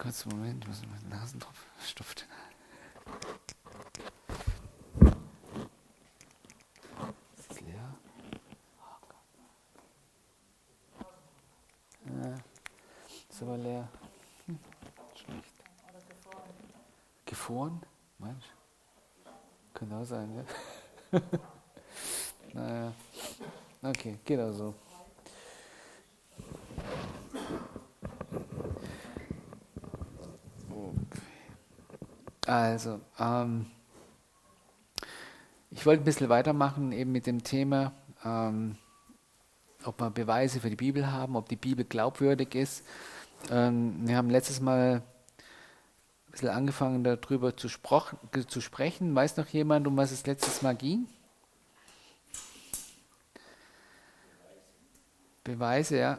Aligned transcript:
Kurz 0.00 0.26
Moment, 0.26 0.62
ich 0.62 0.68
muss 0.68 0.82
meinen 0.86 1.08
Nasentropf 1.08 1.66
drin. 2.14 2.28
Ist 7.36 7.50
es 7.50 7.60
leer? 7.60 7.94
Ja, 12.04 12.34
ist 13.28 13.42
aber 13.42 13.58
leer. 13.58 13.88
Hm, 14.46 14.58
schlecht. 15.16 15.52
Gefroren? 17.26 17.82
Mensch. 18.18 18.46
Könnte 19.74 19.96
auch 19.96 20.04
sein, 20.04 20.32
ja? 21.12 21.20
naja. 22.52 22.92
Okay, 23.82 24.20
geht 24.24 24.38
also. 24.38 24.74
Also, 32.48 32.98
ähm, 33.18 33.66
ich 35.70 35.84
wollte 35.84 36.02
ein 36.02 36.04
bisschen 36.06 36.30
weitermachen 36.30 36.92
eben 36.92 37.12
mit 37.12 37.26
dem 37.26 37.44
Thema, 37.44 37.92
ähm, 38.24 38.78
ob 39.84 40.00
wir 40.00 40.08
Beweise 40.08 40.58
für 40.60 40.70
die 40.70 40.76
Bibel 40.76 41.12
haben, 41.12 41.36
ob 41.36 41.50
die 41.50 41.56
Bibel 41.56 41.84
glaubwürdig 41.84 42.54
ist. 42.54 42.86
Ähm, 43.50 44.08
wir 44.08 44.16
haben 44.16 44.30
letztes 44.30 44.62
Mal 44.62 45.02
ein 45.02 46.32
bisschen 46.32 46.48
angefangen 46.48 47.04
darüber 47.04 47.54
zu, 47.54 47.68
zu 47.68 48.60
sprechen. 48.62 49.14
Weiß 49.14 49.36
noch 49.36 49.48
jemand, 49.48 49.86
um 49.86 49.98
was 49.98 50.10
es 50.10 50.24
letztes 50.24 50.62
Mal 50.62 50.74
ging? 50.74 51.06
Beweise, 55.44 55.98
ja. 55.98 56.18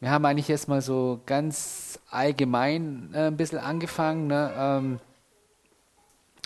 Wir 0.00 0.10
haben 0.10 0.24
eigentlich 0.24 0.50
erstmal 0.50 0.82
so 0.82 1.20
ganz 1.26 2.00
allgemein 2.10 3.14
äh, 3.14 3.28
ein 3.28 3.36
bisschen 3.36 3.60
angefangen. 3.60 4.26
Ne? 4.26 4.52
Ähm, 4.56 5.00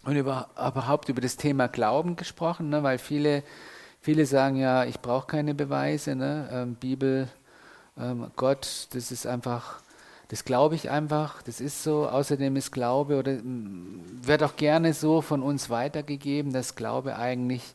und 0.05 0.17
über, 0.17 0.49
überhaupt 0.55 1.09
über 1.09 1.21
das 1.21 1.37
Thema 1.37 1.69
Glauben 1.69 2.17
gesprochen, 2.17 2.69
ne? 2.69 2.83
weil 2.83 2.99
viele, 2.99 3.43
viele 4.01 4.27
sagen 4.27 4.57
ja, 4.57 4.85
ich 4.85 5.01
brauche 5.01 5.27
keine 5.27 5.55
Beweise, 5.55 6.15
ne? 6.15 6.49
Ähm, 6.53 6.75
Bibel, 6.75 7.29
ähm, 7.99 8.31
Gott, 8.37 8.89
das 8.93 9.11
ist 9.11 9.27
einfach, 9.27 9.81
das 10.29 10.45
glaube 10.45 10.75
ich 10.75 10.91
einfach, 10.91 11.43
das 11.43 11.61
ist 11.61 11.83
so. 11.83 12.09
Außerdem 12.09 12.57
ist 12.57 12.73
Glaube 12.73 13.19
oder 13.19 13.39
wird 13.43 14.43
auch 14.43 14.57
gerne 14.57 14.93
so 14.93 15.21
von 15.21 15.43
uns 15.43 15.71
weitergegeben, 15.71 16.53
dass 16.53 16.75
Glaube 16.75 17.17
eigentlich 17.17 17.75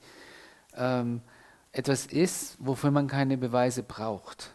ähm, 0.75 1.22
etwas 1.72 2.05
ist, 2.05 2.57
wofür 2.59 2.91
man 2.91 3.07
keine 3.07 3.38
Beweise 3.38 3.83
braucht. 3.83 4.52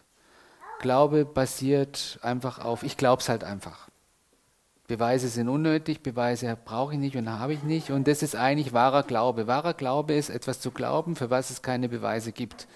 Glaube 0.79 1.25
basiert 1.25 2.19
einfach 2.21 2.59
auf, 2.59 2.83
ich 2.83 2.97
glaube 2.97 3.21
es 3.21 3.29
halt 3.29 3.43
einfach. 3.43 3.87
Beweise 4.87 5.29
sind 5.29 5.49
unnötig, 5.49 6.03
Beweise 6.03 6.55
brauche 6.63 6.93
ich 6.93 6.99
nicht 6.99 7.15
und 7.15 7.29
habe 7.29 7.53
ich 7.53 7.63
nicht. 7.63 7.89
Und 7.89 8.07
das 8.07 8.21
ist 8.21 8.35
eigentlich 8.35 8.71
wahrer 8.71 9.01
Glaube. 9.03 9.47
Wahrer 9.47 9.73
Glaube 9.73 10.13
ist 10.13 10.29
etwas 10.29 10.59
zu 10.59 10.71
glauben, 10.71 11.15
für 11.15 11.29
was 11.31 11.49
es 11.49 11.63
keine 11.63 11.89
Beweise 11.89 12.31
gibt. 12.31 12.67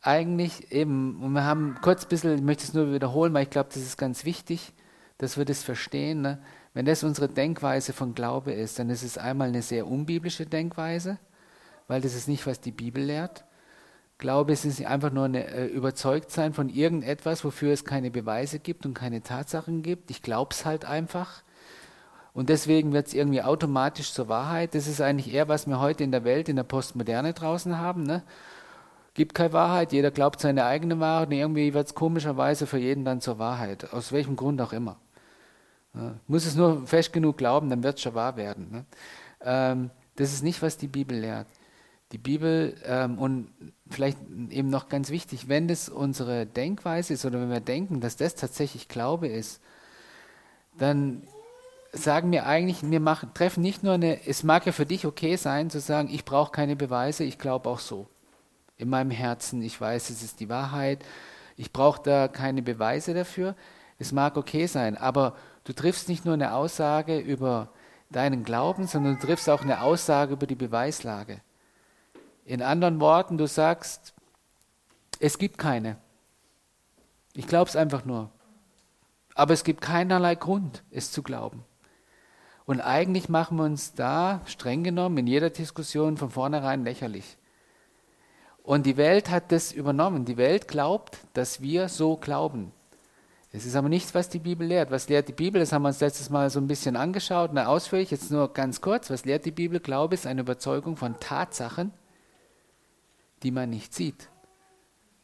Eigentlich 0.00 0.72
eben, 0.72 1.22
und 1.22 1.32
wir 1.32 1.44
haben 1.44 1.76
kurz 1.82 2.04
ein 2.04 2.08
bisschen, 2.08 2.34
ich 2.36 2.42
möchte 2.42 2.64
es 2.64 2.72
nur 2.72 2.90
wiederholen, 2.92 3.34
weil 3.34 3.42
ich 3.42 3.50
glaube, 3.50 3.68
das 3.68 3.82
ist 3.82 3.98
ganz 3.98 4.24
wichtig, 4.24 4.72
dass 5.18 5.36
wir 5.36 5.44
das 5.44 5.62
verstehen. 5.62 6.22
Ne? 6.22 6.38
Wenn 6.72 6.86
das 6.86 7.04
unsere 7.04 7.28
Denkweise 7.28 7.92
von 7.92 8.14
Glaube 8.14 8.52
ist, 8.52 8.78
dann 8.78 8.88
ist 8.88 9.02
es 9.02 9.18
einmal 9.18 9.48
eine 9.48 9.60
sehr 9.60 9.86
unbiblische 9.86 10.46
Denkweise, 10.46 11.18
weil 11.86 12.00
das 12.00 12.14
ist 12.14 12.28
nicht, 12.28 12.46
was 12.46 12.60
die 12.60 12.72
Bibel 12.72 13.04
lehrt. 13.04 13.44
Glaube 14.20 14.52
ist 14.52 14.64
nicht 14.64 14.86
einfach 14.86 15.10
nur 15.10 15.24
eine 15.24 15.46
äh, 15.48 15.66
Überzeugtsein 15.66 16.52
von 16.52 16.68
irgendetwas, 16.68 17.44
wofür 17.44 17.72
es 17.72 17.84
keine 17.84 18.10
Beweise 18.10 18.60
gibt 18.60 18.86
und 18.86 18.94
keine 18.94 19.22
Tatsachen 19.22 19.82
gibt. 19.82 20.10
Ich 20.10 20.22
glaube 20.22 20.50
es 20.52 20.64
halt 20.64 20.84
einfach. 20.84 21.42
Und 22.32 22.48
deswegen 22.48 22.92
wird 22.92 23.08
es 23.08 23.14
irgendwie 23.14 23.42
automatisch 23.42 24.12
zur 24.12 24.28
Wahrheit. 24.28 24.74
Das 24.74 24.86
ist 24.86 25.00
eigentlich 25.00 25.34
eher, 25.34 25.48
was 25.48 25.66
wir 25.66 25.80
heute 25.80 26.04
in 26.04 26.12
der 26.12 26.22
Welt, 26.24 26.48
in 26.48 26.56
der 26.56 26.62
Postmoderne 26.62 27.32
draußen 27.32 27.78
haben. 27.78 28.04
Ne? 28.04 28.22
Gibt 29.14 29.34
keine 29.34 29.52
Wahrheit, 29.52 29.92
jeder 29.92 30.10
glaubt 30.10 30.40
seine 30.40 30.64
eigene 30.64 31.00
Wahrheit 31.00 31.28
und 31.28 31.34
irgendwie 31.34 31.74
wird 31.74 31.88
es 31.88 31.94
komischerweise 31.94 32.66
für 32.66 32.78
jeden 32.78 33.04
dann 33.04 33.20
zur 33.20 33.38
Wahrheit. 33.38 33.92
Aus 33.92 34.12
welchem 34.12 34.36
Grund 34.36 34.60
auch 34.60 34.72
immer. 34.72 34.96
Ja, 35.94 36.14
muss 36.28 36.46
es 36.46 36.54
nur 36.54 36.86
fest 36.86 37.12
genug 37.12 37.38
glauben, 37.38 37.68
dann 37.68 37.82
wird 37.82 37.96
es 37.96 38.02
schon 38.02 38.14
wahr 38.14 38.36
werden. 38.36 38.70
Ne? 38.70 38.84
Ähm, 39.42 39.90
das 40.14 40.32
ist 40.32 40.44
nicht, 40.44 40.62
was 40.62 40.76
die 40.76 40.86
Bibel 40.86 41.18
lehrt. 41.18 41.48
Die 42.12 42.18
Bibel 42.18 42.76
ähm, 42.84 43.18
und 43.18 43.48
vielleicht 43.90 44.18
eben 44.50 44.70
noch 44.70 44.88
ganz 44.88 45.10
wichtig, 45.10 45.48
wenn 45.48 45.68
das 45.68 45.88
unsere 45.88 46.46
Denkweise 46.46 47.14
ist 47.14 47.24
oder 47.24 47.40
wenn 47.40 47.50
wir 47.50 47.60
denken, 47.60 48.00
dass 48.00 48.16
das 48.16 48.34
tatsächlich 48.34 48.88
Glaube 48.88 49.28
ist, 49.28 49.60
dann 50.78 51.22
sagen 51.92 52.30
wir 52.30 52.46
eigentlich, 52.46 52.78
wir 52.88 53.00
machen, 53.00 53.34
treffen 53.34 53.62
nicht 53.62 53.82
nur 53.82 53.94
eine, 53.94 54.26
es 54.26 54.44
mag 54.44 54.64
ja 54.66 54.72
für 54.72 54.86
dich 54.86 55.06
okay 55.06 55.36
sein 55.36 55.70
zu 55.70 55.80
sagen, 55.80 56.08
ich 56.10 56.24
brauche 56.24 56.52
keine 56.52 56.76
Beweise, 56.76 57.24
ich 57.24 57.38
glaube 57.38 57.68
auch 57.68 57.80
so. 57.80 58.06
In 58.76 58.88
meinem 58.88 59.10
Herzen, 59.10 59.60
ich 59.62 59.78
weiß, 59.78 60.10
es 60.10 60.22
ist 60.22 60.40
die 60.40 60.48
Wahrheit, 60.48 61.04
ich 61.56 61.72
brauche 61.72 62.02
da 62.02 62.28
keine 62.28 62.62
Beweise 62.62 63.12
dafür. 63.12 63.54
Es 63.98 64.12
mag 64.12 64.36
okay 64.36 64.66
sein, 64.66 64.96
aber 64.96 65.36
du 65.64 65.74
triffst 65.74 66.08
nicht 66.08 66.24
nur 66.24 66.34
eine 66.34 66.54
Aussage 66.54 67.18
über 67.18 67.68
deinen 68.10 68.44
Glauben, 68.44 68.86
sondern 68.86 69.18
du 69.18 69.26
triffst 69.26 69.50
auch 69.50 69.62
eine 69.62 69.82
Aussage 69.82 70.32
über 70.32 70.46
die 70.46 70.54
Beweislage. 70.54 71.40
In 72.50 72.62
anderen 72.62 72.98
Worten, 72.98 73.38
du 73.38 73.46
sagst, 73.46 74.12
es 75.20 75.38
gibt 75.38 75.56
keine. 75.56 75.98
Ich 77.32 77.46
glaube 77.46 77.68
es 77.68 77.76
einfach 77.76 78.04
nur. 78.04 78.28
Aber 79.36 79.54
es 79.54 79.62
gibt 79.62 79.80
keinerlei 79.80 80.34
Grund, 80.34 80.82
es 80.90 81.12
zu 81.12 81.22
glauben. 81.22 81.62
Und 82.64 82.80
eigentlich 82.80 83.28
machen 83.28 83.56
wir 83.56 83.62
uns 83.62 83.94
da, 83.94 84.40
streng 84.46 84.82
genommen, 84.82 85.18
in 85.18 85.28
jeder 85.28 85.50
Diskussion 85.50 86.16
von 86.16 86.30
vornherein 86.30 86.82
lächerlich. 86.82 87.36
Und 88.64 88.84
die 88.84 88.96
Welt 88.96 89.30
hat 89.30 89.52
das 89.52 89.70
übernommen. 89.70 90.24
Die 90.24 90.36
Welt 90.36 90.66
glaubt, 90.66 91.18
dass 91.34 91.60
wir 91.60 91.88
so 91.88 92.16
glauben. 92.16 92.72
Es 93.52 93.64
ist 93.64 93.76
aber 93.76 93.88
nichts, 93.88 94.12
was 94.12 94.28
die 94.28 94.40
Bibel 94.40 94.66
lehrt. 94.66 94.90
Was 94.90 95.08
lehrt 95.08 95.28
die 95.28 95.32
Bibel? 95.32 95.60
Das 95.60 95.70
haben 95.70 95.82
wir 95.82 95.88
uns 95.90 96.00
letztes 96.00 96.30
Mal 96.30 96.50
so 96.50 96.58
ein 96.58 96.66
bisschen 96.66 96.96
angeschaut, 96.96 97.52
na, 97.52 97.66
ausführlich, 97.66 98.10
jetzt 98.10 98.32
nur 98.32 98.52
ganz 98.52 98.80
kurz. 98.80 99.08
Was 99.08 99.24
lehrt 99.24 99.44
die 99.44 99.52
Bibel? 99.52 99.78
Glaube 99.78 100.14
ist 100.14 100.26
eine 100.26 100.40
Überzeugung 100.40 100.96
von 100.96 101.20
Tatsachen, 101.20 101.92
die 103.42 103.50
man 103.50 103.70
nicht 103.70 103.94
sieht. 103.94 104.28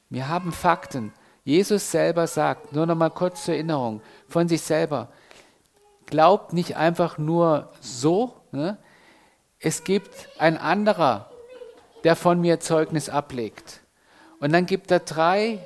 Wir 0.09 0.29
haben 0.29 0.53
Fakten. 0.53 1.13
Jesus 1.45 1.91
selber 1.91 2.27
sagt, 2.27 2.73
nur 2.73 2.87
noch 2.87 2.97
mal 2.97 3.11
kurz 3.11 3.45
zur 3.45 3.55
Erinnerung, 3.55 4.03
von 4.29 4.49
sich 4.49 4.63
selber, 4.63 5.09
glaubt 6.07 6.53
nicht 6.53 6.77
einfach 6.77 7.19
nur 7.19 7.71
so, 7.81 8.35
ne? 8.51 8.79
es 9.61 9.85
gibt 9.85 10.29
ein 10.39 10.59
anderer, 10.59 11.31
der 12.05 12.17
von 12.17 12.41
mir 12.41 12.61
Zeugnis 12.61 13.09
ablegt. 13.09 13.81
Und 14.41 14.53
dann 14.53 14.67
gibt 14.67 14.91
er 14.91 15.01
drei, 15.01 15.59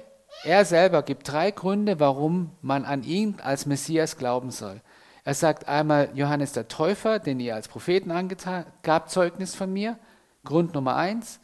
er 0.44 0.64
selber 0.64 1.02
gibt 1.02 1.30
drei 1.30 1.50
Gründe, 1.50 2.00
warum 2.00 2.52
man 2.62 2.84
an 2.84 3.02
ihn 3.02 3.38
als 3.42 3.66
Messias 3.66 4.16
glauben 4.16 4.50
soll. 4.50 4.80
Er 5.24 5.34
sagt 5.34 5.68
einmal, 5.68 6.10
Johannes 6.14 6.52
der 6.52 6.68
Täufer, 6.68 7.18
den 7.18 7.40
ihr 7.40 7.54
als 7.54 7.68
Propheten 7.68 8.10
angetan, 8.10 8.64
gab 8.82 9.10
Zeugnis 9.10 9.54
von 9.54 9.72
mir. 9.72 9.98
Grund 10.44 10.74
Nummer 10.74 10.96
eins. 10.96 11.40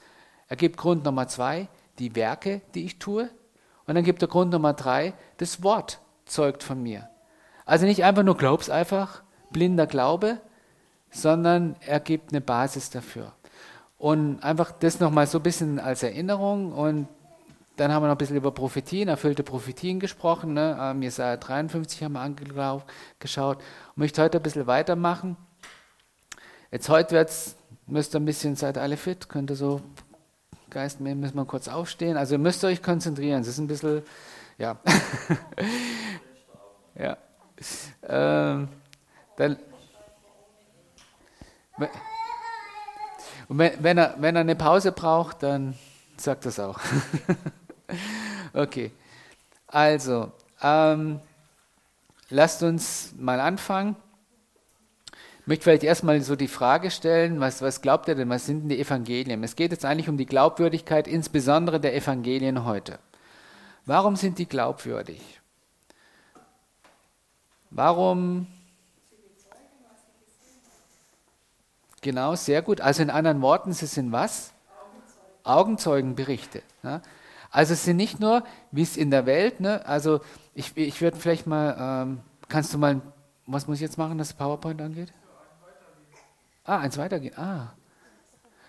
Er 0.48 0.56
gibt 0.56 0.76
Grund 0.76 1.04
Nummer 1.04 1.28
zwei, 1.28 1.68
die 1.98 2.14
Werke, 2.14 2.60
die 2.74 2.84
ich 2.84 2.98
tue. 2.98 3.30
Und 3.86 3.94
dann 3.94 4.04
gibt 4.04 4.22
er 4.22 4.28
Grund 4.28 4.52
Nummer 4.52 4.72
drei, 4.72 5.14
das 5.38 5.62
Wort 5.62 6.00
zeugt 6.24 6.62
von 6.62 6.82
mir. 6.82 7.08
Also 7.64 7.86
nicht 7.86 8.04
einfach 8.04 8.22
nur 8.22 8.36
glaub's 8.36 8.70
einfach, 8.70 9.22
blinder 9.50 9.86
Glaube, 9.86 10.40
sondern 11.10 11.76
er 11.80 12.00
gibt 12.00 12.32
eine 12.32 12.40
Basis 12.40 12.90
dafür. 12.90 13.32
Und 13.98 14.42
einfach 14.42 14.72
das 14.72 15.00
nochmal 15.00 15.26
so 15.26 15.38
ein 15.38 15.42
bisschen 15.42 15.80
als 15.80 16.02
Erinnerung 16.02 16.72
und 16.72 17.08
dann 17.76 17.92
haben 17.92 18.02
wir 18.02 18.08
noch 18.08 18.14
ein 18.14 18.18
bisschen 18.18 18.36
über 18.36 18.52
Prophetien, 18.52 19.08
erfüllte 19.08 19.42
Prophetien 19.42 20.00
gesprochen. 20.00 20.54
Ne? 20.54 20.76
Ähm, 20.80 21.02
Jesaja 21.02 21.36
53 21.36 22.02
haben 22.02 22.12
wir 22.12 22.20
angeschaut 22.20 23.58
und 23.58 23.96
möchte 23.96 24.22
heute 24.22 24.38
ein 24.38 24.42
bisschen 24.42 24.66
weitermachen. 24.66 25.36
Jetzt 26.70 26.88
heute 26.88 27.14
wird's, 27.14 27.56
müsst 27.86 28.14
ihr 28.14 28.20
ein 28.20 28.24
bisschen, 28.24 28.56
seid 28.56 28.78
alle 28.78 28.96
fit, 28.96 29.28
könnt 29.28 29.50
ihr 29.50 29.56
so 29.56 29.82
Geist, 30.76 31.02
wir 31.02 31.14
müssen 31.14 31.36
mal 31.36 31.46
kurz 31.46 31.68
aufstehen. 31.68 32.18
Also 32.18 32.34
ihr 32.34 32.38
müsst 32.38 32.62
euch 32.62 32.82
konzentrieren. 32.82 33.40
Es 33.40 33.48
ist 33.48 33.56
ein 33.56 33.66
bisschen, 33.66 34.02
ja. 34.58 34.76
ja. 36.94 37.16
Ähm, 38.02 38.68
dann, 39.38 39.56
und 43.48 43.58
wenn, 43.58 43.82
wenn, 43.82 43.96
er, 43.96 44.16
wenn 44.18 44.36
er 44.36 44.40
eine 44.42 44.54
Pause 44.54 44.92
braucht, 44.92 45.42
dann 45.42 45.78
sagt 46.18 46.44
das 46.44 46.60
auch. 46.60 46.78
okay. 48.52 48.92
Also, 49.68 50.30
ähm, 50.60 51.20
lasst 52.28 52.62
uns 52.62 53.14
mal 53.16 53.40
anfangen. 53.40 53.96
Ich 55.46 55.48
möchte 55.48 55.62
vielleicht 55.62 55.84
erstmal 55.84 56.20
so 56.22 56.34
die 56.34 56.48
Frage 56.48 56.90
stellen, 56.90 57.38
was, 57.38 57.62
was 57.62 57.80
glaubt 57.80 58.08
ihr 58.08 58.16
denn, 58.16 58.28
was 58.28 58.46
sind 58.46 58.62
denn 58.62 58.68
die 58.68 58.80
Evangelien? 58.80 59.44
Es 59.44 59.54
geht 59.54 59.70
jetzt 59.70 59.84
eigentlich 59.84 60.08
um 60.08 60.16
die 60.16 60.26
Glaubwürdigkeit, 60.26 61.06
insbesondere 61.06 61.78
der 61.78 61.94
Evangelien 61.94 62.64
heute. 62.64 62.98
Warum 63.84 64.16
sind 64.16 64.40
die 64.40 64.48
glaubwürdig? 64.48 65.40
Warum? 67.70 68.48
Genau, 72.00 72.34
sehr 72.34 72.60
gut. 72.60 72.80
Also 72.80 73.02
in 73.04 73.10
anderen 73.10 73.40
Worten, 73.40 73.72
sie 73.72 73.86
sind 73.86 74.10
was? 74.10 74.52
Augenzeugenberichte. 75.44 76.62
Ja? 76.82 77.02
Also 77.52 77.74
es 77.74 77.84
sind 77.84 77.98
nicht 77.98 78.18
nur, 78.18 78.42
wie 78.72 78.82
es 78.82 78.96
in 78.96 79.12
der 79.12 79.26
Welt, 79.26 79.60
ne? 79.60 79.86
also 79.86 80.22
ich, 80.54 80.76
ich 80.76 81.00
würde 81.00 81.16
vielleicht 81.16 81.46
mal, 81.46 81.76
ähm, 81.78 82.20
kannst 82.48 82.74
du 82.74 82.78
mal, 82.78 83.00
was 83.46 83.68
muss 83.68 83.76
ich 83.76 83.82
jetzt 83.82 83.96
machen, 83.96 84.18
dass 84.18 84.32
PowerPoint 84.32 84.82
angeht? 84.82 85.12
Ah, 86.66 86.78
eins 86.78 86.98
weitergehen. 86.98 87.36
Ah. 87.38 87.72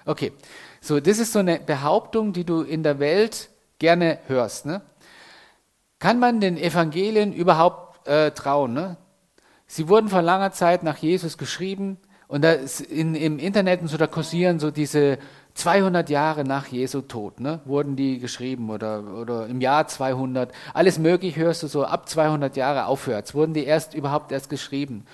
Okay. 0.06 0.32
So, 0.80 1.00
das 1.00 1.20
ist 1.20 1.34
so 1.34 1.40
eine 1.40 1.60
Behauptung, 1.60 2.32
die 2.32 2.46
du 2.46 2.62
in 2.62 2.84
der 2.84 3.00
Welt 3.00 3.50
gerne 3.80 4.20
hörst. 4.28 4.66
Ne? 4.66 4.82
Kann 6.00 6.20
man 6.20 6.40
den 6.40 6.58
Evangelien 6.58 7.34
überhaupt 7.34 8.08
äh, 8.08 8.32
trauen? 8.32 8.74
Ne? 8.74 8.98
Sie 9.66 9.90
wurden 9.90 10.08
vor 10.08 10.22
langer 10.22 10.52
Zeit 10.52 10.84
nach 10.84 10.98
Jesus 10.98 11.38
geschrieben 11.38 11.98
und 12.28 12.44
da 12.44 12.54
in, 12.90 13.16
im 13.16 13.40
Internet 13.40 13.82
und 13.82 13.88
so, 13.88 13.98
da 13.98 14.08
kursieren 14.08 14.60
so 14.60 14.72
diese 14.72 15.18
200 15.56 16.10
Jahre 16.10 16.44
nach 16.44 16.68
Jesu 16.68 17.02
Tod, 17.02 17.40
ne, 17.40 17.62
wurden 17.66 17.96
die 17.96 18.20
geschrieben 18.20 18.70
oder, 18.70 19.04
oder 19.04 19.48
im 19.48 19.60
Jahr 19.60 19.88
200. 19.88 20.52
Alles 20.74 21.00
möglich 21.00 21.36
hörst 21.36 21.64
du 21.64 21.68
so 21.68 21.84
ab 21.84 22.08
200 22.08 22.56
Jahre 22.56 22.86
aufwärts, 22.86 23.34
wurden 23.34 23.54
die 23.54 23.66
erst 23.66 23.94
überhaupt 23.96 24.32
erst 24.32 24.50
geschrieben. 24.50 25.06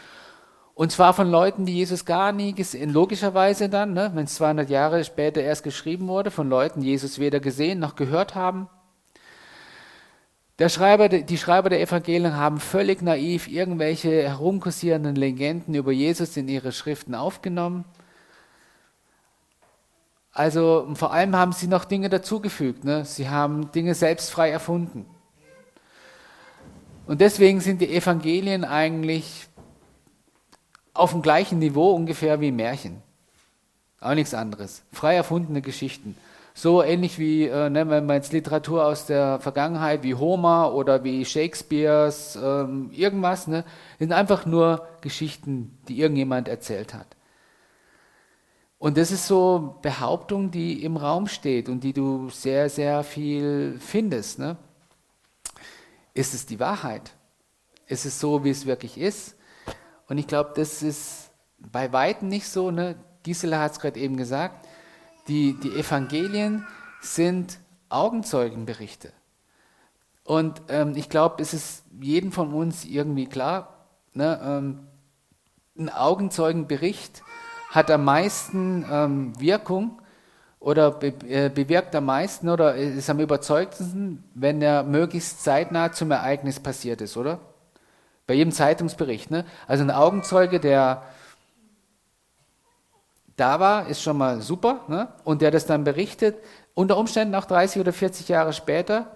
Und 0.76 0.92
zwar 0.92 1.14
von 1.14 1.30
Leuten, 1.30 1.66
die 1.66 1.76
Jesus 1.76 2.04
gar 2.04 2.32
nie 2.32 2.54
gesehen, 2.54 2.90
logischerweise 2.92 3.70
dann, 3.70 3.94
ne, 3.94 4.12
wenn 4.16 4.26
es 4.26 4.36
200 4.36 4.70
Jahre 4.70 5.04
später 5.04 5.42
erst 5.42 5.64
geschrieben 5.64 6.08
wurde, 6.08 6.32
von 6.32 6.50
Leuten, 6.50 6.82
die 6.82 6.88
Jesus 6.88 7.20
weder 7.20 7.40
gesehen 7.40 7.80
noch 7.80 7.96
gehört 7.96 8.34
haben. 8.34 8.68
Der 10.60 10.70
Schreiber, 10.70 11.10
die 11.10 11.38
Schreiber 11.38 11.70
der 11.70 11.82
Evangelien 11.82 12.36
haben 12.36 12.60
völlig 12.60 13.02
naiv 13.02 13.48
irgendwelche 13.48 14.24
herumkursierenden 14.24 15.16
Legenden 15.16 15.76
über 15.76 15.92
Jesus 15.92 16.38
in 16.38 16.48
ihre 16.48 16.72
Schriften 16.72 17.16
aufgenommen. 17.16 17.86
Also 20.32 20.88
vor 20.96 21.14
allem 21.14 21.36
haben 21.36 21.52
sie 21.52 21.68
noch 21.68 21.86
Dinge 21.86 22.10
dazugefügt. 22.10 22.84
Ne? 22.84 23.06
Sie 23.06 23.30
haben 23.30 23.72
Dinge 23.72 23.94
selbst 23.94 24.32
frei 24.32 24.50
erfunden. 24.50 25.06
Und 27.06 27.22
deswegen 27.22 27.60
sind 27.60 27.82
die 27.82 27.94
Evangelien 27.94 28.64
eigentlich 28.64 29.48
auf 30.94 31.12
dem 31.12 31.22
gleichen 31.22 31.60
Niveau 31.60 31.92
ungefähr 31.92 32.40
wie 32.42 32.52
Märchen. 32.52 33.02
Auch 34.00 34.14
nichts 34.16 34.34
anderes. 34.34 34.84
Frei 34.92 35.16
erfundene 35.16 35.62
Geschichten. 35.62 36.18
So 36.54 36.84
ähnlich 36.84 37.18
wie, 37.18 37.48
äh, 37.48 37.70
ne, 37.70 37.90
wenn 37.90 38.06
man 38.06 38.18
jetzt 38.18 38.32
Literatur 38.32 38.86
aus 38.86 39.08
der 39.08 39.40
Vergangenheit, 39.40 40.04
wie 40.04 40.14
Homer 40.14 40.74
oder 40.74 41.04
wie 41.04 41.26
Shakespeares, 41.26 42.38
ähm, 42.42 42.92
irgendwas, 42.92 43.48
ne, 43.48 43.64
sind 43.98 44.12
einfach 44.12 44.46
nur 44.46 44.88
Geschichten, 45.02 45.80
die 45.88 46.00
irgendjemand 46.00 46.48
erzählt 46.48 46.94
hat. 46.94 47.08
Und 48.84 48.98
das 48.98 49.12
ist 49.12 49.28
so 49.28 49.80
Behauptung, 49.82 50.52
die 50.52 50.84
im 50.84 50.98
Raum 50.98 51.28
steht 51.28 51.70
und 51.70 51.86
die 51.86 51.94
du 51.94 52.30
sehr, 52.30 52.70
sehr 52.70 53.06
viel 53.06 53.78
findest. 53.80 54.40
Ne? 54.40 54.58
Ist 56.14 56.34
es 56.34 56.46
die 56.46 56.60
Wahrheit? 56.60 57.14
Ist 57.88 58.06
es 58.06 58.20
so, 58.20 58.44
wie 58.44 58.50
es 58.50 58.66
wirklich 58.66 58.98
ist? 58.98 59.38
Und 60.14 60.20
ich 60.20 60.28
glaube, 60.28 60.52
das 60.56 60.84
ist 60.84 61.32
bei 61.58 61.92
Weitem 61.92 62.28
nicht 62.28 62.48
so. 62.48 62.70
Ne? 62.70 62.94
Gisela 63.24 63.60
hat 63.60 63.72
es 63.72 63.80
gerade 63.80 64.00
eben 64.00 64.16
gesagt. 64.16 64.68
Die, 65.28 65.60
die 65.60 65.72
Evangelien 65.72 66.68
sind 67.02 67.58
Augenzeugenberichte. 67.90 69.12
Und 70.24 70.62
ähm, 70.70 70.94
ich 70.96 71.10
glaube, 71.10 71.42
es 71.42 71.56
ist 71.56 71.86
jedem 72.00 72.32
von 72.32 72.54
uns 72.54 72.86
irgendwie 72.86 73.26
klar, 73.26 73.88
ne, 74.14 74.40
ähm, 74.44 74.88
ein 75.80 75.90
Augenzeugenbericht 75.90 77.24
hat 77.72 77.90
am 77.90 78.06
meisten 78.06 78.86
ähm, 78.88 79.34
Wirkung 79.40 80.00
oder 80.60 80.92
be 80.92 81.08
äh, 81.28 81.50
bewirkt 81.50 81.96
am 81.96 82.06
meisten 82.06 82.50
oder 82.50 82.76
ist 82.76 83.10
am 83.10 83.20
überzeugendsten, 83.20 84.24
wenn 84.36 84.62
er 84.62 84.84
möglichst 84.84 85.44
zeitnah 85.44 85.92
zum 85.92 86.12
Ereignis 86.12 86.60
passiert 86.60 87.02
ist, 87.02 87.18
oder? 87.18 87.40
Bei 88.26 88.34
jedem 88.34 88.52
Zeitungsbericht. 88.52 89.32
Ne? 89.32 89.46
Also 89.68 89.84
ein 89.84 89.92
Augenzeuge, 89.92 90.60
der 90.60 91.04
da 93.36 93.60
war, 93.60 93.88
ist 93.88 94.02
schon 94.02 94.18
mal 94.18 94.42
super. 94.42 94.82
Ne? 94.88 95.08
Und 95.24 95.42
der 95.42 95.52
das 95.52 95.66
dann 95.66 95.84
berichtet, 95.84 96.38
unter 96.74 96.98
Umständen 96.98 97.36
auch 97.36 97.46
30 97.46 97.82
oder 97.82 97.94
40 97.94 98.30
Jahre 98.30 98.54
später, 98.54 99.12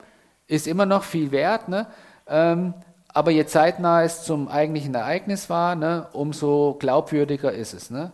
ist 0.48 0.68
immer 0.68 0.86
noch 0.86 1.04
viel 1.04 1.31
wert. 1.31 1.69
Ne? 1.69 1.88
Ähm, 2.27 2.74
aber 3.18 3.31
je 3.31 3.45
zeitnah 3.48 4.04
es 4.04 4.24
zum 4.24 4.48
eigentlichen 4.48 4.94
Ereignis 4.94 5.50
war, 5.50 5.74
ne, 5.74 6.07
umso 6.13 6.75
glaubwürdiger 6.80 7.51
ist 7.51 7.74
es. 7.74 7.89
Ne? 7.89 8.12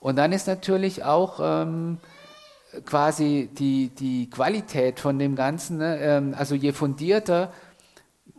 Und 0.00 0.16
dann 0.16 0.32
ist 0.32 0.46
natürlich 0.46 1.04
auch 1.04 1.38
ähm, 1.42 1.98
quasi 2.86 3.50
die, 3.52 3.90
die 3.90 4.30
Qualität 4.30 5.00
von 5.00 5.18
dem 5.18 5.36
Ganzen, 5.36 5.76
ne, 5.76 5.98
ähm, 6.00 6.34
also 6.36 6.54
je 6.54 6.72
fundierter 6.72 7.52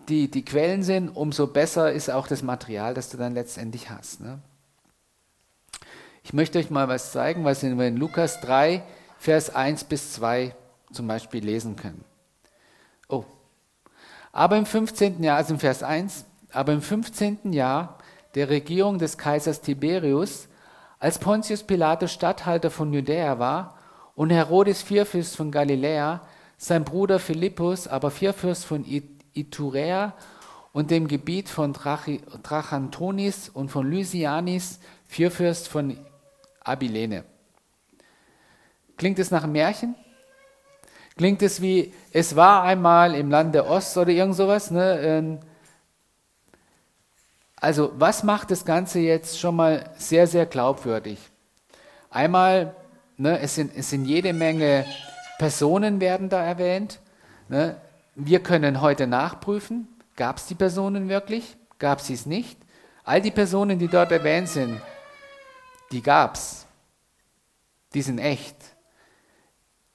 die, 0.10 0.30
die 0.30 0.46
Quellen 0.46 0.84
sind, 0.84 1.10
umso 1.10 1.48
besser 1.48 1.92
ist 1.92 2.10
auch 2.10 2.28
das 2.28 2.44
Material, 2.44 2.94
das 2.94 3.10
du 3.10 3.18
dann 3.18 3.34
letztendlich 3.34 3.90
hast. 3.90 4.22
Ne? 4.22 4.40
Ich 6.24 6.34
möchte 6.34 6.60
euch 6.60 6.70
mal 6.70 6.88
was 6.88 7.12
zeigen, 7.12 7.44
was 7.44 7.64
wir 7.64 7.70
in 7.70 7.98
Lukas 7.98 8.40
3, 8.42 8.84
Vers 9.18 9.54
1 9.54 9.86
bis 9.86 10.14
2 10.14 10.56
zum 10.92 11.08
Beispiel 11.08 11.44
lesen 11.44 11.76
können. 11.76 12.04
Oh. 13.10 13.26
Aber 14.32 14.58
im 14.58 14.66
15. 14.66 15.24
Jahr, 15.24 15.38
also 15.38 15.54
im 15.54 15.60
Vers 15.60 15.84
1, 15.84 16.26
aber 16.52 16.74
im 16.74 16.82
15. 16.82 17.54
Jahr 17.54 17.98
der 18.36 18.50
Regierung 18.50 19.00
des 19.00 19.18
Kaisers 19.18 19.62
Tiberius, 19.62 20.48
als 21.00 21.20
Pontius 21.20 21.64
Pilatus 21.64 22.12
Statthalter 22.14 22.72
von 22.72 22.94
Judäa 22.94 23.38
war 23.38 23.78
und 24.16 24.30
Herodes 24.30 24.82
Vierfürst 24.82 25.36
von 25.36 25.52
Galiläa, 25.52 26.22
sein 26.58 26.86
Bruder 26.86 27.20
Philippus 27.20 27.88
aber 27.88 28.10
Vierfürst 28.10 28.66
von 28.66 28.86
Iturea 29.34 30.14
und 30.72 30.92
dem 30.92 31.08
Gebiet 31.08 31.50
von 31.50 31.74
Drachantonis 31.74 33.50
und 33.50 33.70
von 33.70 33.90
Lysianis, 33.90 34.80
Vierfürst 35.08 35.68
von 35.68 35.98
Abilene. 36.64 37.24
Klingt 38.98 39.20
es 39.20 39.32
nach 39.32 39.44
einem 39.44 39.54
Märchen? 39.54 39.96
Klingt 41.16 41.42
es 41.44 41.62
wie, 41.62 41.94
es 42.12 42.36
war 42.36 42.64
einmal 42.64 43.14
im 43.14 43.30
Land 43.30 43.54
der 43.54 43.70
Ost 43.70 43.96
oder 43.98 44.10
irgend 44.10 44.36
sowas? 44.36 44.72
Ne? 44.72 45.00
Ähm, 45.00 45.40
also 47.56 47.94
was 47.98 48.24
macht 48.24 48.50
das 48.50 48.66
Ganze 48.66 49.00
jetzt 49.00 49.40
schon 49.40 49.56
mal 49.56 49.90
sehr, 49.98 50.26
sehr 50.26 50.48
glaubwürdig? 50.48 51.20
Einmal, 52.10 52.76
ne, 53.18 53.40
es, 53.40 53.56
sind, 53.56 53.72
es 53.76 53.90
sind 53.90 54.06
jede 54.06 54.34
Menge 54.34 54.86
Personen 55.38 56.00
werden 56.00 56.30
da 56.30 56.44
erwähnt. 56.44 57.00
Ne? 57.50 57.76
Wir 58.16 58.42
können 58.42 58.82
heute 58.82 59.08
nachprüfen, 59.08 59.88
gab 60.16 60.38
es 60.38 60.46
die 60.46 60.56
Personen 60.56 61.10
wirklich, 61.10 61.58
gab 61.80 62.00
es 62.00 62.10
es 62.10 62.26
nicht. 62.26 62.60
All 63.04 63.22
die 63.22 63.32
Personen, 63.32 63.80
die 63.80 63.88
dort 63.88 64.12
erwähnt 64.12 64.50
sind, 64.50 64.80
die 65.92 66.02
gab 66.02 66.36
es. 66.36 66.66
Die 67.94 68.02
sind 68.02 68.20
echt. 68.20 68.56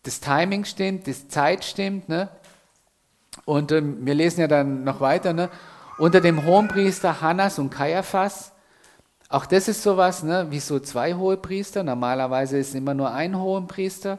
Das 0.03 0.21
Timing 0.21 0.65
stimmt, 0.65 1.07
die 1.07 1.29
Zeit 1.29 1.65
stimmt. 1.65 2.09
Ne? 2.09 2.29
Und 3.45 3.73
ähm, 3.73 4.05
wir 4.05 4.15
lesen 4.15 4.41
ja 4.41 4.49
dann 4.49 4.85
noch 4.85 5.01
weiter. 5.01 5.33
Ne? 5.33 5.49
Unter 5.99 6.21
dem 6.21 6.45
Hohenpriester 6.45 7.21
Hannas 7.21 7.59
und 7.59 7.71
Kaiaphas. 7.71 8.53
Auch 9.29 9.47
das 9.47 9.69
ist 9.69 9.83
sowas, 9.83 10.23
ne? 10.23 10.47
wie 10.51 10.61
so 10.61 10.81
zwei 10.81 11.15
Hohepriester. 11.15 11.83
Normalerweise 11.83 12.59
ist 12.59 12.75
immer 12.75 12.95
nur 12.95 13.13
ein 13.13 13.39
Hohenpriester. 13.39 14.19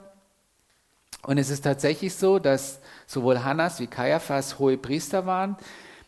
Und 1.23 1.37
es 1.37 1.49
ist 1.49 1.61
tatsächlich 1.61 2.15
so, 2.15 2.39
dass 2.39 2.79
sowohl 3.05 3.43
Hannas 3.43 3.79
wie 3.79 3.87
Kaiaphas 3.87 4.59
hohe 4.59 4.77
Priester 4.77 5.25
waren. 5.25 5.57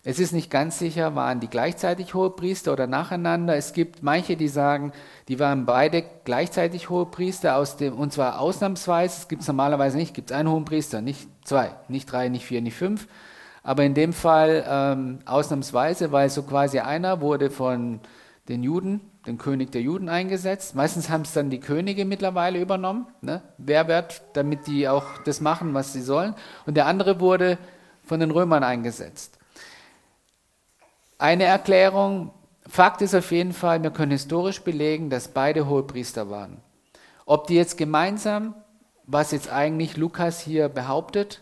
Es 0.03 0.17
ist 0.17 0.31
nicht 0.31 0.49
ganz 0.49 0.79
sicher, 0.79 1.13
waren 1.13 1.39
die 1.39 1.47
gleichzeitig 1.47 2.15
hohe 2.15 2.31
Priester 2.31 2.73
oder 2.73 2.87
nacheinander. 2.87 3.55
Es 3.55 3.73
gibt 3.73 4.01
manche, 4.01 4.35
die 4.35 4.47
sagen, 4.47 4.93
die 5.27 5.37
waren 5.39 5.67
beide 5.67 6.03
gleichzeitig 6.23 6.89
hohe 6.89 7.05
Priester, 7.05 7.55
aus 7.55 7.77
dem, 7.77 7.93
und 7.93 8.11
zwar 8.11 8.39
ausnahmsweise. 8.39 9.19
Es 9.19 9.27
gibt 9.27 9.43
es 9.43 9.47
normalerweise 9.47 9.97
nicht, 9.97 10.15
gibt 10.15 10.31
es 10.31 10.37
einen 10.37 10.49
hohen 10.49 10.65
Priester, 10.65 11.01
nicht 11.01 11.27
zwei, 11.43 11.75
nicht 11.87 12.11
drei, 12.11 12.29
nicht 12.29 12.45
vier, 12.45 12.61
nicht 12.61 12.75
fünf. 12.75 13.07
Aber 13.61 13.83
in 13.83 13.93
dem 13.93 14.11
Fall 14.11 14.65
ähm, 14.67 15.19
ausnahmsweise, 15.25 16.11
weil 16.11 16.31
so 16.31 16.41
quasi 16.41 16.79
einer 16.79 17.21
wurde 17.21 17.51
von 17.51 17.99
den 18.49 18.63
Juden 18.63 19.01
den 19.27 19.37
König 19.37 19.71
der 19.71 19.81
Juden 19.81 20.09
eingesetzt. 20.09 20.75
Meistens 20.75 21.09
haben 21.09 21.21
es 21.21 21.33
dann 21.33 21.49
die 21.49 21.59
Könige 21.59 22.05
mittlerweile 22.05 22.59
übernommen. 22.59 23.07
Ne? 23.21 23.41
Wer 23.57 23.87
wird, 23.87 24.21
damit 24.33 24.67
die 24.67 24.87
auch 24.87 25.05
das 25.25 25.41
machen, 25.41 25.73
was 25.73 25.93
sie 25.93 26.01
sollen. 26.01 26.33
Und 26.65 26.75
der 26.75 26.87
andere 26.87 27.19
wurde 27.19 27.57
von 28.03 28.19
den 28.19 28.31
Römern 28.31 28.63
eingesetzt. 28.63 29.37
Eine 31.19 31.43
Erklärung, 31.43 32.31
Fakt 32.67 33.01
ist 33.01 33.13
auf 33.13 33.31
jeden 33.31 33.53
Fall, 33.53 33.83
wir 33.83 33.91
können 33.91 34.11
historisch 34.11 34.61
belegen, 34.61 35.09
dass 35.09 35.27
beide 35.27 35.67
Hohepriester 35.67 36.29
waren. 36.29 36.57
Ob 37.25 37.47
die 37.47 37.55
jetzt 37.55 37.77
gemeinsam, 37.77 38.55
was 39.05 39.31
jetzt 39.31 39.51
eigentlich 39.51 39.97
Lukas 39.97 40.39
hier 40.39 40.67
behauptet, 40.69 41.41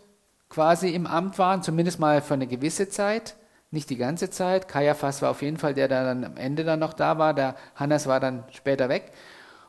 quasi 0.49 0.89
im 0.89 1.07
Amt 1.07 1.37
waren, 1.37 1.63
zumindest 1.63 1.99
mal 1.99 2.21
für 2.21 2.33
eine 2.33 2.47
gewisse 2.47 2.89
Zeit, 2.89 3.35
nicht 3.71 3.89
die 3.89 3.97
ganze 3.97 4.29
Zeit. 4.29 4.67
Kaiaphas 4.67 5.21
war 5.21 5.31
auf 5.31 5.41
jeden 5.41 5.57
Fall 5.57 5.73
der, 5.73 5.87
der 5.87 6.03
dann 6.03 6.23
am 6.23 6.37
Ende 6.37 6.63
dann 6.63 6.79
noch 6.79 6.93
da 6.93 7.17
war. 7.17 7.33
Der 7.33 7.55
Hannes 7.75 8.07
war 8.07 8.19
dann 8.19 8.43
später 8.51 8.89
weg. 8.89 9.11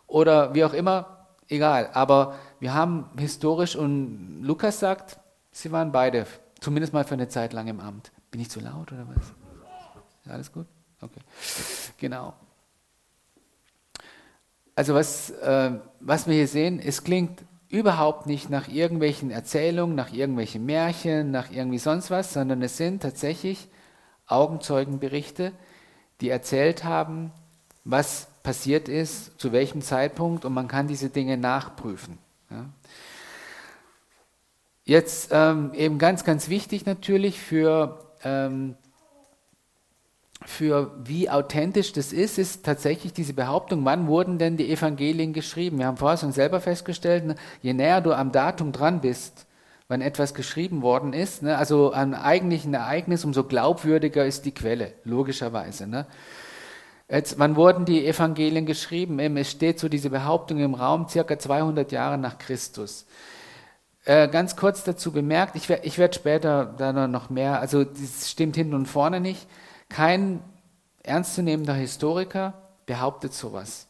Oder 0.06 0.54
wie 0.54 0.64
auch 0.64 0.72
immer, 0.72 1.26
egal. 1.48 1.90
Aber 1.92 2.34
wir 2.58 2.74
haben 2.74 3.10
historisch, 3.18 3.76
und 3.76 4.42
Lukas 4.42 4.80
sagt, 4.80 5.18
sie 5.52 5.70
waren 5.70 5.92
beide, 5.92 6.26
zumindest 6.60 6.92
mal 6.92 7.04
für 7.04 7.14
eine 7.14 7.28
Zeit 7.28 7.52
lang 7.52 7.68
im 7.68 7.80
Amt. 7.80 8.10
Bin 8.30 8.40
ich 8.40 8.50
zu 8.50 8.60
laut 8.60 8.92
oder 8.92 9.06
was? 9.08 10.32
Alles 10.32 10.52
gut? 10.52 10.66
Okay. 11.00 11.20
Genau. 11.98 12.34
Also 14.74 14.94
was, 14.94 15.30
äh, 15.30 15.72
was 16.00 16.26
wir 16.26 16.34
hier 16.34 16.48
sehen, 16.48 16.80
es 16.80 17.04
klingt 17.04 17.42
überhaupt 17.68 18.26
nicht 18.26 18.50
nach 18.50 18.68
irgendwelchen 18.68 19.30
Erzählungen, 19.30 19.94
nach 19.94 20.12
irgendwelchen 20.12 20.64
Märchen, 20.64 21.30
nach 21.30 21.50
irgendwie 21.50 21.78
sonst 21.78 22.10
was, 22.10 22.32
sondern 22.32 22.62
es 22.62 22.76
sind 22.76 23.02
tatsächlich 23.02 23.68
Augenzeugenberichte, 24.30 25.52
die 26.20 26.28
erzählt 26.28 26.84
haben, 26.84 27.32
was 27.84 28.28
passiert 28.42 28.88
ist, 28.88 29.38
zu 29.40 29.52
welchem 29.52 29.82
Zeitpunkt 29.82 30.44
und 30.44 30.52
man 30.52 30.68
kann 30.68 30.86
diese 30.86 31.10
Dinge 31.10 31.36
nachprüfen. 31.36 32.18
Ja. 32.50 32.66
Jetzt 34.84 35.30
ähm, 35.32 35.72
eben 35.74 35.98
ganz, 35.98 36.24
ganz 36.24 36.48
wichtig 36.48 36.86
natürlich 36.86 37.40
für 37.40 37.98
ähm, 38.24 38.76
für 40.44 40.92
wie 41.04 41.28
authentisch 41.28 41.92
das 41.92 42.12
ist, 42.12 42.38
ist 42.38 42.64
tatsächlich 42.64 43.12
diese 43.12 43.34
Behauptung, 43.34 43.84
wann 43.84 44.06
wurden 44.06 44.38
denn 44.38 44.56
die 44.56 44.70
Evangelien 44.70 45.32
geschrieben? 45.32 45.78
Wir 45.78 45.86
haben 45.86 45.98
vorher 45.98 46.16
schon 46.16 46.32
selber 46.32 46.60
festgestellt, 46.60 47.26
ne, 47.26 47.34
je 47.60 47.74
näher 47.74 48.00
du 48.00 48.12
am 48.12 48.32
Datum 48.32 48.72
dran 48.72 49.00
bist, 49.00 49.46
wann 49.90 50.02
etwas 50.02 50.34
geschrieben 50.34 50.82
worden 50.82 51.12
ist, 51.12 51.42
ne, 51.42 51.58
also 51.58 51.92
am 51.92 52.14
eigentlichen 52.14 52.72
Ereignis, 52.74 53.24
umso 53.24 53.42
glaubwürdiger 53.42 54.24
ist 54.24 54.44
die 54.44 54.54
Quelle, 54.54 54.92
logischerweise. 55.02 55.88
Ne. 55.88 56.06
Jetzt, 57.08 57.40
wann 57.40 57.56
wurden 57.56 57.86
die 57.86 58.06
Evangelien 58.06 58.66
geschrieben? 58.66 59.18
Es 59.36 59.50
steht 59.50 59.80
so 59.80 59.88
diese 59.88 60.10
Behauptung 60.10 60.60
im 60.60 60.74
Raum, 60.74 61.08
circa 61.08 61.36
200 61.36 61.90
Jahre 61.90 62.18
nach 62.18 62.38
Christus. 62.38 63.04
Äh, 64.04 64.28
ganz 64.28 64.54
kurz 64.54 64.84
dazu 64.84 65.10
bemerkt, 65.10 65.56
ich, 65.56 65.68
ich 65.68 65.98
werde 65.98 66.14
später 66.14 66.66
da 66.66 67.08
noch 67.08 67.28
mehr, 67.28 67.60
also 67.60 67.82
das 67.82 68.30
stimmt 68.30 68.54
hinten 68.54 68.74
und 68.74 68.86
vorne 68.86 69.18
nicht, 69.18 69.48
kein 69.88 70.40
ernstzunehmender 71.02 71.74
Historiker 71.74 72.54
behauptet 72.86 73.34
sowas. 73.34 73.89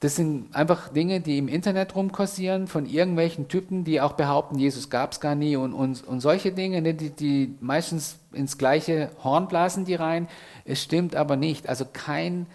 Das 0.00 0.14
sind 0.14 0.54
einfach 0.54 0.88
Dinge, 0.90 1.20
die 1.20 1.38
im 1.38 1.48
Internet 1.48 1.94
rumkursieren 1.96 2.66
von 2.66 2.84
irgendwelchen 2.84 3.48
Typen, 3.48 3.82
die 3.82 4.02
auch 4.02 4.12
behaupten, 4.12 4.58
Jesus 4.58 4.90
gab 4.90 5.12
es 5.12 5.20
gar 5.20 5.34
nie 5.34 5.56
und, 5.56 5.72
und, 5.72 6.06
und 6.06 6.20
solche 6.20 6.52
Dinge, 6.52 6.82
ne, 6.82 6.92
die, 6.92 7.10
die 7.10 7.54
meistens 7.60 8.18
ins 8.32 8.58
gleiche 8.58 9.10
Horn 9.24 9.48
blasen 9.48 9.86
die 9.86 9.94
rein. 9.94 10.28
Es 10.66 10.82
stimmt 10.82 11.16
aber 11.16 11.36
nicht. 11.36 11.68
Also 11.68 11.86
kein 11.90 12.46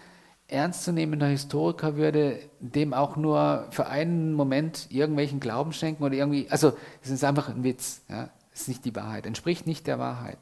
ernstzunehmender 0.46 1.26
Historiker 1.26 1.96
würde 1.96 2.38
dem 2.60 2.94
auch 2.94 3.16
nur 3.16 3.66
für 3.70 3.86
einen 3.86 4.34
Moment 4.34 4.86
irgendwelchen 4.90 5.40
Glauben 5.40 5.72
schenken 5.72 6.04
oder 6.04 6.14
irgendwie, 6.14 6.46
also 6.48 6.74
es 7.02 7.10
ist 7.10 7.24
einfach 7.24 7.48
ein 7.48 7.64
Witz. 7.64 8.02
Ja? 8.08 8.30
Es 8.52 8.62
ist 8.62 8.68
nicht 8.68 8.84
die 8.84 8.94
Wahrheit, 8.94 9.26
entspricht 9.26 9.66
nicht 9.66 9.86
der 9.86 9.98
Wahrheit. 9.98 10.38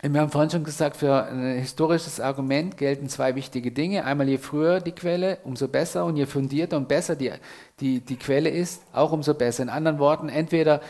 Wir 0.00 0.20
haben 0.20 0.30
vorhin 0.30 0.50
schon 0.50 0.62
gesagt, 0.62 0.96
für 0.96 1.24
ein 1.24 1.56
historisches 1.56 2.20
Argument 2.20 2.76
gelten 2.76 3.08
zwei 3.08 3.34
wichtige 3.34 3.72
Dinge. 3.72 4.04
Einmal, 4.04 4.28
je 4.28 4.38
früher 4.38 4.80
die 4.80 4.92
Quelle, 4.92 5.38
umso 5.42 5.66
besser. 5.66 6.04
Und 6.04 6.16
je 6.16 6.26
fundierter 6.26 6.76
und 6.76 6.86
besser 6.86 7.16
die, 7.16 7.32
die, 7.80 7.98
die 8.00 8.16
Quelle 8.16 8.48
ist, 8.48 8.82
auch 8.92 9.10
umso 9.10 9.34
besser. 9.34 9.64
In 9.64 9.68
anderen 9.68 9.98
Worten, 9.98 10.28
entweder 10.28 10.80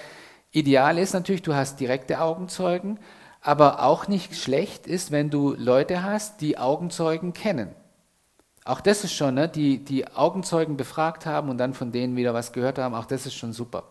ideal 0.50 0.98
ist 0.98 1.14
natürlich, 1.14 1.40
du 1.40 1.54
hast 1.54 1.80
direkte 1.80 2.20
Augenzeugen, 2.20 2.98
aber 3.40 3.82
auch 3.82 4.08
nicht 4.08 4.36
schlecht 4.36 4.86
ist, 4.86 5.10
wenn 5.10 5.30
du 5.30 5.54
Leute 5.54 6.02
hast, 6.02 6.42
die 6.42 6.58
Augenzeugen 6.58 7.32
kennen. 7.32 7.74
Auch 8.66 8.82
das 8.82 9.04
ist 9.04 9.14
schon, 9.14 9.36
ne, 9.36 9.48
die, 9.48 9.82
die 9.82 10.06
Augenzeugen 10.06 10.76
befragt 10.76 11.24
haben 11.24 11.48
und 11.48 11.56
dann 11.56 11.72
von 11.72 11.92
denen 11.92 12.16
wieder 12.16 12.34
was 12.34 12.52
gehört 12.52 12.78
haben, 12.78 12.94
auch 12.94 13.06
das 13.06 13.24
ist 13.24 13.34
schon 13.34 13.54
super. 13.54 13.84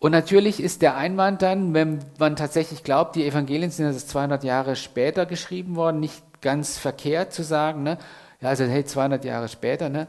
Und 0.00 0.12
natürlich 0.12 0.62
ist 0.62 0.82
der 0.82 0.96
Einwand 0.96 1.42
dann, 1.42 1.74
wenn 1.74 1.98
man 2.18 2.36
tatsächlich 2.36 2.84
glaubt, 2.84 3.16
die 3.16 3.26
Evangelien 3.26 3.70
sind 3.70 3.90
jetzt 3.90 4.10
200 4.10 4.44
Jahre 4.44 4.76
später 4.76 5.26
geschrieben 5.26 5.74
worden, 5.74 5.98
nicht 5.98 6.22
ganz 6.40 6.78
verkehrt 6.78 7.32
zu 7.32 7.42
sagen, 7.42 7.82
ne? 7.82 7.98
ja, 8.40 8.48
also 8.48 8.64
hey, 8.64 8.84
200 8.84 9.24
Jahre 9.24 9.48
später, 9.48 9.88
ne? 9.88 10.06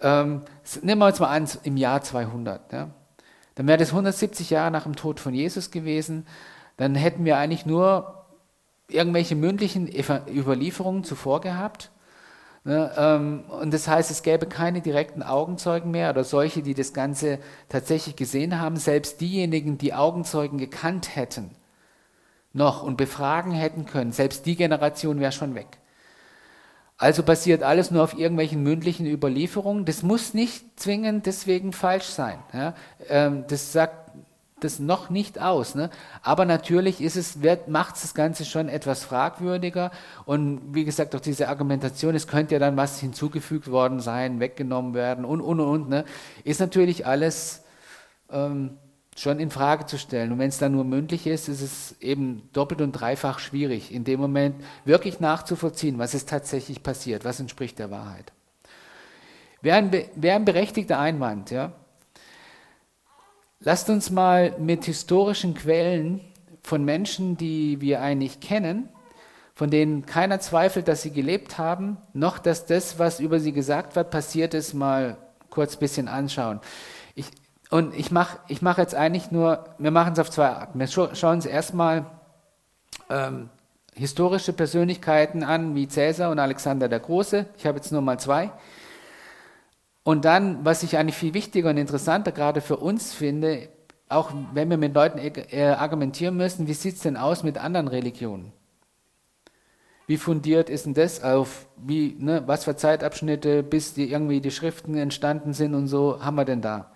ähm, 0.00 0.42
nehmen 0.82 1.00
wir 1.00 1.06
uns 1.06 1.20
mal 1.20 1.30
an, 1.30 1.48
im 1.62 1.78
Jahr 1.78 2.02
200, 2.02 2.70
ne? 2.72 2.90
dann 3.54 3.66
wäre 3.66 3.78
das 3.78 3.90
170 3.90 4.50
Jahre 4.50 4.70
nach 4.70 4.82
dem 4.82 4.94
Tod 4.94 5.20
von 5.20 5.32
Jesus 5.32 5.70
gewesen, 5.70 6.26
dann 6.76 6.94
hätten 6.94 7.24
wir 7.24 7.38
eigentlich 7.38 7.64
nur 7.64 8.26
irgendwelche 8.88 9.36
mündlichen 9.36 9.88
Überlieferungen 10.28 11.04
zuvor 11.04 11.40
gehabt 11.40 11.90
und 12.62 13.70
das 13.70 13.88
heißt, 13.88 14.10
es 14.10 14.22
gäbe 14.22 14.44
keine 14.44 14.82
direkten 14.82 15.22
Augenzeugen 15.22 15.90
mehr 15.90 16.10
oder 16.10 16.24
solche, 16.24 16.62
die 16.62 16.74
das 16.74 16.92
Ganze 16.92 17.38
tatsächlich 17.70 18.16
gesehen 18.16 18.60
haben. 18.60 18.76
Selbst 18.76 19.22
diejenigen, 19.22 19.78
die 19.78 19.94
Augenzeugen 19.94 20.58
gekannt 20.58 21.16
hätten, 21.16 21.50
noch 22.52 22.82
und 22.82 22.96
befragen 22.96 23.52
hätten 23.52 23.86
können, 23.86 24.12
selbst 24.12 24.44
die 24.44 24.56
Generation 24.56 25.20
wäre 25.20 25.32
schon 25.32 25.54
weg. 25.54 25.78
Also 26.98 27.22
basiert 27.22 27.62
alles 27.62 27.90
nur 27.90 28.04
auf 28.04 28.18
irgendwelchen 28.18 28.62
mündlichen 28.62 29.06
Überlieferungen. 29.06 29.86
Das 29.86 30.02
muss 30.02 30.34
nicht 30.34 30.78
zwingend 30.78 31.24
deswegen 31.24 31.72
falsch 31.72 32.04
sein. 32.04 32.38
Ähm, 33.08 33.44
das 33.48 33.72
sagt 33.72 34.09
das 34.64 34.78
noch 34.78 35.10
nicht 35.10 35.40
aus. 35.40 35.74
Ne? 35.74 35.90
Aber 36.22 36.44
natürlich 36.44 37.00
ist 37.00 37.16
es, 37.16 37.38
macht 37.66 37.94
das 38.02 38.14
Ganze 38.14 38.44
schon 38.44 38.68
etwas 38.68 39.04
fragwürdiger. 39.04 39.90
Und 40.24 40.74
wie 40.74 40.84
gesagt, 40.84 41.14
auch 41.14 41.20
diese 41.20 41.48
Argumentation, 41.48 42.14
es 42.14 42.26
könnte 42.26 42.54
ja 42.54 42.58
dann 42.58 42.76
was 42.76 43.00
hinzugefügt 43.00 43.70
worden 43.70 44.00
sein, 44.00 44.40
weggenommen 44.40 44.94
werden 44.94 45.24
und, 45.24 45.40
und, 45.40 45.60
und, 45.60 45.88
ne? 45.88 46.04
ist 46.44 46.60
natürlich 46.60 47.06
alles 47.06 47.64
ähm, 48.30 48.78
schon 49.16 49.38
in 49.40 49.50
Frage 49.50 49.86
zu 49.86 49.98
stellen. 49.98 50.32
Und 50.32 50.38
wenn 50.38 50.48
es 50.48 50.58
dann 50.58 50.72
nur 50.72 50.84
mündlich 50.84 51.26
ist, 51.26 51.48
ist 51.48 51.60
es 51.60 52.00
eben 52.00 52.48
doppelt 52.52 52.80
und 52.80 52.92
dreifach 52.92 53.38
schwierig, 53.38 53.92
in 53.92 54.04
dem 54.04 54.20
Moment 54.20 54.56
wirklich 54.84 55.20
nachzuvollziehen, 55.20 55.98
was 55.98 56.14
ist 56.14 56.28
tatsächlich 56.28 56.82
passiert, 56.82 57.24
was 57.24 57.40
entspricht 57.40 57.78
der 57.78 57.90
Wahrheit. 57.90 58.32
Wäre 59.62 59.76
ein, 59.76 59.92
wäre 59.92 60.36
ein 60.36 60.44
berechtigter 60.44 60.98
Einwand, 60.98 61.50
ja. 61.50 61.72
Lasst 63.62 63.90
uns 63.90 64.08
mal 64.08 64.54
mit 64.58 64.86
historischen 64.86 65.52
Quellen 65.52 66.22
von 66.62 66.82
Menschen, 66.82 67.36
die 67.36 67.82
wir 67.82 68.00
eigentlich 68.00 68.40
kennen, 68.40 68.88
von 69.54 69.68
denen 69.68 70.06
keiner 70.06 70.40
zweifelt, 70.40 70.88
dass 70.88 71.02
sie 71.02 71.10
gelebt 71.10 71.58
haben, 71.58 71.98
noch 72.14 72.38
dass 72.38 72.64
das, 72.64 72.98
was 72.98 73.20
über 73.20 73.38
sie 73.38 73.52
gesagt 73.52 73.96
wird, 73.96 74.10
passiert 74.10 74.54
ist, 74.54 74.72
mal 74.72 75.18
kurz 75.50 75.76
ein 75.76 75.80
bisschen 75.80 76.08
anschauen. 76.08 76.60
Ich, 77.14 77.26
und 77.68 77.94
ich 77.94 78.10
mache 78.10 78.38
ich 78.48 78.62
mach 78.62 78.78
jetzt 78.78 78.94
eigentlich 78.94 79.30
nur, 79.30 79.66
wir 79.76 79.90
machen 79.90 80.14
es 80.14 80.18
auf 80.18 80.30
zwei 80.30 80.48
Arten. 80.48 80.78
Wir 80.78 80.88
schauen 80.88 81.36
uns 81.36 81.44
erstmal 81.44 82.06
ähm, 83.10 83.50
historische 83.94 84.54
Persönlichkeiten 84.54 85.44
an, 85.44 85.74
wie 85.74 85.86
Cäsar 85.86 86.30
und 86.30 86.38
Alexander 86.38 86.88
der 86.88 87.00
Große. 87.00 87.44
Ich 87.58 87.66
habe 87.66 87.76
jetzt 87.76 87.92
nur 87.92 88.00
mal 88.00 88.18
zwei. 88.18 88.52
Und 90.10 90.24
dann, 90.24 90.64
was 90.64 90.82
ich 90.82 90.96
eigentlich 90.96 91.14
viel 91.14 91.34
wichtiger 91.34 91.70
und 91.70 91.76
interessanter 91.76 92.32
gerade 92.32 92.60
für 92.60 92.78
uns 92.78 93.14
finde, 93.14 93.68
auch 94.08 94.32
wenn 94.54 94.68
wir 94.68 94.76
mit 94.76 94.92
Leuten 94.92 95.18
äh, 95.18 95.66
argumentieren 95.66 96.36
müssen, 96.36 96.66
wie 96.66 96.72
sieht 96.72 96.96
es 96.96 97.02
denn 97.02 97.16
aus 97.16 97.44
mit 97.44 97.58
anderen 97.58 97.86
Religionen? 97.86 98.52
Wie 100.08 100.16
fundiert 100.16 100.68
ist 100.68 100.86
denn 100.86 100.94
das 100.94 101.22
auf, 101.22 101.68
wie, 101.76 102.16
ne, 102.18 102.42
was 102.46 102.64
für 102.64 102.74
Zeitabschnitte, 102.74 103.62
bis 103.62 103.94
die 103.94 104.10
irgendwie 104.10 104.40
die 104.40 104.50
Schriften 104.50 104.96
entstanden 104.96 105.52
sind 105.52 105.76
und 105.76 105.86
so, 105.86 106.20
haben 106.20 106.34
wir 106.34 106.44
denn 106.44 106.60
da? 106.60 106.90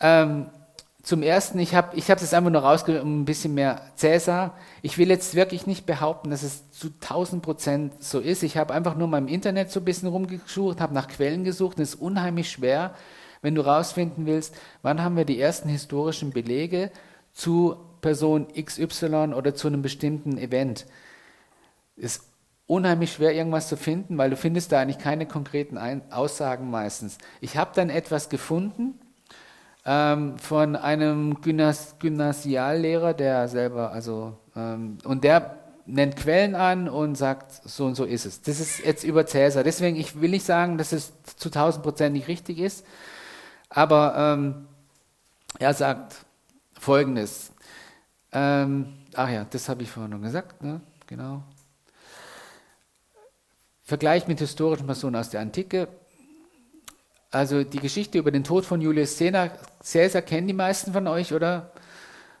Ähm, 0.00 0.46
zum 1.06 1.22
Ersten, 1.22 1.60
ich 1.60 1.72
habe 1.76 1.96
ich 1.96 2.10
hab 2.10 2.20
einfach 2.20 2.50
nur 2.50 2.62
rausgeholt, 2.62 3.00
um 3.00 3.20
ein 3.20 3.24
bisschen 3.26 3.54
mehr 3.54 3.80
Cäsar. 3.94 4.58
Ich 4.82 4.98
will 4.98 5.08
jetzt 5.08 5.36
wirklich 5.36 5.64
nicht 5.64 5.86
behaupten, 5.86 6.30
dass 6.30 6.42
es 6.42 6.68
zu 6.72 6.88
1000 6.88 7.44
Prozent 7.44 8.02
so 8.02 8.18
ist. 8.18 8.42
Ich 8.42 8.56
habe 8.56 8.74
einfach 8.74 8.96
nur 8.96 9.06
mal 9.06 9.18
im 9.18 9.28
Internet 9.28 9.70
so 9.70 9.78
ein 9.78 9.84
bisschen 9.84 10.08
rumgesucht, 10.08 10.80
habe 10.80 10.94
nach 10.94 11.06
Quellen 11.06 11.44
gesucht. 11.44 11.78
Es 11.78 11.90
ist 11.90 12.00
unheimlich 12.00 12.50
schwer, 12.50 12.92
wenn 13.40 13.54
du 13.54 13.64
rausfinden 13.64 14.26
willst, 14.26 14.56
wann 14.82 15.00
haben 15.00 15.16
wir 15.16 15.24
die 15.24 15.40
ersten 15.40 15.68
historischen 15.68 16.32
Belege 16.32 16.90
zu 17.32 17.76
Person 18.00 18.48
XY 18.60 19.32
oder 19.36 19.54
zu 19.54 19.68
einem 19.68 19.82
bestimmten 19.82 20.38
Event. 20.38 20.86
Es 21.96 22.16
ist 22.16 22.24
unheimlich 22.66 23.12
schwer, 23.12 23.32
irgendwas 23.32 23.68
zu 23.68 23.76
finden, 23.76 24.18
weil 24.18 24.30
du 24.30 24.36
findest 24.36 24.72
da 24.72 24.80
eigentlich 24.80 24.98
keine 24.98 25.26
konkreten 25.26 25.78
Aussagen 26.10 26.68
meistens. 26.68 27.18
Ich 27.40 27.56
habe 27.56 27.70
dann 27.76 27.90
etwas 27.90 28.28
gefunden, 28.28 28.98
ähm, 29.86 30.36
von 30.38 30.74
einem 30.74 31.40
Gymnas 31.40 31.96
Gymnasiallehrer, 32.00 33.14
der 33.14 33.46
selber, 33.48 33.92
also, 33.92 34.36
ähm, 34.56 34.98
und 35.04 35.22
der 35.22 35.56
nennt 35.86 36.16
Quellen 36.16 36.56
an 36.56 36.88
und 36.88 37.14
sagt, 37.14 37.52
so 37.52 37.86
und 37.86 37.94
so 37.94 38.04
ist 38.04 38.26
es. 38.26 38.42
Das 38.42 38.58
ist 38.58 38.84
jetzt 38.84 39.04
über 39.04 39.24
Cäsar. 39.26 39.62
Deswegen, 39.62 39.96
ich 39.96 40.20
will 40.20 40.30
nicht 40.30 40.44
sagen, 40.44 40.76
dass 40.76 40.90
es 40.90 41.12
zu 41.36 41.48
1000 41.48 41.84
Prozent 41.84 42.14
nicht 42.14 42.26
richtig 42.26 42.58
ist, 42.58 42.84
aber 43.70 44.14
ähm, 44.16 44.66
er 45.60 45.72
sagt 45.72 46.16
Folgendes. 46.78 47.52
Ähm, 48.32 48.92
ach 49.14 49.30
ja, 49.30 49.46
das 49.48 49.68
habe 49.68 49.84
ich 49.84 49.90
vorhin 49.90 50.10
noch 50.10 50.20
gesagt, 50.20 50.62
ne? 50.62 50.80
genau. 51.06 51.44
Vergleich 53.84 54.26
mit 54.26 54.40
historischen 54.40 54.86
Personen 54.86 55.14
aus 55.14 55.30
der 55.30 55.40
Antike. 55.40 55.86
Also 57.30 57.64
die 57.64 57.80
Geschichte 57.80 58.18
über 58.18 58.30
den 58.30 58.44
Tod 58.44 58.64
von 58.64 58.80
Julius 58.80 59.18
Caesar 59.18 60.22
kennen 60.22 60.46
die 60.46 60.54
meisten 60.54 60.92
von 60.92 61.06
euch, 61.08 61.32
oder? 61.32 61.70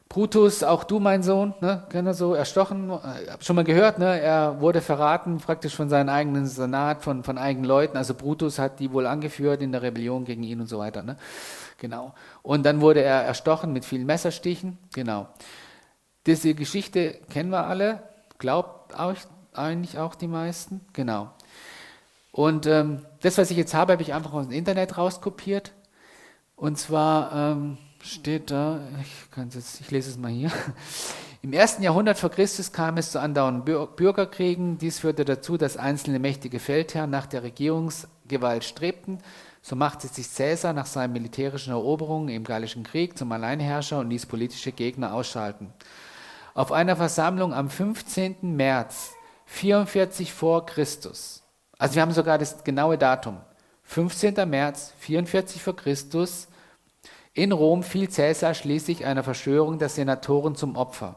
Brutus, 0.08 0.62
auch 0.62 0.84
du, 0.84 1.00
mein 1.00 1.22
Sohn, 1.24 1.52
ne, 1.60 1.84
kennt 1.90 2.14
so, 2.14 2.34
erstochen, 2.34 2.90
äh, 2.90 3.28
hab 3.30 3.44
schon 3.44 3.56
mal 3.56 3.64
gehört, 3.64 3.98
ne, 3.98 4.20
er 4.20 4.60
wurde 4.60 4.80
verraten 4.80 5.38
praktisch 5.38 5.74
von 5.74 5.88
seinem 5.88 6.10
eigenen 6.10 6.46
Senat, 6.46 7.02
von, 7.02 7.24
von 7.24 7.38
eigenen 7.38 7.66
Leuten, 7.66 7.96
also 7.96 8.14
Brutus 8.14 8.58
hat 8.60 8.78
die 8.78 8.92
wohl 8.92 9.06
angeführt 9.06 9.62
in 9.62 9.72
der 9.72 9.82
Rebellion 9.82 10.24
gegen 10.24 10.44
ihn 10.44 10.60
und 10.60 10.68
so 10.68 10.78
weiter, 10.78 11.02
ne, 11.02 11.16
genau. 11.78 12.14
Und 12.42 12.64
dann 12.64 12.80
wurde 12.80 13.02
er 13.02 13.22
erstochen 13.22 13.72
mit 13.72 13.84
vielen 13.84 14.06
Messerstichen, 14.06 14.78
genau. 14.94 15.26
Diese 16.26 16.54
Geschichte 16.54 17.18
kennen 17.28 17.50
wir 17.50 17.66
alle, 17.66 18.02
glaubt 18.38 18.96
auch, 18.96 19.14
eigentlich 19.54 19.98
auch 19.98 20.14
die 20.14 20.28
meisten, 20.28 20.82
genau. 20.92 21.32
Und 22.30 22.66
ähm, 22.66 23.04
das, 23.26 23.38
was 23.38 23.50
ich 23.50 23.56
jetzt 23.56 23.74
habe, 23.74 23.92
habe 23.92 24.02
ich 24.02 24.14
einfach 24.14 24.32
aus 24.32 24.46
dem 24.46 24.52
Internet 24.52 24.96
rauskopiert, 24.96 25.72
und 26.54 26.78
zwar... 26.78 27.32
Ähm, 27.34 27.78
steht 28.06 28.50
da, 28.50 28.80
ich, 29.00 29.54
jetzt, 29.54 29.80
ich 29.80 29.90
lese 29.90 30.10
es 30.10 30.18
mal 30.18 30.30
hier. 30.30 30.50
Im 31.42 31.52
ersten 31.52 31.82
Jahrhundert 31.82 32.18
vor 32.18 32.30
Christus 32.30 32.72
kam 32.72 32.96
es 32.96 33.12
zu 33.12 33.20
andauernden 33.20 33.64
Bürgerkriegen. 33.94 34.78
Dies 34.78 35.00
führte 35.00 35.24
dazu, 35.24 35.56
dass 35.56 35.76
einzelne 35.76 36.18
mächtige 36.18 36.58
Feldherren 36.58 37.10
nach 37.10 37.26
der 37.26 37.42
Regierungsgewalt 37.42 38.64
strebten. 38.64 39.18
So 39.62 39.76
machte 39.76 40.08
sich 40.08 40.32
Caesar 40.34 40.72
nach 40.72 40.86
seinen 40.86 41.12
militärischen 41.12 41.72
Eroberungen 41.72 42.28
im 42.28 42.44
Gallischen 42.44 42.84
Krieg 42.84 43.18
zum 43.18 43.30
Alleinherrscher 43.32 44.00
und 44.00 44.10
ließ 44.10 44.26
politische 44.26 44.72
Gegner 44.72 45.12
ausschalten. 45.12 45.72
Auf 46.54 46.72
einer 46.72 46.96
Versammlung 46.96 47.52
am 47.52 47.68
15. 47.68 48.56
März 48.56 49.12
44 49.46 50.32
vor 50.32 50.66
Christus, 50.66 51.42
also 51.78 51.94
wir 51.94 52.02
haben 52.02 52.12
sogar 52.12 52.38
das 52.38 52.64
genaue 52.64 52.98
Datum, 52.98 53.38
15. 53.84 54.48
März 54.48 54.92
44 54.98 55.62
vor 55.62 55.76
Christus, 55.76 56.48
in 57.34 57.52
Rom 57.52 57.82
fiel 57.82 58.08
Caesar 58.08 58.54
schließlich 58.54 59.04
einer 59.04 59.22
Verschwörung 59.22 59.78
der 59.78 59.90
Senatoren 59.90 60.56
zum 60.56 60.74
Opfer. 60.74 61.16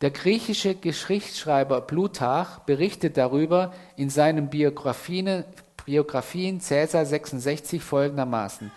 Der 0.00 0.10
griechische 0.10 0.74
Geschichtsschreiber 0.74 1.80
Plutarch 1.82 2.58
berichtet 2.66 3.16
darüber 3.16 3.72
in 3.96 4.10
seinen 4.10 4.50
Biografien, 4.50 5.44
Biografien 5.86 6.60
Caesar 6.60 7.06
66 7.06 7.80
folgendermaßen. 7.80 8.72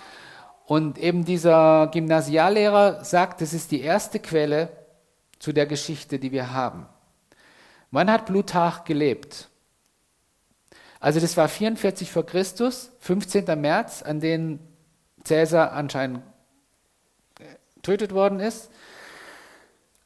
Und 0.68 1.00
eben 1.00 1.26
dieser 1.26 1.88
Gymnasiallehrer 1.88 3.04
sagt, 3.04 3.42
das 3.42 3.54
ist 3.54 3.72
die 3.72 3.82
erste 3.82 4.20
Quelle 4.20 4.70
zu 5.40 5.54
der 5.54 5.66
Geschichte, 5.66 6.20
die 6.20 6.32
wir 6.32 6.54
haben. 6.54 6.86
Wann 7.90 8.12
hat 8.12 8.28
Plutarch 8.28 8.84
gelebt? 8.84 9.50
Also 11.00 11.20
das 11.20 11.38
war 11.38 11.48
44 11.48 12.12
vor 12.12 12.26
Christus, 12.26 12.92
15. 13.00 13.60
März, 13.60 14.02
an 14.02 14.20
den 14.20 14.60
Cäsar 15.24 15.74
anscheinend 15.74 16.24
getötet 17.76 18.14
worden 18.14 18.40
ist. 18.40 18.70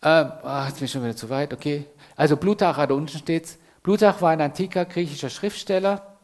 Ähm, 0.04 0.32
ach, 0.44 0.68
jetzt 0.68 0.78
bin 0.78 0.86
ich 0.86 0.92
schon 0.92 1.04
wieder 1.04 1.16
zu 1.16 1.30
weit, 1.30 1.54
okay. 1.54 1.86
Also 2.16 2.36
Plutarch, 2.38 2.78
da 2.78 2.94
unten 2.94 3.18
steht 3.18 3.58
Plutarch 3.84 4.22
war 4.22 4.30
ein 4.30 4.42
antiker 4.42 4.86
griechischer 4.86 5.32
Schriftsteller. 5.32 6.18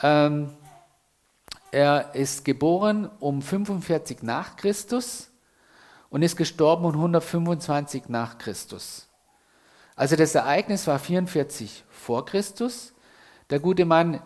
Ähm, 0.00 0.54
er 1.72 2.14
ist 2.14 2.44
geboren 2.44 3.10
um 3.18 3.42
45 3.42 4.22
nach 4.22 4.56
Christus 4.56 5.30
und 6.08 6.22
ist 6.22 6.36
gestorben 6.36 6.84
um 6.84 6.92
125 6.92 8.08
nach 8.08 8.38
Christus. 8.38 9.08
Also 9.96 10.14
das 10.14 10.36
Ereignis 10.36 10.86
war 10.86 11.00
44 11.00 11.84
vor 11.90 12.24
Christus. 12.24 12.94
Der 13.50 13.60
gute 13.60 13.84
Mann 13.84 14.20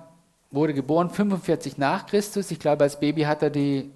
wurde 0.51 0.75
geboren 0.75 1.11
45 1.11 1.79
nach 1.79 2.07
Christus. 2.07 2.51
Ich 2.51 2.59
glaube, 2.59 2.85
als 2.85 3.01
Baby 3.01 3.23
hat 3.23 3.43
er 3.43 3.51
die 3.51 3.93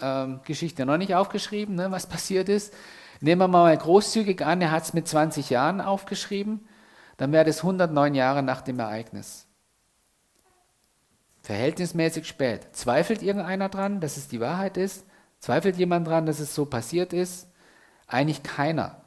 ähm, 0.00 0.40
Geschichte 0.44 0.86
noch 0.86 0.96
nicht 0.96 1.14
aufgeschrieben, 1.14 1.74
ne, 1.74 1.90
was 1.90 2.06
passiert 2.06 2.48
ist. 2.48 2.72
Nehmen 3.20 3.40
wir 3.40 3.48
mal 3.48 3.76
großzügig 3.76 4.44
an, 4.44 4.60
er 4.60 4.70
hat 4.70 4.84
es 4.84 4.94
mit 4.94 5.08
20 5.08 5.50
Jahren 5.50 5.80
aufgeschrieben, 5.80 6.66
dann 7.16 7.32
wäre 7.32 7.44
das 7.46 7.58
109 7.58 8.14
Jahre 8.14 8.42
nach 8.42 8.60
dem 8.60 8.78
Ereignis. 8.78 9.46
Verhältnismäßig 11.42 12.26
spät. 12.26 12.68
Zweifelt 12.72 13.22
irgendeiner 13.22 13.68
dran, 13.68 14.00
dass 14.00 14.16
es 14.16 14.28
die 14.28 14.40
Wahrheit 14.40 14.76
ist? 14.76 15.06
Zweifelt 15.38 15.76
jemand 15.76 16.06
dran, 16.06 16.26
dass 16.26 16.40
es 16.40 16.54
so 16.54 16.66
passiert 16.66 17.12
ist? 17.12 17.48
Eigentlich 18.06 18.42
keiner. 18.42 19.00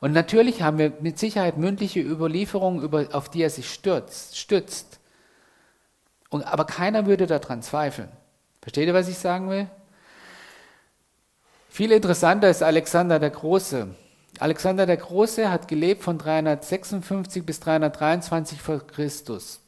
Und 0.00 0.12
natürlich 0.12 0.62
haben 0.62 0.78
wir 0.78 0.92
mit 1.00 1.18
Sicherheit 1.18 1.56
mündliche 1.56 2.00
Überlieferungen, 2.00 2.82
über, 2.82 3.08
auf 3.12 3.28
die 3.28 3.42
er 3.42 3.50
sich 3.50 3.72
stürzt, 3.72 4.38
stützt. 4.38 5.00
Und, 6.30 6.44
aber 6.46 6.64
keiner 6.64 7.06
würde 7.06 7.26
daran 7.26 7.62
zweifeln. 7.62 8.08
Versteht 8.62 8.86
ihr, 8.86 8.94
was 8.94 9.08
ich 9.08 9.18
sagen 9.18 9.50
will? 9.50 9.68
Viel 11.68 11.92
interessanter 11.92 12.48
ist 12.48 12.62
Alexander 12.62 13.18
der 13.18 13.30
Große. 13.30 13.88
Alexander 14.38 14.86
der 14.86 14.96
Große 14.96 15.50
hat 15.50 15.68
gelebt 15.68 16.02
von 16.02 16.18
356 16.18 17.44
bis 17.44 17.60
323 17.60 18.60
vor 18.60 18.86
Christus. 18.86 19.60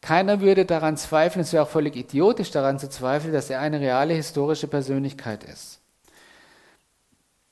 Keiner 0.00 0.40
würde 0.40 0.64
daran 0.64 0.96
zweifeln, 0.96 1.42
es 1.42 1.52
wäre 1.52 1.64
auch 1.64 1.68
völlig 1.68 1.96
idiotisch 1.96 2.50
daran 2.50 2.78
zu 2.78 2.88
zweifeln, 2.88 3.32
dass 3.32 3.50
er 3.50 3.60
eine 3.60 3.80
reale 3.80 4.14
historische 4.14 4.68
Persönlichkeit 4.68 5.44
ist. 5.44 5.80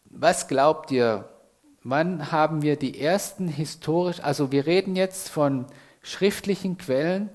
Was 0.05 0.49
glaubt 0.49 0.91
ihr, 0.91 1.32
wann 1.85 2.31
haben 2.33 2.63
wir 2.63 2.77
die 2.77 3.01
ersten 3.01 3.49
historisch, 3.49 4.21
also 4.21 4.53
wir 4.53 4.67
reden 4.67 4.97
jetzt 4.97 5.29
von 5.29 5.67
schriftlichen 6.03 6.79
Quellen, 6.79 7.31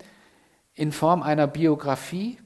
in 0.73 0.91
Form 0.91 1.23
einer 1.23 1.47
Biografie 1.47 2.37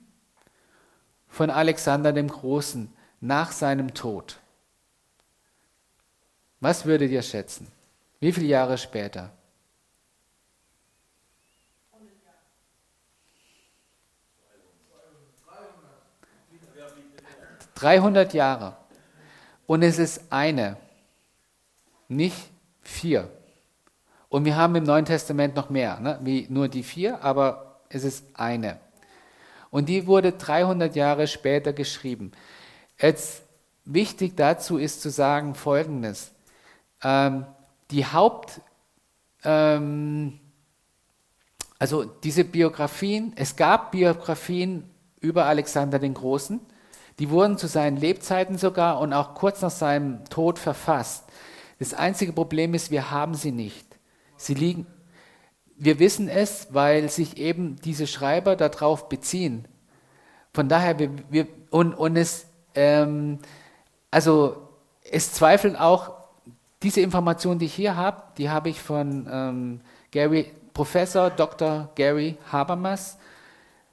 von 1.27 1.49
Alexander 1.49 2.13
dem 2.13 2.29
Großen 2.29 2.91
nach 3.19 3.51
seinem 3.51 3.93
Tod. 3.93 4.39
Was 6.61 6.85
würdet 6.85 7.11
ihr 7.11 7.21
schätzen? 7.21 7.67
Wie 8.19 8.31
viele 8.31 8.47
Jahre 8.47 8.77
später? 8.77 9.31
300 17.81 18.35
Jahre. 18.35 18.77
Und 19.65 19.81
es 19.81 19.97
ist 19.97 20.31
eine, 20.31 20.77
nicht 22.11 22.51
vier. 22.81 23.29
Und 24.29 24.45
wir 24.45 24.55
haben 24.55 24.75
im 24.75 24.83
Neuen 24.83 25.05
Testament 25.05 25.55
noch 25.55 25.69
mehr, 25.69 25.99
ne? 25.99 26.19
wie 26.21 26.45
nur 26.49 26.67
die 26.67 26.83
vier, 26.83 27.23
aber 27.23 27.81
es 27.89 28.03
ist 28.03 28.25
eine. 28.33 28.79
Und 29.69 29.89
die 29.89 30.07
wurde 30.07 30.33
300 30.33 30.95
Jahre 30.95 31.27
später 31.27 31.73
geschrieben. 31.73 32.31
Jetzt 32.99 33.43
wichtig 33.85 34.35
dazu 34.35 34.77
ist 34.77 35.01
zu 35.01 35.09
sagen 35.09 35.55
Folgendes. 35.55 36.31
Ähm, 37.03 37.45
die 37.89 38.05
Haupt, 38.05 38.61
ähm, 39.43 40.39
also 41.79 42.03
diese 42.03 42.43
Biografien, 42.43 43.33
es 43.35 43.55
gab 43.55 43.91
Biografien 43.91 44.89
über 45.19 45.45
Alexander 45.45 45.99
den 45.99 46.13
Großen, 46.13 46.59
die 47.19 47.29
wurden 47.29 47.57
zu 47.57 47.67
seinen 47.67 47.97
Lebzeiten 47.97 48.57
sogar 48.57 48.99
und 48.99 49.13
auch 49.13 49.35
kurz 49.35 49.61
nach 49.61 49.71
seinem 49.71 50.25
Tod 50.25 50.59
verfasst. 50.59 51.30
Das 51.81 51.95
einzige 51.95 52.31
Problem 52.31 52.75
ist, 52.75 52.91
wir 52.91 53.09
haben 53.09 53.33
sie 53.33 53.51
nicht. 53.51 53.87
Sie 54.37 54.53
liegen, 54.53 54.85
wir 55.77 55.97
wissen 55.97 56.29
es, 56.29 56.67
weil 56.69 57.09
sich 57.09 57.37
eben 57.37 57.77
diese 57.77 58.05
Schreiber 58.05 58.55
darauf 58.55 59.09
beziehen. 59.09 59.67
Von 60.53 60.69
daher, 60.69 60.99
wir, 60.99 61.09
wir, 61.31 61.47
und, 61.71 61.95
und 61.95 62.17
es, 62.17 62.45
ähm, 62.75 63.39
also 64.11 64.69
es 65.09 65.33
zweifeln 65.33 65.75
auch, 65.75 66.13
diese 66.83 67.01
Information, 67.01 67.57
die 67.57 67.65
ich 67.65 67.73
hier 67.73 67.95
habe, 67.95 68.21
die 68.37 68.51
habe 68.51 68.69
ich 68.69 68.79
von 68.79 69.27
ähm, 69.27 69.81
Gary, 70.11 70.51
Professor 70.75 71.31
Dr. 71.31 71.89
Gary 71.95 72.37
Habermas. 72.51 73.17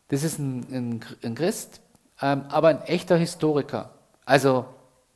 Das 0.09 0.25
ist 0.25 0.39
ein, 0.39 0.67
ein, 0.71 1.01
ein 1.23 1.35
Christ, 1.35 1.81
ähm, 2.21 2.45
aber 2.51 2.69
ein 2.69 2.83
echter 2.83 3.17
Historiker. 3.17 3.95
Also 4.27 4.67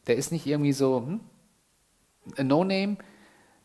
der 0.06 0.16
ist 0.16 0.32
nicht 0.32 0.46
irgendwie 0.46 0.72
so 0.72 1.02
hm, 1.04 1.20
No-Name, 2.36 2.96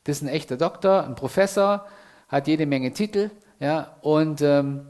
das 0.04 0.18
ist 0.18 0.22
ein 0.24 0.30
echter 0.30 0.58
Doktor, 0.58 1.04
ein 1.04 1.16
Professor, 1.16 1.86
hat 2.28 2.48
jede 2.48 2.66
Menge 2.66 2.92
Titel, 2.94 3.32
ja, 3.60 3.96
und 4.02 4.42
ähm, 4.42 4.88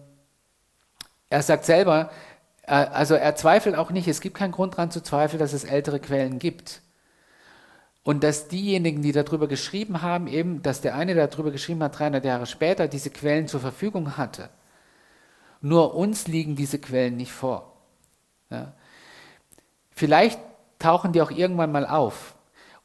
er 1.29 1.41
sagt 1.41 1.65
selber, 1.65 2.09
äh, 2.63 2.71
also 2.73 3.15
er 3.15 3.35
zweifelt 3.35 3.75
auch 3.75 3.91
nicht, 3.91 4.07
es 4.07 4.21
gibt 4.21 4.37
keinen 4.37 4.51
Grund 4.51 4.73
daran 4.73 4.91
zu 4.91 5.01
zweifeln, 5.01 5.39
dass 5.39 5.53
es 5.53 5.63
ältere 5.63 5.99
Quellen 5.99 6.39
gibt. 6.39 6.81
Und 8.03 8.23
dass 8.23 8.47
diejenigen, 8.47 9.01
die 9.01 9.11
darüber 9.11 9.47
geschrieben 9.47 10.01
haben, 10.01 10.27
eben, 10.27 10.61
dass 10.61 10.79
der 10.79 10.95
eine, 10.95 11.13
der 11.13 11.27
darüber 11.27 11.51
geschrieben 11.51 11.83
hat, 11.83 11.99
300 11.99 12.23
Jahre 12.23 12.45
später 12.45 12.87
diese 12.87 13.09
Quellen 13.09 13.49
zur 13.49 13.59
Verfügung 13.59 14.15
hatte. 14.15 14.49
Nur 15.59 15.93
uns 15.93 16.27
liegen 16.27 16.55
diese 16.55 16.79
Quellen 16.79 17.17
nicht 17.17 17.33
vor. 17.33 17.73
Ja. 18.49 18.73
Vielleicht 19.91 20.39
tauchen 20.79 21.11
die 21.11 21.21
auch 21.21 21.31
irgendwann 21.31 21.71
mal 21.73 21.85
auf. 21.85 22.36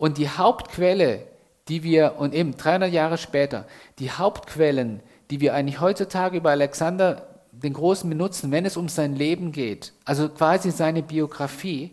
Und 0.03 0.19
die 0.19 0.29
Hauptquelle, 0.29 1.29
die 1.69 1.85
wir, 1.85 2.17
und 2.19 2.35
eben 2.35 2.57
300 2.57 2.93
Jahre 2.93 3.19
später, 3.19 3.69
die 4.01 4.11
Hauptquellen, 4.11 5.01
die 5.31 5.41
wir 5.41 5.55
eigentlich 5.55 5.81
heutzutage 5.81 6.39
über 6.39 6.51
Alexander 6.51 7.29
den 7.53 7.73
Großen 7.73 8.11
benutzen, 8.11 8.51
wenn 8.51 8.67
es 8.67 8.77
um 8.77 8.89
sein 8.89 9.15
Leben 9.15 9.53
geht, 9.53 9.93
also 10.05 10.29
quasi 10.29 10.73
seine 10.73 11.05
Biografie, 11.05 11.93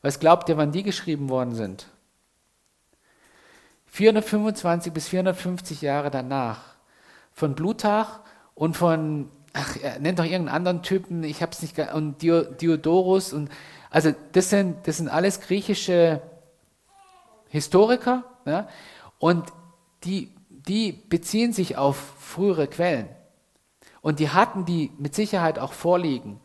was 0.00 0.20
glaubt 0.20 0.48
ihr, 0.48 0.58
wann 0.58 0.70
die 0.70 0.84
geschrieben 0.84 1.28
worden 1.28 1.56
sind? 1.56 1.88
425 3.86 4.92
bis 4.92 5.08
450 5.08 5.82
Jahre 5.82 6.12
danach. 6.12 6.60
Von 7.32 7.56
Plutarch 7.56 8.20
und 8.54 8.76
von, 8.76 9.28
ach, 9.54 9.76
er 9.82 9.98
nennt 9.98 10.20
doch 10.20 10.24
irgendeinen 10.24 10.54
anderen 10.54 10.82
Typen, 10.84 11.24
ich 11.24 11.42
habe 11.42 11.50
es 11.50 11.62
nicht, 11.62 11.76
und 11.94 12.22
Diodorus 12.22 13.32
und, 13.32 13.50
also 13.90 14.14
das 14.30 14.50
sind, 14.50 14.86
das 14.86 14.98
sind 14.98 15.08
alles 15.08 15.40
griechische 15.40 16.22
Historiker, 17.50 18.24
ja, 18.46 18.68
und 19.18 19.52
die, 20.04 20.32
die 20.48 20.92
beziehen 20.92 21.52
sich 21.52 21.76
auf 21.76 21.96
frühere 22.18 22.68
Quellen. 22.68 23.08
Und 24.00 24.18
die 24.18 24.30
hatten 24.30 24.64
die 24.64 24.90
mit 24.98 25.14
Sicherheit 25.14 25.58
auch 25.58 25.74
vorliegen. 25.74 26.40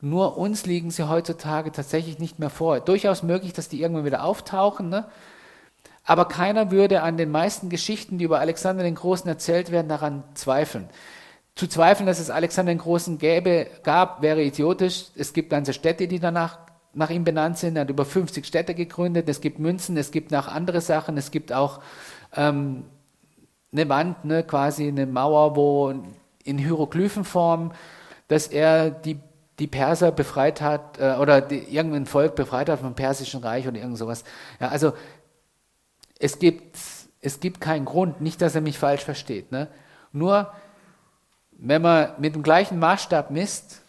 Nur 0.00 0.36
uns 0.36 0.66
liegen 0.66 0.90
sie 0.90 1.08
heutzutage 1.08 1.70
tatsächlich 1.70 2.18
nicht 2.18 2.38
mehr 2.38 2.50
vor. 2.50 2.80
Durchaus 2.80 3.22
möglich, 3.22 3.52
dass 3.52 3.68
die 3.68 3.80
irgendwann 3.80 4.04
wieder 4.04 4.24
auftauchen, 4.24 4.88
ne? 4.88 5.06
aber 6.04 6.26
keiner 6.26 6.70
würde 6.70 7.02
an 7.02 7.18
den 7.18 7.30
meisten 7.30 7.68
Geschichten, 7.68 8.16
die 8.16 8.24
über 8.24 8.40
Alexander 8.40 8.82
den 8.82 8.94
Großen 8.94 9.28
erzählt 9.28 9.70
werden, 9.70 9.88
daran 9.88 10.24
zweifeln. 10.34 10.88
Zu 11.54 11.66
zweifeln, 11.66 12.06
dass 12.06 12.18
es 12.18 12.30
Alexander 12.30 12.72
den 12.72 12.78
Großen 12.78 13.18
gäbe, 13.18 13.66
gab, 13.82 14.22
wäre 14.22 14.42
idiotisch. 14.42 15.06
Es 15.16 15.34
gibt 15.34 15.50
ganze 15.50 15.74
Städte, 15.74 16.08
die 16.08 16.20
danach 16.20 16.58
nach 16.98 17.10
ihm 17.10 17.24
benannt 17.24 17.56
sind. 17.58 17.76
Er 17.76 17.82
hat 17.82 17.90
über 17.90 18.04
50 18.04 18.44
Städte 18.44 18.74
gegründet. 18.74 19.28
Es 19.28 19.40
gibt 19.40 19.58
Münzen, 19.58 19.96
es 19.96 20.10
gibt 20.10 20.32
noch 20.32 20.48
andere 20.48 20.80
Sachen. 20.80 21.16
Es 21.16 21.30
gibt 21.30 21.52
auch 21.52 21.80
ähm, 22.34 22.84
eine 23.72 23.88
Wand, 23.88 24.24
ne, 24.24 24.42
quasi 24.42 24.88
eine 24.88 25.06
Mauer, 25.06 25.54
wo 25.54 25.94
in 26.44 26.58
Hieroglyphenform, 26.58 27.72
dass 28.26 28.48
er 28.48 28.90
die, 28.90 29.20
die 29.60 29.68
Perser 29.68 30.10
befreit 30.10 30.60
hat 30.60 30.98
äh, 30.98 31.14
oder 31.20 31.40
die, 31.40 31.58
irgendein 31.58 32.06
Volk 32.06 32.34
befreit 32.34 32.68
hat 32.68 32.80
vom 32.80 32.94
Persischen 32.94 33.42
Reich 33.42 33.68
oder 33.68 33.78
irgend 33.78 33.96
sowas. 33.96 34.24
Ja, 34.58 34.68
also 34.68 34.92
es 36.18 36.40
gibt, 36.40 36.76
es 37.20 37.38
gibt 37.38 37.60
keinen 37.60 37.84
Grund, 37.84 38.20
nicht, 38.20 38.42
dass 38.42 38.56
er 38.56 38.60
mich 38.60 38.76
falsch 38.76 39.04
versteht. 39.04 39.52
Ne? 39.52 39.68
Nur, 40.10 40.52
wenn 41.52 41.82
man 41.82 42.10
mit 42.18 42.34
dem 42.34 42.42
gleichen 42.42 42.80
Maßstab 42.80 43.30
misst, 43.30 43.82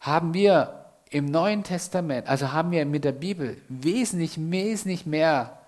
haben 0.00 0.34
wir 0.34 0.81
im 1.12 1.26
Neuen 1.26 1.62
Testament, 1.62 2.26
also 2.26 2.52
haben 2.52 2.70
wir 2.70 2.86
mit 2.86 3.04
der 3.04 3.12
Bibel 3.12 3.60
wesentlich, 3.68 4.38
wesentlich 4.38 5.04
mehr, 5.04 5.60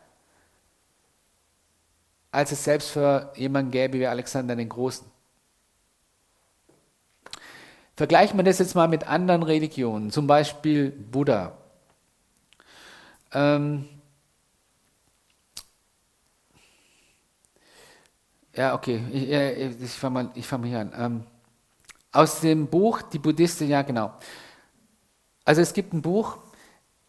als 2.33 2.51
es 2.51 2.65
selbst 2.65 2.91
für 2.91 3.31
jemanden 3.37 3.71
gäbe 3.71 3.99
wie 3.99 4.07
Alexander 4.07 4.57
den 4.57 4.71
Großen. 4.71 5.07
Vergleichen 7.95 8.39
wir 8.39 8.43
das 8.43 8.59
jetzt 8.59 8.75
mal 8.75 8.89
mit 8.89 9.07
anderen 9.07 9.43
Religionen, 9.43 10.11
zum 10.11 10.27
Beispiel 10.27 10.91
Buddha. 10.91 11.53
Ähm, 13.33 13.87
ja, 18.55 18.75
okay, 18.75 19.05
ich, 19.13 19.83
ich 19.83 19.91
fange 19.93 20.25
mal, 20.25 20.43
fang 20.43 20.63
mal 20.63 20.69
hier 20.69 20.81
an. 20.81 20.93
Ähm, 20.97 21.27
aus 22.13 22.41
dem 22.41 22.67
Buch 22.69 23.03
Die 23.03 23.19
Buddhisten, 23.19 23.69
ja 23.69 23.83
genau. 23.83 24.15
Also 25.45 25.61
es 25.61 25.73
gibt 25.73 25.93
ein 25.93 26.03
Buch, 26.03 26.39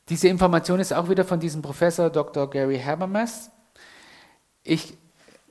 diese 0.09 0.27
Information 0.27 0.79
ist 0.79 0.93
auch 0.93 1.09
wieder 1.09 1.25
von 1.25 1.39
diesem 1.39 1.61
Professor 1.61 2.09
Dr. 2.09 2.49
Gary 2.49 2.79
Habermas. 2.79 3.49
Ich 4.63 4.97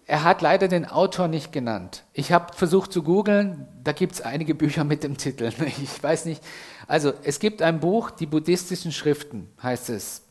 er 0.07 0.23
hat 0.23 0.43
leider 0.43 0.69
den 0.69 0.85
Autor 0.87 1.29
nicht 1.29 1.53
genannt. 1.53 2.05
Ich 2.13 2.33
habe 2.33 2.55
versucht 2.55 2.93
zu 2.93 3.03
googeln, 3.03 3.67
da 3.83 3.93
gibt 3.93 4.13
es 4.13 4.21
einige 4.21 4.55
Bücher 4.55 4.85
mit 4.85 5.03
dem 5.03 5.17
Titel. 5.17 5.51
Ich 5.67 6.03
weiß 6.03 6.27
nicht. 6.27 6.43
Also 6.87 7.13
es 7.23 7.39
gibt 7.39 7.63
ein 7.63 7.81
Buch, 7.81 8.11
die 8.11 8.27
buddhistischen 8.27 8.93
Schriften 8.93 9.51
heißt 9.63 9.91
es. 9.91 10.23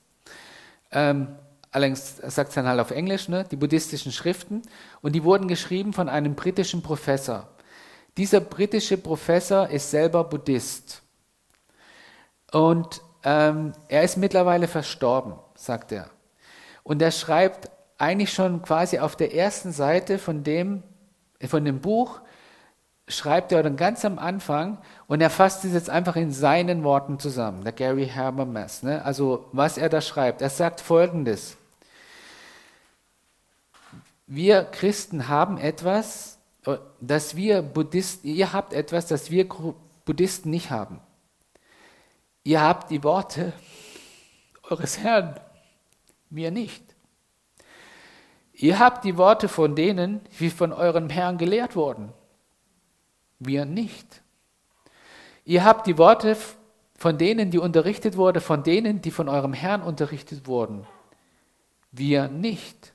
Ähm, 0.92 1.30
allerdings 1.72 2.18
sagt 2.18 2.50
es 2.50 2.56
dann 2.56 2.68
halt 2.68 2.80
auf 2.80 2.92
Englisch, 2.92 3.30
ne? 3.30 3.46
die 3.50 3.56
buddhistischen 3.56 4.12
Schriften. 4.12 4.62
Und 5.02 5.14
die 5.14 5.24
wurden 5.24 5.48
geschrieben 5.48 5.94
von 5.94 6.08
einem 6.08 6.36
britischen 6.36 6.84
Professor. 6.84 7.50
Dieser 8.18 8.42
britische 8.42 8.98
Professor 8.98 9.68
ist 9.70 9.90
selber 9.90 10.24
Buddhist. 10.24 11.03
Und 12.54 13.02
ähm, 13.24 13.74
er 13.88 14.04
ist 14.04 14.18
mittlerweile 14.18 14.68
verstorben, 14.68 15.34
sagt 15.56 15.92
er. 15.92 16.06
Und 16.84 17.02
er 17.02 17.12
schreibt 17.12 17.72
eigentlich 17.98 18.32
schon 18.32 18.62
quasi 18.62 19.00
auf 19.00 19.16
der 19.16 19.34
ersten 19.34 19.72
Seite 19.72 20.20
von 20.20 20.44
dem, 20.44 20.84
von 21.48 21.66
dem 21.66 21.80
Buch 21.80 22.22
schreibt 23.08 23.52
er 23.52 23.64
dann 23.64 23.76
ganz 23.76 24.06
am 24.06 24.20
Anfang 24.20 24.78
und 25.08 25.20
er 25.20 25.30
fasst 25.30 25.66
es 25.66 25.74
jetzt 25.74 25.90
einfach 25.90 26.16
in 26.16 26.32
seinen 26.32 26.84
Worten 26.84 27.20
zusammen, 27.20 27.64
der 27.64 27.74
Gary 27.74 28.08
Habermas. 28.08 28.84
Ne? 28.84 29.04
Also 29.04 29.46
was 29.52 29.78
er 29.78 29.90
da 29.90 30.00
schreibt. 30.00 30.42
Er 30.42 30.50
sagt 30.50 30.80
folgendes. 30.80 31.58
Wir 34.28 34.64
Christen 34.64 35.28
haben 35.28 35.58
etwas, 35.58 36.38
das 37.02 37.36
wir 37.36 37.62
Buddhisten, 37.62 38.28
ihr 38.28 38.54
habt 38.54 38.74
etwas, 38.74 39.08
das 39.08 39.32
wir 39.32 39.50
Buddhisten 40.06 40.50
nicht 40.50 40.70
haben. 40.70 41.02
Ihr 42.44 42.62
habt 42.62 42.92
die 42.92 43.04
Worte 43.04 43.54
eures 44.64 45.00
Herrn, 45.00 45.40
wir 46.30 46.52
nicht. 46.52 46.84
Ihr 48.54 48.80
habt 48.80 49.06
die 49.06 49.18
Worte 49.18 49.48
von 49.48 49.76
denen, 49.76 50.22
wie 50.38 50.50
von 50.50 50.74
eurem 50.74 51.10
Herrn 51.10 51.38
gelehrt 51.38 51.76
wurden. 51.76 52.14
Wir 53.40 53.66
nicht. 53.66 54.22
Ihr 55.46 55.64
habt 55.64 55.88
die 55.88 55.98
Worte 55.98 56.38
von 56.98 57.18
denen, 57.18 57.52
die 57.52 57.60
unterrichtet 57.60 58.16
wurden, 58.16 58.42
von 58.42 58.64
denen, 58.64 59.02
die 59.02 59.12
von 59.12 59.28
eurem 59.28 59.54
Herrn 59.54 59.82
unterrichtet 59.82 60.48
wurden. 60.48 60.86
Wir 61.92 62.28
nicht. 62.28 62.94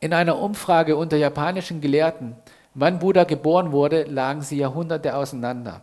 In 0.00 0.12
einer 0.12 0.38
Umfrage 0.38 0.96
unter 0.96 1.16
japanischen 1.16 1.80
Gelehrten, 1.80 2.36
wann 2.74 2.98
Buddha 2.98 3.24
geboren 3.24 3.72
wurde, 3.72 4.04
lagen 4.04 4.42
sie 4.42 4.58
Jahrhunderte 4.58 5.14
auseinander. 5.14 5.82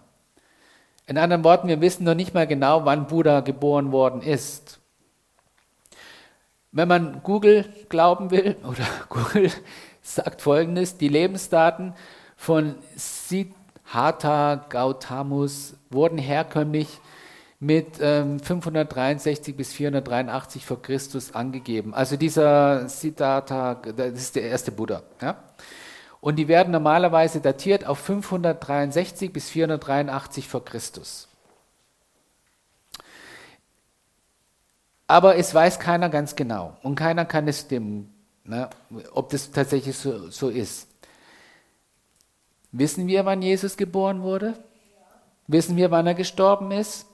In 1.10 1.18
anderen 1.18 1.46
Worten, 1.46 1.70
wir 1.70 1.80
wissen 1.80 2.04
noch 2.04 2.16
nicht 2.16 2.34
mal 2.34 2.46
genau, 2.46 2.84
wann 2.84 3.08
Buddha 3.08 3.40
geboren 3.40 3.94
worden 3.94 4.22
ist. 4.22 4.80
Wenn 6.74 6.90
man 6.90 7.22
Google 7.24 7.64
glauben 7.88 8.30
will, 8.30 8.58
oder 8.64 8.86
Google 9.08 9.50
sagt 10.02 10.42
folgendes, 10.42 10.98
die 10.98 11.08
Lebensdaten 11.08 11.94
von 12.36 12.76
Siddhartha 12.98 14.66
Gautamus 14.68 15.76
wurden 15.90 16.18
herkömmlich 16.18 17.00
mit 17.62 18.00
ähm, 18.02 18.42
563 18.42 19.56
bis 19.56 19.72
483 19.72 20.66
vor 20.66 20.82
Christus 20.82 21.34
angegeben. 21.34 21.94
Also 21.94 22.18
dieser 22.18 22.90
Siddhartha, 22.90 23.76
das 23.76 24.12
ist 24.14 24.36
der 24.36 24.44
erste 24.44 24.74
Buddha. 24.74 25.04
Ja? 25.22 25.38
Und 26.28 26.36
die 26.36 26.50
werden 26.50 26.72
normalerweise 26.72 27.40
datiert 27.40 27.86
auf 27.88 28.00
563 28.00 29.32
bis 29.32 29.50
483 29.50 30.46
vor 30.46 30.66
Christus. 30.66 31.30
Aber 35.08 35.38
es 35.38 35.54
weiß 35.54 35.80
keiner 35.80 36.10
ganz 36.10 36.36
genau 36.36 36.76
und 36.84 36.96
keiner 36.96 37.24
kann 37.24 37.48
es 37.48 37.62
stimmen, 37.62 38.14
ne, 38.44 38.70
ob 39.14 39.30
das 39.30 39.52
tatsächlich 39.52 39.98
so, 39.98 40.30
so 40.30 40.50
ist. 40.50 40.90
Wissen 42.74 43.08
wir, 43.08 43.24
wann 43.24 43.42
Jesus 43.42 43.78
geboren 43.78 44.22
wurde? 44.22 44.56
Wissen 45.48 45.78
wir, 45.78 45.92
wann 45.92 46.08
er 46.08 46.14
gestorben 46.14 46.72
ist? 46.72 47.06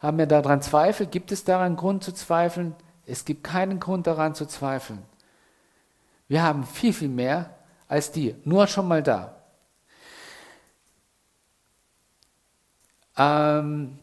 Haben 0.00 0.16
wir 0.16 0.26
daran 0.26 0.62
Zweifel? 0.62 1.04
Gibt 1.04 1.32
es 1.32 1.44
daran 1.44 1.76
Grund 1.76 2.02
zu 2.02 2.12
zweifeln? 2.12 2.74
Es 3.04 3.26
gibt 3.26 3.44
keinen 3.44 3.78
Grund 3.78 4.06
daran 4.06 4.34
zu 4.34 4.46
zweifeln. 4.46 5.02
Wir 6.28 6.42
haben 6.42 6.64
viel, 6.64 6.94
viel 6.94 7.10
mehr 7.10 7.53
als 7.88 8.10
die. 8.12 8.34
Nur 8.44 8.66
schon 8.66 8.88
mal 8.88 9.02
da. 9.02 9.36
Ähm, 13.16 13.98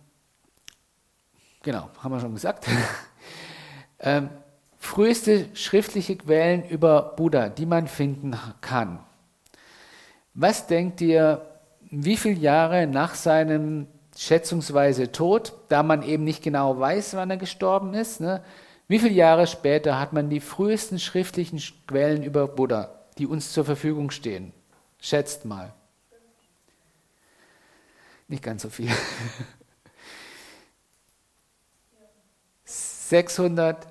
genau, 1.62 1.90
haben 2.02 2.12
wir 2.12 2.20
schon 2.20 2.34
gesagt. 2.34 2.68
Ähm, 4.04 4.32
früheste 4.80 5.46
schriftliche 5.54 6.16
Quellen 6.16 6.68
über 6.68 7.14
Buddha, 7.16 7.50
die 7.50 7.68
man 7.68 7.88
finden 7.88 8.36
kann. 8.62 8.98
Was 10.34 10.66
denkt 10.66 11.02
ihr, 11.02 11.46
wie 11.92 12.18
viele 12.18 12.40
Jahre 12.40 12.88
nach 12.88 13.14
seinem 13.14 13.86
schätzungsweise 14.18 15.12
Tod, 15.12 15.54
da 15.70 15.84
man 15.84 16.02
eben 16.04 16.24
nicht 16.24 16.42
genau 16.42 16.80
weiß, 16.80 17.16
wann 17.16 17.30
er 17.30 17.38
gestorben 17.38 17.94
ist, 17.94 18.22
ne, 18.22 18.42
wie 18.88 19.00
viele 19.00 19.14
Jahre 19.14 19.48
später 19.48 20.00
hat 20.00 20.14
man 20.14 20.30
die 20.30 20.40
frühesten 20.40 21.00
schriftlichen 21.00 21.62
Quellen 21.88 22.24
über 22.24 22.48
Buddha, 22.48 23.01
die 23.18 23.28
uns 23.28 23.54
zur 23.54 23.66
Verfügung 23.66 24.12
stehen? 24.12 24.54
Schätzt 25.00 25.46
mal. 25.46 25.74
Nicht 28.28 28.44
ganz 28.44 28.62
so 28.62 28.70
viel. 28.70 28.90
600 32.66 33.88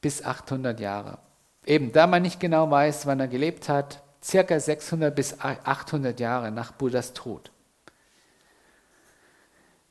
bis 0.00 0.24
800 0.24 0.80
Jahre. 0.80 1.18
Eben, 1.64 1.92
da 1.92 2.06
man 2.06 2.22
nicht 2.22 2.40
genau 2.40 2.70
weiß, 2.70 3.06
wann 3.06 3.20
er 3.20 3.28
gelebt 3.28 3.68
hat, 3.68 4.02
circa 4.22 4.58
600 4.58 5.14
bis 5.14 5.40
800 5.40 6.18
Jahre 6.18 6.50
nach 6.50 6.72
Buddhas 6.72 7.12
Tod. 7.12 7.50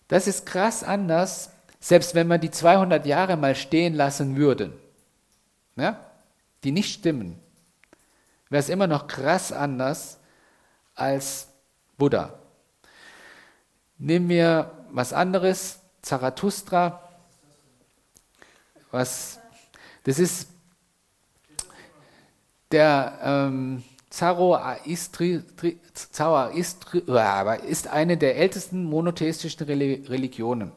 Das 0.07 0.27
ist 0.27 0.45
krass 0.45 0.83
anders, 0.83 1.51
selbst 1.79 2.15
wenn 2.15 2.27
man 2.27 2.41
die 2.41 2.51
200 2.51 3.05
Jahre 3.05 3.37
mal 3.37 3.55
stehen 3.55 3.93
lassen 3.93 4.35
würde, 4.35 4.73
ja, 5.75 5.99
die 6.63 6.71
nicht 6.71 6.93
stimmen, 6.93 7.39
wäre 8.55 8.63
es 8.63 8.69
immer 8.69 8.87
noch 8.87 9.07
krass 9.07 9.51
anders 9.51 10.17
als 10.95 11.49
Buddha. 11.97 12.39
Nehmen 13.97 14.29
wir 14.29 14.71
was 14.91 15.11
anderes, 15.11 15.81
Zarathustra, 16.01 17.01
was, 18.91 19.39
das 20.05 20.19
ist 20.19 20.47
der 22.71 23.19
ähm, 23.21 23.83
Zoroastri, 24.09 25.43
ist 27.67 27.87
eine 27.89 28.15
der 28.15 28.37
ältesten 28.37 28.85
monotheistischen 28.85 29.65
Religionen. 29.65 30.71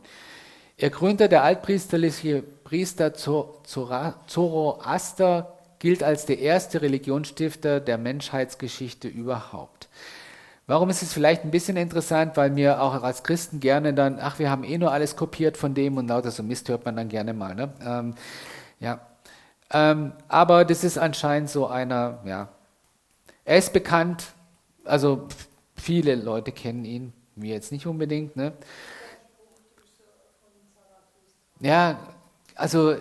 Ihr 0.79 0.91
Gründer, 0.91 1.29
der 1.29 1.45
altpriesterliche 1.45 2.43
Priester 2.43 3.15
Zoroaster, 3.15 4.27
gilt 5.79 6.03
als 6.03 6.27
der 6.27 6.39
erste 6.39 6.83
Religionsstifter 6.83 7.81
der 7.81 7.99
Menschheitsgeschichte 7.99 9.09
überhaupt. 9.09 9.89
Warum 10.67 10.91
ist 10.91 11.03
es 11.03 11.15
vielleicht 11.15 11.45
ein 11.45 11.51
bisschen 11.51 11.79
interessant, 11.79 12.37
weil 12.37 12.55
wir 12.55 12.83
auch 12.83 13.03
als 13.03 13.23
Christen 13.23 13.59
gerne 13.59 13.95
dann, 13.95 14.19
ach, 14.21 14.39
wir 14.39 14.51
haben 14.51 14.65
eh 14.65 14.77
nur 14.77 14.93
alles 14.93 15.17
kopiert 15.17 15.57
von 15.57 15.73
dem 15.73 15.97
und 15.97 16.09
lauter 16.09 16.31
so 16.31 16.43
Mist 16.43 16.69
hört 16.69 16.85
man 16.85 16.95
dann 16.95 17.09
gerne 17.09 17.33
mal. 17.33 17.55
Ne? 17.55 17.73
Ähm, 17.83 18.15
ja. 18.79 19.01
Ähm, 19.71 20.13
aber 20.29 20.67
das 20.67 20.85
ist 20.85 20.99
anscheinend 20.99 21.49
so 21.49 21.67
einer, 21.67 22.19
ja, 22.27 22.49
er 23.47 23.57
ist 23.57 23.73
bekannt, 23.73 24.27
also 24.85 25.27
viele 25.75 26.15
Leute 26.17 26.53
kennen 26.53 26.85
ihn, 26.85 27.13
mir 27.35 27.55
jetzt 27.55 27.73
nicht 27.73 27.87
unbedingt. 27.87 28.37
Ne? 28.37 28.53
Ja, 31.61 31.99
also 32.55 32.97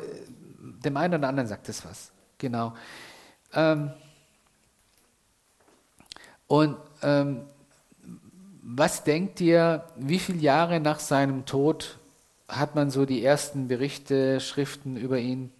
dem 0.86 0.96
einen 0.96 1.16
oder 1.16 1.28
anderen 1.28 1.50
sagt 1.50 1.68
es 1.68 1.84
was, 1.86 2.12
genau. 2.38 2.74
Ähm, 3.54 3.92
und 6.48 6.78
ähm, 7.02 7.46
was 8.62 9.04
denkt 9.04 9.42
ihr, 9.42 9.86
wie 9.96 10.20
viele 10.20 10.40
Jahre 10.40 10.80
nach 10.80 11.00
seinem 11.00 11.46
Tod 11.46 11.98
hat 12.48 12.76
man 12.76 12.92
so 12.92 13.06
die 13.06 13.24
ersten 13.24 13.68
Berichte, 13.68 14.40
Schriften 14.40 14.98
über 14.98 15.18
ihn? 15.18 15.52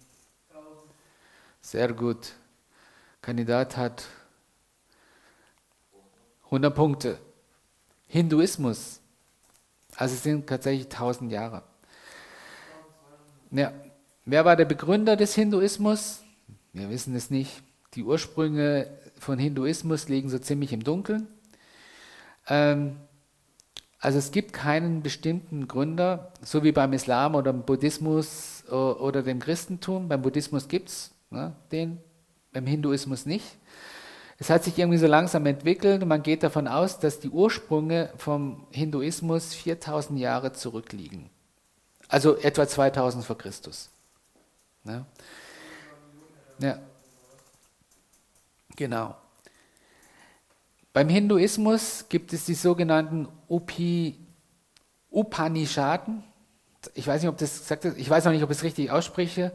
Sehr 1.60 1.92
gut. 1.92 2.32
Kandidat 3.20 3.76
hat 3.76 4.04
100 6.46 6.74
Punkte. 6.74 7.18
Hinduismus, 8.06 9.00
also 9.96 10.14
es 10.14 10.22
sind 10.22 10.46
tatsächlich 10.46 10.86
1000 10.86 11.30
Jahre. 11.30 11.62
Ja. 13.50 13.72
Wer 14.24 14.44
war 14.44 14.56
der 14.56 14.64
Begründer 14.64 15.16
des 15.16 15.34
Hinduismus? 15.34 16.22
Wir 16.72 16.90
wissen 16.90 17.14
es 17.14 17.30
nicht. 17.30 17.62
Die 17.94 18.04
Ursprünge 18.04 18.88
von 19.18 19.38
Hinduismus 19.38 20.08
liegen 20.08 20.28
so 20.28 20.38
ziemlich 20.38 20.72
im 20.72 20.84
Dunkeln. 20.84 21.26
Ähm, 22.48 22.96
also 24.00 24.18
es 24.18 24.30
gibt 24.30 24.52
keinen 24.52 25.02
bestimmten 25.02 25.66
Gründer, 25.66 26.32
so 26.40 26.62
wie 26.62 26.72
beim 26.72 26.92
Islam 26.92 27.34
oder 27.34 27.52
beim 27.52 27.64
Buddhismus 27.64 28.64
oder 28.68 29.22
dem 29.22 29.40
Christentum. 29.40 30.08
Beim 30.08 30.22
Buddhismus 30.22 30.68
gibt 30.68 30.90
es 30.90 31.10
ne, 31.30 31.54
den, 31.72 31.98
beim 32.52 32.66
Hinduismus 32.66 33.26
nicht. 33.26 33.44
Es 34.38 34.50
hat 34.50 34.62
sich 34.62 34.78
irgendwie 34.78 34.98
so 34.98 35.08
langsam 35.08 35.46
entwickelt 35.46 36.02
und 36.02 36.08
man 36.08 36.22
geht 36.22 36.44
davon 36.44 36.68
aus, 36.68 37.00
dass 37.00 37.18
die 37.18 37.28
Ursprünge 37.28 38.12
vom 38.16 38.68
Hinduismus 38.70 39.52
4000 39.54 40.20
Jahre 40.20 40.52
zurückliegen. 40.52 41.28
Also 42.06 42.36
etwa 42.36 42.68
2000 42.68 43.24
vor 43.24 43.36
Christus. 43.36 43.90
Ja. 44.84 45.04
Ja. 46.58 46.78
Genau. 48.76 49.16
Beim 50.92 51.08
Hinduismus 51.08 52.06
gibt 52.08 52.32
es 52.32 52.44
die 52.44 52.54
sogenannten 52.54 53.28
Upi, 53.48 54.16
Upanishaden. 55.10 56.24
Ich 56.94 57.06
weiß 57.06 57.22
nicht, 57.22 57.28
ob 57.28 57.36
das 57.38 57.66
sagt, 57.66 57.84
ich 57.84 58.08
weiß 58.08 58.24
noch 58.24 58.32
nicht, 58.32 58.42
ob 58.42 58.50
ich 58.50 58.56
es 58.56 58.62
richtig 58.62 58.90
ausspreche. 58.90 59.52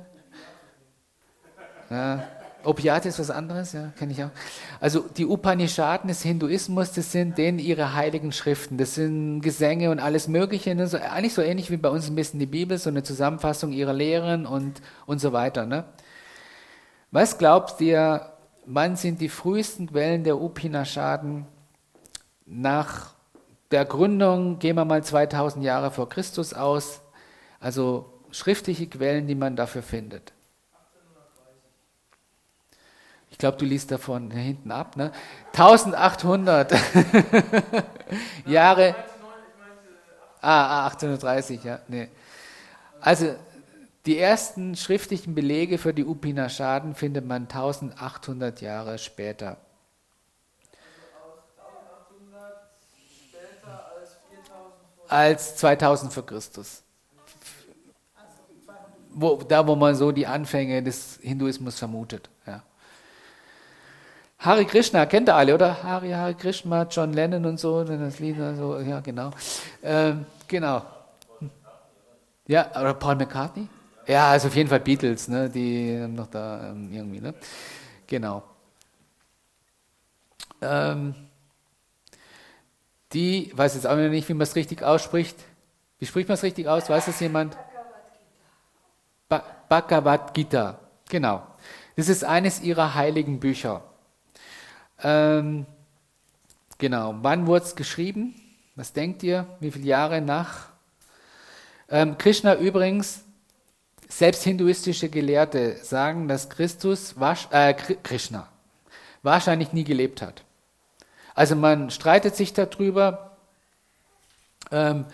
Ja. 1.90 2.28
Opiate 2.66 3.10
ist 3.10 3.20
was 3.20 3.30
anderes, 3.30 3.74
ja, 3.74 3.92
kenne 3.98 4.14
ich 4.14 4.24
auch. 4.24 4.30
Also 4.80 5.02
die 5.02 5.26
Upanishaden 5.26 6.08
des 6.08 6.22
Hinduismus, 6.22 6.94
das 6.94 7.12
sind 7.12 7.38
denen 7.38 7.60
ihre 7.60 7.94
heiligen 7.94 8.32
Schriften, 8.32 8.78
das 8.78 8.96
sind 8.96 9.42
Gesänge 9.42 9.92
und 9.92 10.00
alles 10.00 10.28
Mögliche, 10.28 10.74
ne? 10.74 10.88
so, 10.88 10.98
eigentlich 10.98 11.34
so 11.34 11.42
ähnlich 11.42 11.72
wie 11.72 11.78
bei 11.78 11.90
uns 11.90 12.10
ein 12.10 12.16
bisschen 12.16 12.40
die 12.40 12.46
Bibel, 12.46 12.78
so 12.78 12.90
eine 12.90 13.04
Zusammenfassung 13.04 13.74
ihrer 13.74 13.94
Lehren 13.94 14.46
und, 14.46 14.82
und 15.06 15.20
so 15.20 15.34
weiter. 15.34 15.66
Ne? 15.66 15.84
Was 17.14 17.38
glaubt 17.38 17.80
ihr, 17.80 18.28
wann 18.66 18.96
sind 18.96 19.22
die 19.22 19.30
frühesten 19.30 19.86
Quellen 19.86 20.24
der 20.24 20.42
Upanishaden 20.42 21.46
nach 22.48 23.14
der 23.70 23.86
Gründung, 23.86 24.58
gehen 24.58 24.76
wir 24.76 24.84
mal 24.84 25.04
2000 25.04 25.64
Jahre 25.64 25.92
vor 25.92 26.10
Christus 26.10 26.56
aus, 26.56 27.02
also 27.60 28.12
schriftliche 28.32 28.88
Quellen, 28.88 29.28
die 29.28 29.36
man 29.36 29.56
dafür 29.56 29.84
findet? 29.84 30.34
Ich 33.30 33.38
glaube, 33.38 33.58
du 33.58 33.66
liest 33.66 33.92
davon 33.92 34.32
hinten 34.32 34.72
ab. 34.72 34.98
Ne? 34.98 35.12
1800 35.52 36.74
Jahre. 38.48 38.96
Ah, 40.42 40.88
1830, 40.88 41.60
ah, 41.60 41.68
ja. 41.68 41.80
Nee. 41.88 42.10
Also 43.02 43.36
die 44.06 44.18
ersten 44.18 44.76
schriftlichen 44.76 45.36
Belege 45.36 45.78
für 45.78 45.94
die 45.94 46.06
Upanishaden 46.06 46.96
findet 46.96 47.26
man 47.26 47.44
1800 47.44 48.62
Jahre 48.62 48.98
später. 48.98 49.58
als 55.14 55.56
2000 55.58 56.12
vor 56.12 56.26
Christus. 56.26 56.82
Wo, 59.12 59.36
da, 59.36 59.66
wo 59.68 59.76
man 59.76 59.94
so 59.94 60.12
die 60.12 60.26
Anfänge 60.26 60.82
des 60.82 61.20
Hinduismus 61.22 61.78
vermutet. 61.78 62.30
Ja. 62.48 62.64
Hare 64.40 64.66
Krishna, 64.66 65.06
kennt 65.06 65.30
ihr 65.30 65.36
alle, 65.36 65.54
oder? 65.54 65.84
Hare, 65.84 66.18
Hare 66.18 66.34
Krishna, 66.34 66.88
John 66.90 67.14
Lennon 67.14 67.46
und 67.46 67.60
so, 67.60 67.84
das 67.84 68.18
Lied, 68.18 68.38
so, 68.58 68.80
ja, 68.80 69.02
genau. 69.02 69.30
Ähm, 69.84 70.26
genau. 70.48 70.82
Ja, 72.48 72.72
oder 72.72 72.96
Paul 72.96 73.16
McCartney? 73.16 73.68
Ja, 74.08 74.32
also 74.32 74.50
auf 74.50 74.56
jeden 74.56 74.70
Fall 74.70 74.82
Beatles, 74.82 75.28
ne, 75.28 75.50
die 75.50 75.96
noch 76.08 76.28
da 76.28 76.70
ähm, 76.70 76.92
irgendwie, 76.92 77.22
ne? 77.22 77.34
Genau. 78.08 78.44
Ähm, 80.62 81.16
die, 83.14 83.52
weiß 83.56 83.76
jetzt 83.76 83.88
auch 83.88 83.96
noch 83.96 84.10
nicht, 84.10 84.28
wie 84.28 84.34
man 84.34 84.42
es 84.42 84.56
richtig 84.56 84.84
ausspricht. 84.84 85.38
Wie 86.00 86.06
spricht 86.06 86.28
man 86.28 86.36
es 86.36 86.44
richtig 86.44 86.68
aus? 86.68 86.90
Weiß 86.90 87.08
es 87.08 87.20
jemand? 87.20 87.58
Bhagavad 89.70 90.34
Gita, 90.34 90.80
genau. 91.10 91.48
Das 91.96 92.10
ist 92.10 92.24
eines 92.24 92.62
ihrer 92.62 92.96
heiligen 92.96 93.40
Bücher. 93.40 93.84
Ähm, 95.02 95.66
genau, 96.78 97.16
wann 97.22 97.48
wurde 97.48 97.66
es 97.66 97.76
geschrieben? 97.76 98.36
Was 98.76 98.94
denkt 98.94 99.24
ihr? 99.24 99.48
Wie 99.60 99.72
viele 99.72 99.86
Jahre 99.86 100.22
nach? 100.22 100.68
Ähm, 101.90 102.18
Krishna 102.18 102.56
übrigens, 102.56 103.24
selbst 104.18 104.44
hinduistische 104.44 105.10
Gelehrte 105.10 105.78
sagen, 105.78 106.28
dass 106.28 106.50
Christus, 106.50 107.16
äh, 107.50 107.74
Krishna, 107.74 108.48
wahrscheinlich 109.24 109.74
nie 109.74 109.84
gelebt 109.84 110.22
hat. 110.22 110.44
Also 111.34 111.56
man 111.56 111.90
streitet 111.90 112.36
sich 112.36 112.54
darüber, 112.54 113.38
ähm, 114.72 115.06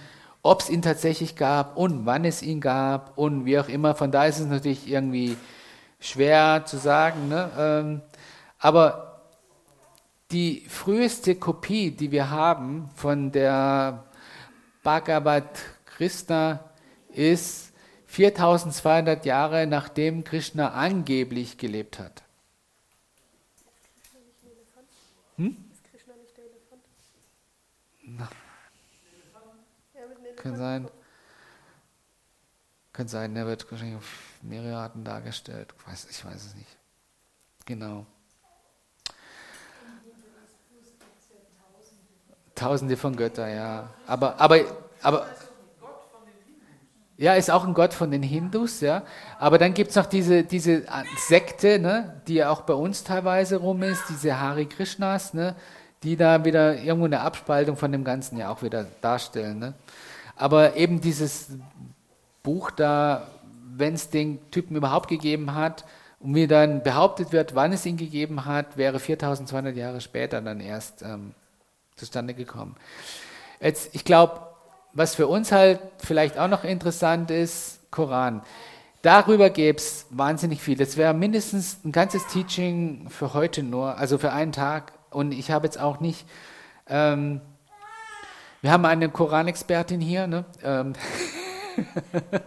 ob 0.41 0.61
es 0.61 0.69
ihn 0.69 0.81
tatsächlich 0.81 1.37
gab 1.37 1.77
und 1.77 2.05
wann 2.05 2.25
es 2.25 2.41
ihn 2.41 2.59
gab 2.59 3.17
und 3.17 3.45
wie 3.45 3.57
auch 3.57 3.69
immer. 3.69 3.95
Von 3.95 4.11
daher 4.11 4.29
ist 4.29 4.39
es 4.39 4.47
natürlich 4.47 4.89
irgendwie 4.89 5.37
schwer 6.01 6.63
zu 6.65 6.77
sagen. 6.77 7.29
Ne? 7.29 7.51
Ähm, 7.57 8.01
aber 8.57 9.21
die 10.31 10.65
früheste 10.67 11.35
Kopie, 11.35 11.91
die 11.91 12.11
wir 12.11 12.29
haben 12.29 12.89
von 12.95 13.31
der 13.31 14.03
Bhagavad 14.83 15.47
Krishna, 15.85 16.59
ist 17.13 17.68
4200 18.09 19.23
Jahre 19.23 19.67
nachdem 19.67 20.23
Krishna 20.23 20.71
angeblich 20.71 21.59
gelebt 21.59 21.99
hat. 21.99 22.23
Hm? 25.37 25.55
Ist 25.71 25.83
Krishna 25.91 26.15
nicht 26.15 26.35
der 26.35 26.45
Elefant? 26.45 26.81
Na. 28.01 28.29
Kann 30.35 30.57
sein. 30.57 30.89
Könnte 32.93 33.11
sein, 33.11 33.35
der 33.35 33.45
wird 33.45 33.69
wahrscheinlich 33.71 33.97
auf 33.97 34.11
mehrere 34.41 34.77
Arten 34.77 35.03
dargestellt. 35.03 35.73
Ich 35.77 35.87
weiß, 35.87 36.07
ich 36.09 36.25
weiß 36.25 36.45
es 36.45 36.55
nicht. 36.55 36.77
Genau. 37.65 38.07
Tausende 42.55 42.97
von 42.97 43.15
Göttern, 43.15 43.55
ja. 43.55 43.93
Aber, 44.07 44.39
aber, 44.39 44.65
aber 45.01 45.27
ja, 47.19 47.33
ist 47.33 47.51
auch 47.51 47.67
ein 47.67 47.73
Gott 47.73 47.93
von 47.93 48.11
den 48.11 48.23
Hindus, 48.23 48.79
ja. 48.79 49.03
Aber 49.39 49.57
dann 49.57 49.73
gibt 49.73 49.89
es 49.89 49.97
noch 49.97 50.05
diese, 50.05 50.43
diese 50.43 50.83
Sekte, 51.27 51.77
ne, 51.77 52.21
die 52.27 52.35
ja 52.35 52.49
auch 52.49 52.61
bei 52.61 52.73
uns 52.73 53.03
teilweise 53.03 53.57
rum 53.57 53.83
ist, 53.83 54.05
diese 54.07 54.39
Hari 54.39 54.67
Krishnas, 54.67 55.33
ne, 55.33 55.53
die 56.01 56.15
da 56.15 56.45
wieder 56.45 56.77
irgendwo 56.77 57.07
eine 57.07 57.19
Abspaltung 57.19 57.75
von 57.75 57.91
dem 57.91 58.05
Ganzen 58.05 58.37
ja 58.37 58.49
auch 58.49 58.63
wieder 58.63 58.85
darstellen. 59.01 59.59
Ne. 59.59 59.73
Aber 60.37 60.77
eben 60.77 61.01
dieses 61.01 61.49
Buch 62.41 62.71
da, 62.71 63.27
wenn 63.75 63.95
es 63.95 64.09
den 64.09 64.39
Typen 64.49 64.77
überhaupt 64.77 65.09
gegeben 65.09 65.55
hat 65.55 65.83
und 66.21 66.35
wie 66.35 66.47
dann 66.47 66.83
behauptet 66.83 67.33
wird, 67.33 67.53
wann 67.53 67.73
es 67.73 67.85
ihn 67.85 67.97
gegeben 67.97 68.45
hat, 68.45 68.77
wäre 68.77 68.97
4200 68.97 69.75
Jahre 69.75 69.99
später 69.99 70.39
dann 70.39 70.61
erst 70.61 71.01
ähm, 71.01 71.33
zustande 71.97 72.33
gekommen. 72.33 72.77
Jetzt, 73.59 73.93
ich 73.93 74.05
glaube, 74.05 74.39
was 74.93 75.15
für 75.15 75.27
uns 75.27 75.51
halt 75.51 75.79
vielleicht 75.97 76.37
auch 76.37 76.47
noch 76.47 76.63
interessant 76.63 77.31
ist, 77.31 77.79
Koran. 77.91 78.41
Darüber 79.01 79.49
gäbe 79.49 79.77
es 79.77 80.05
wahnsinnig 80.09 80.61
viel. 80.61 80.77
Das 80.77 80.97
wäre 80.97 81.13
mindestens 81.13 81.79
ein 81.85 81.91
ganzes 81.91 82.27
Teaching 82.27 83.09
für 83.09 83.33
heute 83.33 83.63
nur, 83.63 83.97
also 83.97 84.17
für 84.17 84.33
einen 84.33 84.51
Tag. 84.51 84.91
Und 85.09 85.31
ich 85.31 85.51
habe 85.51 85.65
jetzt 85.67 85.79
auch 85.79 85.99
nicht. 86.01 86.27
Ähm, 86.87 87.39
wir 88.61 88.71
haben 88.71 88.83
eine 88.85 89.09
Koranexpertin 89.09 90.01
hier. 90.01 90.27
Ne? 90.27 90.43
Ähm 90.63 90.93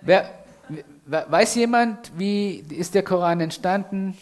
Wer, 0.00 0.30
weiß 1.06 1.54
jemand, 1.54 2.10
wie 2.18 2.56
ist 2.56 2.94
der 2.94 3.04
Koran 3.04 3.40
entstanden? 3.40 4.18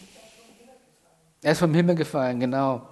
Er 1.41 1.53
ist 1.53 1.59
vom 1.59 1.73
Himmel 1.73 1.95
gefallen, 1.95 2.39
genau. 2.39 2.87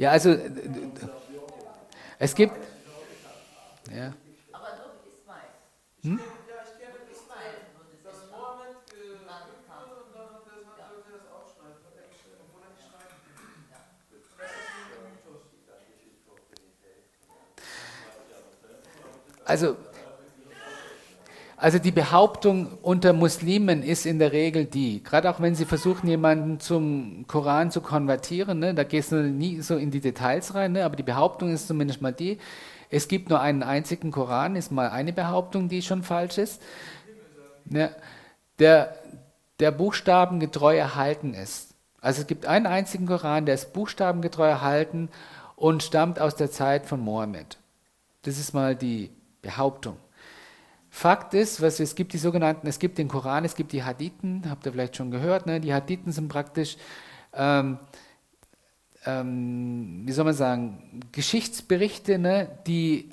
Ja, 0.00 0.12
also 0.12 0.34
es 2.18 2.34
gibt. 2.34 2.54
Ja. 3.94 4.14
Aber 4.50 4.68
doch 4.78 4.94
Ismail. 5.04 5.50
Hm? 6.04 6.20
Also, 19.44 19.76
also 21.60 21.78
die 21.78 21.90
Behauptung 21.90 22.78
unter 22.80 23.12
Muslimen 23.12 23.82
ist 23.82 24.06
in 24.06 24.18
der 24.18 24.32
Regel 24.32 24.64
die, 24.64 25.02
gerade 25.02 25.28
auch 25.28 25.40
wenn 25.40 25.54
sie 25.54 25.66
versuchen, 25.66 26.08
jemanden 26.08 26.58
zum 26.58 27.26
Koran 27.28 27.70
zu 27.70 27.82
konvertieren, 27.82 28.60
ne, 28.60 28.74
da 28.74 28.82
gehst 28.82 29.12
du 29.12 29.16
nie 29.22 29.60
so 29.60 29.76
in 29.76 29.90
die 29.90 30.00
Details 30.00 30.54
rein, 30.54 30.72
ne, 30.72 30.84
aber 30.86 30.96
die 30.96 31.02
Behauptung 31.02 31.52
ist 31.52 31.68
zumindest 31.68 32.00
mal 32.00 32.14
die, 32.14 32.38
es 32.88 33.08
gibt 33.08 33.28
nur 33.28 33.40
einen 33.40 33.62
einzigen 33.62 34.10
Koran, 34.10 34.56
ist 34.56 34.72
mal 34.72 34.88
eine 34.88 35.12
Behauptung, 35.12 35.68
die 35.68 35.82
schon 35.82 36.02
falsch 36.02 36.38
ist. 36.38 36.62
Ne, 37.66 37.94
der, 38.58 38.94
der 39.60 39.70
buchstabengetreu 39.70 40.76
erhalten 40.76 41.34
ist. 41.34 41.74
Also 42.00 42.22
es 42.22 42.26
gibt 42.26 42.46
einen 42.46 42.66
einzigen 42.66 43.06
Koran, 43.06 43.44
der 43.44 43.54
ist 43.54 43.74
buchstabengetreu 43.74 44.48
erhalten 44.48 45.10
und 45.56 45.82
stammt 45.82 46.18
aus 46.20 46.36
der 46.36 46.50
Zeit 46.50 46.86
von 46.86 47.00
Mohammed. 47.00 47.58
Das 48.22 48.38
ist 48.38 48.54
mal 48.54 48.74
die 48.74 49.10
Behauptung. 49.42 49.98
Fakt 50.90 51.34
ist, 51.34 51.62
was, 51.62 51.78
es 51.78 51.94
gibt 51.94 52.12
die 52.12 52.18
sogenannten, 52.18 52.66
es 52.66 52.78
gibt 52.78 52.98
den 52.98 53.06
Koran, 53.06 53.44
es 53.44 53.54
gibt 53.54 53.72
die 53.72 53.84
Hadithen, 53.84 54.42
habt 54.50 54.66
ihr 54.66 54.72
vielleicht 54.72 54.96
schon 54.96 55.10
gehört, 55.10 55.46
ne? 55.46 55.60
die 55.60 55.72
Hadithen 55.72 56.10
sind 56.10 56.28
praktisch, 56.28 56.76
ähm, 57.32 57.78
ähm, 59.06 60.02
wie 60.04 60.12
soll 60.12 60.24
man 60.24 60.34
sagen, 60.34 61.00
Geschichtsberichte, 61.12 62.18
ne? 62.18 62.48
die 62.66 63.10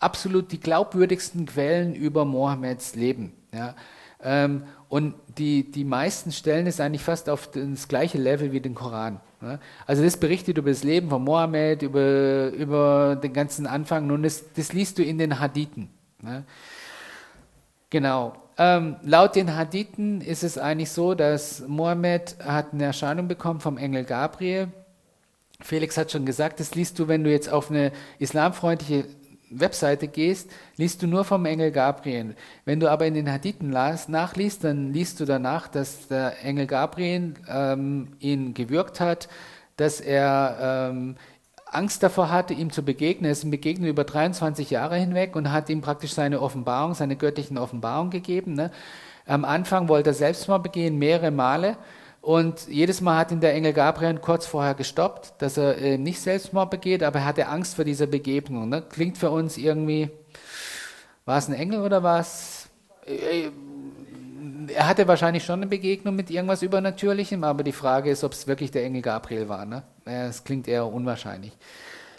absolut 0.00 0.50
die 0.50 0.60
glaubwürdigsten 0.60 1.44
Quellen 1.44 1.94
über 1.94 2.24
Mohammeds 2.24 2.94
Leben. 2.94 3.34
Ja? 3.52 3.74
Ähm, 4.22 4.64
und 4.88 5.14
die, 5.38 5.70
die 5.70 5.84
meisten 5.84 6.32
stellen 6.32 6.66
es 6.66 6.80
eigentlich 6.80 7.02
fast 7.02 7.28
auf 7.28 7.50
das 7.50 7.86
gleiche 7.86 8.18
Level 8.18 8.50
wie 8.52 8.60
den 8.60 8.74
Koran. 8.74 9.20
Ne? 9.40 9.60
Also 9.86 10.02
das 10.02 10.16
berichtet 10.16 10.58
über 10.58 10.70
das 10.70 10.84
Leben 10.84 11.10
von 11.10 11.22
Mohammed, 11.22 11.82
über, 11.82 12.50
über 12.50 13.16
den 13.22 13.32
ganzen 13.32 13.66
Anfang 13.66 14.10
und 14.10 14.22
das, 14.22 14.52
das 14.54 14.72
liest 14.72 14.98
du 14.98 15.04
in 15.04 15.18
den 15.18 15.38
Hadithen. 15.38 15.90
Ne? 16.22 16.44
Genau. 17.90 18.34
Ähm, 18.56 18.96
laut 19.02 19.36
den 19.36 19.56
Hadithen 19.56 20.20
ist 20.20 20.44
es 20.44 20.58
eigentlich 20.58 20.90
so, 20.90 21.14
dass 21.14 21.66
Mohammed 21.66 22.36
hat 22.44 22.72
eine 22.72 22.84
Erscheinung 22.84 23.26
bekommen 23.26 23.60
vom 23.60 23.78
Engel 23.78 24.04
Gabriel. 24.04 24.68
Felix 25.60 25.96
hat 25.96 26.12
schon 26.12 26.24
gesagt, 26.24 26.60
das 26.60 26.74
liest 26.74 26.98
du, 26.98 27.08
wenn 27.08 27.24
du 27.24 27.30
jetzt 27.30 27.50
auf 27.50 27.70
eine 27.70 27.92
islamfreundliche 28.18 29.06
Webseite 29.50 30.08
gehst, 30.08 30.50
liest 30.76 31.02
du 31.02 31.06
nur 31.06 31.24
vom 31.24 31.44
Engel 31.44 31.72
Gabriel. 31.72 32.36
Wenn 32.64 32.80
du 32.80 32.88
aber 32.88 33.06
in 33.06 33.14
den 33.14 33.30
Hadithen 33.30 33.70
nachliest, 33.70 34.64
dann 34.64 34.92
liest 34.92 35.18
du 35.18 35.24
danach, 35.24 35.66
dass 35.68 36.06
der 36.08 36.44
Engel 36.44 36.66
Gabriel 36.66 37.34
ähm, 37.48 38.08
ihn 38.20 38.54
gewürgt 38.54 39.00
hat, 39.00 39.28
dass 39.76 40.00
er 40.00 40.90
ähm, 40.92 41.16
Angst 41.72 42.02
davor 42.02 42.30
hatte, 42.30 42.54
ihm 42.54 42.70
zu 42.70 42.82
begegnen. 42.82 43.26
Er 43.26 43.32
ist 43.32 43.44
ihm 43.44 43.50
begegnet 43.50 43.88
über 43.88 44.04
23 44.04 44.70
Jahre 44.70 44.96
hinweg 44.96 45.36
und 45.36 45.52
hat 45.52 45.70
ihm 45.70 45.80
praktisch 45.80 46.12
seine 46.12 46.40
Offenbarung, 46.40 46.94
seine 46.94 47.16
göttlichen 47.16 47.58
Offenbarung 47.58 48.10
gegeben. 48.10 48.54
Ne? 48.54 48.70
Am 49.26 49.44
Anfang 49.44 49.88
wollte 49.88 50.10
er 50.10 50.14
Selbstmord 50.14 50.62
begehen, 50.62 50.98
mehrere 50.98 51.30
Male. 51.30 51.76
Und 52.20 52.68
jedes 52.68 53.00
Mal 53.00 53.16
hat 53.16 53.32
ihn 53.32 53.40
der 53.40 53.54
Engel 53.54 53.72
Gabriel 53.72 54.18
kurz 54.18 54.46
vorher 54.46 54.74
gestoppt, 54.74 55.34
dass 55.38 55.56
er 55.56 55.78
äh, 55.78 55.96
nicht 55.96 56.20
Selbstmord 56.20 56.70
begeht, 56.70 57.02
aber 57.02 57.20
er 57.20 57.24
hatte 57.24 57.48
Angst 57.48 57.76
vor 57.76 57.84
dieser 57.84 58.06
Begegnung. 58.06 58.68
Ne? 58.68 58.82
Klingt 58.82 59.16
für 59.16 59.30
uns 59.30 59.56
irgendwie, 59.56 60.10
war 61.24 61.38
es 61.38 61.48
ein 61.48 61.54
Engel 61.54 61.80
oder 61.80 62.02
was? 62.02 62.68
Äh, 63.06 63.46
äh, 63.46 63.50
er 64.74 64.86
hatte 64.86 65.08
wahrscheinlich 65.08 65.44
schon 65.44 65.60
eine 65.60 65.66
Begegnung 65.66 66.14
mit 66.14 66.30
irgendwas 66.30 66.62
Übernatürlichem, 66.62 67.42
aber 67.42 67.62
die 67.62 67.72
Frage 67.72 68.10
ist, 68.10 68.22
ob 68.22 68.32
es 68.32 68.46
wirklich 68.46 68.70
der 68.70 68.84
Engel 68.84 69.02
Gabriel 69.02 69.48
war. 69.48 69.64
Ne? 69.64 69.82
Es 70.10 70.44
klingt 70.44 70.68
eher 70.68 70.86
unwahrscheinlich, 70.86 71.56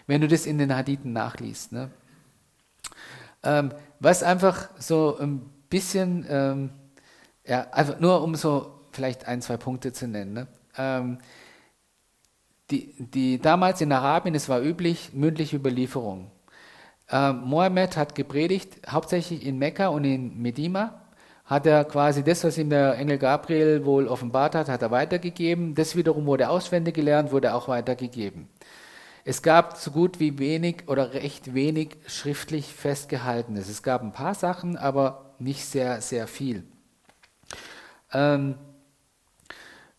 wenn 0.06 0.20
du 0.20 0.28
das 0.28 0.46
in 0.46 0.58
den 0.58 0.74
Hadithen 0.74 1.12
nachliest. 1.12 1.72
Ne? 1.72 1.90
Ähm, 3.42 3.72
was 4.00 4.22
einfach 4.22 4.68
so 4.78 5.18
ein 5.18 5.40
bisschen, 5.68 6.26
ähm, 6.28 6.70
ja, 7.46 7.66
einfach 7.70 7.98
nur 8.00 8.22
um 8.22 8.34
so 8.34 8.86
vielleicht 8.92 9.26
ein, 9.26 9.42
zwei 9.42 9.56
Punkte 9.56 9.92
zu 9.92 10.06
nennen. 10.06 10.32
Ne? 10.32 10.46
Ähm, 10.76 11.18
die, 12.70 12.94
die, 12.98 13.38
damals 13.38 13.80
in 13.80 13.92
Arabien, 13.92 14.34
es 14.34 14.48
war 14.48 14.62
üblich, 14.62 15.12
mündliche 15.12 15.56
Überlieferung. 15.56 16.30
Ähm, 17.10 17.42
Mohammed 17.44 17.96
hat 17.96 18.14
gepredigt, 18.14 18.78
hauptsächlich 18.88 19.44
in 19.44 19.58
Mekka 19.58 19.88
und 19.88 20.04
in 20.04 20.40
Medina 20.40 21.01
hat 21.44 21.66
er 21.66 21.84
quasi 21.84 22.22
das, 22.22 22.44
was 22.44 22.58
ihm 22.58 22.70
der 22.70 22.96
Engel 22.96 23.18
Gabriel 23.18 23.84
wohl 23.84 24.06
offenbart 24.08 24.54
hat, 24.54 24.68
hat 24.68 24.82
er 24.82 24.90
weitergegeben. 24.90 25.74
Das 25.74 25.96
wiederum 25.96 26.26
wurde 26.26 26.48
auswendig 26.48 26.94
gelernt, 26.94 27.32
wurde 27.32 27.54
auch 27.54 27.68
weitergegeben. 27.68 28.48
Es 29.24 29.42
gab 29.42 29.76
so 29.76 29.90
gut 29.92 30.18
wie 30.18 30.38
wenig 30.38 30.88
oder 30.88 31.14
recht 31.14 31.54
wenig 31.54 31.96
schriftlich 32.06 32.66
festgehaltenes. 32.66 33.68
Es 33.68 33.82
gab 33.82 34.02
ein 34.02 34.12
paar 34.12 34.34
Sachen, 34.34 34.76
aber 34.76 35.34
nicht 35.38 35.64
sehr, 35.64 36.00
sehr 36.00 36.26
viel. 36.26 36.64
Ähm, 38.12 38.56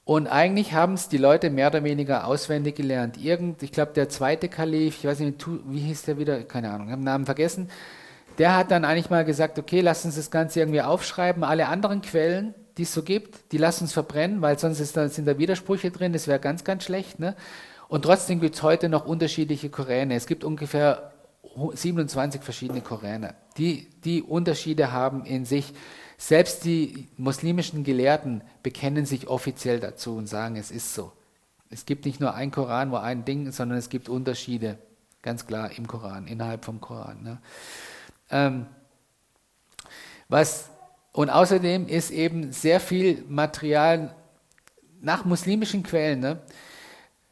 und 0.06 0.28
eigentlich 0.28 0.74
haben 0.74 0.94
es 0.96 1.08
die 1.08 1.18
Leute 1.18 1.50
mehr 1.50 1.68
oder 1.68 1.84
weniger 1.86 2.28
auswendig 2.28 2.76
gelernt. 2.76 3.18
Irgend, 3.18 3.64
ich 3.64 3.72
glaube, 3.72 3.94
der 3.94 4.10
zweite 4.10 4.50
Kalif, 4.50 4.98
ich 4.98 5.06
weiß 5.06 5.20
nicht, 5.20 5.46
wie 5.48 5.80
hieß 5.80 6.04
der 6.04 6.18
wieder, 6.18 6.44
keine 6.44 6.72
Ahnung, 6.72 6.88
habe 6.90 7.00
den 7.00 7.06
Namen 7.06 7.26
vergessen, 7.26 7.70
der 8.38 8.56
hat 8.56 8.72
dann 8.72 8.86
eigentlich 8.86 9.10
mal 9.10 9.26
gesagt, 9.26 9.60
okay, 9.60 9.82
lass 9.82 10.06
uns 10.06 10.16
das 10.16 10.32
Ganze 10.32 10.60
irgendwie 10.60 10.82
aufschreiben. 10.82 11.44
Alle 11.44 11.68
anderen 11.68 12.02
Quellen, 12.02 12.54
die 12.78 12.84
es 12.84 12.94
so 12.94 13.04
gibt, 13.04 13.52
die 13.52 13.58
lassen 13.58 13.86
uns 13.86 13.94
verbrennen, 13.94 14.42
weil 14.42 14.58
sonst 14.58 14.80
ist 14.80 14.94
sind 14.94 15.28
da 15.28 15.38
Widersprüche 15.38 15.92
drin, 15.92 16.14
das 16.14 16.28
wäre 16.28 16.40
ganz, 16.40 16.64
ganz 16.64 16.84
schlecht. 16.84 17.20
Ne? 17.20 17.36
Und 17.88 18.04
trotzdem 18.04 18.40
gibt 18.40 18.56
es 18.56 18.64
heute 18.64 18.90
noch 18.90 19.06
unterschiedliche 19.06 19.70
Koräne. 19.70 20.16
Es 20.16 20.26
gibt 20.26 20.44
ungefähr 20.44 21.12
27 21.74 22.42
verschiedene 22.42 22.82
Koräne, 22.82 23.36
die 23.58 23.88
die 24.04 24.24
Unterschiede 24.24 24.92
haben 24.92 25.26
in 25.26 25.46
sich. 25.46 25.74
Selbst 26.18 26.66
die 26.66 27.10
muslimischen 27.18 27.84
Gelehrten 27.84 28.42
bekennen 28.64 29.06
sich 29.06 29.28
offiziell 29.28 29.80
dazu 29.80 30.16
und 30.16 30.28
sagen, 30.28 30.56
es 30.56 30.72
ist 30.72 30.94
so. 30.94 31.12
Es 31.70 31.86
gibt 31.86 32.06
nicht 32.06 32.20
nur 32.20 32.34
ein 32.34 32.52
Koran, 32.52 32.92
wo 32.92 32.98
ein 32.98 33.26
Ding, 33.26 33.52
sondern 33.52 33.78
es 33.78 33.90
gibt 33.90 34.10
Unterschiede, 34.10 34.78
ganz 35.22 35.46
klar 35.48 35.72
im 35.78 35.88
Koran, 35.88 36.28
innerhalb 36.28 36.66
vom 36.66 36.80
Koran. 36.82 37.24
Ne? 37.24 37.40
Ähm, 38.34 38.66
was, 40.28 40.70
und 41.12 41.30
außerdem 41.30 41.88
ist 41.88 42.10
eben 42.10 42.52
sehr 42.52 42.80
viel 42.80 43.24
Material 43.30 44.16
nach 45.02 45.24
muslimischen 45.24 45.84
Quellen 45.84 46.22
ne, 46.22 46.42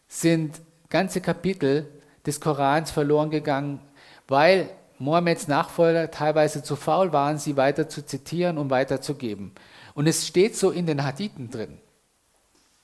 sind 0.08 0.62
ganze 0.90 1.20
Kapitel 1.20 1.90
des 2.26 2.40
Korans 2.40 2.92
verloren 2.92 3.32
gegangen, 3.32 3.80
weil 4.28 4.70
Mohammeds 5.00 5.48
Nachfolger 5.48 6.12
teilweise 6.12 6.62
zu 6.62 6.76
faul 6.76 7.12
waren, 7.12 7.40
sie 7.40 7.58
weiter 7.58 7.90
zu 7.90 8.06
zitieren 8.06 8.60
und 8.60 8.70
weiterzugeben. 8.70 9.54
Und 9.96 10.06
es 10.06 10.28
steht 10.28 10.56
so 10.56 10.70
in 10.70 10.86
den 10.86 11.04
Hadithen 11.04 11.50
drin. 11.50 11.80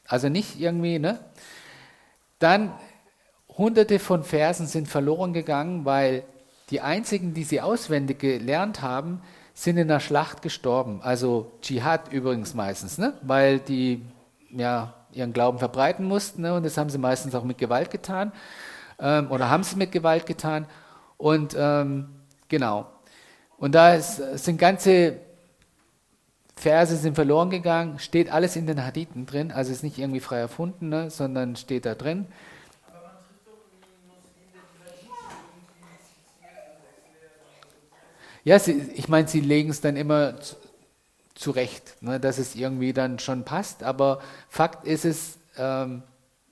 Also 0.08 0.30
nicht 0.30 0.60
irgendwie, 0.60 0.98
ne? 0.98 1.20
Dann 2.40 2.74
hunderte 3.50 4.00
von 4.00 4.24
Versen 4.24 4.66
sind 4.66 4.88
verloren 4.88 5.34
gegangen, 5.34 5.86
weil 5.86 6.24
die 6.70 6.82
einzigen, 6.82 7.34
die 7.34 7.44
sie 7.44 7.62
auswendig 7.62 8.20
gelernt 8.20 8.82
haben, 8.82 9.22
sind 9.54 9.78
in 9.78 9.88
der 9.88 10.00
Schlacht 10.00 10.42
gestorben. 10.42 11.02
Also 11.02 11.52
Dschihad 11.62 12.12
übrigens 12.12 12.54
meistens, 12.54 12.98
ne? 12.98 13.14
weil 13.22 13.60
die 13.60 14.06
ja, 14.52 14.94
ihren 15.12 15.34
Glauben 15.34 15.60
verbreiten 15.60 16.06
mussten 16.06 16.42
ne? 16.42 16.54
und 16.54 16.64
das 16.64 16.78
haben 16.78 16.90
sie 16.90 16.98
meistens 16.98 17.34
auch 17.34 17.44
mit 17.44 17.58
Gewalt 17.58 17.90
getan 17.90 18.32
ähm, 19.00 19.32
oder 19.32 19.50
haben 19.50 19.64
sie 19.64 19.76
mit 19.76 19.92
Gewalt 19.92 20.26
getan. 20.26 20.68
Und 21.18 21.56
ähm, 21.58 22.10
genau. 22.50 22.88
Und 23.58 23.74
da 23.74 23.96
ist, 23.96 24.18
sind 24.44 24.60
ganze 24.60 25.20
Verse 26.56 26.96
sind 26.96 27.16
verloren 27.16 27.50
gegangen, 27.50 28.00
steht 28.00 28.32
alles 28.32 28.56
in 28.56 28.66
den 28.66 28.84
Hadithen 28.84 29.28
drin, 29.28 29.52
also 29.52 29.72
ist 29.72 29.84
nicht 29.84 30.00
irgendwie 30.00 30.20
frei 30.20 30.38
erfunden, 30.38 30.90
ne, 30.90 31.10
sondern 31.12 31.56
steht 31.56 31.86
da 31.86 31.94
drin. 31.94 32.26
Ja, 38.48 38.60
sie, 38.60 38.82
ich 38.96 39.10
meine, 39.10 39.28
sie 39.28 39.42
legen 39.42 39.70
es 39.70 39.82
dann 39.82 39.98
immer 39.98 40.36
zurecht, 41.36 42.02
ne, 42.02 42.18
dass 42.18 42.38
es 42.38 42.56
irgendwie 42.56 42.94
dann 42.94 43.20
schon 43.20 43.44
passt, 43.44 43.84
aber 43.84 44.22
Fakt 44.48 44.88
ist 44.88 45.04
es, 45.04 45.38
ähm, 45.58 46.02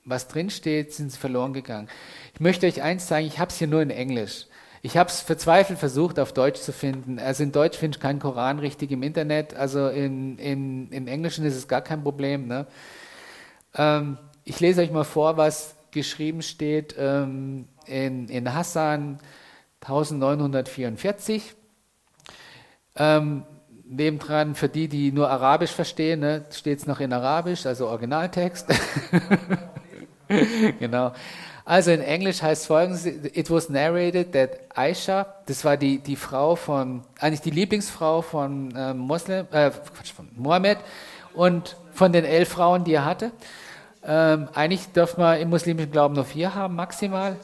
was 0.04 0.28
drinsteht, 0.28 0.92
sind 0.92 1.14
sie 1.14 1.18
verloren 1.18 1.54
gegangen. 1.54 1.88
Ich 2.34 2.42
möchte 2.42 2.68
euch 2.68 2.82
eins 2.82 3.08
sagen, 3.08 3.26
ich 3.26 3.40
habe 3.40 3.50
es 3.50 3.60
hier 3.60 3.70
nur 3.70 3.82
in 3.82 3.92
Englisch. 3.92 4.48
Ich 4.82 4.98
habe 4.98 5.10
es 5.10 5.22
verzweifelt 5.22 5.80
versucht, 5.80 6.20
auf 6.20 6.34
Deutsch 6.34 6.60
zu 6.60 6.74
finden. 6.74 7.18
Also 7.18 7.44
in 7.44 7.54
Deutsch 7.54 7.78
finde 7.78 7.96
ich 7.96 8.02
keinen 8.02 8.20
Koran 8.20 8.60
richtig 8.60 8.92
im 8.92 9.02
Internet. 9.02 9.54
Also 9.54 9.88
in, 9.88 10.38
in, 10.38 10.92
im 10.92 11.08
Englischen 11.08 11.46
ist 11.46 11.56
es 11.56 11.70
gar 11.70 11.82
kein 11.82 12.04
Problem. 12.04 12.46
Ne? 12.50 12.68
Ähm, 13.74 14.18
ich 14.44 14.60
lese 14.60 14.82
euch 14.82 14.92
mal 14.92 15.06
vor, 15.06 15.38
was 15.38 15.76
geschrieben 15.92 16.42
steht 16.42 16.94
ähm, 17.00 17.70
in, 17.86 18.28
in 18.28 18.54
Hassan 18.54 19.20
1944. 19.80 21.56
Ähm, 22.96 23.44
nebendran, 23.88 24.56
für 24.56 24.70
die, 24.70 24.88
die 24.88 25.12
nur 25.12 25.30
Arabisch 25.30 25.72
verstehen, 25.72 26.22
ne, 26.22 26.46
steht 26.52 26.80
es 26.80 26.88
noch 26.88 27.00
in 27.00 27.14
Arabisch, 27.14 27.66
also 27.66 27.88
Originaltext. 27.88 28.68
genau. 30.80 31.12
Also 31.66 31.92
in 31.92 32.02
Englisch 32.02 32.44
heißt 32.44 32.68
folgendes, 32.68 33.06
it 33.06 33.50
was 33.50 33.70
narrated 33.70 34.34
that 34.34 34.52
Aisha, 34.76 35.26
das 35.48 35.66
war 35.66 35.78
die, 35.78 35.98
die 35.98 36.16
Frau 36.16 36.56
von, 36.56 37.04
eigentlich 37.20 37.42
die 37.42 37.50
Lieblingsfrau 37.50 38.22
von, 38.22 38.76
äh, 38.76 38.94
Muslim, 38.94 39.48
äh, 39.52 39.72
von 39.72 40.30
Mohammed 40.36 40.78
und 41.34 41.76
von 41.92 42.14
den 42.14 42.24
elf 42.24 42.50
Frauen, 42.50 42.84
die 42.84 42.94
er 42.94 43.06
hatte. 43.06 43.32
Ähm, 44.04 44.48
eigentlich 44.54 44.92
dürfen 44.92 45.20
wir 45.22 45.40
im 45.40 45.50
muslimischen 45.50 45.92
Glauben 45.92 46.14
nur 46.14 46.26
vier 46.26 46.54
haben, 46.54 46.76
maximal. 46.76 47.36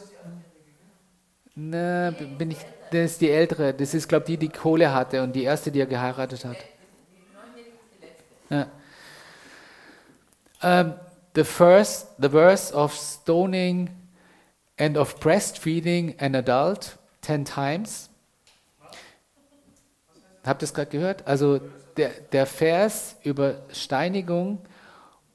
Ne, 1.55 2.15
bin 2.37 2.51
ich, 2.51 2.59
das 2.91 3.11
ist 3.11 3.21
die 3.21 3.29
ältere, 3.29 3.73
das 3.73 3.93
ist, 3.93 4.07
glaube 4.07 4.23
ich, 4.23 4.37
die, 4.37 4.47
die 4.47 4.49
Kohle 4.49 4.93
hatte 4.93 5.23
und 5.23 5.33
die 5.33 5.43
erste, 5.43 5.71
die 5.71 5.79
er 5.79 5.85
geheiratet 5.85 6.45
hat. 6.45 6.57
Ja. 8.49 8.67
Um, 10.61 10.93
the 11.33 11.43
first, 11.43 12.07
the 12.19 12.29
verse 12.29 12.73
of 12.73 12.93
stoning 12.93 13.89
and 14.77 14.97
of 14.97 15.19
breastfeeding 15.19 16.15
an 16.19 16.35
adult 16.35 16.97
ten 17.21 17.45
times. 17.45 18.09
Habt 20.43 20.61
ihr 20.61 20.65
es 20.65 20.73
gerade 20.73 20.89
gehört? 20.89 21.25
Also 21.27 21.61
der, 21.97 22.09
der 22.31 22.45
Vers 22.45 23.15
über 23.23 23.61
Steinigung 23.71 24.59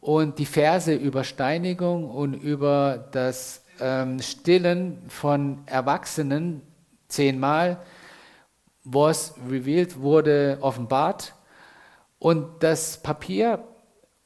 und 0.01 0.39
die 0.39 0.47
Verse 0.47 0.93
über 0.93 1.25
Steinigung 1.25 2.11
und 2.11 2.35
über 2.35 3.09
das 3.13 3.63
ähm, 3.81 4.21
Stillen 4.21 5.03
von 5.09 5.63
Erwachsenen 5.67 6.63
zehnmal, 7.09 7.81
was 8.85 9.35
revealed 9.49 10.01
wurde, 10.01 10.59
offenbart. 10.61 11.35
Und 12.19 12.63
das 12.63 13.03
Papier 13.03 13.65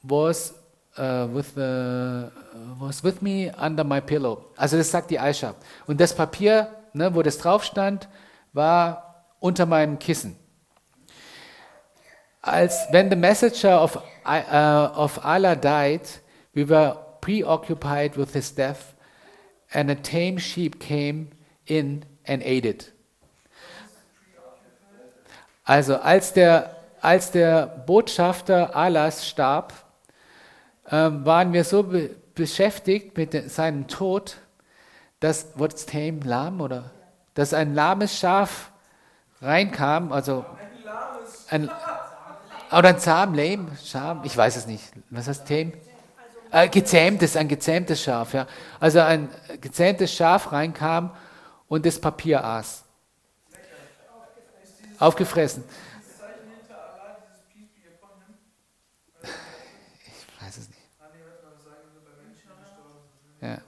was 0.03 0.55
uh, 0.99 1.27
with 1.33 1.55
the, 1.55 2.31
was 2.79 3.03
with 3.03 3.23
me 3.23 3.51
under 3.59 3.85
my 3.85 4.01
pillow. 4.01 4.47
Also 4.57 4.77
das 4.77 4.91
sagt 4.91 5.11
die 5.11 5.19
Aisha. 5.19 5.55
Und 5.87 6.01
das 6.01 6.15
Papier, 6.15 6.69
ne, 6.93 7.15
wo 7.15 7.23
das 7.23 7.39
drauf 7.39 7.65
stand, 7.65 8.09
war 8.53 9.25
unter 9.41 9.67
meinem 9.67 9.99
Kissen. 9.99 10.37
Als 12.43 12.87
when 12.91 13.11
the 13.11 13.17
messenger 13.17 13.83
of, 13.83 13.97
uh, 14.25 14.91
of 14.95 15.23
Allah 15.25 15.55
died, 15.55 16.03
we 16.55 16.69
were 16.69 16.97
preoccupied 17.21 18.17
with 18.17 18.33
his 18.33 18.55
death, 18.55 18.95
and 19.73 19.91
a 19.91 19.95
tame 19.95 20.39
sheep 20.39 20.81
came 20.81 21.29
in 21.67 22.05
and 22.31 22.43
ate 22.43 22.69
it. 22.69 22.93
Also 25.65 25.97
als 25.99 26.33
der, 26.33 26.77
als 27.01 27.31
der 27.31 27.67
Botschafter 27.67 28.75
Allahs 28.75 29.29
starb, 29.29 29.73
ähm, 30.91 31.25
waren 31.25 31.53
wir 31.53 31.65
so 31.65 31.83
be 31.83 32.11
beschäftigt 32.35 33.19
mit 33.19 33.51
seinem 33.51 33.87
Tod, 33.87 34.39
dass, 35.19 35.49
what's 35.57 35.85
tame, 35.85 36.21
lahm 36.25 36.63
oder? 36.63 36.91
Dass 37.35 37.53
ein 37.53 37.75
lahmes 37.75 38.19
Schaf 38.19 38.71
reinkam, 39.43 40.11
also 40.11 40.47
ein, 41.51 41.71
oder 42.73 42.89
ein 42.89 42.99
zahm, 42.99 43.35
lame, 43.35 43.67
Scham, 43.85 44.23
ich 44.25 44.35
weiß 44.35 44.57
es 44.57 44.67
nicht. 44.67 44.85
Was 45.11 45.29
heißt 45.29 45.47
tame? 45.47 45.73
Äh, 46.51 46.69
gezähmtes, 46.69 47.37
ein 47.37 47.49
gezähmtes 47.49 48.03
Schaf, 48.03 48.33
ja. 48.33 48.47
Also 48.79 49.01
ein 49.01 49.29
gezähmtes 49.61 50.15
Schaf 50.15 50.51
reinkam 50.51 51.11
und 51.71 51.87
das 51.87 51.99
Papier 51.99 52.45
aß. 52.45 52.85
Aufgefressen. 54.99 55.65
Ja. 63.41 63.59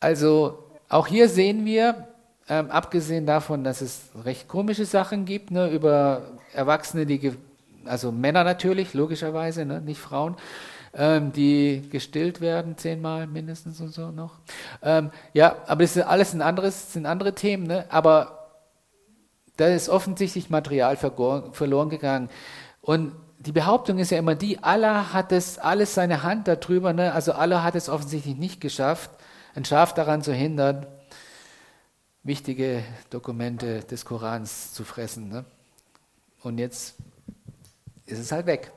Also 0.00 0.70
auch 0.88 1.06
hier 1.06 1.28
sehen 1.28 1.66
wir, 1.66 2.08
ähm, 2.48 2.70
abgesehen 2.70 3.26
davon, 3.26 3.64
dass 3.64 3.82
es 3.82 4.08
recht 4.24 4.48
komische 4.48 4.86
Sachen 4.86 5.26
gibt, 5.26 5.50
ne, 5.50 5.68
über 5.68 6.22
Erwachsene, 6.54 7.04
die, 7.04 7.36
also 7.84 8.12
Männer 8.12 8.44
natürlich, 8.44 8.94
logischerweise, 8.94 9.66
ne, 9.66 9.82
nicht 9.82 10.00
Frauen, 10.00 10.36
ähm, 10.96 11.32
die 11.32 11.88
gestillt 11.90 12.40
werden, 12.40 12.76
zehnmal 12.76 13.26
mindestens 13.26 13.80
und 13.80 13.92
so 13.92 14.10
noch. 14.10 14.38
Ähm, 14.82 15.10
ja, 15.32 15.56
aber 15.66 15.82
das 15.82 15.96
ist 15.96 16.02
alles 16.02 16.34
ein 16.34 16.42
anderes, 16.42 16.92
sind 16.92 17.06
andere 17.06 17.34
Themen, 17.34 17.66
ne, 17.66 17.86
aber 17.90 18.44
da 19.56 19.68
ist 19.68 19.88
offensichtlich 19.88 20.50
Material 20.50 20.96
verloren 20.96 21.88
gegangen. 21.88 22.28
Und 22.80 23.12
die 23.38 23.52
Behauptung 23.52 23.98
ist 23.98 24.10
ja 24.10 24.18
immer 24.18 24.34
die, 24.34 24.62
Allah 24.62 25.12
hat 25.12 25.30
es 25.32 25.58
alles 25.58 25.94
seine 25.94 26.22
Hand 26.22 26.48
darüber, 26.48 26.92
ne? 26.92 27.12
also 27.12 27.32
Allah 27.32 27.62
hat 27.62 27.74
es 27.74 27.88
offensichtlich 27.88 28.36
nicht 28.36 28.60
geschafft, 28.60 29.10
ein 29.54 29.64
Schaf 29.64 29.94
daran 29.94 30.22
zu 30.22 30.32
hindern, 30.32 30.86
wichtige 32.22 32.82
Dokumente 33.10 33.80
des 33.80 34.04
Korans 34.04 34.72
zu 34.72 34.84
fressen. 34.84 35.28
Ne? 35.28 35.44
Und 36.42 36.58
jetzt 36.58 36.96
ist 38.06 38.18
es 38.18 38.32
halt 38.32 38.46
weg. 38.46 38.72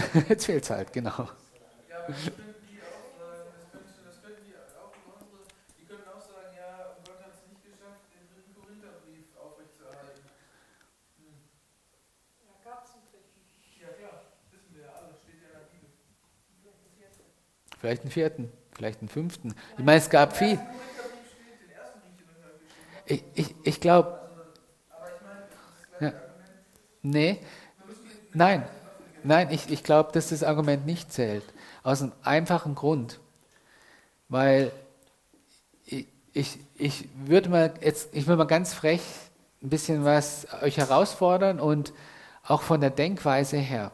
jetzt 0.28 0.46
fehlt 0.46 0.64
es 0.64 0.70
halt, 0.70 0.92
genau. 0.92 1.28
vielleicht 17.80 18.02
einen 18.02 18.10
vierten, 18.10 18.52
vielleicht 18.72 19.00
einen 19.00 19.08
fünften. 19.08 19.54
Ich 19.76 19.84
meine, 19.84 19.98
es 19.98 20.10
gab 20.10 20.36
viel. 20.36 20.58
Ich, 23.06 23.24
ich, 23.34 23.54
ich 23.64 23.80
glaube. 23.80 24.20
Ja. 25.98 26.12
Nee, 27.02 27.40
nein, 28.32 28.68
nein, 29.24 29.48
ich, 29.50 29.70
ich 29.70 29.82
glaube, 29.82 30.12
dass 30.12 30.30
das 30.30 30.42
Argument 30.42 30.86
nicht 30.86 31.12
zählt. 31.12 31.44
Aus 31.82 32.02
einem 32.02 32.12
einfachen 32.22 32.74
Grund. 32.74 33.20
Weil 34.28 34.72
ich, 35.86 36.06
ich, 36.32 36.58
ich 36.76 37.08
würde 37.24 37.48
mal 37.48 37.74
jetzt, 37.80 38.10
ich 38.12 38.26
will 38.26 38.36
mal 38.36 38.46
ganz 38.46 38.74
frech 38.74 39.02
ein 39.62 39.68
bisschen 39.68 40.04
was 40.04 40.46
euch 40.62 40.78
herausfordern 40.78 41.60
und 41.60 41.92
auch 42.44 42.62
von 42.62 42.80
der 42.80 42.90
Denkweise 42.90 43.58
her. 43.58 43.92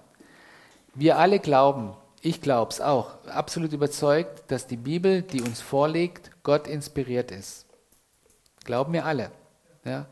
wir 0.94 1.18
alle 1.18 1.40
glauben, 1.40 1.94
ich 2.22 2.40
glaube 2.40 2.72
es 2.72 2.80
auch, 2.80 3.24
absolut 3.26 3.72
überzeugt, 3.72 4.50
dass 4.50 4.66
die 4.66 4.76
Bibel, 4.76 5.22
die 5.22 5.42
uns 5.42 5.60
vorlegt, 5.60 6.30
Gott 6.42 6.66
inspiriert 6.66 7.30
ist. 7.30 7.66
Glauben 8.64 8.92
wir 8.92 9.04
alle. 9.04 9.30
Ja? 9.84 10.06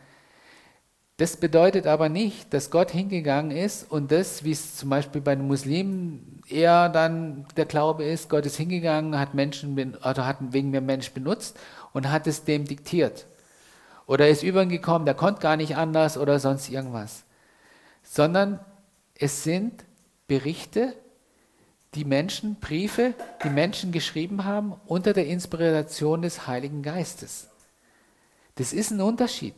Das 1.16 1.36
bedeutet 1.36 1.86
aber 1.86 2.08
nicht, 2.08 2.52
dass 2.52 2.72
Gott 2.72 2.90
hingegangen 2.90 3.52
ist 3.52 3.88
und 3.88 4.10
das, 4.10 4.42
wie 4.42 4.50
es 4.50 4.76
zum 4.76 4.90
Beispiel 4.90 5.20
bei 5.20 5.36
den 5.36 5.46
Muslimen 5.46 6.42
eher 6.48 6.88
dann 6.88 7.46
der 7.56 7.66
Glaube 7.66 8.04
ist, 8.04 8.28
Gott 8.28 8.44
ist 8.46 8.56
hingegangen, 8.56 9.16
hat 9.16 9.32
Menschen 9.32 9.96
oder 9.96 10.26
hat 10.26 10.38
wegen 10.50 10.70
mir 10.70 10.80
Mensch 10.80 11.12
benutzt 11.12 11.56
und 11.92 12.10
hat 12.10 12.26
es 12.26 12.42
dem 12.42 12.64
diktiert. 12.64 13.26
Oder 14.06 14.28
ist 14.28 14.42
über 14.42 14.62
ihn 14.62 14.68
gekommen, 14.68 15.04
der 15.04 15.14
konnte 15.14 15.40
gar 15.40 15.56
nicht 15.56 15.76
anders 15.76 16.18
oder 16.18 16.40
sonst 16.40 16.68
irgendwas. 16.68 17.22
Sondern 18.02 18.58
es 19.14 19.44
sind 19.44 19.84
Berichte, 20.26 20.94
die 21.94 22.04
Menschen, 22.04 22.56
Briefe, 22.56 23.14
die 23.44 23.50
Menschen 23.50 23.92
geschrieben 23.92 24.44
haben 24.44 24.74
unter 24.86 25.12
der 25.12 25.28
Inspiration 25.28 26.22
des 26.22 26.48
Heiligen 26.48 26.82
Geistes. 26.82 27.48
Das 28.56 28.72
ist 28.72 28.90
ein 28.90 29.00
Unterschied. 29.00 29.54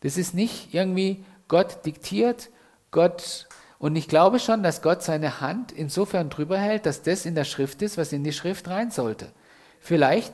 Das 0.00 0.16
ist 0.16 0.34
nicht 0.34 0.74
irgendwie 0.74 1.24
Gott 1.48 1.84
diktiert, 1.84 2.50
Gott. 2.90 3.48
Und 3.78 3.96
ich 3.96 4.08
glaube 4.08 4.38
schon, 4.38 4.62
dass 4.62 4.82
Gott 4.82 5.02
seine 5.02 5.40
Hand 5.40 5.72
insofern 5.72 6.30
drüber 6.30 6.58
hält, 6.58 6.86
dass 6.86 7.02
das 7.02 7.26
in 7.26 7.34
der 7.34 7.44
Schrift 7.44 7.82
ist, 7.82 7.98
was 7.98 8.12
in 8.12 8.24
die 8.24 8.32
Schrift 8.32 8.68
rein 8.68 8.90
sollte. 8.90 9.32
Vielleicht 9.80 10.32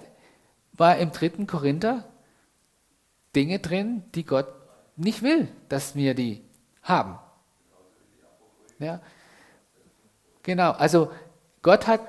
war 0.73 0.99
im 0.99 1.13
dritten 1.13 1.47
Korinther 1.47 2.05
Dinge 3.35 3.59
drin, 3.59 4.03
die 4.15 4.25
Gott 4.25 4.49
nicht 4.97 5.23
will, 5.23 5.49
dass 5.69 5.95
wir 5.95 6.15
die 6.15 6.43
haben. 6.83 7.19
Ja. 8.79 9.01
Genau, 10.43 10.73
also 10.73 11.11
Gott 11.63 11.87
hat 11.87 12.01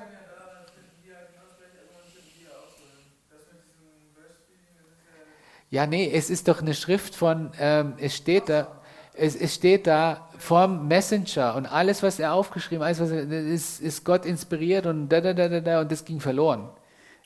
Ja, 5.70 5.86
nee, 5.86 6.10
es 6.10 6.30
ist 6.30 6.48
doch 6.48 6.62
eine 6.62 6.74
Schrift 6.74 7.14
von, 7.14 7.52
ähm, 7.58 7.94
es 7.98 8.16
steht 8.16 8.48
da, 8.48 8.80
es, 9.14 9.36
es, 9.36 9.54
steht 9.54 9.86
da 9.86 10.28
vom 10.38 10.88
Messenger 10.88 11.56
und 11.56 11.66
alles, 11.66 12.02
was 12.02 12.18
er 12.18 12.32
aufgeschrieben 12.32 12.84
hat, 12.84 12.98
ist, 12.98 13.80
ist 13.80 14.04
Gott 14.04 14.24
inspiriert 14.24 14.86
und 14.86 15.08
da, 15.08 15.20
da, 15.20 15.34
da, 15.34 15.48
da, 15.48 15.60
da 15.60 15.80
und 15.80 15.92
das 15.92 16.04
ging 16.04 16.20
verloren. 16.20 16.70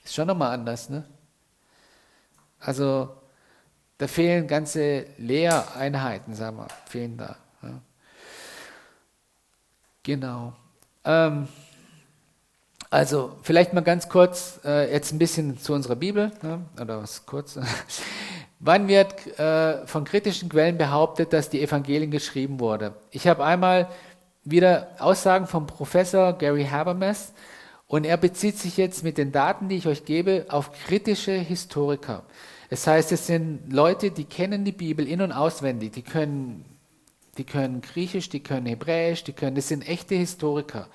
Ist 0.02 0.14
schon 0.14 0.26
nochmal 0.26 0.52
anders, 0.52 0.88
ne? 0.88 1.04
Also, 2.58 3.14
da 3.98 4.08
fehlen 4.08 4.48
ganze 4.48 5.06
Lehreinheiten, 5.18 6.34
sagen 6.34 6.56
wir, 6.56 6.68
fehlen 6.86 7.16
da. 7.16 7.36
Ja. 7.62 7.80
Genau. 10.02 10.52
Ähm, 11.04 11.46
also 12.92 13.32
vielleicht 13.40 13.72
mal 13.72 13.80
ganz 13.80 14.10
kurz, 14.10 14.60
äh, 14.66 14.92
jetzt 14.92 15.12
ein 15.12 15.18
bisschen 15.18 15.58
zu 15.58 15.72
unserer 15.72 15.96
Bibel, 15.96 16.30
ne? 16.42 16.60
oder 16.78 17.00
was 17.00 17.24
kurz. 17.24 17.58
Wann 18.60 18.86
wird 18.86 19.38
äh, 19.38 19.86
von 19.86 20.04
kritischen 20.04 20.50
Quellen 20.50 20.76
behauptet, 20.76 21.32
dass 21.32 21.48
die 21.48 21.62
Evangelien 21.62 22.10
geschrieben 22.10 22.60
wurden? 22.60 22.92
Ich 23.10 23.26
habe 23.26 23.44
einmal 23.44 23.88
wieder 24.44 24.88
Aussagen 24.98 25.46
vom 25.46 25.66
Professor 25.66 26.34
Gary 26.34 26.66
Habermas 26.66 27.32
und 27.86 28.04
er 28.04 28.18
bezieht 28.18 28.58
sich 28.58 28.76
jetzt 28.76 29.02
mit 29.02 29.16
den 29.16 29.32
Daten, 29.32 29.70
die 29.70 29.76
ich 29.76 29.86
euch 29.86 30.04
gebe, 30.04 30.44
auf 30.50 30.70
kritische 30.72 31.32
Historiker. 31.32 32.24
Das 32.68 32.86
heißt, 32.86 33.10
es 33.10 33.26
sind 33.26 33.72
Leute, 33.72 34.10
die 34.10 34.24
kennen 34.24 34.66
die 34.66 34.72
Bibel 34.72 35.08
in- 35.08 35.22
und 35.22 35.32
auswendig, 35.32 35.92
die 35.92 36.02
können, 36.02 36.66
die 37.38 37.44
können 37.44 37.80
Griechisch, 37.80 38.28
die 38.28 38.40
können 38.40 38.66
Hebräisch, 38.66 39.24
die 39.24 39.32
können, 39.32 39.56
das 39.56 39.68
sind 39.68 39.88
echte 39.88 40.14
Historiker. 40.14 40.88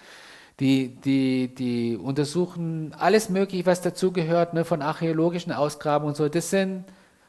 Die, 0.59 0.95
die, 0.95 1.53
die 1.53 1.95
untersuchen 1.95 2.93
alles 2.97 3.29
Mögliche, 3.29 3.67
was 3.67 3.81
dazugehört, 3.81 4.53
ne, 4.53 4.65
von 4.65 4.81
archäologischen 4.81 5.51
Ausgrabungen 5.51 6.09
und 6.09 6.15
so. 6.15 6.27
Das 6.29 6.49
sind 6.49 6.85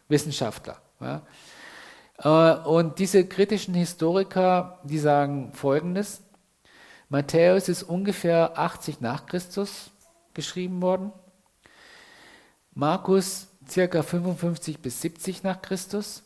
Wissenschaftler. 0.08 0.78
Ja. 1.00 1.22
Äh, 2.18 2.66
und 2.66 2.98
diese 2.98 3.26
kritischen 3.26 3.74
Historiker, 3.74 4.80
die 4.84 4.98
sagen 4.98 5.52
Folgendes. 5.52 6.22
Matthäus 7.10 7.68
ist 7.68 7.82
ungefähr 7.82 8.58
80 8.58 9.00
nach 9.00 9.26
Christus 9.26 9.90
geschrieben 10.34 10.82
worden. 10.82 11.12
Markus 12.74 13.48
circa 13.68 14.02
55 14.02 14.78
bis 14.78 15.00
70 15.00 15.42
nach 15.42 15.60
Christus. 15.62 16.22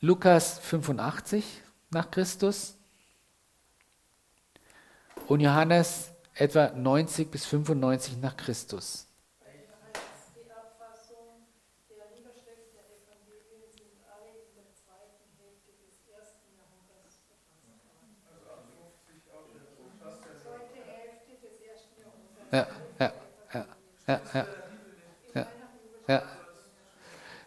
Lukas 0.00 0.58
85 0.58 1.44
nach 1.90 2.10
Christus 2.10 2.76
und 5.26 5.40
Johannes 5.40 6.12
etwa 6.34 6.70
90 6.74 7.30
bis 7.30 7.46
95 7.46 8.18
nach 8.18 8.36
Christus. 8.36 9.08
Ja, 22.52 22.66
ja, 23.00 23.12
ja, 23.54 23.66
ja, 24.08 24.20
ja, 24.34 24.46
ja. 26.08 26.22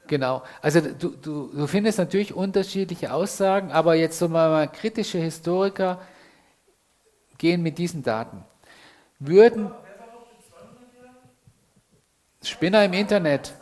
Genau. 0.07 0.43
Also 0.61 0.80
du, 0.82 1.09
du, 1.09 1.47
du 1.53 1.67
findest 1.67 1.97
natürlich 1.97 2.34
unterschiedliche 2.34 3.11
Aussagen, 3.13 3.71
aber 3.71 3.95
jetzt 3.95 4.19
so 4.19 4.30
mal 4.30 4.67
kritische 4.71 5.17
Historiker 5.17 6.01
gehen 7.38 7.62
mit 7.62 7.78
diesen 7.78 8.04
Daten. 8.04 8.44
Würden 9.20 9.72
Spinner 12.44 12.86
im 12.86 12.94
Internet. 12.94 13.54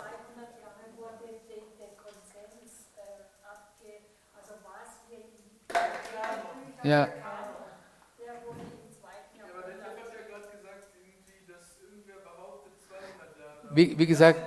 Ja. 6.83 7.09
Wie, 13.71 13.97
wie 13.97 14.05
gesagt, 14.05 14.39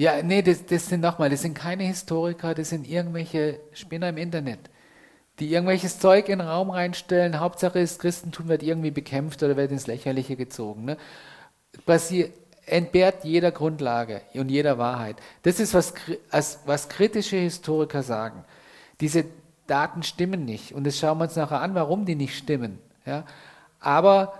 Ja, 0.00 0.22
nee, 0.22 0.40
das, 0.40 0.64
das 0.64 0.86
sind 0.86 1.02
nochmal, 1.02 1.28
das 1.28 1.42
sind 1.42 1.52
keine 1.52 1.84
Historiker, 1.84 2.54
das 2.54 2.70
sind 2.70 2.88
irgendwelche 2.88 3.60
Spinner 3.74 4.08
im 4.08 4.16
Internet, 4.16 4.69
die 5.40 5.52
irgendwelches 5.52 5.98
Zeug 5.98 6.28
in 6.28 6.38
den 6.38 6.48
Raum 6.48 6.70
reinstellen. 6.70 7.40
Hauptsache 7.40 7.78
ist, 7.78 8.00
Christentum 8.00 8.48
wird 8.48 8.62
irgendwie 8.62 8.90
bekämpft 8.90 9.42
oder 9.42 9.56
wird 9.56 9.72
ins 9.72 9.86
Lächerliche 9.86 10.36
gezogen. 10.36 10.84
Ne? 10.84 10.96
Basier, 11.86 12.28
entbehrt 12.66 13.24
jeder 13.24 13.50
Grundlage 13.50 14.20
und 14.34 14.50
jeder 14.50 14.78
Wahrheit. 14.78 15.16
Das 15.42 15.58
ist, 15.58 15.74
was, 15.74 15.94
was 16.66 16.88
kritische 16.88 17.36
Historiker 17.36 18.02
sagen. 18.02 18.44
Diese 19.00 19.24
Daten 19.66 20.02
stimmen 20.02 20.44
nicht. 20.44 20.72
Und 20.72 20.84
das 20.84 20.98
schauen 20.98 21.18
wir 21.18 21.24
uns 21.24 21.36
nachher 21.36 21.60
an, 21.60 21.74
warum 21.74 22.04
die 22.04 22.14
nicht 22.14 22.36
stimmen. 22.36 22.78
Ja? 23.06 23.24
Aber 23.80 24.34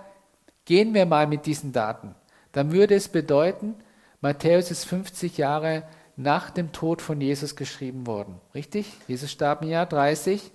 gehen 0.65 0.93
wir 0.93 1.05
mal 1.05 1.27
mit 1.27 1.45
diesen 1.45 1.71
Daten. 1.71 2.15
Dann 2.51 2.71
würde 2.71 2.95
es 2.95 3.07
bedeuten, 3.07 3.75
Matthäus 4.21 4.71
ist 4.71 4.85
50 4.85 5.37
Jahre 5.37 5.83
nach 6.15 6.51
dem 6.51 6.71
Tod 6.71 7.01
von 7.01 7.19
Jesus 7.19 7.55
geschrieben 7.55 8.05
worden. 8.05 8.39
Richtig? 8.53 8.87
Jesus 9.07 9.31
starb 9.31 9.63
im 9.63 9.69
Jahr 9.69 9.85
30. 9.87 10.51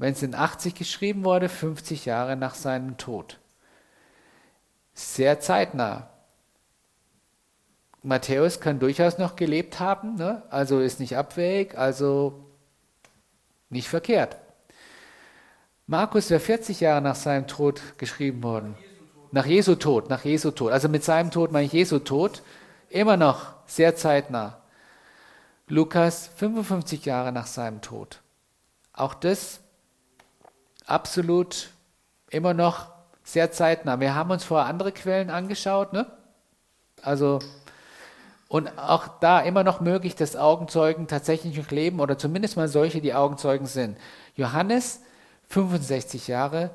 Wenn 0.00 0.14
es 0.14 0.22
in 0.22 0.34
80 0.34 0.74
geschrieben 0.74 1.24
wurde, 1.24 1.50
50 1.50 2.06
Jahre 2.06 2.34
nach 2.34 2.54
seinem 2.54 2.96
Tod. 2.96 3.38
Sehr 4.94 5.40
zeitnah. 5.40 6.08
Matthäus 8.02 8.60
kann 8.60 8.78
durchaus 8.78 9.18
noch 9.18 9.36
gelebt 9.36 9.78
haben, 9.78 10.14
ne? 10.14 10.42
also 10.48 10.80
ist 10.80 11.00
nicht 11.00 11.18
abwägig, 11.18 11.76
also 11.76 12.46
nicht 13.68 13.90
verkehrt. 13.90 14.38
Markus 15.86 16.30
wäre 16.30 16.40
40 16.40 16.80
Jahre 16.80 17.02
nach 17.02 17.14
seinem 17.14 17.46
Tod 17.46 17.82
geschrieben 17.98 18.42
worden. 18.42 18.76
Nach 19.32 19.44
Jesu 19.44 19.74
Tod, 19.74 20.08
nach 20.08 20.24
Jesu 20.24 20.50
Tod. 20.50 20.72
Also 20.72 20.88
mit 20.88 21.04
seinem 21.04 21.30
Tod 21.30 21.52
meine 21.52 21.66
ich 21.66 21.74
Jesu 21.74 21.98
Tod. 21.98 22.42
Immer 22.88 23.18
noch 23.18 23.52
sehr 23.66 23.96
zeitnah. 23.96 24.62
Lukas 25.68 26.30
55 26.36 27.04
Jahre 27.04 27.32
nach 27.32 27.46
seinem 27.46 27.82
Tod. 27.82 28.22
Auch 28.94 29.12
das 29.12 29.59
absolut 30.90 31.70
immer 32.30 32.54
noch 32.54 32.88
sehr 33.22 33.50
zeitnah. 33.50 34.00
Wir 34.00 34.14
haben 34.14 34.30
uns 34.30 34.44
vorher 34.44 34.68
andere 34.68 34.92
Quellen 34.92 35.30
angeschaut, 35.30 35.92
ne? 35.92 36.06
Also 37.02 37.38
und 38.48 38.76
auch 38.78 39.06
da 39.20 39.38
immer 39.40 39.62
noch 39.62 39.80
möglich, 39.80 40.16
dass 40.16 40.34
Augenzeugen 40.34 41.06
tatsächlich 41.06 41.56
noch 41.56 41.70
leben 41.70 42.00
oder 42.00 42.18
zumindest 42.18 42.56
mal 42.56 42.66
solche, 42.66 43.00
die 43.00 43.14
Augenzeugen 43.14 43.66
sind. 43.66 43.96
Johannes 44.34 45.02
65 45.48 46.26
Jahre 46.26 46.70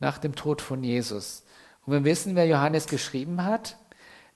nach 0.00 0.18
dem 0.18 0.34
Tod 0.34 0.60
von 0.60 0.82
Jesus. 0.82 1.44
Und 1.86 1.92
wir 1.92 2.04
wissen, 2.04 2.34
wer 2.34 2.46
Johannes 2.46 2.86
geschrieben 2.86 3.44
hat. 3.44 3.76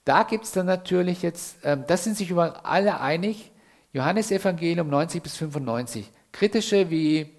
Da 0.05 0.23
gibt 0.23 0.45
es 0.45 0.51
dann 0.53 0.67
natürlich 0.67 1.21
jetzt, 1.21 1.63
äh, 1.65 1.77
das 1.85 2.05
sind 2.05 2.15
sich 2.15 2.29
über 2.29 2.65
alle 2.65 3.01
einig, 3.01 3.51
Johannesevangelium 3.91 4.87
90 4.87 5.21
bis 5.21 5.35
95. 5.35 6.09
Kritische 6.31 6.89
wie 6.89 7.34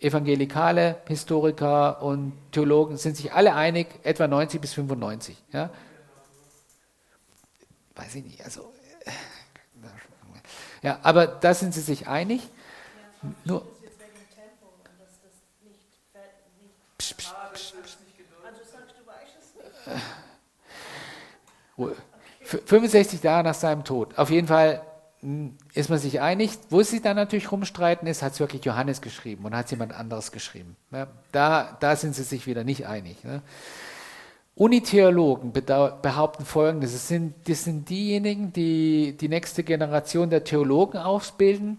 evangelikale 0.00 0.96
Historiker 1.06 2.02
und 2.02 2.32
Theologen 2.52 2.96
sind 2.96 3.16
sich 3.16 3.32
alle 3.32 3.54
einig, 3.54 3.86
etwa 4.02 4.26
90 4.26 4.60
bis 4.60 4.74
95. 4.74 5.36
Ja? 5.52 5.70
Weiß 7.94 8.14
ich 8.16 8.24
nicht, 8.24 8.44
also. 8.44 8.72
Ja, 10.82 10.98
aber 11.02 11.26
da 11.26 11.54
sind 11.54 11.72
sie 11.72 11.80
sich 11.80 12.08
einig. 12.08 12.42
Ja, 12.42 13.30
Nur, 13.44 13.62
psch, 16.98 17.14
psch, 17.16 17.32
psch, 17.54 17.74
also 18.44 18.60
sagst 18.70 18.94
du, 18.98 19.06
weißt 19.06 19.36
es 19.40 19.54
nicht? 21.76 22.68
65 22.68 23.22
Jahre 23.22 23.44
nach 23.44 23.54
seinem 23.54 23.84
Tod. 23.84 24.18
Auf 24.18 24.28
jeden 24.28 24.46
Fall 24.46 24.82
ist 25.72 25.90
man 25.90 25.98
sich 25.98 26.20
einig. 26.20 26.58
Wo 26.70 26.82
sie 26.82 27.00
dann 27.00 27.16
natürlich 27.16 27.50
rumstreiten 27.50 28.06
ist, 28.06 28.22
hat 28.22 28.34
es 28.34 28.40
wirklich 28.40 28.64
Johannes 28.64 29.00
geschrieben 29.00 29.44
und 29.44 29.56
hat 29.56 29.66
es 29.66 29.70
jemand 29.70 29.94
anderes 29.94 30.32
geschrieben. 30.32 30.76
Ja, 30.90 31.06
da, 31.32 31.76
da 31.80 31.96
sind 31.96 32.14
sie 32.14 32.24
sich 32.24 32.46
wieder 32.46 32.64
nicht 32.64 32.86
einig. 32.86 33.24
Ne? 33.24 33.42
Unitheologen 34.54 35.52
behaupten 35.52 36.44
Folgendes. 36.44 36.92
Das 36.92 37.08
sind, 37.08 37.34
das 37.48 37.64
sind 37.64 37.88
diejenigen, 37.88 38.52
die 38.52 39.16
die 39.16 39.28
nächste 39.28 39.64
Generation 39.64 40.30
der 40.30 40.44
Theologen 40.44 40.98
ausbilden 40.98 41.78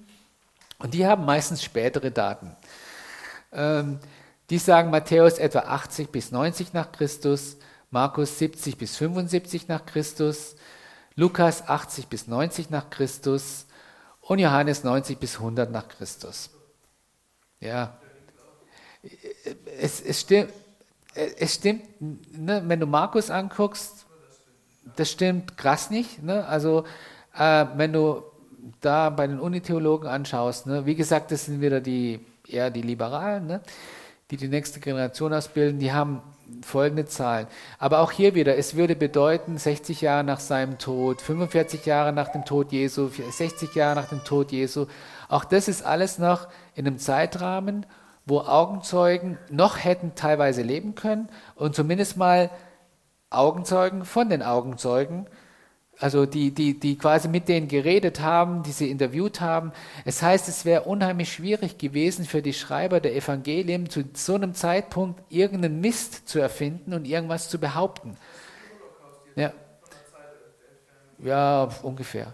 und 0.80 0.94
die 0.94 1.06
haben 1.06 1.24
meistens 1.26 1.64
spätere 1.64 2.12
Daten. 2.12 2.52
Ähm, 3.54 4.00
die 4.50 4.58
sagen 4.58 4.92
Matthäus 4.92 5.38
etwa 5.38 5.60
80 5.60 6.12
bis 6.12 6.32
90 6.32 6.74
nach 6.74 6.92
Christus, 6.92 7.58
Markus 7.92 8.40
70 8.40 8.78
bis 8.78 8.98
75 8.98 9.68
nach 9.68 9.86
Christus, 9.86 10.56
Lukas 11.16 11.68
80 11.68 12.08
bis 12.08 12.28
90 12.28 12.70
nach 12.70 12.90
Christus 12.90 13.68
und 14.22 14.40
Johannes 14.40 14.84
90 14.84 15.18
bis 15.18 15.38
100 15.38 15.72
nach 15.72 15.88
Christus. 15.88 16.50
Ja, 17.60 17.98
es, 19.80 20.02
es 20.02 20.22
stimmt, 20.22 20.52
es 21.14 21.56
stimmt 21.56 21.84
ne, 22.02 22.64
wenn 22.68 22.80
du 22.80 22.86
Markus 22.86 23.30
anguckst, 23.30 24.06
das 24.96 25.12
stimmt 25.12 25.58
krass 25.58 25.90
nicht. 25.90 26.22
Ne? 26.22 26.46
Also, 26.46 26.86
äh, 27.38 27.66
wenn 27.76 27.94
du 27.94 28.24
da 28.82 29.10
bei 29.10 29.28
den 29.28 29.40
Unitheologen 29.40 30.10
anschaust, 30.10 30.68
ne, 30.68 30.86
wie 30.86 30.96
gesagt, 30.96 31.32
das 31.32 31.46
sind 31.46 31.62
wieder 31.62 31.82
die 31.82 32.20
eher 32.48 32.70
die 32.70 32.82
Liberalen, 32.82 33.48
ne, 33.48 33.62
die 34.32 34.38
die 34.38 34.48
nächste 34.48 34.80
Generation 34.80 35.34
ausbilden, 35.34 35.80
die 35.80 35.94
haben 35.94 36.22
folgende 36.64 37.06
Zahlen. 37.06 37.48
Aber 37.78 38.00
auch 38.00 38.12
hier 38.12 38.36
wieder, 38.36 38.58
es 38.58 38.76
würde 38.76 38.96
bedeuten, 38.96 39.58
60 39.58 40.02
Jahre 40.02 40.24
nach 40.24 40.40
seinem 40.40 40.78
Tod, 40.78 41.22
45 41.22 41.86
Jahre 41.86 42.12
nach 42.14 42.30
dem 42.30 42.46
Tod 42.46 42.72
Jesu, 42.72 43.10
60 43.10 43.76
Jahre 43.76 43.96
nach 43.96 44.10
dem 44.10 44.24
Tod 44.24 44.52
Jesu. 44.52 44.88
Auch 45.30 45.46
das 45.46 45.68
ist 45.68 45.84
alles 45.86 46.18
noch 46.18 46.48
in 46.76 46.88
einem 46.88 46.98
Zeitrahmen, 46.98 47.86
wo 48.26 48.40
Augenzeugen 48.40 49.38
noch 49.52 49.84
hätten 49.84 50.16
teilweise 50.16 50.64
leben 50.64 50.96
können 50.96 51.30
und 51.56 51.76
zumindest 51.76 52.18
mal 52.18 52.50
Augenzeugen 53.30 54.06
von 54.06 54.30
den 54.30 54.42
Augenzeugen 54.42 55.28
also 56.00 56.26
die, 56.26 56.52
die, 56.52 56.78
die 56.78 56.98
quasi 56.98 57.28
mit 57.28 57.48
denen 57.48 57.68
geredet 57.68 58.20
haben, 58.20 58.64
die 58.64 58.72
sie 58.72 58.90
interviewt 58.90 59.40
haben. 59.40 59.72
Es 60.04 60.22
heißt, 60.22 60.50
es 60.50 60.66
wäre 60.66 60.84
unheimlich 60.84 61.32
schwierig 61.32 61.78
gewesen 61.78 62.26
für 62.26 62.42
die 62.42 62.54
Schreiber 62.54 63.00
der 63.00 63.16
Evangelien 63.16 63.90
zu 63.90 64.04
so 64.14 64.36
einem 64.36 64.54
Zeitpunkt 64.54 65.22
irgendeinen 65.30 65.80
Mist 65.80 66.28
zu 66.28 66.40
erfinden 66.40 66.94
und 66.94 67.06
irgendwas 67.06 67.50
zu 67.50 67.60
behaupten. 67.60 68.18
Ja, 69.36 69.54
ja 71.20 71.70
ungefähr. 71.82 72.34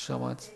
Schauen 0.00 0.22
wir 0.22 0.30
uns. 0.30 0.50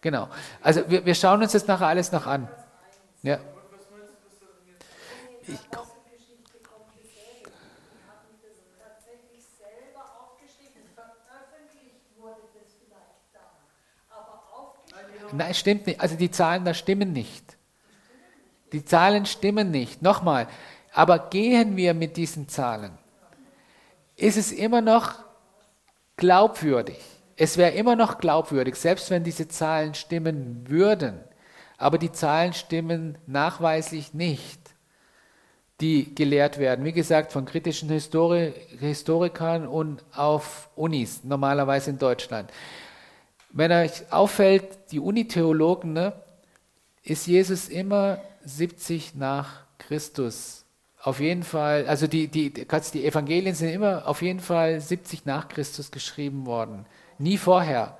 Genau. 0.00 0.28
Also 0.62 0.88
wir, 0.88 1.04
wir 1.04 1.14
schauen 1.14 1.42
uns 1.42 1.52
das 1.52 1.66
nachher 1.66 1.88
alles 1.88 2.12
noch 2.12 2.26
an. 2.26 2.48
Ja. 3.22 3.38
Ich 5.46 5.70
komme. 5.70 5.86
Nein, 15.32 15.54
stimmt 15.54 15.86
nicht. 15.86 16.00
Also 16.00 16.16
die 16.16 16.30
Zahlen 16.30 16.64
da 16.64 16.72
stimmen 16.72 17.12
nicht. 17.12 17.56
Die 18.72 18.84
Zahlen 18.84 19.26
stimmen 19.26 19.70
nicht. 19.70 20.02
Nochmal, 20.02 20.48
aber 20.96 21.18
gehen 21.18 21.76
wir 21.76 21.92
mit 21.92 22.16
diesen 22.16 22.48
Zahlen, 22.48 22.96
ist 24.16 24.38
es 24.38 24.50
immer 24.50 24.80
noch 24.80 25.16
glaubwürdig. 26.16 26.98
Es 27.36 27.58
wäre 27.58 27.72
immer 27.72 27.96
noch 27.96 28.16
glaubwürdig, 28.16 28.76
selbst 28.76 29.10
wenn 29.10 29.22
diese 29.22 29.46
Zahlen 29.46 29.92
stimmen 29.92 30.64
würden. 30.66 31.20
Aber 31.76 31.98
die 31.98 32.12
Zahlen 32.12 32.54
stimmen 32.54 33.18
nachweislich 33.26 34.14
nicht, 34.14 34.58
die 35.82 36.14
gelehrt 36.14 36.56
werden. 36.56 36.86
Wie 36.86 36.94
gesagt, 36.94 37.30
von 37.30 37.44
kritischen 37.44 37.90
Histori 37.90 38.54
Historikern 38.80 39.66
und 39.66 40.02
auf 40.14 40.70
Unis, 40.76 41.24
normalerweise 41.24 41.90
in 41.90 41.98
Deutschland. 41.98 42.50
Wenn 43.50 43.70
euch 43.70 44.10
auffällt, 44.10 44.90
die 44.92 45.00
Unitheologen, 45.00 45.92
ne, 45.92 46.14
ist 47.02 47.26
Jesus 47.26 47.68
immer 47.68 48.18
70 48.46 49.14
nach 49.14 49.66
Christus 49.76 50.65
auf 51.06 51.20
jeden 51.20 51.44
Fall, 51.44 51.86
also 51.86 52.08
die, 52.08 52.26
die, 52.26 52.52
die 52.52 53.06
Evangelien 53.06 53.54
sind 53.54 53.68
immer 53.68 54.08
auf 54.08 54.22
jeden 54.22 54.40
Fall 54.40 54.80
70 54.80 55.24
nach 55.24 55.46
Christus 55.46 55.92
geschrieben 55.92 56.46
worden. 56.46 56.84
Nie 57.18 57.38
vorher. 57.38 57.96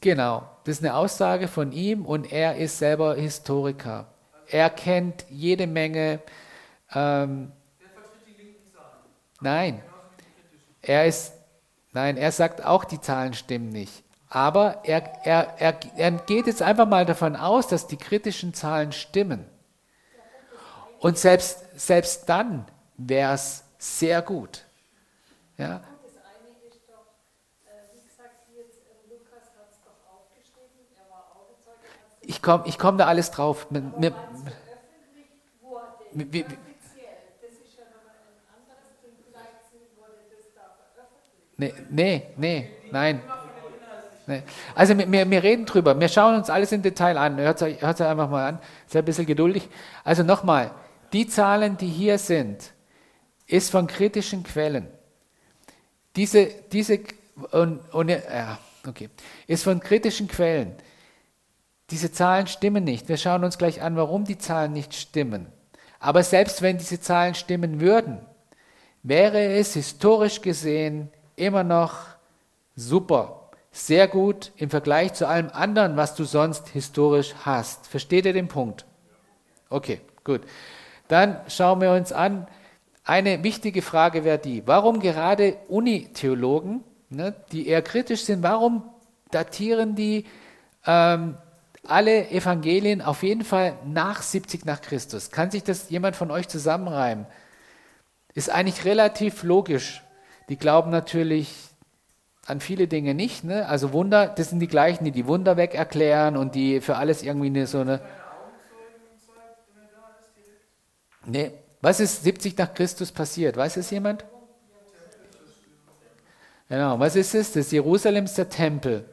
Genau, 0.00 0.48
das 0.64 0.78
ist 0.78 0.84
eine 0.84 0.94
Aussage 0.94 1.48
von 1.48 1.70
ihm 1.70 2.06
und 2.06 2.32
er 2.32 2.56
ist 2.56 2.78
selber 2.78 3.16
Historiker. 3.16 4.06
Er 4.48 4.70
kennt 4.70 5.26
jede 5.28 5.66
Menge. 5.66 6.20
Ähm, 6.94 7.52
nein, 9.42 9.82
er 10.80 11.04
ist, 11.04 11.34
nein, 11.92 12.16
er 12.16 12.32
sagt 12.32 12.64
auch, 12.64 12.86
die 12.86 13.02
Zahlen 13.02 13.34
stimmen 13.34 13.68
nicht. 13.68 14.05
Aber 14.28 14.80
er, 14.84 15.24
er, 15.24 15.54
er, 15.58 15.78
er 15.96 16.10
geht 16.12 16.46
jetzt 16.46 16.62
einfach 16.62 16.86
mal 16.86 17.06
davon 17.06 17.36
aus, 17.36 17.68
dass 17.68 17.86
die 17.86 17.96
kritischen 17.96 18.54
Zahlen 18.54 18.92
stimmen. 18.92 19.46
Und 20.98 21.18
selbst, 21.18 21.64
selbst 21.78 22.28
dann 22.28 22.66
wäre 22.96 23.34
es 23.34 23.64
sehr 23.78 24.22
gut. 24.22 24.64
Ja? 25.56 25.82
Ich 32.28 32.42
komme 32.42 32.64
ich 32.66 32.76
komm 32.76 32.98
da 32.98 33.06
alles 33.06 33.30
drauf. 33.30 33.70
Mir, 33.70 33.82
mir, 33.82 34.12
mir, 36.12 36.44
nee, 41.56 41.74
nee, 41.88 42.22
nee, 42.36 42.70
nein. 42.90 43.22
Also 44.74 44.98
wir, 44.98 45.30
wir 45.30 45.42
reden 45.42 45.66
drüber, 45.66 45.98
wir 45.98 46.08
schauen 46.08 46.34
uns 46.34 46.50
alles 46.50 46.72
im 46.72 46.82
Detail 46.82 47.16
an. 47.16 47.38
Hört 47.38 47.62
es 47.62 47.62
euch 47.62 47.82
einfach 47.84 48.28
mal 48.28 48.48
an, 48.48 48.58
seid 48.86 49.02
ein 49.02 49.04
bisschen 49.04 49.26
geduldig. 49.26 49.68
Also 50.04 50.22
nochmal, 50.22 50.72
die 51.12 51.28
Zahlen, 51.28 51.76
die 51.76 51.88
hier 51.88 52.18
sind, 52.18 52.72
ist 53.46 53.70
von 53.70 53.86
kritischen 53.86 54.42
Quellen. 54.42 54.88
Diese, 56.16 56.46
diese 56.72 57.00
und, 57.52 57.78
und, 57.92 58.08
ja, 58.08 58.58
okay, 58.86 59.10
ist 59.46 59.64
von 59.64 59.80
kritischen 59.80 60.26
Quellen. 60.26 60.74
Diese 61.90 62.10
Zahlen 62.10 62.48
stimmen 62.48 62.82
nicht. 62.82 63.08
Wir 63.08 63.16
schauen 63.16 63.44
uns 63.44 63.58
gleich 63.58 63.80
an, 63.80 63.96
warum 63.96 64.24
die 64.24 64.38
Zahlen 64.38 64.72
nicht 64.72 64.94
stimmen. 64.94 65.46
Aber 66.00 66.22
selbst 66.22 66.62
wenn 66.62 66.78
diese 66.78 67.00
Zahlen 67.00 67.34
stimmen 67.34 67.80
würden, 67.80 68.18
wäre 69.02 69.52
es 69.54 69.74
historisch 69.74 70.42
gesehen 70.42 71.10
immer 71.36 71.62
noch 71.62 71.98
super 72.74 73.45
sehr 73.76 74.08
gut 74.08 74.52
im 74.56 74.70
Vergleich 74.70 75.12
zu 75.12 75.28
allem 75.28 75.50
anderen, 75.52 75.96
was 75.96 76.14
du 76.14 76.24
sonst 76.24 76.68
historisch 76.68 77.34
hast. 77.44 77.86
Versteht 77.86 78.24
ihr 78.24 78.32
den 78.32 78.48
Punkt? 78.48 78.86
Okay, 79.68 80.00
gut. 80.24 80.42
Dann 81.08 81.38
schauen 81.48 81.80
wir 81.80 81.92
uns 81.92 82.10
an, 82.10 82.46
eine 83.04 83.44
wichtige 83.44 83.82
Frage 83.82 84.24
wäre 84.24 84.38
die, 84.38 84.66
warum 84.66 84.98
gerade 84.98 85.58
Unitheologen 85.68 86.82
ne, 87.10 87.34
die 87.52 87.68
eher 87.68 87.82
kritisch 87.82 88.24
sind, 88.24 88.42
warum 88.42 88.82
datieren 89.30 89.94
die 89.94 90.24
ähm, 90.86 91.36
alle 91.86 92.30
Evangelien 92.30 93.02
auf 93.02 93.22
jeden 93.22 93.44
Fall 93.44 93.76
nach 93.84 94.22
70 94.22 94.64
nach 94.64 94.80
Christus? 94.80 95.30
Kann 95.30 95.50
sich 95.50 95.62
das 95.62 95.90
jemand 95.90 96.16
von 96.16 96.30
euch 96.30 96.48
zusammenreimen? 96.48 97.26
Ist 98.32 98.50
eigentlich 98.50 98.84
relativ 98.86 99.42
logisch. 99.42 100.02
Die 100.48 100.56
glauben 100.56 100.90
natürlich 100.90 101.54
an 102.46 102.60
viele 102.60 102.86
Dinge 102.88 103.14
nicht. 103.14 103.44
Ne? 103.44 103.68
Also 103.68 103.92
Wunder, 103.92 104.28
das 104.28 104.50
sind 104.50 104.60
die 104.60 104.68
gleichen, 104.68 105.04
die 105.04 105.10
die 105.10 105.26
Wunder 105.26 105.56
weg 105.56 105.74
erklären 105.74 106.36
und 106.36 106.54
die 106.54 106.80
für 106.80 106.96
alles 106.96 107.22
irgendwie 107.22 107.48
eine, 107.48 107.66
so 107.66 107.80
eine... 107.80 108.00
Nee. 111.26 111.52
Was 111.82 112.00
ist 112.00 112.24
70 112.24 112.56
nach 112.56 112.72
Christus 112.72 113.12
passiert? 113.12 113.56
Weiß 113.56 113.76
es 113.76 113.90
jemand? 113.90 114.24
Genau, 116.68 116.98
was 116.98 117.14
ist 117.14 117.34
es? 117.34 117.52
Das 117.52 117.70
Jerusalem 117.70 118.24
ist 118.24 118.38
der 118.38 118.48
Tempel. 118.48 119.04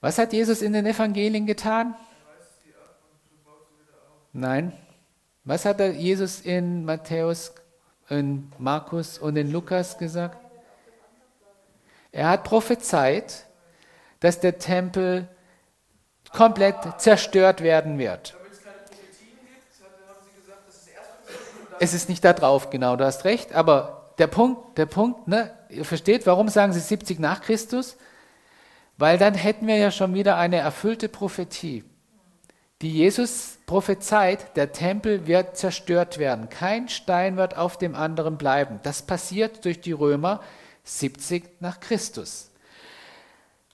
Was 0.00 0.16
hat 0.18 0.32
Jesus 0.32 0.62
in 0.62 0.72
den 0.72 0.86
Evangelien 0.86 1.46
getan? 1.46 1.94
Nein. 4.32 4.72
Was 5.44 5.64
hat 5.64 5.80
Jesus 5.80 6.40
in 6.40 6.84
Matthäus, 6.84 7.52
in 8.08 8.50
Markus 8.58 9.18
und 9.18 9.36
in 9.36 9.52
Lukas 9.52 9.98
gesagt? 9.98 10.41
Er 12.12 12.28
hat 12.28 12.44
prophezeit, 12.44 13.46
dass 14.20 14.38
der 14.38 14.58
Tempel 14.58 15.28
komplett 16.30 16.76
zerstört 16.98 17.62
werden 17.62 17.98
wird. 17.98 18.36
Es 21.80 21.94
ist 21.94 22.08
nicht 22.08 22.24
da 22.24 22.32
drauf, 22.32 22.70
genau, 22.70 22.94
du 22.96 23.04
hast 23.04 23.24
recht, 23.24 23.54
aber 23.54 24.14
der 24.18 24.28
Punkt, 24.28 24.78
der 24.78 24.86
Punkt, 24.86 25.26
ne, 25.26 25.52
ihr 25.68 25.84
versteht, 25.84 26.26
warum 26.26 26.48
sagen 26.48 26.72
sie 26.72 26.80
70 26.80 27.18
nach 27.18 27.40
Christus? 27.40 27.96
Weil 28.98 29.18
dann 29.18 29.34
hätten 29.34 29.66
wir 29.66 29.76
ja 29.76 29.90
schon 29.90 30.14
wieder 30.14 30.36
eine 30.36 30.58
erfüllte 30.58 31.08
Prophetie, 31.08 31.82
die 32.82 32.92
Jesus 32.92 33.58
prophezeit, 33.66 34.54
der 34.56 34.70
Tempel 34.72 35.26
wird 35.26 35.56
zerstört 35.56 36.18
werden, 36.18 36.50
kein 36.50 36.88
Stein 36.88 37.36
wird 37.36 37.56
auf 37.56 37.78
dem 37.78 37.96
anderen 37.96 38.36
bleiben. 38.38 38.78
Das 38.82 39.02
passiert 39.02 39.64
durch 39.64 39.80
die 39.80 39.92
Römer 39.92 40.40
70 40.84 41.60
nach 41.60 41.80
Christus. 41.80 42.50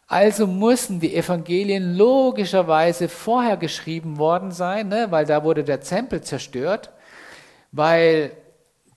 Also 0.06 0.46
müssen 0.46 1.00
die 1.00 1.14
Evangelien 1.14 1.94
logischerweise 1.94 3.08
vorher 3.08 3.58
geschrieben 3.58 4.16
worden 4.16 4.52
sein, 4.52 4.88
ne, 4.88 5.10
weil 5.10 5.26
da 5.26 5.44
wurde 5.44 5.64
der 5.64 5.80
Tempel 5.80 6.22
zerstört, 6.22 6.90
weil 7.72 8.32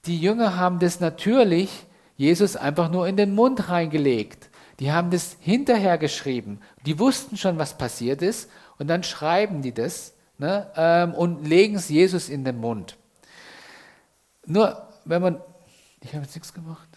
die 0.06 0.20
Jünger 0.20 0.58
haben 0.58 0.80
das 0.80 1.00
natürlich 1.00 1.70
Jesus 2.16 2.56
einfach 2.56 2.90
nur 2.90 3.08
in 3.08 3.18
den 3.18 3.36
Mund 3.36 3.70
reingelegt. 3.70 4.50
Die 4.80 4.92
haben 4.92 5.12
das 5.12 5.38
hinterher 5.40 5.98
geschrieben. 5.98 6.60
Die 6.86 6.98
wussten 6.98 7.38
schon, 7.38 7.60
was 7.60 7.78
passiert 7.78 8.22
ist. 8.22 8.50
Und 8.80 8.88
dann 8.88 9.04
schreiben 9.04 9.62
die 9.62 9.74
das 9.74 10.14
ne, 10.38 10.72
ähm, 10.76 11.14
und 11.14 11.48
legen 11.48 11.76
es 11.76 11.90
Jesus 11.90 12.30
in 12.30 12.44
den 12.44 12.58
Mund. 12.58 12.98
Nur, 14.46 14.88
wenn 15.06 15.22
man. 15.22 15.42
Ich 16.04 16.14
habe 16.14 16.24
jetzt 16.24 16.36
nichts 16.36 16.54
gemacht. 16.54 16.88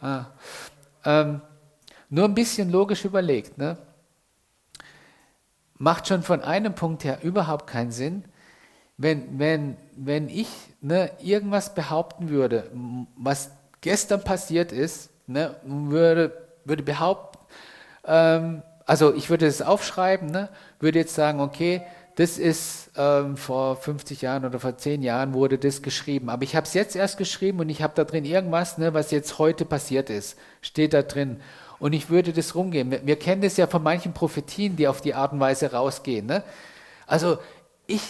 Ah. 0.00 0.26
Ähm, 1.04 1.40
nur 2.10 2.24
ein 2.24 2.34
bisschen 2.34 2.70
logisch 2.70 3.04
überlegt. 3.04 3.56
Ne? 3.58 3.76
Macht 5.78 6.08
schon 6.08 6.22
von 6.22 6.42
einem 6.42 6.74
Punkt 6.74 7.04
her 7.04 7.18
überhaupt 7.22 7.66
keinen 7.66 7.92
Sinn, 7.92 8.24
wenn, 8.98 9.38
wenn, 9.38 9.76
wenn 9.96 10.28
ich 10.28 10.48
ne, 10.80 11.10
irgendwas 11.20 11.74
behaupten 11.74 12.28
würde, 12.28 12.70
was 13.16 13.50
gestern 13.80 14.22
passiert 14.22 14.72
ist, 14.72 15.10
ne, 15.26 15.56
würde, 15.64 16.32
würde 16.64 16.82
behaupten, 16.82 17.38
ähm, 18.04 18.62
also 18.86 19.14
ich 19.14 19.30
würde 19.30 19.46
es 19.46 19.62
aufschreiben, 19.62 20.30
ne, 20.30 20.48
würde 20.78 20.98
jetzt 20.98 21.14
sagen, 21.14 21.40
okay, 21.40 21.82
das 22.16 22.36
ist 22.36 22.90
ähm, 22.96 23.36
vor 23.36 23.76
50 23.76 24.20
Jahren 24.20 24.44
oder 24.44 24.60
vor 24.60 24.76
10 24.76 25.02
Jahren 25.02 25.32
wurde 25.32 25.56
das 25.58 25.80
geschrieben. 25.80 26.28
Aber 26.28 26.42
ich 26.42 26.54
habe 26.54 26.66
es 26.66 26.74
jetzt 26.74 26.94
erst 26.94 27.16
geschrieben 27.16 27.60
und 27.60 27.70
ich 27.70 27.82
habe 27.82 27.94
da 27.96 28.04
drin 28.04 28.24
irgendwas, 28.24 28.76
ne, 28.76 28.92
was 28.92 29.10
jetzt 29.10 29.38
heute 29.38 29.64
passiert 29.64 30.10
ist, 30.10 30.36
steht 30.60 30.92
da 30.92 31.02
drin. 31.02 31.40
Und 31.78 31.94
ich 31.94 32.10
würde 32.10 32.32
das 32.32 32.54
rumgehen. 32.54 32.90
Wir, 32.90 33.06
wir 33.06 33.18
kennen 33.18 33.42
das 33.42 33.56
ja 33.56 33.66
von 33.66 33.82
manchen 33.82 34.12
Prophetien, 34.12 34.76
die 34.76 34.88
auf 34.88 35.00
die 35.00 35.14
Art 35.14 35.32
und 35.32 35.40
Weise 35.40 35.72
rausgehen. 35.72 36.26
Ne? 36.26 36.44
Also 37.06 37.38
ich 37.86 38.02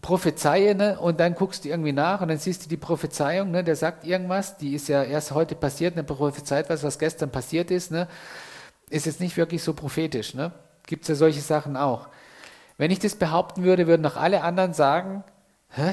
prophezeie 0.00 0.74
ne, 0.74 0.98
und 0.98 1.20
dann 1.20 1.34
guckst 1.34 1.64
du 1.64 1.68
irgendwie 1.68 1.92
nach 1.92 2.20
und 2.20 2.28
dann 2.28 2.38
siehst 2.38 2.64
du 2.64 2.68
die 2.68 2.76
Prophezeiung, 2.76 3.50
ne, 3.50 3.62
der 3.62 3.76
sagt 3.76 4.06
irgendwas, 4.06 4.56
die 4.56 4.74
ist 4.74 4.88
ja 4.88 5.02
erst 5.02 5.32
heute 5.32 5.54
passiert, 5.54 5.94
eine 5.94 6.04
prophezeit 6.04 6.70
was, 6.70 6.82
was 6.82 6.98
gestern 6.98 7.30
passiert 7.30 7.70
ist, 7.70 7.90
ne, 7.90 8.08
ist 8.88 9.06
jetzt 9.06 9.20
nicht 9.20 9.36
wirklich 9.36 9.62
so 9.62 9.74
prophetisch. 9.74 10.34
Ne? 10.34 10.52
Gibt 10.86 11.02
es 11.02 11.08
ja 11.08 11.14
solche 11.16 11.40
Sachen 11.40 11.76
auch. 11.76 12.08
Wenn 12.80 12.90
ich 12.90 12.98
das 12.98 13.14
behaupten 13.14 13.62
würde, 13.62 13.86
würden 13.86 14.06
auch 14.06 14.16
alle 14.16 14.42
anderen 14.42 14.72
sagen, 14.72 15.22
hä? 15.68 15.92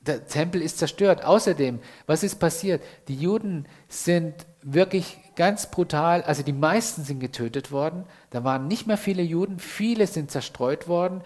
Der 0.00 0.26
Tempel 0.26 0.62
ist 0.62 0.78
zerstört. 0.78 1.22
Außerdem, 1.22 1.80
was 2.06 2.22
ist 2.22 2.36
passiert? 2.36 2.82
Die 3.08 3.14
Juden 3.14 3.68
sind 3.88 4.46
wirklich 4.62 5.18
ganz 5.34 5.70
brutal, 5.70 6.22
also 6.22 6.42
die 6.42 6.54
meisten 6.54 7.04
sind 7.04 7.20
getötet 7.20 7.70
worden. 7.70 8.06
Da 8.30 8.42
waren 8.42 8.68
nicht 8.68 8.86
mehr 8.86 8.96
viele 8.96 9.20
Juden, 9.20 9.58
viele 9.58 10.06
sind 10.06 10.30
zerstreut 10.30 10.88
worden. 10.88 11.20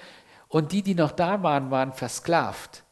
Und 0.49 0.73
die, 0.73 0.83
die 0.83 0.97
noch 0.97 1.13
da 1.13 1.45
waren, 1.45 1.71
waren 1.71 1.93
versklavt. 1.93 2.83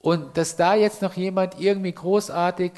Und 0.00 0.36
dass 0.36 0.56
da 0.56 0.74
jetzt 0.74 1.00
noch 1.00 1.14
jemand 1.14 1.60
irgendwie 1.60 1.92
großartig 1.92 2.72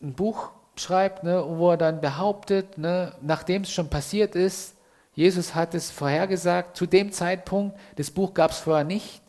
ein 0.00 0.14
Buch 0.14 0.50
schreibt, 0.76 1.24
ne, 1.24 1.44
wo 1.44 1.72
er 1.72 1.76
dann 1.76 2.00
behauptet, 2.00 2.78
ne, 2.78 3.16
nachdem 3.20 3.62
es 3.62 3.72
schon 3.72 3.90
passiert 3.90 4.36
ist, 4.36 4.76
Jesus 5.14 5.54
hat 5.54 5.74
es 5.74 5.90
vorhergesagt, 5.90 6.76
zu 6.76 6.86
dem 6.86 7.12
Zeitpunkt, 7.12 7.78
das 7.96 8.10
Buch 8.10 8.32
gab 8.32 8.50
es 8.50 8.58
vorher 8.58 8.84
nicht. 8.84 9.20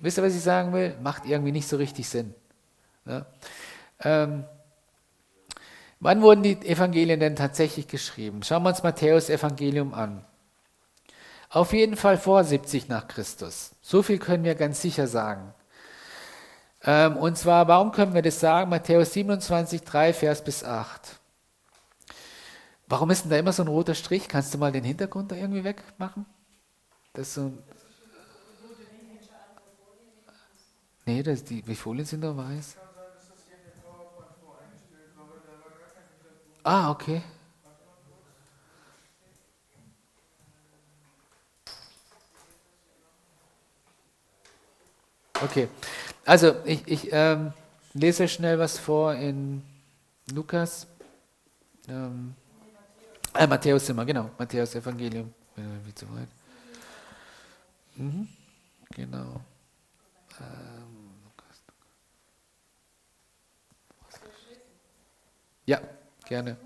Wisst 0.00 0.18
ihr, 0.18 0.24
was 0.24 0.34
ich 0.34 0.42
sagen 0.42 0.72
will? 0.72 0.96
Macht 1.02 1.26
irgendwie 1.26 1.52
nicht 1.52 1.68
so 1.68 1.76
richtig 1.76 2.08
Sinn. 2.08 2.34
Ne? 3.04 3.24
Ähm, 4.02 4.44
wann 6.00 6.22
wurden 6.22 6.42
die 6.42 6.56
Evangelien 6.66 7.20
denn 7.20 7.36
tatsächlich 7.36 7.88
geschrieben? 7.88 8.42
Schauen 8.42 8.62
wir 8.62 8.70
uns 8.70 8.82
Matthäus 8.82 9.30
Evangelium 9.30 9.94
an. 9.94 10.24
Auf 11.48 11.72
jeden 11.72 11.96
Fall 11.96 12.16
vor 12.16 12.44
70 12.44 12.88
nach 12.88 13.08
Christus. 13.08 13.72
So 13.82 14.02
viel 14.02 14.18
können 14.18 14.44
wir 14.44 14.54
ganz 14.54 14.80
sicher 14.80 15.06
sagen. 15.06 15.52
Ähm, 16.82 17.16
und 17.16 17.36
zwar, 17.36 17.68
warum 17.68 17.92
können 17.92 18.14
wir 18.14 18.22
das 18.22 18.40
sagen? 18.40 18.70
Matthäus 18.70 19.12
27, 19.12 19.82
3, 19.82 20.12
Vers 20.12 20.44
bis 20.44 20.64
8. 20.64 21.19
Warum 22.90 23.10
ist 23.10 23.22
denn 23.24 23.30
da 23.30 23.38
immer 23.38 23.52
so 23.54 23.62
ein 23.62 23.68
roter 23.68 23.94
Strich? 23.94 24.28
Kannst 24.28 24.52
du 24.52 24.58
mal 24.58 24.72
den 24.72 24.84
Hintergrund 24.84 25.32
da 25.32 25.36
irgendwie 25.36 25.64
wegmachen? 25.64 26.26
Das 27.14 27.34
so 27.34 27.52
Nee, 31.06 31.22
das 31.22 31.44
die, 31.44 31.60
die 31.62 31.74
Folien 31.74 32.06
sind 32.06 32.22
da 32.22 32.34
weiß. 32.36 32.78
Ah, 36.64 36.90
okay. 36.90 37.22
Okay, 45.42 45.68
also 46.26 46.54
ich, 46.64 46.82
ich 46.86 47.08
ähm, 47.12 47.52
lese 47.94 48.28
schnell 48.28 48.58
was 48.58 48.78
vor 48.78 49.14
in 49.14 49.62
Lukas. 50.34 50.86
Ähm, 51.88 52.34
äh, 53.34 53.46
Matthäus 53.46 53.88
immer, 53.88 54.04
genau, 54.04 54.30
Matthäus 54.38 54.74
Evangelium. 54.74 55.32
Wie 55.84 55.94
zu 55.94 56.06
weit. 56.14 56.28
Mhm, 57.96 58.28
genau. 58.94 59.40
Ähm, 60.40 61.10
ja, 65.66 65.80
gerne. 66.24 66.56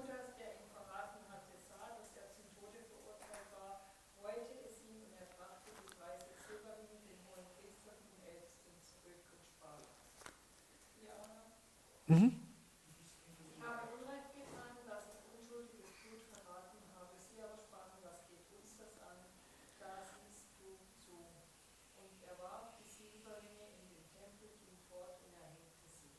Mhm. 12.06 12.36
Ich 13.48 13.58
habe 13.64 13.90
Unrecht 13.96 14.36
getan, 14.36 14.76
dass 14.84 15.08
ich 15.08 15.24
unschuldiges 15.24 15.88
Blut 16.04 16.20
verraten 16.28 16.84
habe. 16.92 17.16
Sie 17.16 17.40
aber 17.40 17.56
sprachen, 17.56 17.96
was 18.04 18.28
geht 18.28 18.44
uns 18.52 18.76
das 18.76 18.92
an? 19.00 19.24
Da 19.80 20.04
siehst 20.04 20.52
du 20.60 20.76
zu. 21.00 21.16
Und 21.96 22.20
er 22.28 22.36
warf 22.36 22.76
die 22.76 22.86
Silberringe 22.92 23.72
in 23.80 23.88
den 23.88 24.04
Tempel, 24.12 24.52
ging 24.62 24.76
fort 24.84 25.16
und 25.24 25.32
erhängte 25.32 25.88
sich. 25.88 26.12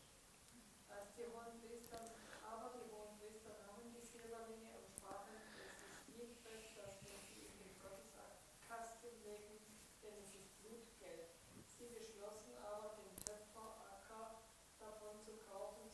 Als 0.90 1.14
die 1.14 1.30
Hohenpriester, 1.30 2.02
aber 2.42 2.74
die 2.82 2.90
Hohenpriester 2.90 3.54
nahmen 3.70 3.94
die 3.94 4.02
Silberringe 4.02 4.76
und 4.82 4.90
sprachen, 4.90 5.38
es 5.38 5.86
ist 5.86 5.86
nicht 6.18 6.42
recht, 6.50 6.82
dass 6.82 6.98
wir 7.06 7.22
sie 7.30 7.46
in 7.46 7.56
den 7.62 7.78
Gotteskasten 7.78 9.16
legen, 9.22 9.64
denn 10.02 10.18
es 10.18 10.34
ist 10.34 10.50
Blutgeld. 10.66 11.30
Sie 11.62 11.94
beschlossen 11.94 12.58
aber, 12.58 12.98
den 12.98 13.14
Töpferacker 13.22 14.44
davon 14.82 15.22
zu 15.22 15.38
kaufen 15.46 15.86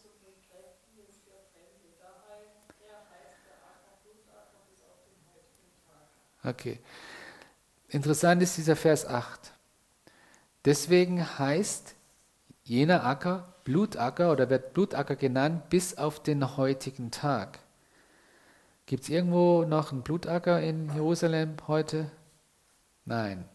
Okay. 6.44 6.80
Interessant 7.90 8.42
ist 8.42 8.58
dieser 8.58 8.76
Vers 8.76 9.06
8. 9.06 9.52
Deswegen 10.66 11.40
heißt 11.40 11.96
jener 12.64 13.06
Acker 13.06 13.52
Blutacker 13.64 14.32
oder 14.32 14.50
wird 14.50 14.74
Blutacker 14.74 15.16
genannt 15.16 15.70
bis 15.70 15.98
auf 15.98 16.22
den 16.22 16.58
heutigen 16.58 17.12
Tag. 17.12 17.60
Gibt 18.86 19.04
es 19.04 19.10
irgendwo 19.10 19.64
noch 19.64 19.92
einen 19.92 20.02
Blutacker 20.02 20.62
in 20.62 20.94
Jerusalem 20.94 21.56
heute? 21.68 22.10
Nein. 23.06 23.46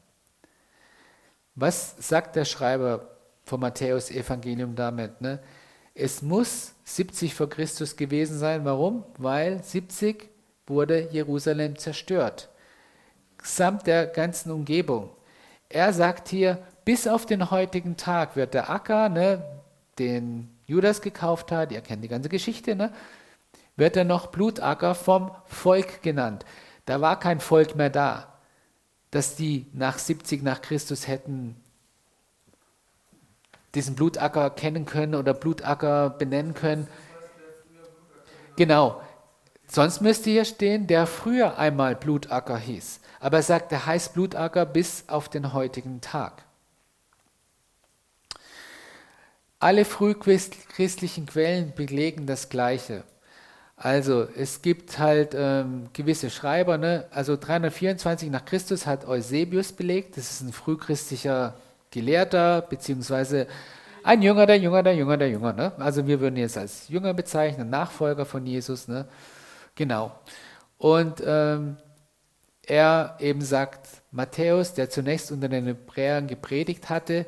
Was 1.54 1.96
sagt 1.98 2.36
der 2.36 2.44
Schreiber 2.44 3.10
vom 3.44 3.60
Matthäus-Evangelium 3.60 4.76
damit? 4.76 5.20
Ne? 5.20 5.40
Es 5.94 6.22
muss 6.22 6.74
70 6.84 7.34
vor 7.34 7.48
Christus 7.48 7.96
gewesen 7.96 8.38
sein. 8.38 8.64
Warum? 8.64 9.04
Weil 9.18 9.62
70 9.62 10.28
wurde 10.66 11.08
Jerusalem 11.10 11.76
zerstört. 11.78 12.48
Samt 13.46 13.86
der 13.86 14.06
ganzen 14.06 14.50
Umgebung. 14.50 15.10
Er 15.68 15.92
sagt 15.92 16.28
hier, 16.28 16.58
bis 16.84 17.06
auf 17.06 17.26
den 17.26 17.50
heutigen 17.50 17.96
Tag 17.96 18.34
wird 18.36 18.54
der 18.54 18.70
Acker, 18.70 19.08
ne, 19.08 19.42
den 19.98 20.50
Judas 20.66 21.00
gekauft 21.00 21.52
hat, 21.52 21.70
ihr 21.70 21.80
kennt 21.80 22.02
die 22.02 22.08
ganze 22.08 22.28
Geschichte, 22.28 22.74
ne, 22.74 22.92
wird 23.76 23.96
er 23.96 24.04
noch 24.04 24.28
Blutacker 24.28 24.94
vom 24.94 25.30
Volk 25.44 26.02
genannt. 26.02 26.44
Da 26.86 27.00
war 27.00 27.20
kein 27.20 27.40
Volk 27.40 27.76
mehr 27.76 27.90
da, 27.90 28.32
dass 29.10 29.36
die 29.36 29.66
nach 29.72 29.98
70 29.98 30.42
nach 30.42 30.60
Christus 30.60 31.06
hätten 31.06 31.56
diesen 33.76 33.94
Blutacker 33.94 34.50
kennen 34.50 34.86
können 34.86 35.14
oder 35.14 35.34
Blutacker 35.34 36.10
benennen 36.10 36.54
können. 36.54 36.88
Genau. 38.56 39.00
Sonst 39.68 40.00
müsste 40.00 40.30
hier 40.30 40.44
stehen, 40.44 40.86
der 40.86 41.06
früher 41.06 41.58
einmal 41.58 41.94
Blutacker 41.94 42.56
hieß. 42.56 43.00
Aber 43.26 43.38
er 43.38 43.42
sagt, 43.42 43.72
der 43.72 43.86
heißt 43.86 44.14
Blutacker 44.14 44.64
bis 44.64 45.02
auf 45.08 45.28
den 45.28 45.52
heutigen 45.52 46.00
Tag. 46.00 46.44
Alle 49.58 49.84
frühchristlichen 49.84 51.26
Quellen 51.26 51.72
belegen 51.74 52.26
das 52.26 52.50
Gleiche. 52.50 53.02
Also 53.76 54.28
es 54.36 54.62
gibt 54.62 55.00
halt 55.00 55.34
ähm, 55.34 55.88
gewisse 55.92 56.30
Schreiber, 56.30 56.78
ne? 56.78 57.06
also 57.10 57.36
324 57.36 58.30
nach 58.30 58.44
Christus 58.44 58.86
hat 58.86 59.08
Eusebius 59.08 59.72
belegt, 59.72 60.16
das 60.16 60.30
ist 60.30 60.42
ein 60.42 60.52
frühchristlicher 60.52 61.54
Gelehrter, 61.90 62.62
beziehungsweise 62.62 63.48
ein 64.04 64.22
Jünger, 64.22 64.46
der 64.46 64.58
Jünger, 64.58 64.84
der 64.84 64.94
Jünger, 64.94 65.16
der 65.16 65.30
Jünger. 65.30 65.52
Ne? 65.52 65.72
Also 65.78 66.06
wir 66.06 66.20
würden 66.20 66.36
jetzt 66.36 66.56
als 66.56 66.88
Jünger 66.88 67.12
bezeichnen, 67.12 67.70
Nachfolger 67.70 68.24
von 68.24 68.46
Jesus. 68.46 68.86
Ne? 68.86 69.08
Genau. 69.74 70.12
Und 70.78 71.20
ähm, 71.26 71.76
er 72.66 73.16
eben 73.20 73.40
sagt, 73.40 74.02
Matthäus, 74.10 74.74
der 74.74 74.90
zunächst 74.90 75.30
unter 75.30 75.48
den 75.48 75.66
Hebräern 75.66 76.26
gepredigt 76.26 76.90
hatte, 76.90 77.26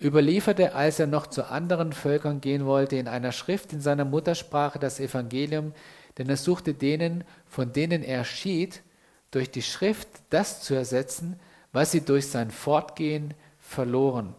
überlieferte, 0.00 0.74
als 0.74 0.98
er 0.98 1.06
noch 1.06 1.28
zu 1.28 1.48
anderen 1.48 1.92
Völkern 1.92 2.40
gehen 2.40 2.66
wollte, 2.66 2.96
in 2.96 3.06
einer 3.08 3.32
Schrift 3.32 3.72
in 3.72 3.80
seiner 3.80 4.04
Muttersprache 4.04 4.80
das 4.80 4.98
Evangelium, 4.98 5.72
denn 6.18 6.28
er 6.28 6.36
suchte 6.36 6.74
denen, 6.74 7.24
von 7.46 7.72
denen 7.72 8.02
er 8.02 8.24
schied, 8.24 8.82
durch 9.30 9.50
die 9.50 9.62
Schrift 9.62 10.08
das 10.30 10.62
zu 10.62 10.74
ersetzen, 10.74 11.38
was 11.72 11.92
sie 11.92 12.02
durch 12.02 12.28
sein 12.28 12.50
Fortgehen 12.50 13.34
verloren. 13.58 14.34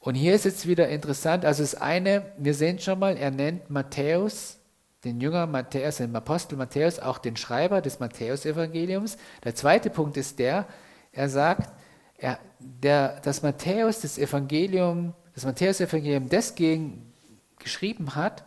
Und 0.00 0.16
hier 0.16 0.34
ist 0.34 0.44
jetzt 0.44 0.66
wieder 0.66 0.88
interessant, 0.88 1.44
also 1.44 1.62
das 1.62 1.74
eine, 1.74 2.32
wir 2.36 2.54
sehen 2.54 2.78
schon 2.78 2.98
mal, 2.98 3.16
er 3.16 3.30
nennt 3.30 3.70
Matthäus, 3.70 4.58
den 5.04 5.20
Jünger 5.20 5.46
Matthäus, 5.46 5.96
den 5.98 6.16
Apostel 6.16 6.56
Matthäus, 6.56 6.98
auch 6.98 7.18
den 7.18 7.36
Schreiber 7.36 7.80
des 7.80 8.00
Matthäusevangeliums. 8.00 9.16
Der 9.44 9.54
zweite 9.54 9.90
Punkt 9.90 10.16
ist 10.16 10.38
der, 10.38 10.66
er 11.12 11.28
sagt, 11.28 11.70
er, 12.16 12.38
der, 12.58 13.20
das 13.20 13.42
Matthäus 13.42 14.00
das 14.00 14.18
Evangelium, 14.18 15.14
das 15.34 15.44
Matthäus-Evangelium 15.44 16.28
deswegen 16.28 17.12
geschrieben 17.58 18.14
hat, 18.14 18.44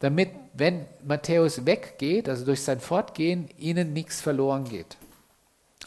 damit, 0.00 0.30
wenn 0.52 0.84
Matthäus 1.04 1.64
weggeht, 1.64 2.28
also 2.28 2.44
durch 2.44 2.62
sein 2.62 2.80
Fortgehen, 2.80 3.48
ihnen 3.56 3.92
nichts 3.92 4.20
verloren 4.20 4.64
geht. 4.64 4.96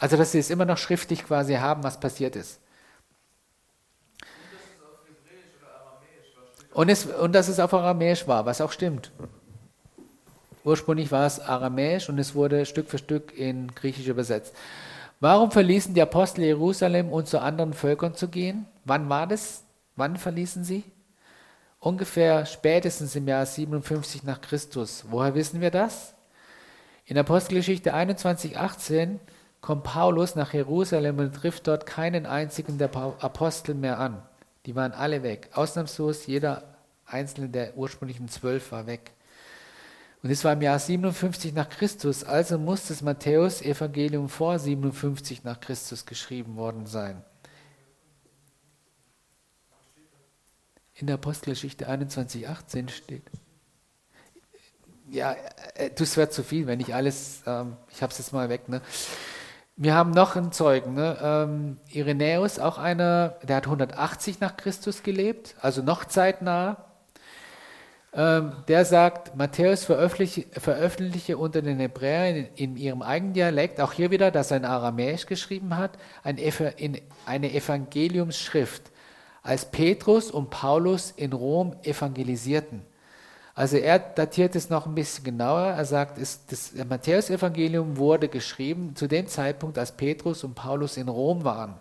Also, 0.00 0.16
dass 0.16 0.32
sie 0.32 0.38
es 0.38 0.50
immer 0.50 0.64
noch 0.64 0.78
schriftlich 0.78 1.24
quasi 1.24 1.54
haben, 1.54 1.82
was 1.82 2.00
passiert 2.00 2.34
ist. 2.36 2.60
Und, 6.72 6.88
es, 6.88 7.06
und 7.06 7.34
dass 7.34 7.48
es 7.48 7.58
auf 7.58 7.74
Aramäisch 7.74 8.26
war, 8.28 8.46
was 8.46 8.60
auch 8.60 8.72
stimmt. 8.72 9.10
Ursprünglich 10.68 11.10
war 11.10 11.24
es 11.24 11.40
Aramäisch 11.40 12.10
und 12.10 12.18
es 12.18 12.34
wurde 12.34 12.66
Stück 12.66 12.90
für 12.90 12.98
Stück 12.98 13.34
in 13.34 13.74
Griechisch 13.74 14.06
übersetzt. 14.06 14.54
Warum 15.18 15.50
verließen 15.50 15.94
die 15.94 16.02
Apostel 16.02 16.44
Jerusalem, 16.44 17.10
um 17.10 17.24
zu 17.24 17.40
anderen 17.40 17.72
Völkern 17.72 18.14
zu 18.14 18.28
gehen? 18.28 18.66
Wann 18.84 19.08
war 19.08 19.26
das? 19.26 19.64
Wann 19.96 20.18
verließen 20.18 20.64
sie? 20.64 20.84
Ungefähr 21.80 22.44
spätestens 22.44 23.16
im 23.16 23.26
Jahr 23.26 23.46
57 23.46 24.24
nach 24.24 24.42
Christus. 24.42 25.06
Woher 25.08 25.34
wissen 25.34 25.62
wir 25.62 25.70
das? 25.70 26.14
In 27.06 27.16
Apostelgeschichte 27.16 27.94
21, 27.94 28.58
18 28.58 29.20
kommt 29.62 29.84
Paulus 29.84 30.34
nach 30.34 30.52
Jerusalem 30.52 31.18
und 31.18 31.34
trifft 31.34 31.66
dort 31.66 31.86
keinen 31.86 32.26
einzigen 32.26 32.76
der 32.76 32.94
Apostel 32.94 33.74
mehr 33.74 33.98
an. 33.98 34.20
Die 34.66 34.76
waren 34.76 34.92
alle 34.92 35.22
weg. 35.22 35.48
Ausnahmslos 35.54 36.26
jeder 36.26 36.62
einzelne 37.06 37.48
der 37.48 37.74
ursprünglichen 37.78 38.28
zwölf 38.28 38.70
war 38.70 38.86
weg. 38.86 39.12
Und 40.22 40.30
es 40.30 40.44
war 40.44 40.52
im 40.52 40.62
Jahr 40.62 40.78
57 40.78 41.54
nach 41.54 41.68
Christus, 41.68 42.24
also 42.24 42.58
muss 42.58 42.88
das 42.88 43.02
Matthäus-Evangelium 43.02 44.28
vor 44.28 44.58
57 44.58 45.44
nach 45.44 45.60
Christus 45.60 46.06
geschrieben 46.06 46.56
worden 46.56 46.86
sein. 46.86 47.22
In 50.94 51.06
der 51.06 51.14
Apostelgeschichte 51.14 51.86
21, 51.86 52.48
18 52.48 52.88
steht. 52.88 53.30
Ja, 55.08 55.36
äh, 55.74 55.90
das 55.94 56.16
wird 56.16 56.32
zu 56.32 56.42
viel, 56.42 56.66
wenn 56.66 56.80
ich 56.80 56.92
alles, 56.94 57.42
ähm, 57.46 57.76
ich 57.88 58.02
habe 58.02 58.10
es 58.10 58.18
jetzt 58.18 58.32
mal 58.32 58.48
weg. 58.48 58.68
Ne? 58.68 58.82
Wir 59.76 59.94
haben 59.94 60.10
noch 60.10 60.34
einen 60.34 60.50
Zeugen, 60.50 60.94
ne? 60.94 61.16
ähm, 61.22 61.78
Irenäus, 61.90 62.58
auch 62.58 62.78
einer, 62.78 63.36
der 63.44 63.56
hat 63.56 63.66
180 63.66 64.40
nach 64.40 64.56
Christus 64.56 65.04
gelebt, 65.04 65.54
also 65.60 65.80
noch 65.80 66.04
zeitnah 66.04 66.87
ähm, 68.14 68.52
der 68.68 68.84
sagt, 68.84 69.36
Matthäus 69.36 69.84
veröffentliche, 69.84 71.36
unter 71.36 71.60
den 71.60 71.78
Hebräern 71.78 72.36
in, 72.36 72.46
in, 72.54 72.76
ihrem 72.76 73.02
eigenen 73.02 73.34
Dialekt, 73.34 73.80
auch 73.80 73.92
hier 73.92 74.10
wieder, 74.10 74.30
dass 74.30 74.50
er 74.50 74.58
in 74.58 74.64
Aramäisch 74.64 75.26
geschrieben 75.26 75.76
hat, 75.76 75.98
ein, 76.22 76.38
in, 76.38 76.98
eine 77.26 77.52
Evangeliumsschrift, 77.52 78.90
als 79.42 79.70
Petrus 79.70 80.30
und 80.30 80.50
Paulus 80.50 81.12
in 81.16 81.32
Rom 81.32 81.76
evangelisierten. 81.82 82.82
Also 83.54 83.76
er 83.76 83.98
datiert 83.98 84.54
es 84.56 84.70
noch 84.70 84.86
ein 84.86 84.94
bisschen 84.94 85.24
genauer. 85.24 85.62
Er 85.62 85.84
sagt, 85.84 86.16
es, 86.16 86.46
das 86.46 86.72
Matthäus-Evangelium 86.74 87.96
wurde 87.96 88.28
geschrieben 88.28 88.94
zu 88.94 89.08
dem 89.08 89.26
Zeitpunkt, 89.26 89.78
als 89.78 89.92
Petrus 89.96 90.44
und 90.44 90.54
Paulus 90.54 90.96
in 90.96 91.08
Rom 91.08 91.44
waren. 91.44 91.80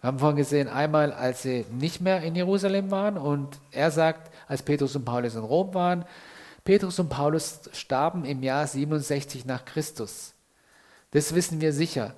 Wir 0.00 0.08
haben 0.08 0.18
vorhin 0.18 0.36
gesehen, 0.36 0.68
einmal, 0.68 1.12
als 1.12 1.42
sie 1.42 1.64
nicht 1.70 2.00
mehr 2.00 2.22
in 2.22 2.36
Jerusalem 2.36 2.90
waren 2.90 3.16
und 3.16 3.58
er 3.70 3.90
sagt, 3.90 4.30
als 4.46 4.62
Petrus 4.62 4.94
und 4.94 5.04
Paulus 5.04 5.34
in 5.34 5.42
Rom 5.42 5.74
waren, 5.74 6.04
Petrus 6.64 6.98
und 6.98 7.08
Paulus 7.08 7.60
starben 7.72 8.24
im 8.24 8.42
Jahr 8.42 8.66
67 8.66 9.44
nach 9.46 9.64
Christus. 9.64 10.34
Das 11.12 11.34
wissen 11.34 11.60
wir 11.60 11.72
sicher. 11.72 12.14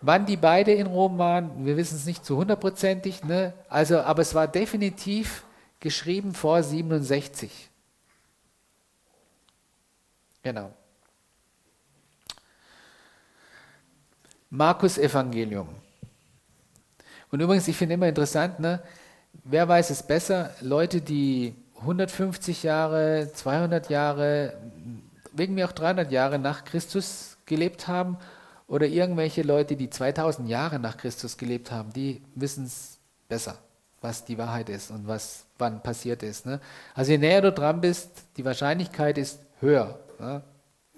Wann 0.00 0.24
die 0.24 0.38
beide 0.38 0.72
in 0.72 0.86
Rom 0.86 1.18
waren, 1.18 1.66
wir 1.66 1.76
wissen 1.76 1.96
es 1.96 2.06
nicht 2.06 2.24
zu 2.24 2.38
hundertprozentig, 2.38 3.22
ne? 3.22 3.52
also, 3.68 4.00
aber 4.00 4.22
es 4.22 4.34
war 4.34 4.48
definitiv 4.48 5.44
geschrieben 5.78 6.34
vor 6.34 6.62
67. 6.62 7.70
Genau. 10.42 10.72
Markus 14.48 14.98
Evangelium. 14.98 15.68
Und 17.30 17.40
übrigens, 17.40 17.68
ich 17.68 17.76
finde 17.76 17.94
immer 17.94 18.08
interessant, 18.08 18.60
ne? 18.60 18.80
wer 19.44 19.68
weiß 19.68 19.90
es 19.90 20.02
besser, 20.02 20.50
Leute, 20.60 21.00
die 21.00 21.54
150 21.80 22.62
Jahre, 22.62 23.30
200 23.32 23.88
Jahre, 23.88 24.54
wegen 25.32 25.54
mir 25.54 25.66
auch 25.66 25.72
300 25.72 26.10
Jahre 26.10 26.38
nach 26.38 26.64
Christus 26.64 27.38
gelebt 27.46 27.88
haben 27.88 28.18
oder 28.66 28.86
irgendwelche 28.86 29.42
Leute, 29.42 29.76
die 29.76 29.90
2000 29.90 30.48
Jahre 30.48 30.78
nach 30.78 30.96
Christus 30.96 31.36
gelebt 31.36 31.70
haben, 31.70 31.92
die 31.92 32.20
wissen 32.34 32.64
es 32.64 32.98
besser, 33.28 33.58
was 34.00 34.24
die 34.24 34.38
Wahrheit 34.38 34.68
ist 34.68 34.90
und 34.90 35.06
was 35.06 35.44
wann 35.58 35.82
passiert 35.82 36.22
ist. 36.22 36.46
Ne? 36.46 36.60
Also 36.94 37.12
je 37.12 37.18
näher 37.18 37.42
du 37.42 37.52
dran 37.52 37.80
bist, 37.80 38.10
die 38.36 38.44
Wahrscheinlichkeit 38.44 39.18
ist 39.18 39.40
höher, 39.60 39.98
ne? 40.18 40.42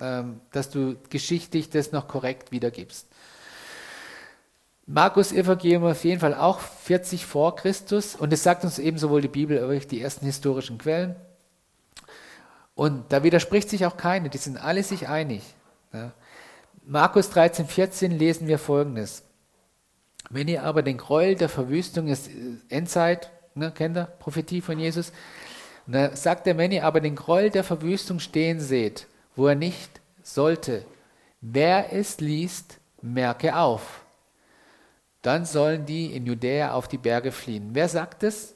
ähm, 0.01 0.41
dass 0.51 0.71
du 0.71 0.97
geschichtlich 1.11 1.71
das 1.71 1.93
noch 1.93 2.09
korrekt 2.09 2.53
wiedergibst. 2.53 3.07
Markus 4.95 5.33
Evangelium 5.33 5.85
auf 5.87 6.05
jeden 6.05 6.21
Fall 6.21 6.35
auch 6.35 6.61
40 6.61 7.25
vor 7.25 7.57
Christus 7.57 8.15
und 8.15 8.31
es 8.31 8.43
sagt 8.43 8.63
uns 8.63 8.79
eben 8.79 8.99
sowohl 8.99 9.23
die 9.23 9.29
Bibel 9.29 9.59
als 9.59 9.85
auch 9.85 9.89
die 9.89 10.03
ersten 10.03 10.27
historischen 10.27 10.77
Quellen. 10.77 11.17
Und 12.75 13.11
da 13.11 13.23
widerspricht 13.23 13.71
sich 13.71 13.87
auch 13.87 13.97
keine, 13.97 14.29
die 14.29 14.37
sind 14.37 14.63
alle 14.63 14.83
sich 14.83 15.09
einig. 15.09 15.43
Ja. 15.95 16.13
Markus 16.85 17.31
13, 17.31 17.69
14 17.69 18.13
lesen 18.13 18.49
wir 18.49 18.59
folgendes. 18.59 19.23
Wenn 20.29 20.47
ihr 20.47 20.63
aber 20.63 20.83
den 20.83 20.99
Gräuel 20.99 21.37
der 21.37 21.49
Verwüstung 21.49 22.09
ist 22.09 22.29
Endzeit, 22.69 23.31
ne, 23.55 23.73
kennt 23.75 23.97
ihr 23.97 24.05
Prophetie 24.19 24.61
von 24.61 24.79
Jesus? 24.79 25.11
Da 25.87 26.15
sagt 26.15 26.47
er, 26.47 26.59
wenn 26.59 26.71
ihr 26.71 26.85
aber 26.85 27.01
den 27.01 27.17
Gräuel 27.17 27.49
der 27.49 27.65
Verwüstung 27.65 28.21
stehen 28.21 28.61
seht, 28.61 29.07
wo 29.37 29.47
er 29.47 29.55
nicht 29.55 30.03
sollte, 30.23 30.85
wer 31.41 31.95
es 31.95 32.21
liest, 32.21 32.79
merke 33.01 33.57
auf. 33.57 34.02
Dann 35.23 35.45
sollen 35.45 35.87
die 35.87 36.15
in 36.15 36.27
Judäa 36.27 36.73
auf 36.73 36.89
die 36.89 36.99
Berge 36.99 37.33
fliehen. 37.33 37.71
Wer 37.73 37.89
sagt 37.89 38.23
es? 38.23 38.55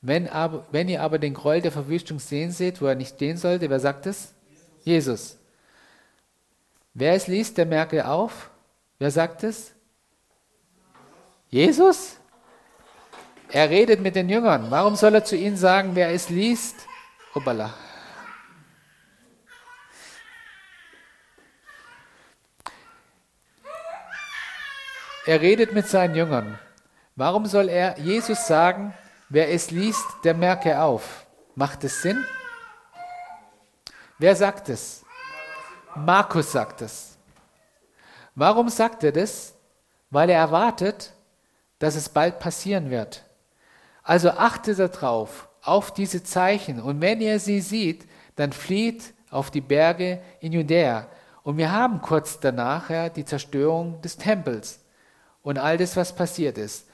Wenn, 0.00 0.28
aber, 0.28 0.66
wenn 0.72 0.88
ihr 0.88 1.02
aber 1.02 1.18
den 1.18 1.34
Gräuel 1.34 1.60
der 1.60 1.72
Verwüstung 1.72 2.18
sehen 2.18 2.50
seht, 2.50 2.80
wo 2.80 2.86
er 2.86 2.94
nicht 2.94 3.14
stehen 3.14 3.36
sollte, 3.36 3.70
wer 3.70 3.80
sagt 3.80 4.06
es? 4.06 4.32
Jesus. 4.84 4.84
Jesus. 4.84 5.38
Wer 6.98 7.12
es 7.12 7.26
liest, 7.26 7.58
der 7.58 7.66
merke 7.66 8.08
auf. 8.08 8.48
Wer 8.98 9.10
sagt 9.10 9.44
es? 9.44 9.74
Jesus? 11.50 12.16
Er 13.50 13.68
redet 13.68 14.00
mit 14.00 14.16
den 14.16 14.30
Jüngern. 14.30 14.70
Warum 14.70 14.96
soll 14.96 15.14
er 15.14 15.22
zu 15.22 15.36
ihnen 15.36 15.58
sagen, 15.58 15.90
wer 15.92 16.08
es 16.08 16.30
liest? 16.30 16.74
Hoppala. 17.34 17.74
Er 25.26 25.40
redet 25.40 25.72
mit 25.72 25.88
seinen 25.88 26.14
Jüngern. 26.14 26.56
Warum 27.16 27.46
soll 27.46 27.68
er 27.68 27.98
Jesus 27.98 28.46
sagen, 28.46 28.94
wer 29.28 29.52
es 29.52 29.72
liest, 29.72 30.06
der 30.22 30.34
merke 30.34 30.80
auf? 30.80 31.26
Macht 31.56 31.82
es 31.82 32.00
Sinn? 32.00 32.24
Wer 34.18 34.36
sagt 34.36 34.68
es? 34.68 35.04
Markus 35.96 36.52
sagt 36.52 36.80
es. 36.82 37.18
Warum 38.36 38.68
sagt 38.68 39.02
er 39.02 39.10
das? 39.10 39.54
Weil 40.10 40.30
er 40.30 40.38
erwartet, 40.38 41.12
dass 41.80 41.96
es 41.96 42.08
bald 42.08 42.38
passieren 42.38 42.90
wird. 42.90 43.24
Also 44.04 44.30
achtet 44.30 44.78
darauf, 44.78 45.48
auf 45.60 45.92
diese 45.92 46.22
Zeichen. 46.22 46.80
Und 46.80 47.00
wenn 47.00 47.20
ihr 47.20 47.40
sie 47.40 47.60
sieht, 47.60 48.06
dann 48.36 48.52
flieht 48.52 49.12
auf 49.32 49.50
die 49.50 49.60
Berge 49.60 50.22
in 50.38 50.52
Judäa. 50.52 51.08
Und 51.42 51.56
wir 51.56 51.72
haben 51.72 52.00
kurz 52.00 52.38
danach 52.38 52.90
ja, 52.90 53.08
die 53.08 53.24
Zerstörung 53.24 54.00
des 54.02 54.16
Tempels 54.16 54.85
und 55.46 55.58
all 55.58 55.78
das, 55.78 55.96
was 55.96 56.12
passiert 56.12 56.58
ist. 56.58 56.88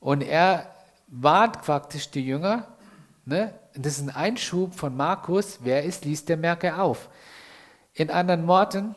Und 0.00 0.22
er 0.22 0.74
warnt 1.08 1.60
praktisch 1.60 2.10
die 2.10 2.24
Jünger, 2.24 2.66
ne? 3.26 3.52
das 3.74 3.98
ist 3.98 4.08
ein 4.08 4.16
Einschub 4.16 4.74
von 4.74 4.96
Markus, 4.96 5.58
wer 5.60 5.84
ist, 5.84 6.06
liest 6.06 6.30
der 6.30 6.38
Merke 6.38 6.80
auf. 6.80 7.10
In 7.92 8.08
anderen 8.08 8.46
Worten, 8.46 8.94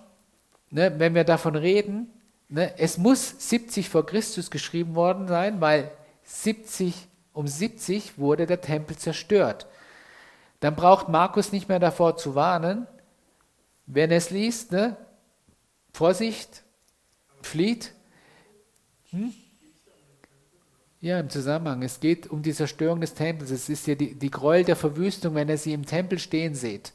ne, 0.69 0.93
wenn 0.99 1.15
wir 1.15 1.25
davon 1.25 1.57
reden, 1.57 2.13
ne, 2.47 2.79
es 2.79 2.97
muss 2.97 3.35
70 3.49 3.89
vor 3.89 4.05
Christus 4.05 4.49
geschrieben 4.49 4.95
worden 4.95 5.27
sein, 5.27 5.59
weil 5.59 5.91
70, 6.23 7.09
um 7.33 7.45
70 7.45 8.17
wurde 8.17 8.45
der 8.45 8.61
Tempel 8.61 8.95
zerstört. 8.95 9.67
Dann 10.61 10.77
braucht 10.77 11.09
Markus 11.09 11.51
nicht 11.51 11.67
mehr 11.67 11.79
davor 11.79 12.15
zu 12.15 12.35
warnen, 12.35 12.87
wenn 13.85 14.11
er 14.11 14.17
es 14.17 14.29
liest, 14.29 14.71
ne, 14.71 14.95
Vorsicht, 15.91 16.63
flieht, 17.41 17.91
hm? 19.13 19.33
Ja, 20.99 21.19
im 21.19 21.29
Zusammenhang. 21.29 21.83
Es 21.83 21.99
geht 21.99 22.27
um 22.27 22.41
die 22.41 22.53
Zerstörung 22.53 23.01
des 23.01 23.13
Tempels. 23.13 23.51
Es 23.51 23.67
ist 23.67 23.87
ja 23.87 23.95
die, 23.95 24.15
die 24.15 24.31
Gräuel 24.31 24.63
der 24.63 24.77
Verwüstung, 24.77 25.35
wenn 25.35 25.49
ihr 25.49 25.57
sie 25.57 25.73
im 25.73 25.85
Tempel 25.85 26.17
stehen 26.17 26.55
seht. 26.55 26.93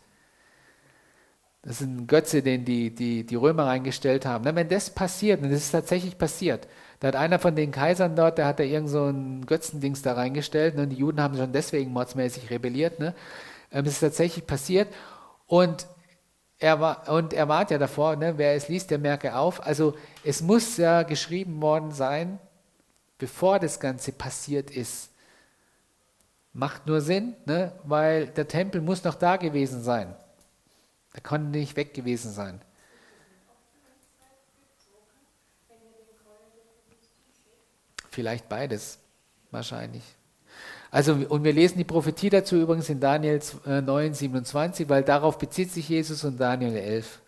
Das 1.63 1.81
ist 1.81 1.87
ein 1.87 2.07
Götze, 2.07 2.43
den 2.43 2.65
die, 2.65 2.95
die, 2.95 3.25
die 3.25 3.35
Römer 3.35 3.67
reingestellt 3.67 4.25
haben. 4.25 4.45
Na, 4.45 4.55
wenn 4.55 4.69
das 4.69 4.91
passiert, 4.91 5.43
und 5.43 5.51
das 5.51 5.61
ist 5.61 5.73
tatsächlich 5.73 6.17
passiert, 6.17 6.67
da 7.01 7.09
hat 7.09 7.17
einer 7.17 7.39
von 7.39 7.55
den 7.55 7.71
Kaisern 7.71 8.17
dort, 8.17 8.39
der 8.39 8.47
hat 8.47 8.59
da 8.59 8.65
irgend 8.65 8.89
so 8.89 9.05
ein 9.05 9.45
Götzendings 9.45 10.01
da 10.03 10.15
reingestellt, 10.15 10.77
ne, 10.77 10.85
und 10.85 10.89
die 10.91 10.97
Juden 10.97 11.21
haben 11.21 11.37
schon 11.37 11.53
deswegen 11.53 11.93
mordsmäßig 11.93 12.49
rebelliert. 12.49 12.99
Ne? 12.99 13.15
Ähm, 13.71 13.85
das 13.85 13.95
ist 13.95 14.01
tatsächlich 14.01 14.47
passiert. 14.47 14.89
Und 15.47 15.87
er 16.59 16.81
war, 16.81 17.09
und 17.09 17.33
er 17.33 17.49
warnt 17.49 17.71
ja 17.71 17.79
davor, 17.79 18.17
ne, 18.17 18.37
wer 18.37 18.55
es 18.55 18.69
liest, 18.69 18.91
der 18.91 18.99
merke 18.99 19.37
auf. 19.37 19.65
Also 19.65 19.97
es 20.25 20.41
muss 20.41 20.77
ja 20.77 21.05
geschrieben 21.05 21.61
worden 21.63 21.93
sein, 21.93 22.39
bevor 23.19 23.59
das 23.61 23.79
Ganze 23.79 24.13
passiert 24.13 24.71
ist. 24.71 25.11
Macht 26.53 26.87
nur 26.87 27.01
Sinn, 27.01 27.37
ne, 27.47 27.73
weil 27.85 28.27
der 28.27 28.49
Tempel 28.49 28.81
muss 28.81 29.05
noch 29.05 29.15
da 29.15 29.37
gewesen 29.37 29.83
sein. 29.83 30.15
Er 31.13 31.21
konnte 31.21 31.49
nicht 31.51 31.77
weg 31.77 31.95
gewesen 31.95 32.33
sein. 32.33 32.61
Vielleicht 38.11 38.49
beides, 38.49 38.99
wahrscheinlich. 39.53 40.18
Also, 40.91 41.13
und 41.13 41.45
wir 41.45 41.53
lesen 41.53 41.79
die 41.79 41.85
Prophetie 41.85 42.31
dazu 42.31 42.57
übrigens 42.57 42.89
in 42.89 43.01
Daniel 43.01 43.41
9, 43.65 44.15
27, 44.15 44.87
äh, 44.87 44.89
weil 44.89 45.03
darauf 45.03 45.39
bezieht 45.39 45.71
sich 45.71 45.89
Jesus 45.89 46.25
und 46.25 46.41
Daniel 46.41 46.77
11. 46.77 47.21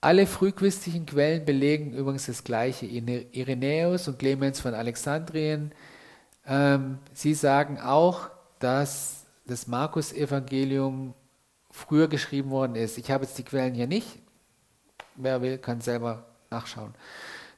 Alle 0.00 0.26
frühchristlichen 0.26 1.06
Quellen 1.06 1.44
belegen 1.44 1.92
übrigens 1.92 2.26
das 2.26 2.42
Gleiche. 2.42 2.86
Irenäus 2.86 4.08
und 4.08 4.18
Clemens 4.18 4.58
von 4.58 4.74
Alexandrien, 4.74 5.72
ähm, 6.46 6.98
sie 7.12 7.34
sagen 7.34 7.78
auch, 7.78 8.30
dass 8.58 9.26
das 9.46 9.66
Markus-Evangelium 9.68 11.14
früher 11.70 12.08
geschrieben 12.08 12.50
worden 12.50 12.74
ist. 12.74 12.98
Ich 12.98 13.10
habe 13.10 13.24
jetzt 13.24 13.38
die 13.38 13.44
Quellen 13.44 13.74
hier 13.74 13.86
nicht. 13.86 14.18
Wer 15.14 15.40
will, 15.42 15.58
kann 15.58 15.80
selber 15.80 16.24
nachschauen. 16.50 16.94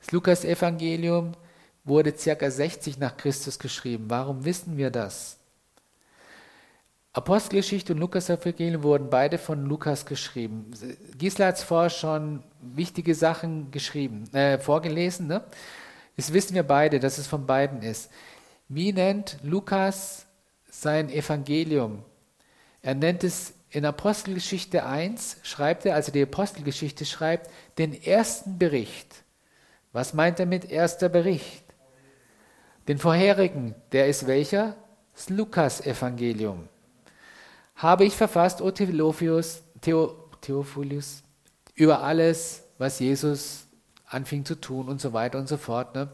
Das 0.01 0.13
Lukas-Evangelium 0.13 1.33
wurde 1.85 2.13
ca. 2.13 2.51
60 2.51 2.99
nach 2.99 3.17
Christus 3.17 3.59
geschrieben. 3.59 4.07
Warum 4.09 4.45
wissen 4.45 4.77
wir 4.77 4.91
das? 4.91 5.39
Apostelgeschichte 7.13 7.93
und 7.93 8.01
Lukas-Evangelium 8.01 8.83
wurden 8.83 9.09
beide 9.09 9.39
von 9.39 9.67
Lukas 9.67 10.05
geschrieben. 10.05 10.73
Gisela 11.17 11.49
hat 11.49 11.59
vorher 11.61 11.91
schon 11.91 12.43
wichtige 12.61 13.15
Sachen 13.15 13.71
geschrieben, 13.71 14.25
äh, 14.35 14.59
vorgelesen. 14.59 15.29
Ne? 15.29 15.45
Das 16.17 16.33
wissen 16.33 16.57
wir 16.57 16.65
beide, 16.65 16.99
dass 16.99 17.19
es 17.19 17.29
von 17.29 17.47
beiden 17.47 17.83
ist. 17.83 18.11
Wie 18.69 18.93
nennt 18.93 19.39
Lukas 19.45 20.27
sein 20.69 21.09
Evangelium? 21.09 22.03
Er 22.83 22.97
nennt 22.97 23.23
es 23.23 23.55
in 23.71 23.85
Apostelgeschichte 23.85 24.85
1, 24.85 25.39
schreibt 25.43 25.87
er, 25.87 25.95
also 25.95 26.11
die 26.11 26.23
Apostelgeschichte 26.23 27.05
schreibt, 27.05 27.49
den 27.79 27.93
ersten 27.93 28.59
Bericht. 28.59 29.23
Was 29.93 30.15
meint 30.15 30.41
er 30.41 30.47
mit 30.47 30.71
erster 30.71 31.09
Bericht? 31.09 31.64
Den 32.89 32.99
vorherigen, 32.99 33.75
der 33.93 34.09
ist 34.09 34.27
welcher? 34.27 34.77
Das 35.15 35.31
Lukas-Evangelium. 35.31 36.69
Habe 37.77 38.05
ich 38.05 38.15
verfasst, 38.15 38.61
O 38.61 38.71
Theophilos, 38.71 39.63
Theo, 39.81 40.29
Theophilus, 40.41 41.23
über 41.75 42.03
alles, 42.03 42.65
was 42.79 42.99
Jesus 42.99 43.67
anfing 44.07 44.45
zu 44.45 44.61
tun 44.61 44.89
und 44.89 45.01
so 45.01 45.13
weiter 45.13 45.39
und 45.39 45.49
so 45.49 45.57
fort. 45.57 45.95
Ne? 45.95 46.09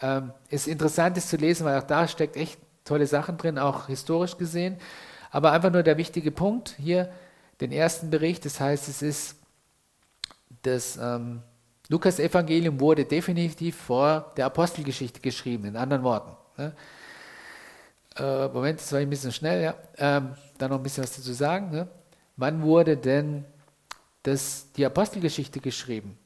Ähm, 0.00 0.32
ist 0.48 0.68
interessant, 0.68 1.16
das 1.16 1.28
zu 1.28 1.36
lesen, 1.36 1.64
weil 1.64 1.78
auch 1.78 1.86
da 1.86 2.08
steckt 2.08 2.36
echt 2.36 2.58
tolle 2.84 3.06
Sachen 3.06 3.36
drin, 3.36 3.58
auch 3.58 3.86
historisch 3.86 4.36
gesehen. 4.36 4.78
Aber 5.30 5.52
einfach 5.52 5.70
nur 5.70 5.82
der 5.82 5.96
wichtige 5.96 6.30
Punkt 6.30 6.76
hier, 6.78 7.12
den 7.60 7.72
ersten 7.72 8.10
Bericht, 8.10 8.44
das 8.44 8.60
heißt, 8.60 8.88
es 8.88 9.02
ist 9.02 9.36
das 10.62 10.96
ähm, 10.96 11.42
Lukas-Evangelium 11.88 12.80
wurde 12.80 13.04
definitiv 13.04 13.76
vor 13.76 14.32
der 14.36 14.46
Apostelgeschichte 14.46 15.20
geschrieben, 15.20 15.66
in 15.66 15.76
anderen 15.76 16.02
Worten. 16.02 16.36
Ne? 16.56 16.74
Äh, 18.16 18.48
Moment, 18.48 18.80
das 18.80 18.92
war 18.92 18.98
ein 18.98 19.10
bisschen 19.10 19.32
schnell, 19.32 19.62
ja. 19.62 19.74
Ähm, 19.98 20.34
dann 20.58 20.70
noch 20.70 20.78
ein 20.78 20.82
bisschen 20.82 21.04
was 21.04 21.14
dazu 21.14 21.32
sagen. 21.32 21.70
Ne? 21.70 21.88
Wann 22.36 22.62
wurde 22.62 22.96
denn 22.96 23.44
das, 24.22 24.72
die 24.72 24.84
Apostelgeschichte 24.84 25.60
geschrieben? 25.60 26.18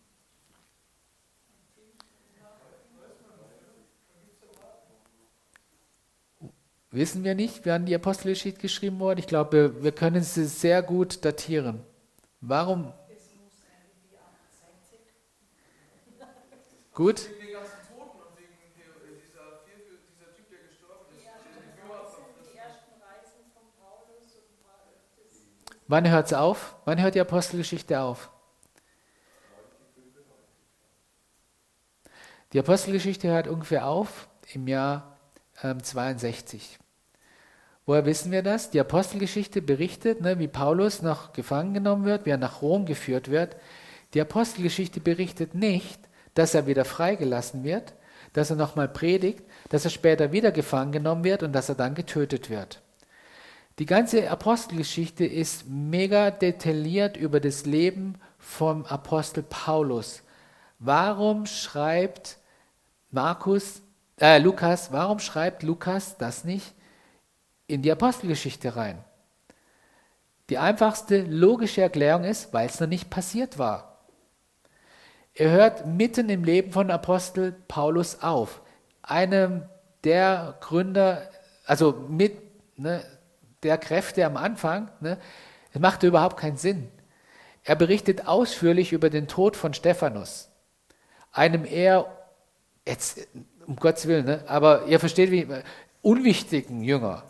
Wissen 6.92 7.22
wir 7.22 7.36
nicht, 7.36 7.66
wann 7.66 7.86
die 7.86 7.94
Apostelgeschichte 7.94 8.61
geschrieben 8.61 8.98
wurde? 8.98 9.20
Ich 9.20 9.28
glaube, 9.28 9.52
wir, 9.52 9.82
wir 9.84 9.92
können 9.92 10.22
sie 10.22 10.46
sehr 10.46 10.82
gut 10.82 11.24
datieren. 11.24 11.80
Warum 12.40 12.92
Gut? 17.01 17.30
Wann 25.88 26.11
hört 26.11 26.26
es 26.26 26.34
auf? 26.34 26.76
Wann 26.84 27.01
hört 27.01 27.14
die 27.14 27.20
Apostelgeschichte 27.20 28.03
auf? 28.03 28.30
Die 32.53 32.59
Apostelgeschichte 32.59 33.28
hört 33.28 33.48
ungefähr 33.48 33.86
auf 33.86 34.28
im 34.53 34.68
Jahr 34.68 35.16
ähm, 35.62 35.82
62. 35.82 36.78
Woher 37.86 38.05
wissen 38.05 38.30
wir 38.30 38.42
das? 38.42 38.68
Die 38.68 38.78
Apostelgeschichte 38.78 39.62
berichtet, 39.62 40.20
ne, 40.20 40.38
wie 40.38 40.48
Paulus 40.48 41.01
noch 41.01 41.32
gefangen 41.32 41.72
genommen 41.72 42.05
wird, 42.05 42.26
wie 42.26 42.30
er 42.30 42.36
nach 42.36 42.61
Rom 42.61 42.84
geführt 42.84 43.30
wird. 43.30 43.57
Die 44.12 44.20
Apostelgeschichte 44.20 45.01
berichtet 45.01 45.55
nicht, 45.55 46.09
dass 46.41 46.55
er 46.55 46.66
wieder 46.66 46.86
freigelassen 46.86 47.64
wird, 47.64 47.93
dass 48.32 48.49
er 48.49 48.57
nochmal 48.57 48.88
predigt, 48.88 49.45
dass 49.68 49.84
er 49.84 49.91
später 49.91 50.32
wieder 50.32 50.53
gefangen 50.53 50.91
genommen 50.91 51.22
wird 51.22 51.43
und 51.43 51.53
dass 51.53 51.68
er 51.68 51.74
dann 51.74 51.95
getötet 51.95 52.49
wird. 52.49 52.80
Die 53.78 53.84
ganze 53.84 54.30
Apostelgeschichte 54.30 55.26
ist 55.26 55.68
mega 55.68 56.30
detailliert 56.30 57.18
über 57.18 57.41
das 57.41 57.66
Leben 57.66 58.14
vom 58.38 58.86
Apostel 58.86 59.43
Paulus. 59.43 60.22
Warum 60.78 61.45
schreibt 61.45 62.38
Markus, 63.11 63.82
äh, 64.18 64.38
Lukas, 64.38 64.93
warum 64.93 65.18
schreibt 65.18 65.62
Lukas 65.62 66.16
das 66.16 66.45
nicht 66.45 66.72
in 67.66 67.82
die 67.82 67.93
Apostelgeschichte 67.93 68.76
rein? 68.76 69.05
Die 70.49 70.57
einfachste 70.57 71.20
logische 71.20 71.82
Erklärung 71.82 72.24
ist, 72.24 72.55
weil 72.55 72.66
es 72.66 72.80
noch 72.80 72.88
nicht 72.88 73.11
passiert 73.11 73.59
war. 73.59 73.89
Er 75.35 75.51
hört 75.51 75.87
mitten 75.87 76.28
im 76.28 76.45
Leben 76.45 76.72
von 76.72 76.91
Apostel 76.91 77.55
Paulus 77.68 78.22
auf, 78.22 78.61
einem 79.03 79.62
der 80.05 80.57
Gründer, 80.61 81.28
also 81.64 81.93
mit 82.09 82.37
ne, 82.76 83.03
der 83.62 83.78
Kräfte 83.78 84.24
am 84.26 84.37
Anfang. 84.37 84.91
Ne, 85.01 85.18
es 85.72 85.81
machte 85.81 86.07
überhaupt 86.07 86.37
keinen 86.37 86.57
Sinn. 86.57 86.89
Er 87.62 87.76
berichtet 87.76 88.26
ausführlich 88.26 88.93
über 88.93 89.11
den 89.11 89.28
Tod 89.28 89.57
von 89.57 89.74
Stephanus, 89.74 90.51
einem 91.33 91.64
eher, 91.64 92.07
jetzt 92.87 93.28
um 93.66 93.76
Gottes 93.76 94.09
Willen, 94.09 94.26
ne, 94.26 94.45
aber 94.49 94.87
ihr 94.87 94.99
versteht, 94.99 95.31
wie 95.31 95.47
unwichtigen 96.03 96.83
Jünger. 96.83 97.24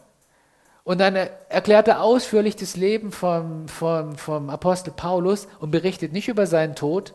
Und 0.84 0.98
dann 0.98 1.14
erklärt 1.14 1.88
er 1.88 2.02
ausführlich 2.02 2.56
das 2.56 2.76
Leben 2.76 3.12
vom, 3.12 3.68
vom, 3.68 4.16
vom 4.16 4.48
Apostel 4.48 4.92
Paulus 4.92 5.46
und 5.58 5.70
berichtet 5.70 6.12
nicht 6.12 6.28
über 6.28 6.46
seinen 6.46 6.74
Tod, 6.74 7.12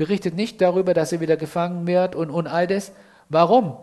berichtet 0.00 0.34
nicht 0.34 0.62
darüber, 0.62 0.94
dass 0.94 1.12
er 1.12 1.20
wieder 1.20 1.36
gefangen 1.36 1.86
wird 1.86 2.14
und, 2.14 2.30
und 2.30 2.46
all 2.46 2.66
das. 2.66 2.90
Warum? 3.28 3.76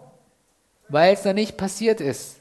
Weil 0.89 1.13
es 1.13 1.24
noch 1.24 1.34
nicht 1.34 1.57
passiert 1.57 2.01
ist. 2.01 2.38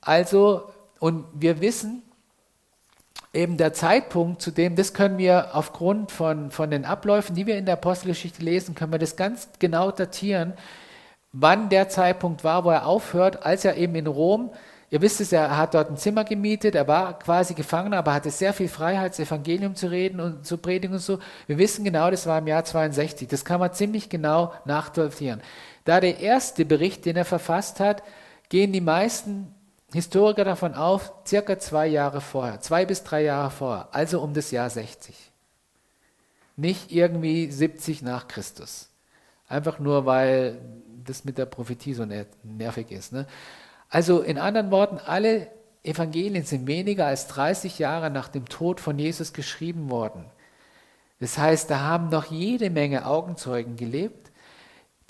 Also, 0.00 0.64
und 0.98 1.26
wir 1.32 1.60
wissen, 1.60 2.02
eben 3.32 3.56
der 3.56 3.72
Zeitpunkt, 3.72 4.42
zu 4.42 4.50
dem, 4.50 4.74
das 4.74 4.94
können 4.94 5.16
wir 5.16 5.54
aufgrund 5.54 6.10
von, 6.10 6.50
von 6.50 6.72
den 6.72 6.84
Abläufen, 6.84 7.36
die 7.36 7.46
wir 7.46 7.56
in 7.56 7.66
der 7.66 7.74
Apostelgeschichte 7.74 8.42
lesen, 8.42 8.74
können 8.74 8.90
wir 8.90 8.98
das 8.98 9.14
ganz 9.14 9.50
genau 9.60 9.92
datieren, 9.92 10.54
wann 11.30 11.68
der 11.68 11.88
Zeitpunkt 11.88 12.42
war, 12.42 12.64
wo 12.64 12.70
er 12.70 12.84
aufhört, 12.84 13.46
als 13.46 13.64
er 13.64 13.76
eben 13.76 13.94
in 13.94 14.08
Rom 14.08 14.50
Ihr 14.92 15.00
wisst 15.00 15.22
es, 15.22 15.32
er 15.32 15.56
hat 15.56 15.72
dort 15.72 15.88
ein 15.88 15.96
Zimmer 15.96 16.22
gemietet, 16.22 16.74
er 16.74 16.86
war 16.86 17.18
quasi 17.18 17.54
Gefangener, 17.54 17.96
aber 17.96 18.12
hatte 18.12 18.30
sehr 18.30 18.52
viel 18.52 18.68
Freiheit, 18.68 19.12
das 19.12 19.20
Evangelium 19.20 19.74
zu 19.74 19.90
reden 19.90 20.20
und 20.20 20.46
zu 20.46 20.58
predigen 20.58 20.92
und 20.92 21.00
so. 21.00 21.18
Wir 21.46 21.56
wissen 21.56 21.82
genau, 21.82 22.10
das 22.10 22.26
war 22.26 22.36
im 22.36 22.46
Jahr 22.46 22.62
62. 22.62 23.26
Das 23.26 23.46
kann 23.46 23.58
man 23.58 23.72
ziemlich 23.72 24.10
genau 24.10 24.52
nachdatieren. 24.66 25.40
Da 25.86 25.98
der 25.98 26.20
erste 26.20 26.66
Bericht, 26.66 27.06
den 27.06 27.16
er 27.16 27.24
verfasst 27.24 27.80
hat, 27.80 28.02
gehen 28.50 28.70
die 28.74 28.82
meisten 28.82 29.54
Historiker 29.94 30.44
davon 30.44 30.74
auf, 30.74 31.10
circa 31.26 31.58
zwei 31.58 31.86
Jahre 31.86 32.20
vorher, 32.20 32.60
zwei 32.60 32.84
bis 32.84 33.02
drei 33.02 33.22
Jahre 33.22 33.50
vorher, 33.50 33.88
also 33.92 34.20
um 34.20 34.34
das 34.34 34.50
Jahr 34.50 34.68
60. 34.68 35.16
Nicht 36.56 36.92
irgendwie 36.92 37.50
70 37.50 38.02
nach 38.02 38.28
Christus. 38.28 38.90
Einfach 39.48 39.78
nur, 39.78 40.04
weil 40.04 40.58
das 41.02 41.24
mit 41.24 41.38
der 41.38 41.46
Prophetie 41.46 41.94
so 41.94 42.06
nervig 42.42 42.90
ist. 42.90 43.14
Ne? 43.14 43.26
Also 43.92 44.22
in 44.22 44.38
anderen 44.38 44.70
Worten, 44.70 44.98
alle 45.04 45.48
Evangelien 45.84 46.46
sind 46.46 46.66
weniger 46.66 47.06
als 47.06 47.26
30 47.26 47.78
Jahre 47.78 48.08
nach 48.08 48.28
dem 48.28 48.48
Tod 48.48 48.80
von 48.80 48.98
Jesus 48.98 49.34
geschrieben 49.34 49.90
worden. 49.90 50.24
Das 51.20 51.36
heißt, 51.36 51.68
da 51.68 51.80
haben 51.80 52.08
noch 52.08 52.30
jede 52.30 52.70
Menge 52.70 53.04
Augenzeugen 53.04 53.76
gelebt. 53.76 54.32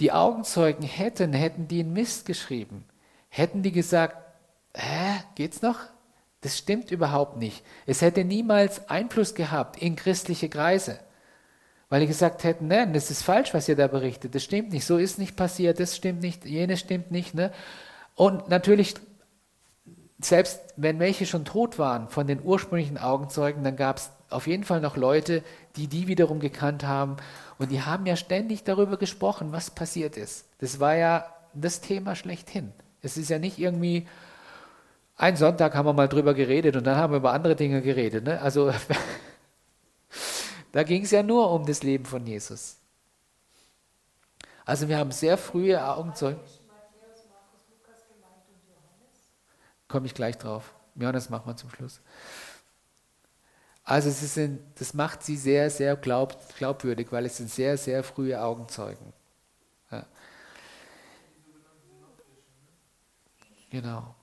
Die 0.01 0.11
Augenzeugen 0.11 0.83
hätten, 0.83 1.33
hätten 1.33 1.69
die 1.69 1.79
in 1.79 1.93
Mist 1.93 2.27
geschrieben. 2.27 2.85
Hätten 3.29 3.63
die 3.63 3.71
gesagt, 3.71 4.17
hä, 4.75 5.23
geht's 5.37 5.63
noch? 5.63 5.79
Das 6.41 6.59
stimmt 6.59 6.91
überhaupt 6.91 7.37
nicht. 7.37 7.63
Es 7.87 8.03
hätte 8.03 8.25
niemals 8.25 8.91
Einfluss 8.91 9.37
gehabt 9.37 9.81
in 9.81 9.95
christliche 9.95 10.49
Kreise. 10.49 10.99
Weil 11.89 12.01
die 12.01 12.09
gesagt 12.09 12.43
hätten, 12.43 12.67
nein, 12.67 12.95
das 12.95 13.13
ist 13.13 13.23
falsch, 13.23 13.55
was 13.55 13.69
ihr 13.69 13.77
da 13.77 13.87
berichtet. 13.87 14.35
Das 14.35 14.43
stimmt 14.43 14.73
nicht. 14.73 14.85
So 14.85 14.99
ist 14.99 15.21
nicht 15.21 15.37
passiert. 15.37 15.79
Das 15.79 15.95
stimmt 15.95 16.21
nicht. 16.21 16.45
Jenes 16.45 16.81
stimmt 16.81 17.13
nicht. 17.13 17.33
Ne? 17.33 17.53
Und 18.15 18.49
natürlich, 18.49 18.95
selbst 20.21 20.61
wenn 20.77 20.99
welche 20.99 21.27
schon 21.27 21.45
tot 21.45 21.79
waren 21.79 22.09
von 22.09 22.27
den 22.27 22.43
ursprünglichen 22.43 22.99
Augenzeugen, 22.99 23.65
dann 23.65 23.77
gab 23.77 23.99
es 23.99 24.11
auf 24.31 24.47
jeden 24.47 24.65
Fall 24.65 24.81
noch 24.81 24.97
Leute, 24.97 25.43
die 25.77 25.87
die 25.87 26.09
wiederum 26.09 26.41
gekannt 26.41 26.85
haben. 26.85 27.17
Und 27.59 27.71
die 27.71 27.83
haben 27.83 28.07
ja 28.07 28.17
ständig 28.17 28.65
darüber 28.65 28.97
gesprochen, 28.97 29.53
was 29.53 29.71
passiert 29.71 30.17
ist. 30.17 30.47
Das 30.59 30.81
war 30.81 30.95
ja 30.95 31.27
das 31.55 31.81
Thema 31.81 32.17
schlechthin. 32.17 32.73
Es 33.03 33.17
ist 33.17 33.31
ja 33.31 33.39
nicht 33.39 33.59
irgendwie, 33.59 34.07
ein 35.17 35.37
Sonntag 35.37 35.75
haben 35.75 35.87
wir 35.87 35.93
mal 35.93 36.09
drüber 36.09 36.35
geredet 36.35 36.77
und 36.77 36.85
dann 36.85 36.97
haben 36.97 37.13
wir 37.13 37.19
über 37.19 37.33
andere 37.33 37.57
Dinge 37.57 37.83
geredet. 37.83 38.25
Ne? 38.25 38.41
Also 38.41 38.73
da 40.73 40.83
ging 40.83 41.03
es 41.05 41.11
ja 41.11 41.23
nur 41.23 41.51
um 41.51 41.67
das 41.67 41.83
Leben 41.83 42.05
von 42.05 42.27
Jesus. 42.27 42.77
Also 44.65 44.89
wir 44.89 44.99
haben 44.99 45.11
sehr 45.11 45.37
frühe 45.37 45.85
Augenzeugen. 45.85 46.41
Komme 49.93 50.07
ich 50.07 50.15
gleich 50.15 50.39
drauf. 50.39 50.73
Johannes 50.95 51.29
machen 51.29 51.47
wir 51.47 51.55
zum 51.55 51.69
Schluss. 51.69 52.01
Also 53.85 54.09
sind, 54.09 54.59
das 54.81 54.95
macht 54.95 55.23
sie 55.23 55.37
sehr, 55.37 55.69
sehr 55.69 55.97
glaub, 55.97 56.39
glaubwürdig, 56.57 57.09
weil 57.11 57.27
es 57.27 57.37
sind 57.37 57.51
sehr, 57.51 57.77
sehr 57.77 58.03
frühe 58.03 58.41
Augenzeugen. 58.41 59.13
Ja. 59.91 60.07
Genau. 63.69 64.15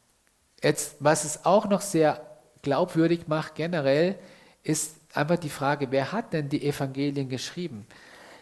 Jetzt, 0.64 0.96
was 1.00 1.24
es 1.24 1.46
auch 1.46 1.68
noch 1.68 1.82
sehr 1.82 2.26
glaubwürdig 2.64 3.28
macht 3.28 3.54
generell, 3.54 4.18
ist 4.64 4.96
einfach 5.14 5.38
die 5.38 5.52
Frage, 5.52 5.92
wer 5.92 6.12
hat 6.12 6.34
denn 6.34 6.50
die 6.50 6.66
Evangelien 6.66 7.30
geschrieben? 7.30 7.86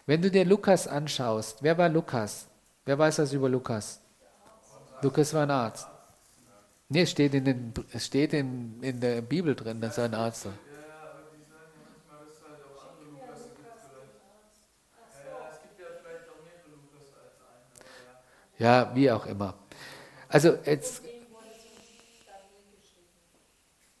Wenn 0.06 0.22
du 0.22 0.30
dir 0.30 0.46
Lukas 0.46 0.88
anschaust, 0.88 1.62
wer 1.62 1.76
war 1.76 1.90
Lukas? 1.90 2.46
Wer 2.86 2.98
weiß 2.98 3.18
was 3.18 3.34
über 3.34 3.50
Lukas? 3.50 4.00
Lukas 5.02 5.34
war 5.34 5.42
ein 5.42 5.50
Arzt. 5.50 5.88
Nee, 6.90 7.02
es 7.02 7.10
steht 7.10 7.34
in, 7.34 7.44
den, 7.44 7.74
es 7.92 8.06
steht 8.06 8.32
in, 8.34 8.82
in 8.82 9.00
der 9.00 9.20
Bibel 9.22 9.54
drin, 9.54 9.80
dass 9.80 9.98
er 9.98 10.04
ein 10.04 10.14
Arzt 10.14 10.46
ist. 10.46 10.54
Ja, 18.58 18.90
wie 18.94 19.10
auch 19.10 19.26
immer. 19.26 19.54
Also 20.28 20.58
jetzt. 20.64 21.02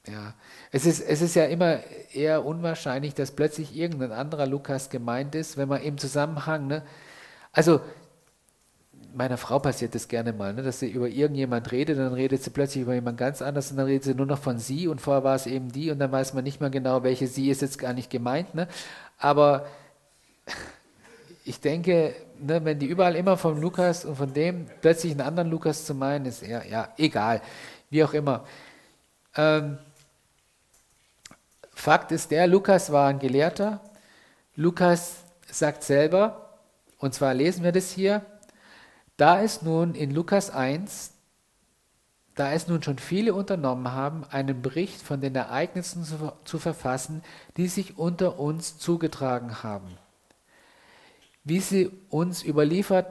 Ja, 0.06 0.34
es 0.72 0.86
ist, 0.86 1.00
es 1.00 1.20
ist 1.20 1.34
ja 1.34 1.44
immer 1.44 1.80
eher 2.14 2.44
unwahrscheinlich, 2.44 3.14
dass 3.14 3.32
plötzlich 3.32 3.76
irgendein 3.76 4.12
anderer 4.12 4.46
Lukas 4.46 4.88
gemeint 4.88 5.34
ist, 5.34 5.56
wenn 5.58 5.68
man 5.68 5.82
im 5.82 5.98
Zusammenhang, 5.98 6.66
ne? 6.66 6.82
Also 7.52 7.80
meiner 9.14 9.36
Frau 9.36 9.58
passiert 9.58 9.94
das 9.94 10.08
gerne 10.08 10.32
mal, 10.32 10.52
ne, 10.52 10.62
dass 10.62 10.80
sie 10.80 10.90
über 10.90 11.08
irgendjemand 11.08 11.72
redet, 11.72 11.98
dann 11.98 12.12
redet 12.12 12.42
sie 12.42 12.50
plötzlich 12.50 12.82
über 12.82 12.94
jemand 12.94 13.18
ganz 13.18 13.42
anders 13.42 13.70
und 13.70 13.76
dann 13.76 13.86
redet 13.86 14.04
sie 14.04 14.14
nur 14.14 14.26
noch 14.26 14.38
von 14.38 14.58
sie 14.58 14.88
und 14.88 15.00
vorher 15.00 15.24
war 15.24 15.34
es 15.34 15.46
eben 15.46 15.72
die 15.72 15.90
und 15.90 15.98
dann 15.98 16.12
weiß 16.12 16.34
man 16.34 16.44
nicht 16.44 16.60
mehr 16.60 16.70
genau, 16.70 17.02
welche 17.02 17.26
sie 17.26 17.50
ist 17.50 17.62
jetzt 17.62 17.78
gar 17.78 17.92
nicht 17.92 18.10
gemeint. 18.10 18.54
Ne? 18.54 18.68
Aber 19.18 19.66
ich 21.44 21.60
denke, 21.60 22.14
ne, 22.38 22.64
wenn 22.64 22.78
die 22.78 22.86
überall 22.86 23.16
immer 23.16 23.36
von 23.36 23.60
Lukas 23.60 24.04
und 24.04 24.16
von 24.16 24.32
dem 24.32 24.66
plötzlich 24.80 25.12
einen 25.12 25.22
anderen 25.22 25.50
Lukas 25.50 25.84
zu 25.86 25.94
meinen, 25.94 26.26
ist 26.26 26.42
eher, 26.42 26.66
ja, 26.66 26.88
egal, 26.98 27.40
wie 27.90 28.04
auch 28.04 28.12
immer. 28.12 28.44
Ähm, 29.34 29.78
Fakt 31.72 32.12
ist 32.12 32.30
der, 32.32 32.46
Lukas 32.46 32.92
war 32.92 33.08
ein 33.08 33.18
Gelehrter. 33.18 33.80
Lukas 34.56 35.18
sagt 35.50 35.84
selber, 35.84 36.58
und 36.98 37.14
zwar 37.14 37.32
lesen 37.32 37.62
wir 37.62 37.72
das 37.72 37.92
hier, 37.92 38.22
da 39.18 39.42
es 39.42 39.62
nun 39.62 39.94
in 39.94 40.12
Lukas 40.12 40.48
1, 40.48 41.12
da 42.36 42.52
es 42.52 42.68
nun 42.68 42.82
schon 42.82 42.98
viele 42.98 43.34
unternommen 43.34 43.92
haben, 43.92 44.24
einen 44.30 44.62
Bericht 44.62 45.02
von 45.02 45.20
den 45.20 45.34
Ereignissen 45.34 46.04
zu, 46.04 46.32
zu 46.44 46.58
verfassen, 46.58 47.22
die 47.56 47.66
sich 47.66 47.98
unter 47.98 48.38
uns 48.38 48.78
zugetragen 48.78 49.62
haben, 49.64 49.88
wie 51.44 51.58
sie 51.58 51.90
uns 52.08 52.44
überliefert, 52.44 53.06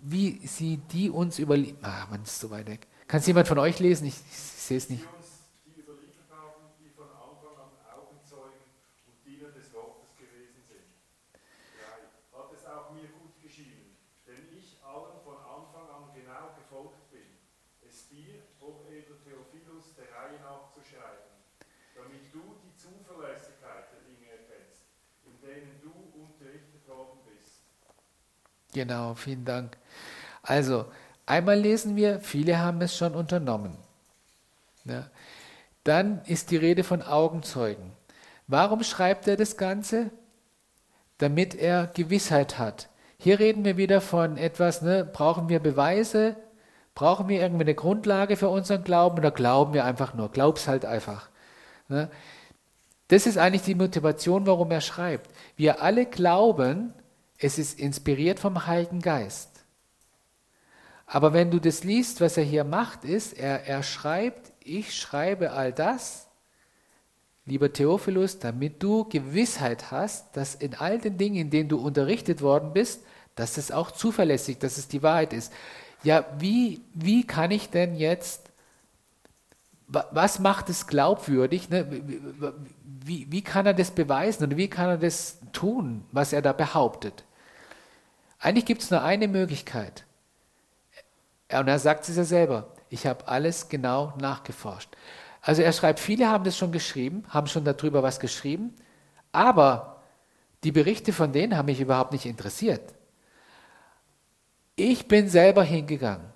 wie 0.00 0.40
sie 0.46 0.76
die 0.92 1.10
uns 1.10 1.40
überliefert, 1.40 1.78
ah, 1.82 2.06
man 2.08 2.22
ist 2.22 2.38
so 2.38 2.50
weit 2.50 2.68
weg. 2.68 2.86
Kann 3.08 3.18
es 3.18 3.26
jemand 3.26 3.48
von 3.48 3.58
euch 3.58 3.80
lesen? 3.80 4.06
Ich, 4.06 4.14
ich 4.30 4.38
sehe 4.38 4.78
es 4.78 4.88
nicht. 4.88 5.04
es 17.88 18.08
dir, 18.08 18.44
hochedler 18.60 19.16
Theophilus, 19.24 19.94
der 19.96 20.12
Reihe 20.14 20.38
nach 20.40 20.70
zu 20.70 20.84
schreiben, 20.84 21.34
damit 21.96 22.32
du 22.32 22.60
die 22.62 22.76
Zuverlässigkeit 22.76 23.90
der 23.90 24.00
Dinge 24.06 24.30
erkennst, 24.30 24.84
in 25.24 25.40
denen 25.40 25.80
du 25.82 25.90
unterrichtet 26.14 26.86
worden 26.86 27.18
bist. 27.24 27.64
Genau, 28.78 29.14
vielen 29.14 29.44
Dank. 29.44 29.76
Also, 30.40 30.84
einmal 31.26 31.58
lesen 31.58 31.96
wir, 31.96 32.20
viele 32.20 32.60
haben 32.60 32.80
es 32.80 32.96
schon 32.96 33.16
unternommen. 33.16 33.76
Ja. 34.84 35.08
Dann 35.82 36.20
ist 36.26 36.52
die 36.52 36.58
Rede 36.58 36.84
von 36.84 37.02
Augenzeugen. 37.02 37.90
Warum 38.46 38.84
schreibt 38.84 39.26
er 39.26 39.36
das 39.36 39.56
Ganze? 39.56 40.10
Damit 41.18 41.56
er 41.56 41.88
Gewissheit 41.88 42.60
hat. 42.60 42.88
Hier 43.18 43.40
reden 43.40 43.64
wir 43.64 43.78
wieder 43.78 44.00
von 44.00 44.36
etwas, 44.36 44.80
ne? 44.80 45.04
brauchen 45.04 45.48
wir 45.48 45.58
Beweise? 45.58 46.36
Brauchen 46.94 47.28
wir 47.28 47.40
irgendwie 47.40 47.64
eine 47.64 47.74
Grundlage 47.74 48.36
für 48.36 48.48
unseren 48.48 48.84
Glauben 48.84 49.18
oder 49.18 49.32
glauben 49.32 49.74
wir 49.74 49.84
einfach 49.86 50.14
nur? 50.14 50.30
Glaub's 50.30 50.68
halt 50.68 50.84
einfach. 50.84 51.30
Ne? 51.88 52.08
Das 53.08 53.26
ist 53.26 53.38
eigentlich 53.38 53.62
die 53.62 53.74
Motivation, 53.74 54.46
warum 54.46 54.70
er 54.70 54.82
schreibt. 54.82 55.28
Wir 55.56 55.82
alle 55.82 56.06
glauben, 56.06 56.94
es 57.38 57.58
ist 57.58 57.78
inspiriert 57.78 58.40
vom 58.40 58.66
Heiligen 58.66 59.00
Geist. 59.00 59.50
Aber 61.06 61.32
wenn 61.32 61.50
du 61.50 61.58
das 61.58 61.84
liest, 61.84 62.20
was 62.20 62.36
er 62.36 62.44
hier 62.44 62.64
macht, 62.64 63.04
ist, 63.04 63.32
er, 63.32 63.66
er 63.66 63.82
schreibt, 63.82 64.52
ich 64.62 64.94
schreibe 64.94 65.52
all 65.52 65.72
das, 65.72 66.26
lieber 67.46 67.72
Theophilus, 67.72 68.38
damit 68.38 68.82
du 68.82 69.04
Gewissheit 69.08 69.90
hast, 69.90 70.36
dass 70.36 70.54
in 70.54 70.74
all 70.74 70.98
den 70.98 71.16
Dingen, 71.16 71.36
in 71.36 71.50
denen 71.50 71.68
du 71.70 71.78
unterrichtet 71.78 72.42
worden 72.42 72.72
bist, 72.74 73.02
dass 73.36 73.56
es 73.56 73.72
auch 73.72 73.90
zuverlässig, 73.90 74.58
dass 74.58 74.76
es 74.76 74.88
die 74.88 75.02
Wahrheit 75.02 75.32
ist. 75.32 75.52
Ja, 76.02 76.26
wie, 76.38 76.82
wie 76.92 77.24
kann 77.26 77.50
ich 77.50 77.70
denn 77.70 77.94
jetzt, 77.94 78.50
was 79.86 80.40
macht 80.40 80.68
es 80.68 80.86
glaubwürdig? 80.86 81.70
Ne? 81.70 81.86
Wie, 82.84 83.32
wie 83.32 83.42
kann 83.42 83.64
er 83.64 83.72
das 83.72 83.92
beweisen 83.92 84.44
und 84.44 84.56
wie 84.58 84.68
kann 84.68 84.90
er 84.90 84.98
das 84.98 85.38
tun, 85.52 86.04
was 86.12 86.34
er 86.34 86.42
da 86.42 86.52
behauptet? 86.52 87.24
Eigentlich 88.38 88.66
gibt 88.66 88.82
es 88.82 88.90
nur 88.90 89.02
eine 89.02 89.28
Möglichkeit. 89.28 90.04
Und 91.52 91.68
er 91.68 91.78
sagt 91.78 92.08
es 92.08 92.16
ja 92.16 92.24
selber, 92.24 92.72
ich 92.90 93.06
habe 93.06 93.26
alles 93.26 93.68
genau 93.68 94.12
nachgeforscht. 94.20 94.90
Also 95.40 95.62
er 95.62 95.72
schreibt, 95.72 96.00
viele 96.00 96.28
haben 96.28 96.44
das 96.44 96.56
schon 96.56 96.72
geschrieben, 96.72 97.24
haben 97.28 97.46
schon 97.46 97.64
darüber 97.64 98.02
was 98.02 98.20
geschrieben, 98.20 98.74
aber 99.32 100.02
die 100.64 100.72
Berichte 100.72 101.12
von 101.12 101.32
denen 101.32 101.56
haben 101.56 101.66
mich 101.66 101.80
überhaupt 101.80 102.12
nicht 102.12 102.26
interessiert. 102.26 102.94
Ich 104.76 105.08
bin 105.08 105.28
selber 105.28 105.62
hingegangen. 105.62 106.26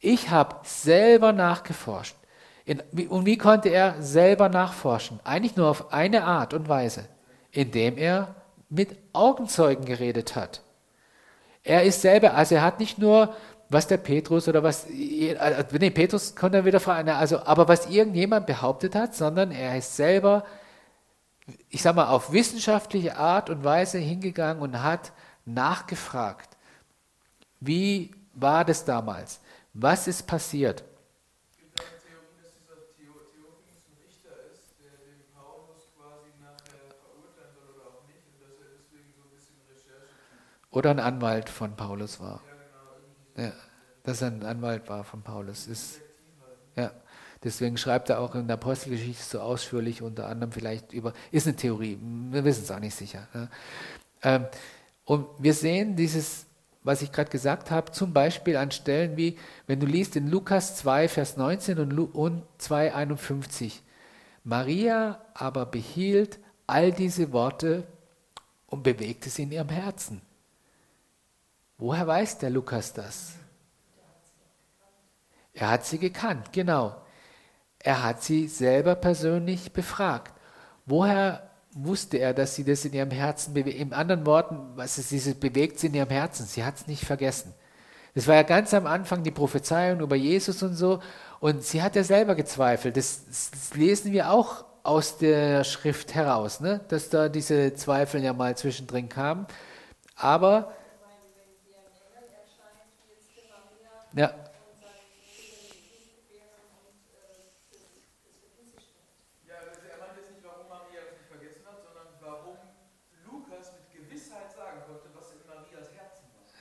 Ich 0.00 0.30
habe 0.30 0.56
selber 0.64 1.32
nachgeforscht. 1.32 2.16
In, 2.64 2.80
und 3.08 3.26
wie 3.26 3.38
konnte 3.38 3.68
er 3.68 4.00
selber 4.02 4.48
nachforschen? 4.48 5.20
Eigentlich 5.24 5.56
nur 5.56 5.68
auf 5.68 5.92
eine 5.92 6.24
Art 6.24 6.54
und 6.54 6.68
Weise, 6.68 7.08
indem 7.50 7.96
er 7.98 8.34
mit 8.68 8.96
Augenzeugen 9.12 9.84
geredet 9.84 10.34
hat. 10.36 10.62
Er 11.64 11.84
ist 11.84 12.02
selber, 12.02 12.34
also 12.34 12.56
er 12.56 12.62
hat 12.62 12.80
nicht 12.80 12.98
nur 12.98 13.34
was 13.72 13.86
der 13.86 13.96
Petrus 13.96 14.48
oder 14.48 14.62
was, 14.62 14.86
nee, 14.88 15.90
Petrus 15.90 16.36
konnte 16.36 16.58
er 16.58 16.64
wieder 16.64 16.80
fragen, 16.80 17.08
also, 17.08 17.42
aber 17.44 17.68
was 17.68 17.88
irgendjemand 17.88 18.46
behauptet 18.46 18.94
hat, 18.94 19.14
sondern 19.14 19.50
er 19.50 19.78
ist 19.78 19.96
selber, 19.96 20.44
ich 21.70 21.80
sag 21.80 21.96
mal, 21.96 22.08
auf 22.08 22.32
wissenschaftliche 22.32 23.16
Art 23.16 23.48
und 23.48 23.64
Weise 23.64 23.98
hingegangen 23.98 24.62
und 24.62 24.82
hat 24.82 25.12
nachgefragt, 25.46 26.56
wie 27.60 28.10
war 28.34 28.64
das 28.64 28.84
damals? 28.84 29.40
Was 29.72 30.06
ist 30.06 30.26
passiert? 30.26 30.84
Oder 40.72 40.90
ein 40.90 41.00
Anwalt 41.00 41.48
von 41.50 41.76
Paulus 41.76 42.18
war. 42.18 42.42
Ja, 43.36 43.52
dass 44.02 44.22
er 44.22 44.28
ein 44.28 44.42
Anwalt 44.42 44.88
war 44.88 45.04
von 45.04 45.22
Paulus. 45.22 45.66
Ist, 45.66 46.00
ja, 46.74 46.90
deswegen 47.44 47.76
schreibt 47.76 48.10
er 48.10 48.20
auch 48.20 48.34
in 48.34 48.48
der 48.48 48.54
Apostelgeschichte 48.54 49.22
so 49.22 49.40
ausführlich, 49.40 50.02
unter 50.02 50.26
anderem 50.26 50.50
vielleicht 50.50 50.92
über, 50.92 51.12
ist 51.30 51.46
eine 51.46 51.56
Theorie, 51.56 51.98
wir 52.00 52.44
wissen 52.44 52.64
es 52.64 52.70
auch 52.70 52.80
nicht 52.80 52.96
sicher. 52.96 53.28
Ähm, 54.22 54.46
und 55.04 55.26
wir 55.38 55.52
sehen 55.52 55.94
dieses, 55.94 56.46
was 56.82 57.02
ich 57.02 57.12
gerade 57.12 57.30
gesagt 57.30 57.70
habe, 57.70 57.92
zum 57.92 58.14
Beispiel 58.14 58.56
an 58.56 58.70
Stellen 58.70 59.16
wie, 59.16 59.38
wenn 59.66 59.78
du 59.78 59.86
liest 59.86 60.16
in 60.16 60.28
Lukas 60.28 60.76
2, 60.76 61.08
Vers 61.08 61.36
19 61.36 61.78
und, 61.78 61.98
und 62.14 62.42
2, 62.58 62.94
51, 62.94 63.82
Maria 64.42 65.20
aber 65.34 65.66
behielt 65.66 66.38
all 66.66 66.92
diese 66.92 67.32
Worte 67.32 67.84
und 68.66 68.82
bewegte 68.82 69.28
sie 69.28 69.42
in 69.42 69.52
ihrem 69.52 69.68
Herzen. 69.68 70.22
Woher 71.82 72.06
weiß 72.06 72.38
der 72.38 72.50
Lukas 72.50 72.92
das? 72.92 73.32
Er 75.52 75.68
hat 75.68 75.84
sie 75.84 75.98
gekannt, 75.98 76.52
genau. 76.52 76.94
Er 77.80 78.04
hat 78.04 78.22
sie 78.22 78.46
selber 78.46 78.94
persönlich 78.94 79.72
befragt. 79.72 80.32
Woher 80.86 81.50
wusste 81.72 82.18
er, 82.18 82.34
dass 82.34 82.54
sie 82.54 82.62
das 82.62 82.84
in 82.84 82.92
ihrem 82.92 83.10
Herzen 83.10 83.52
bewegt? 83.52 83.80
In 83.80 83.92
anderen 83.94 84.26
Worten, 84.26 84.60
was 84.76 84.96
ist 84.96 85.10
diese 85.10 85.34
bewegt 85.34 85.80
sie 85.80 85.88
in 85.88 85.94
ihrem 85.94 86.10
Herzen? 86.10 86.46
Sie 86.46 86.64
hat 86.64 86.76
es 86.76 86.86
nicht 86.86 87.04
vergessen. 87.04 87.52
Das 88.14 88.28
war 88.28 88.36
ja 88.36 88.44
ganz 88.44 88.72
am 88.74 88.86
Anfang 88.86 89.24
die 89.24 89.32
Prophezeiung 89.32 89.98
über 89.98 90.14
Jesus 90.14 90.62
und 90.62 90.76
so. 90.76 91.00
Und 91.40 91.64
sie 91.64 91.82
hat 91.82 91.96
ja 91.96 92.04
selber 92.04 92.36
gezweifelt. 92.36 92.96
Das, 92.96 93.24
das 93.26 93.74
lesen 93.74 94.12
wir 94.12 94.30
auch 94.30 94.66
aus 94.84 95.18
der 95.18 95.64
Schrift 95.64 96.14
heraus, 96.14 96.60
ne? 96.60 96.80
dass 96.86 97.08
da 97.08 97.28
diese 97.28 97.74
Zweifel 97.74 98.22
ja 98.22 98.32
mal 98.32 98.56
zwischendrin 98.56 99.08
kamen. 99.08 99.48
Aber 100.14 100.68
Ja. 100.68 100.70
Ja, 100.70 100.70
also 100.70 100.70
er 100.72 101.50
meint 102.12 102.20
jetzt 102.20 102.20
nicht, 102.22 102.30
warum 102.32 102.50
Maria 102.50 102.50
das 102.50 102.50
nicht 102.52 103.10
vergessen 103.10 103.10
hat, 103.10 103.10
sondern 103.10 103.10
warum 103.10 103.10
Lukas 103.10 103.10
mit 103.10 103.10
Gewissheit 103.10 103.30
sagen 103.30 103.30
konnte, 103.30 103.30
was 103.30 103.30
in 103.34 103.50
Marias 103.50 103.80
Herzen 103.80 104.01
war. 104.14 104.42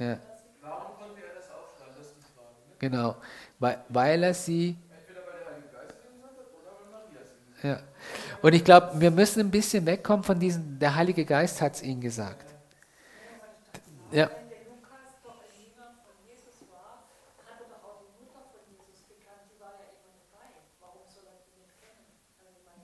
Ja. 0.02 0.18
Warum 0.62 0.98
konnte 0.98 1.22
er 1.22 1.36
das 1.36 1.46
aufschreiben? 1.52 1.94
Das 1.96 2.08
ist 2.08 2.16
die 2.18 2.24
Frage. 2.34 2.56
Ne? 2.68 2.76
Genau, 2.80 3.16
weil, 3.60 3.84
weil 3.90 4.24
er 4.24 4.34
sie. 4.34 4.76
Entweder 4.90 5.22
weil 5.28 5.40
der 5.40 5.54
Heilige 5.54 5.70
Geist 5.70 5.94
gesagt 6.02 6.38
hat 6.40 6.48
oder 6.50 6.72
weil 6.80 6.92
Maria 6.92 7.20
es 7.22 7.30
gesagt 7.30 7.64
hat. 7.64 7.86
Ja. 8.34 8.40
Und 8.42 8.54
ich 8.54 8.64
glaube, 8.64 9.00
wir 9.00 9.12
müssen 9.12 9.42
ein 9.42 9.52
bisschen 9.52 9.86
wegkommen 9.86 10.24
von 10.24 10.40
diesem, 10.40 10.80
der 10.80 10.96
Heilige 10.96 11.24
Geist 11.24 11.62
hat 11.62 11.76
es 11.76 11.84
ihnen 11.84 12.02
gesagt. 12.02 12.52
Ja. 14.12 14.32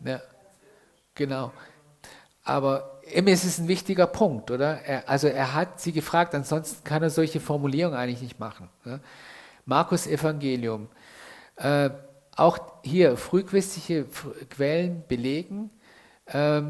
Ja, 0.07 0.21
genau. 1.15 1.51
Aber 2.43 3.01
eben 3.11 3.27
ist 3.27 3.43
es 3.43 3.59
ein 3.59 3.67
wichtiger 3.67 4.07
Punkt, 4.07 4.51
oder? 4.51 4.81
Er, 4.81 5.09
also 5.09 5.27
er 5.27 5.53
hat 5.53 5.81
sie 5.81 5.91
gefragt, 5.91 6.33
ansonsten 6.33 6.83
kann 6.85 7.03
er 7.03 7.09
solche 7.09 7.41
Formulierungen 7.41 7.99
eigentlich 7.99 8.21
nicht 8.21 8.39
machen. 8.39 8.69
Ne? 8.85 9.01
Markus 9.65 10.07
Evangelium. 10.07 10.87
Äh, 11.57 11.89
auch 12.37 12.59
hier 12.83 13.17
frühchristliche 13.17 14.05
Quellen 14.49 15.03
belegen, 15.07 15.71
äh, 16.27 16.61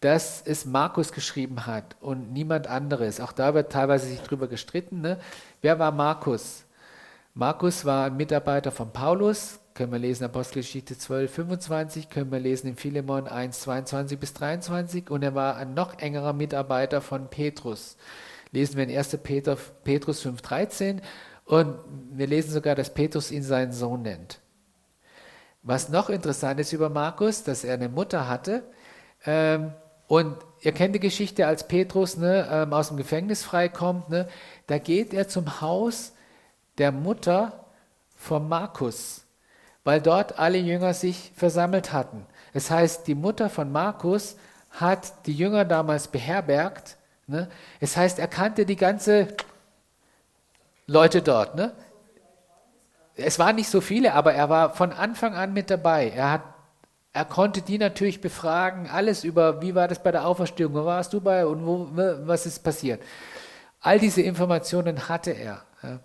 dass 0.00 0.42
es 0.44 0.64
Markus 0.64 1.12
geschrieben 1.12 1.66
hat 1.66 1.96
und 2.00 2.32
niemand 2.32 2.66
anderes. 2.66 3.20
Auch 3.20 3.30
da 3.30 3.54
wird 3.54 3.70
teilweise 3.70 4.08
sich 4.08 4.20
drüber 4.22 4.48
gestritten. 4.48 5.02
Ne? 5.02 5.20
Wer 5.60 5.78
war 5.78 5.92
Markus? 5.92 6.64
Markus 7.34 7.84
war 7.84 8.06
ein 8.06 8.16
Mitarbeiter 8.16 8.72
von 8.72 8.92
Paulus, 8.92 9.60
können 9.74 9.92
wir 9.92 9.98
lesen 9.98 10.24
Apostelgeschichte 10.24 10.98
12, 10.98 11.32
25, 11.32 12.10
können 12.10 12.30
wir 12.30 12.40
lesen 12.40 12.68
in 12.68 12.76
Philemon 12.76 13.26
1, 13.26 13.60
22 13.60 14.18
bis 14.18 14.34
23 14.34 15.10
und 15.10 15.22
er 15.22 15.34
war 15.34 15.56
ein 15.56 15.74
noch 15.74 15.98
engerer 15.98 16.32
Mitarbeiter 16.32 17.00
von 17.00 17.28
Petrus. 17.28 17.96
Lesen 18.50 18.76
wir 18.76 18.84
in 18.84 18.96
1. 18.96 19.18
Peter, 19.22 19.56
Petrus 19.84 20.20
5, 20.20 20.42
13 20.42 21.00
und 21.44 21.78
wir 22.10 22.26
lesen 22.26 22.52
sogar, 22.52 22.74
dass 22.74 22.92
Petrus 22.92 23.30
ihn 23.30 23.42
seinen 23.42 23.72
Sohn 23.72 24.02
nennt. 24.02 24.40
Was 25.62 25.88
noch 25.88 26.10
interessant 26.10 26.60
ist 26.60 26.72
über 26.72 26.90
Markus, 26.90 27.44
dass 27.44 27.64
er 27.64 27.74
eine 27.74 27.88
Mutter 27.88 28.28
hatte 28.28 28.64
ähm, 29.24 29.72
und 30.06 30.36
ihr 30.60 30.72
kennt 30.72 30.94
die 30.94 31.00
Geschichte, 31.00 31.46
als 31.46 31.66
Petrus 31.66 32.18
ne, 32.18 32.46
ähm, 32.50 32.72
aus 32.74 32.88
dem 32.88 32.98
Gefängnis 32.98 33.42
freikommt, 33.42 34.10
ne, 34.10 34.28
da 34.66 34.76
geht 34.76 35.14
er 35.14 35.28
zum 35.28 35.62
Haus 35.62 36.12
der 36.76 36.92
Mutter 36.92 37.66
von 38.16 38.48
Markus 38.48 39.21
weil 39.84 40.00
dort 40.00 40.38
alle 40.38 40.58
Jünger 40.58 40.94
sich 40.94 41.32
versammelt 41.36 41.92
hatten. 41.92 42.26
Es 42.52 42.70
heißt, 42.70 43.06
die 43.06 43.14
Mutter 43.14 43.50
von 43.50 43.72
Markus 43.72 44.36
hat 44.70 45.26
die 45.26 45.34
Jünger 45.34 45.64
damals 45.64 46.08
beherbergt. 46.08 46.96
Ne? 47.26 47.48
Es 47.80 47.96
heißt, 47.96 48.18
er 48.18 48.28
kannte 48.28 48.66
die 48.66 48.76
ganze 48.76 49.28
Leute 50.86 51.22
dort. 51.22 51.54
Ne? 51.54 51.72
es 53.16 53.38
waren 53.38 53.56
nicht 53.56 53.68
so 53.68 53.80
viele, 53.80 54.14
aber 54.14 54.34
er 54.34 54.48
war 54.48 54.74
von 54.74 54.92
Anfang 54.92 55.34
an 55.34 55.52
mit 55.52 55.70
dabei. 55.70 56.10
Er 56.10 56.30
hat 56.30 56.42
er 57.14 57.26
konnte 57.26 57.60
die 57.60 57.76
natürlich 57.76 58.22
befragen, 58.22 58.88
alles 58.88 59.22
über, 59.22 59.60
wie 59.60 59.74
war 59.74 59.86
das 59.86 60.02
bei 60.02 60.12
der 60.12 60.26
Auferstehung, 60.26 60.72
wo 60.72 60.86
warst 60.86 61.12
du 61.12 61.20
bei 61.20 61.44
und 61.44 61.66
wo, 61.66 61.88
was 61.92 62.46
ist 62.46 62.60
passiert. 62.60 63.02
All 63.82 63.98
diese 63.98 64.22
Informationen 64.22 65.10
hatte 65.10 65.32
er. 65.32 65.62
Ja. 65.82 66.00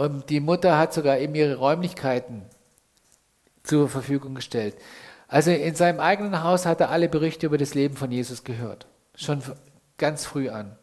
Und 0.00 0.30
die 0.30 0.40
Mutter 0.40 0.78
hat 0.78 0.94
sogar 0.94 1.18
eben 1.18 1.34
ihre 1.34 1.56
Räumlichkeiten 1.56 2.46
zur 3.62 3.86
Verfügung 3.86 4.34
gestellt. 4.34 4.74
Also 5.28 5.50
in 5.50 5.74
seinem 5.74 6.00
eigenen 6.00 6.42
Haus 6.42 6.64
hat 6.64 6.80
er 6.80 6.88
alle 6.88 7.10
Berichte 7.10 7.44
über 7.44 7.58
das 7.58 7.74
Leben 7.74 7.98
von 7.98 8.10
Jesus 8.10 8.42
gehört. 8.42 8.86
Schon 9.14 9.42
ganz 9.98 10.24
früh 10.24 10.48
an. 10.48 10.74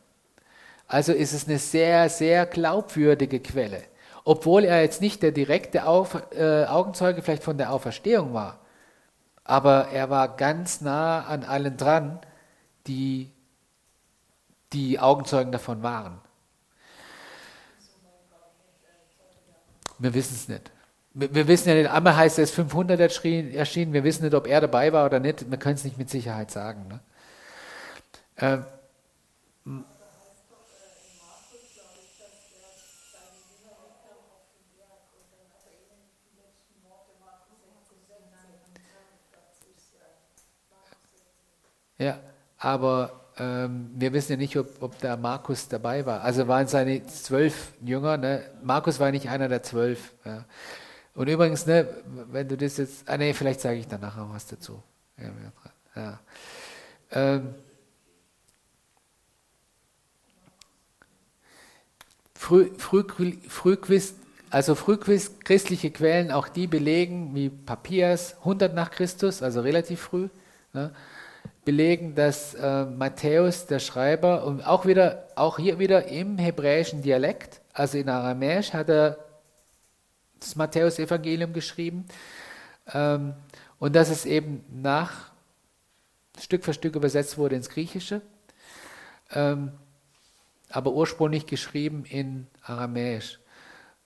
Also 0.87 1.13
ist 1.13 1.33
es 1.33 1.47
eine 1.47 1.57
sehr, 1.57 2.09
sehr 2.09 2.45
glaubwürdige 2.45 3.39
Quelle. 3.39 3.81
Obwohl 4.23 4.65
er 4.65 4.83
jetzt 4.83 5.01
nicht 5.01 5.23
der 5.23 5.31
direkte 5.31 5.87
Auf, 5.87 6.15
äh, 6.35 6.65
Augenzeuge 6.65 7.23
vielleicht 7.23 7.43
von 7.43 7.57
der 7.57 7.73
Auferstehung 7.73 8.35
war. 8.35 8.59
Aber 9.43 9.87
er 9.87 10.11
war 10.11 10.35
ganz 10.35 10.79
nah 10.79 11.25
an 11.25 11.43
allen 11.43 11.75
dran, 11.75 12.19
die 12.85 13.31
die 14.73 14.99
Augenzeugen 14.99 15.51
davon 15.51 15.81
waren. 15.81 16.21
Wir 19.99 20.13
wissen 20.13 20.35
es 20.35 20.47
nicht. 20.47 20.71
Wir, 21.13 21.33
wir, 21.33 21.47
wissen 21.47 21.69
ja 21.69 21.75
nicht, 21.75 21.89
einmal 21.89 22.15
heißt 22.15 22.37
es 22.39 22.51
500 22.51 22.99
erschienen, 22.99 23.93
wir 23.93 24.03
wissen 24.03 24.23
nicht, 24.23 24.35
ob 24.35 24.47
er 24.47 24.61
dabei 24.61 24.93
war 24.93 25.05
oder 25.05 25.19
nicht, 25.19 25.49
wir 25.49 25.57
können 25.57 25.75
es 25.75 25.83
nicht 25.83 25.97
mit 25.97 26.09
Sicherheit 26.09 26.51
sagen. 26.51 26.87
Ne? 26.87 26.99
Ähm, 28.37 28.65
Ja, 41.99 42.19
aber 42.59 43.26
ähm, 43.39 43.91
wir 43.95 44.13
wissen 44.13 44.33
ja 44.33 44.37
nicht, 44.37 44.57
ob, 44.57 44.81
ob 44.81 44.99
da 44.99 45.15
Markus 45.15 45.67
dabei 45.67 46.05
war. 46.05 46.21
Also 46.21 46.47
waren 46.47 46.67
seine 46.67 47.05
zwölf 47.05 47.73
Jünger. 47.83 48.17
Ne? 48.17 48.43
Markus 48.63 48.99
war 48.99 49.11
nicht 49.11 49.29
einer 49.29 49.47
der 49.47 49.63
zwölf. 49.63 50.13
Ja. 50.25 50.45
Und 51.13 51.27
übrigens, 51.27 51.65
ne, 51.65 51.87
wenn 52.31 52.47
du 52.47 52.57
das 52.57 52.77
jetzt, 52.77 53.07
ah 53.09 53.17
nee, 53.17 53.33
vielleicht 53.33 53.61
sage 53.61 53.77
ich 53.77 53.87
dann 53.87 54.01
nachher 54.01 54.27
was 54.31 54.45
dazu. 54.47 54.81
Ja. 55.95 56.19
Ähm, 57.11 57.55
früh, 62.35 62.69
früh, 62.77 63.03
früh, 63.47 63.77
also 64.49 64.75
frühchristliche 64.75 65.91
Quellen, 65.91 66.31
auch 66.31 66.47
die 66.47 66.67
belegen, 66.67 67.35
wie 67.35 67.49
Papiers, 67.49 68.35
100 68.39 68.73
nach 68.73 68.91
Christus, 68.91 69.41
also 69.41 69.61
relativ 69.61 70.01
früh. 70.01 70.29
Ne? 70.73 70.93
Belegen, 71.67 72.15
dass 72.15 72.53
äh, 72.53 72.85
Matthäus, 72.85 73.65
der 73.65 73.79
Schreiber, 73.79 74.45
und 74.45 74.65
auch 74.65 74.85
wieder, 74.85 75.27
auch 75.35 75.57
hier 75.59 75.79
wieder 75.79 76.05
im 76.07 76.37
hebräischen 76.37 77.01
Dialekt, 77.01 77.59
also 77.73 77.97
in 77.97 78.07
Aramäisch, 78.07 78.71
hat 78.71 78.87
er 78.87 79.17
das 80.39 80.55
Matthäus-Evangelium 80.55 81.51
geschrieben. 81.51 82.05
Ähm, 82.93 83.33
und 83.79 83.97
dass 83.97 84.09
es 84.09 84.25
eben 84.25 84.63
nach 84.71 85.31
Stück 86.39 86.63
für 86.63 86.73
Stück 86.73 86.95
übersetzt 86.95 87.37
wurde 87.37 87.57
ins 87.57 87.67
Griechische, 87.67 88.21
ähm, 89.33 89.73
aber 90.69 90.93
ursprünglich 90.93 91.47
geschrieben 91.47 92.05
in 92.05 92.47
Aramäisch. 92.63 93.39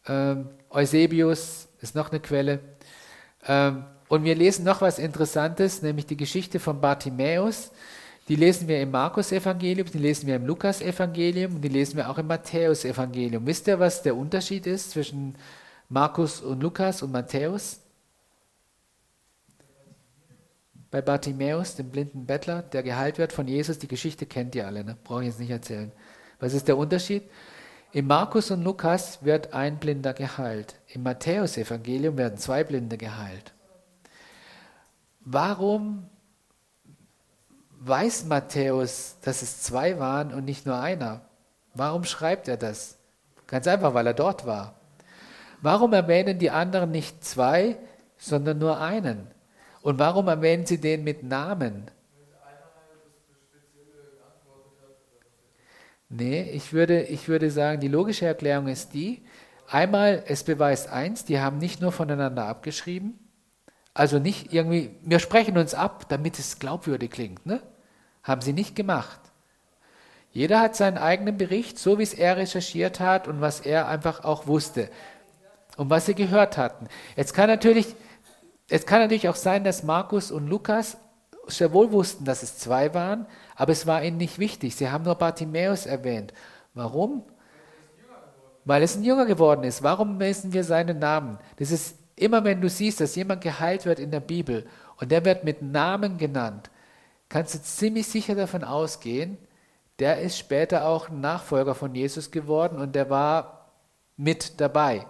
Ähm, 0.07 0.49
Eusebius 0.71 1.67
ist 1.79 1.93
noch 1.93 2.09
eine 2.09 2.21
Quelle. 2.21 2.59
Ähm, 3.45 3.85
und 4.11 4.25
wir 4.25 4.35
lesen 4.35 4.65
noch 4.65 4.81
was 4.81 4.99
Interessantes, 4.99 5.81
nämlich 5.81 6.05
die 6.05 6.17
Geschichte 6.17 6.59
von 6.59 6.81
Bartimäus. 6.81 7.71
Die 8.27 8.35
lesen 8.35 8.67
wir 8.67 8.81
im 8.81 8.91
Markus-Evangelium, 8.91 9.89
die 9.89 9.99
lesen 9.99 10.27
wir 10.27 10.35
im 10.35 10.45
Lukas-Evangelium 10.45 11.55
und 11.55 11.61
die 11.61 11.69
lesen 11.69 11.95
wir 11.95 12.09
auch 12.09 12.17
im 12.17 12.27
Matthäus-Evangelium. 12.27 13.45
Wisst 13.47 13.67
ihr, 13.67 13.79
was 13.79 14.01
der 14.03 14.17
Unterschied 14.17 14.67
ist 14.67 14.91
zwischen 14.91 15.37
Markus 15.87 16.41
und 16.41 16.61
Lukas 16.61 17.01
und 17.03 17.13
Matthäus? 17.13 17.79
Bei 20.91 21.01
Bartimäus, 21.01 21.77
dem 21.77 21.89
blinden 21.89 22.25
Bettler, 22.25 22.63
der 22.63 22.83
geheilt 22.83 23.17
wird 23.17 23.31
von 23.31 23.47
Jesus, 23.47 23.79
die 23.79 23.87
Geschichte 23.87 24.25
kennt 24.25 24.55
ihr 24.55 24.67
alle, 24.67 24.83
ne? 24.83 24.97
brauche 25.05 25.21
ich 25.21 25.27
jetzt 25.27 25.39
nicht 25.39 25.51
erzählen. 25.51 25.93
Was 26.41 26.53
ist 26.53 26.67
der 26.67 26.75
Unterschied? 26.75 27.23
Im 27.93 28.07
Markus 28.07 28.51
und 28.51 28.61
Lukas 28.61 29.23
wird 29.23 29.53
ein 29.53 29.79
Blinder 29.79 30.13
geheilt. 30.13 30.75
Im 30.87 31.03
Matthäus-Evangelium 31.03 32.17
werden 32.17 32.37
zwei 32.37 32.65
Blinde 32.65 32.97
geheilt. 32.97 33.53
Warum 35.23 36.09
weiß 37.79 38.25
Matthäus, 38.25 39.17
dass 39.21 39.41
es 39.41 39.61
zwei 39.61 39.99
waren 39.99 40.33
und 40.33 40.45
nicht 40.45 40.65
nur 40.65 40.79
einer? 40.79 41.21
Warum 41.73 42.03
schreibt 42.03 42.47
er 42.47 42.57
das? 42.57 42.97
Ganz 43.47 43.67
einfach, 43.67 43.93
weil 43.93 44.07
er 44.07 44.13
dort 44.13 44.45
war. 44.45 44.75
Warum 45.61 45.93
erwähnen 45.93 46.39
die 46.39 46.49
anderen 46.49 46.91
nicht 46.91 47.23
zwei, 47.23 47.77
sondern 48.17 48.57
nur 48.57 48.79
einen? 48.79 49.27
Und 49.81 49.99
warum 49.99 50.27
erwähnen 50.27 50.65
sie 50.65 50.79
den 50.79 51.03
mit 51.03 51.23
Namen? 51.23 51.85
Nee, 56.09 56.41
ich 56.41 56.73
würde, 56.73 57.03
ich 57.03 57.29
würde 57.29 57.49
sagen, 57.49 57.79
die 57.79 57.87
logische 57.87 58.25
Erklärung 58.25 58.67
ist 58.67 58.93
die, 58.93 59.23
einmal, 59.69 60.23
es 60.27 60.43
beweist 60.43 60.89
eins, 60.89 61.23
die 61.23 61.39
haben 61.39 61.57
nicht 61.57 61.79
nur 61.79 61.93
voneinander 61.93 62.47
abgeschrieben, 62.47 63.17
also 63.93 64.19
nicht 64.19 64.53
irgendwie, 64.53 64.95
wir 65.01 65.19
sprechen 65.19 65.57
uns 65.57 65.73
ab, 65.73 66.05
damit 66.09 66.39
es 66.39 66.59
glaubwürdig 66.59 67.11
klingt. 67.11 67.45
Ne? 67.45 67.61
Haben 68.23 68.41
sie 68.41 68.53
nicht 68.53 68.75
gemacht. 68.75 69.19
Jeder 70.31 70.61
hat 70.61 70.75
seinen 70.75 70.97
eigenen 70.97 71.37
Bericht, 71.37 71.77
so 71.77 71.99
wie 71.99 72.03
es 72.03 72.13
er 72.13 72.37
recherchiert 72.37 72.99
hat 73.01 73.27
und 73.27 73.41
was 73.41 73.59
er 73.59 73.87
einfach 73.87 74.23
auch 74.23 74.47
wusste 74.47 74.89
und 75.75 75.89
was 75.89 76.05
sie 76.05 76.15
gehört 76.15 76.57
hatten. 76.57 76.87
Jetzt 77.17 77.33
kann 77.33 77.47
natürlich, 77.47 77.95
es 78.69 78.85
kann 78.85 79.01
natürlich 79.01 79.27
auch 79.27 79.35
sein, 79.35 79.65
dass 79.65 79.83
Markus 79.83 80.31
und 80.31 80.47
Lukas 80.47 80.97
sehr 81.47 81.73
wohl 81.73 81.91
wussten, 81.91 82.23
dass 82.23 82.43
es 82.43 82.57
zwei 82.57 82.93
waren, 82.93 83.25
aber 83.55 83.73
es 83.73 83.87
war 83.87 84.03
ihnen 84.03 84.17
nicht 84.17 84.39
wichtig. 84.39 84.75
Sie 84.75 84.89
haben 84.89 85.03
nur 85.03 85.15
Bartimäus 85.15 85.85
erwähnt. 85.85 86.33
Warum? 86.73 87.23
Weil 88.63 88.83
es 88.83 88.95
ein 88.95 89.03
Jünger 89.03 89.25
geworden 89.25 89.63
ist. 89.63 89.83
Warum 89.83 90.17
messen 90.17 90.53
wir 90.53 90.63
seinen 90.63 90.99
Namen? 90.99 91.39
Das 91.57 91.71
ist 91.71 91.97
Immer 92.21 92.43
wenn 92.43 92.61
du 92.61 92.69
siehst, 92.69 93.01
dass 93.01 93.15
jemand 93.15 93.41
geheilt 93.41 93.87
wird 93.87 93.97
in 93.97 94.11
der 94.11 94.19
Bibel 94.19 94.67
und 94.97 95.11
der 95.11 95.25
wird 95.25 95.43
mit 95.43 95.63
Namen 95.63 96.19
genannt, 96.19 96.69
kannst 97.29 97.55
du 97.55 97.61
ziemlich 97.63 98.05
sicher 98.05 98.35
davon 98.35 98.63
ausgehen, 98.63 99.39
der 99.97 100.21
ist 100.21 100.37
später 100.37 100.85
auch 100.85 101.09
Nachfolger 101.09 101.73
von 101.73 101.95
Jesus 101.95 102.29
geworden 102.29 102.77
und 102.77 102.93
der 102.93 103.09
war 103.09 103.71
mit 104.17 104.61
dabei. 104.61 105.07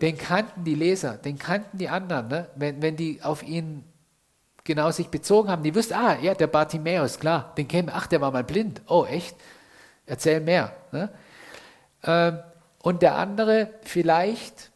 Den 0.00 0.18
kannten 0.18 0.64
die 0.64 0.74
Leser, 0.74 1.18
den 1.18 1.38
kannten 1.38 1.78
die 1.78 1.88
anderen, 1.88 2.26
ne? 2.26 2.48
wenn, 2.56 2.82
wenn 2.82 2.96
die 2.96 3.22
auf 3.22 3.44
ihn 3.44 3.84
genau 4.64 4.90
sich 4.90 5.10
bezogen 5.10 5.48
haben. 5.48 5.62
Die 5.62 5.74
wussten, 5.76 5.94
ah, 5.94 6.18
ja, 6.20 6.34
der 6.34 6.48
Bartimäus, 6.48 7.20
klar, 7.20 7.54
den 7.56 7.68
kennen 7.68 7.92
ach, 7.94 8.08
der 8.08 8.20
war 8.20 8.32
mal 8.32 8.42
blind. 8.42 8.82
Oh, 8.88 9.04
echt? 9.04 9.36
Erzähl 10.04 10.40
mehr. 10.40 10.72
Ne? 10.90 11.10
Ähm, 12.02 12.40
und 12.82 13.02
der 13.02 13.14
andere 13.14 13.70
vielleicht 13.84 14.72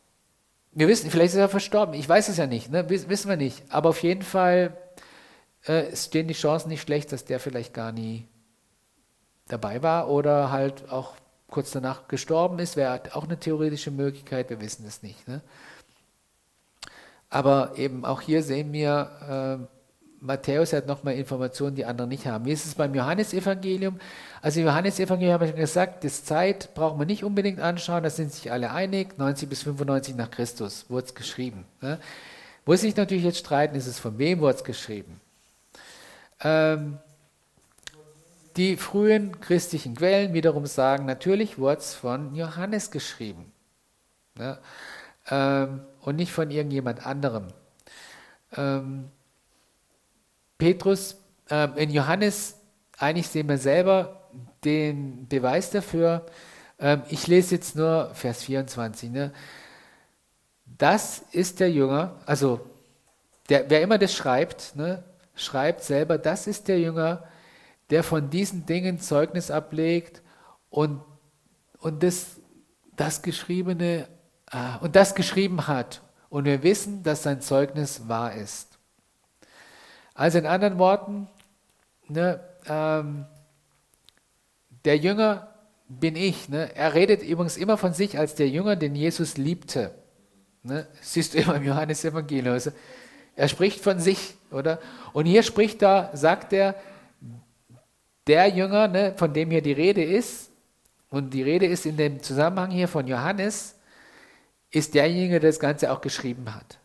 wir 0.73 0.89
wissen, 0.89 1.11
vielleicht 1.11 1.35
ist 1.35 1.39
er 1.39 1.49
verstorben. 1.49 1.95
Ich 1.95 2.09
weiß 2.09 2.29
es 2.29 2.39
ja 2.39 2.47
nicht, 2.47 2.71
ne? 2.71 2.89
wissen 2.89 3.29
wir 3.29 3.37
nicht. 3.37 3.63
Aber 3.69 3.91
auf 3.91 4.03
jeden 4.03 4.23
Fall 4.23 4.77
äh, 5.65 5.95
stehen 5.95 6.29
die 6.29 6.35
Chancen 6.35 6.69
nicht 6.69 6.83
schlecht, 6.83 7.13
dass 7.13 7.25
der 7.25 7.41
vielleicht 7.41 7.75
gar 7.75 7.93
nie 7.93 8.27
dabei 9.49 9.83
war 9.83 10.09
oder 10.09 10.51
halt 10.51 10.91
auch 10.91 11.15
kurz 11.49 11.71
danach 11.71 12.09
gestorben 12.09 12.59
ist. 12.59 12.77
Wäre 12.77 13.01
auch 13.13 13.25
eine 13.25 13.39
theoretische 13.39 13.91
Möglichkeit, 13.91 14.51
wir 14.51 14.61
wissen 14.61 14.87
es 14.87 15.03
nicht. 15.03 15.29
Ne? 15.29 15.43
Aber 17.29 17.73
eben 17.77 18.05
auch 18.05 18.21
hier 18.23 18.43
sehen 18.43 18.73
wir, 18.73 19.61
äh, 19.61 19.73
Matthäus 20.21 20.73
hat 20.73 20.87
nochmal 20.87 21.15
Informationen, 21.15 21.75
die 21.75 21.85
andere 21.85 22.07
nicht 22.07 22.27
haben. 22.27 22.45
Wie 22.45 22.53
ist 22.53 22.65
es 22.65 22.77
beim 22.77 22.95
Johannesevangelium? 22.95 23.99
Also 24.43 24.59
im 24.59 24.67
Johannesevangelium 24.67 25.35
habe 25.35 25.47
ich 25.47 25.55
gesagt, 25.55 26.03
das 26.03 26.25
Zeit 26.25 26.75
braucht 26.75 26.99
man 26.99 27.07
nicht 27.07 27.23
unbedingt 27.23 27.61
anschauen, 27.61 28.03
da 28.03 28.11
sind 28.11 28.33
sich 28.33 28.51
alle 28.51 28.73
einig, 28.73 29.17
90 29.17 29.49
bis 29.49 29.63
95 29.63 30.17
nach 30.17 30.33
Christus 30.33 30.87
wurde 30.89 31.07
es 31.07 31.15
geschrieben. 31.15 31.65
Ne? 31.81 32.01
Wo 32.67 32.75
sich 32.75 32.97
natürlich 32.97 33.23
jetzt 33.23 33.39
streiten, 33.39 33.77
ist 33.77 33.87
es 33.87 34.01
von 34.01 34.19
wem 34.19 34.41
wurde 34.41 34.57
es 34.57 34.65
geschrieben. 34.65 35.21
Ähm, 36.41 36.99
die 38.57 38.77
frühen 38.77 39.41
christlichen 39.41 39.95
Quellen 39.95 40.35
wiederum 40.35 40.67
sagen, 40.67 41.07
natürlich 41.07 41.59
wurde 41.59 41.79
es 41.79 41.95
von 41.95 42.35
Johannes 42.35 42.91
geschrieben. 42.91 43.53
Ne? 44.35 44.59
Ähm, 45.31 45.83
und 46.01 46.17
nicht 46.17 46.33
von 46.33 46.51
irgendjemand 46.51 47.07
anderem. 47.07 47.47
Ähm, 48.57 49.09
Petrus, 50.59 51.17
äh, 51.49 51.69
in 51.81 51.91
Johannes, 51.91 52.57
eigentlich 52.99 53.29
sehen 53.29 53.49
wir 53.49 53.59
selber 53.59 54.22
den 54.65 55.29
Beweis 55.29 55.71
dafür, 55.71 56.27
Ähm, 56.83 57.03
ich 57.09 57.29
lese 57.29 57.55
jetzt 57.55 57.77
nur 57.77 58.11
Vers 58.13 58.43
24. 58.43 59.11
Ne? 59.11 59.33
Das 60.67 61.23
ist 61.31 61.61
der 61.61 61.71
Jünger, 61.71 62.17
also 62.27 62.61
der, 63.49 63.71
wer 63.71 63.83
immer 63.83 63.99
das 63.99 64.15
schreibt, 64.15 64.75
ne, 64.75 65.05
schreibt 65.35 65.83
selber, 65.85 66.19
das 66.19 66.47
ist 66.47 66.69
der 66.69 66.81
Jünger, 66.81 67.25
der 67.91 68.03
von 68.03 68.31
diesen 68.31 68.67
Dingen 68.67 68.99
Zeugnis 68.99 69.51
ablegt 69.51 70.23
und, 70.71 71.01
und 71.79 72.03
das, 72.03 72.41
das 72.97 73.23
Geschriebene 73.23 74.09
äh, 74.51 74.79
und 74.81 74.97
das 74.97 75.15
geschrieben 75.15 75.69
hat. 75.69 76.03
Und 76.31 76.47
wir 76.47 76.63
wissen, 76.63 77.03
dass 77.03 77.23
sein 77.23 77.41
Zeugnis 77.41 78.09
wahr 78.09 78.35
ist. 78.35 78.79
Also 80.15 80.39
in 80.39 80.47
anderen 80.47 80.79
Worten, 80.79 81.29
ne, 82.09 82.41
ähm, 82.67 83.27
der 84.85 84.97
Jünger 84.97 85.49
bin 85.89 86.17
ich. 86.17 86.49
Ne? 86.49 86.75
Er 86.75 86.95
redet 86.95 87.23
übrigens 87.23 87.57
immer 87.57 87.77
von 87.77 87.93
sich 87.93 88.19
als 88.19 88.35
der 88.35 88.49
Jünger, 88.49 88.77
den 88.77 88.95
Jesus 88.95 89.37
liebte. 89.37 89.95
Ne? 90.63 90.87
Siehst 91.01 91.35
du 91.35 91.39
immer 91.39 91.57
im 91.57 91.65
Johannes-Evangelium. 91.65 92.55
Also, 92.55 92.73
er 93.35 93.49
spricht 93.49 93.81
von 93.81 93.99
sich, 93.99 94.35
oder? 94.51 94.79
Und 95.13 95.27
hier 95.27 95.43
spricht 95.43 95.83
er, 95.83 96.11
sagt 96.13 96.53
er, 96.53 96.75
der 98.27 98.49
Jünger, 98.49 98.89
ne, 98.89 99.15
von 99.17 99.33
dem 99.33 99.51
hier 99.51 99.63
die 99.63 99.73
Rede 99.73 100.05
ist, 100.05 100.51
und 101.09 101.35
die 101.35 101.43
Rede 101.43 101.67
ist 101.67 101.85
in 101.85 101.97
dem 101.97 102.23
Zusammenhang 102.23 102.71
hier 102.71 102.89
von 102.89 103.07
Johannes, 103.07 103.75
ist 104.71 104.95
derjenige, 104.95 105.41
der 105.41 105.51
das 105.51 105.61
Ganze 105.61 105.93
auch 105.93 106.01
geschrieben 106.01 106.55
hat. 106.55 106.79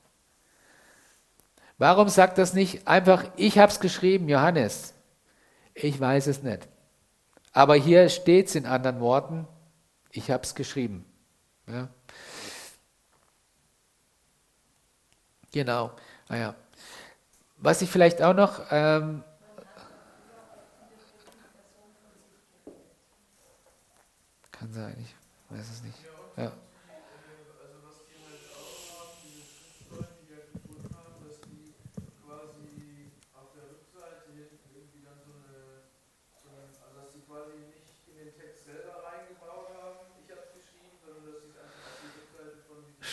Warum 1.78 2.10
sagt 2.10 2.38
das 2.38 2.54
nicht 2.54 2.88
einfach, 2.88 3.26
ich 3.38 3.58
habe 3.60 3.72
es 3.72 3.80
geschrieben, 3.80 4.28
Johannes? 4.28 4.94
Ich 5.74 6.00
weiß 6.00 6.28
es 6.28 6.44
nicht. 6.44 6.68
Aber 7.54 7.76
hier 7.76 8.10
steht 8.10 8.48
es 8.48 8.56
in 8.56 8.66
anderen 8.66 9.00
Worten, 9.00 9.48
ich 10.12 10.32
habe 10.32 10.44
es 10.44 10.56
geschrieben. 10.56 11.06
Ja. 11.68 11.90
Genau. 15.52 15.92
Ah, 16.28 16.36
ja. 16.36 16.56
Was 17.58 17.82
ich 17.82 17.90
vielleicht 17.90 18.22
auch 18.22 18.34
noch 18.34 18.62
ähm, 18.70 19.24
kann 24.52 24.72
sein, 24.72 24.96
ich 25.00 25.16
weiß 25.56 25.70
es 25.70 25.84
nicht. 25.84 25.98
Ja. 26.36 26.52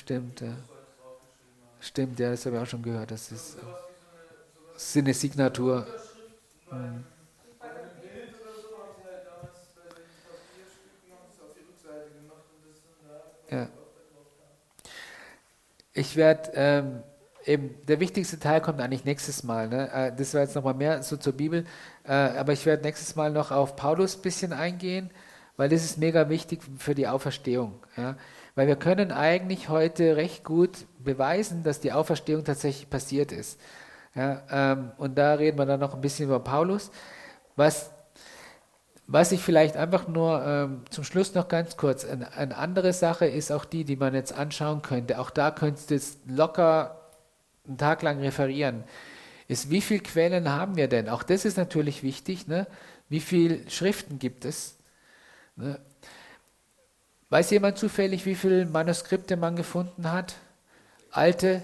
Stimmt, 0.04 0.42
ja. 0.42 0.52
Stimmt, 1.80 2.20
ja, 2.20 2.30
das 2.30 2.44
habe 2.44 2.56
ich 2.56 2.62
auch 2.62 2.66
schon 2.66 2.82
gehört. 2.82 3.10
Das 3.10 3.32
ist, 3.32 3.56
eine 4.96 5.14
Signatur. 5.14 5.86
Mhm. 6.70 7.04
Ja. 13.50 13.68
Ich 15.94 16.16
werde 16.16 16.50
ähm, 16.54 17.02
eben, 17.46 17.74
der 17.86 17.98
wichtigste 17.98 18.38
Teil 18.38 18.60
kommt 18.60 18.82
eigentlich 18.82 19.06
nächstes 19.06 19.42
Mal. 19.42 19.68
Ne? 19.68 19.90
Äh, 19.90 20.12
das 20.14 20.34
war 20.34 20.42
jetzt 20.42 20.54
nochmal 20.54 20.74
mehr 20.74 21.02
so 21.02 21.16
zur 21.16 21.32
Bibel. 21.32 21.64
Äh, 22.04 22.12
aber 22.12 22.52
ich 22.52 22.66
werde 22.66 22.82
nächstes 22.82 23.16
Mal 23.16 23.30
noch 23.30 23.50
auf 23.50 23.74
Paulus 23.74 24.16
ein 24.16 24.22
bisschen 24.22 24.52
eingehen, 24.52 25.10
weil 25.56 25.70
das 25.70 25.82
ist 25.82 25.96
mega 25.96 26.28
wichtig 26.28 26.60
für 26.76 26.94
die 26.94 27.08
Auferstehung. 27.08 27.82
Ja? 27.96 28.18
Weil 28.54 28.68
wir 28.68 28.76
können 28.76 29.10
eigentlich 29.10 29.68
heute 29.68 30.16
recht 30.16 30.44
gut 30.44 30.86
beweisen, 30.98 31.62
dass 31.62 31.80
die 31.80 31.92
Auferstehung 31.92 32.44
tatsächlich 32.44 32.88
passiert 32.88 33.32
ist. 33.32 33.58
Ja, 34.14 34.42
ähm, 34.50 34.92
und 34.96 35.18
da 35.18 35.34
reden 35.34 35.58
wir 35.58 35.66
dann 35.66 35.80
noch 35.80 35.94
ein 35.94 36.00
bisschen 36.00 36.26
über 36.26 36.38
Paulus. 36.38 36.92
Was, 37.56 37.90
was 39.06 39.32
ich 39.32 39.40
vielleicht 39.40 39.76
einfach 39.76 40.06
nur 40.06 40.44
ähm, 40.46 40.82
zum 40.90 41.02
Schluss 41.02 41.34
noch 41.34 41.48
ganz 41.48 41.76
kurz, 41.76 42.04
eine, 42.04 42.32
eine 42.32 42.56
andere 42.56 42.92
Sache 42.92 43.26
ist 43.26 43.50
auch 43.50 43.64
die, 43.64 43.84
die 43.84 43.96
man 43.96 44.14
jetzt 44.14 44.32
anschauen 44.32 44.82
könnte. 44.82 45.18
Auch 45.18 45.30
da 45.30 45.50
könntest 45.50 45.90
du 45.90 45.94
jetzt 45.94 46.18
locker 46.26 47.00
einen 47.66 47.78
Tag 47.78 48.02
lang 48.02 48.20
referieren. 48.20 48.84
Ist, 49.48 49.70
wie 49.70 49.80
viele 49.80 50.00
Quellen 50.00 50.48
haben 50.48 50.76
wir 50.76 50.88
denn? 50.88 51.08
Auch 51.08 51.22
das 51.22 51.44
ist 51.44 51.56
natürlich 51.56 52.02
wichtig. 52.02 52.46
Ne? 52.46 52.66
Wie 53.08 53.20
viele 53.20 53.68
Schriften 53.68 54.18
gibt 54.18 54.44
es? 54.44 54.78
Ne? 55.56 55.78
Weiß 57.30 57.50
jemand 57.50 57.78
zufällig, 57.78 58.26
wie 58.26 58.34
viele 58.34 58.66
Manuskripte 58.66 59.36
man 59.36 59.56
gefunden 59.56 60.10
hat? 60.10 60.36
Alte? 61.10 61.62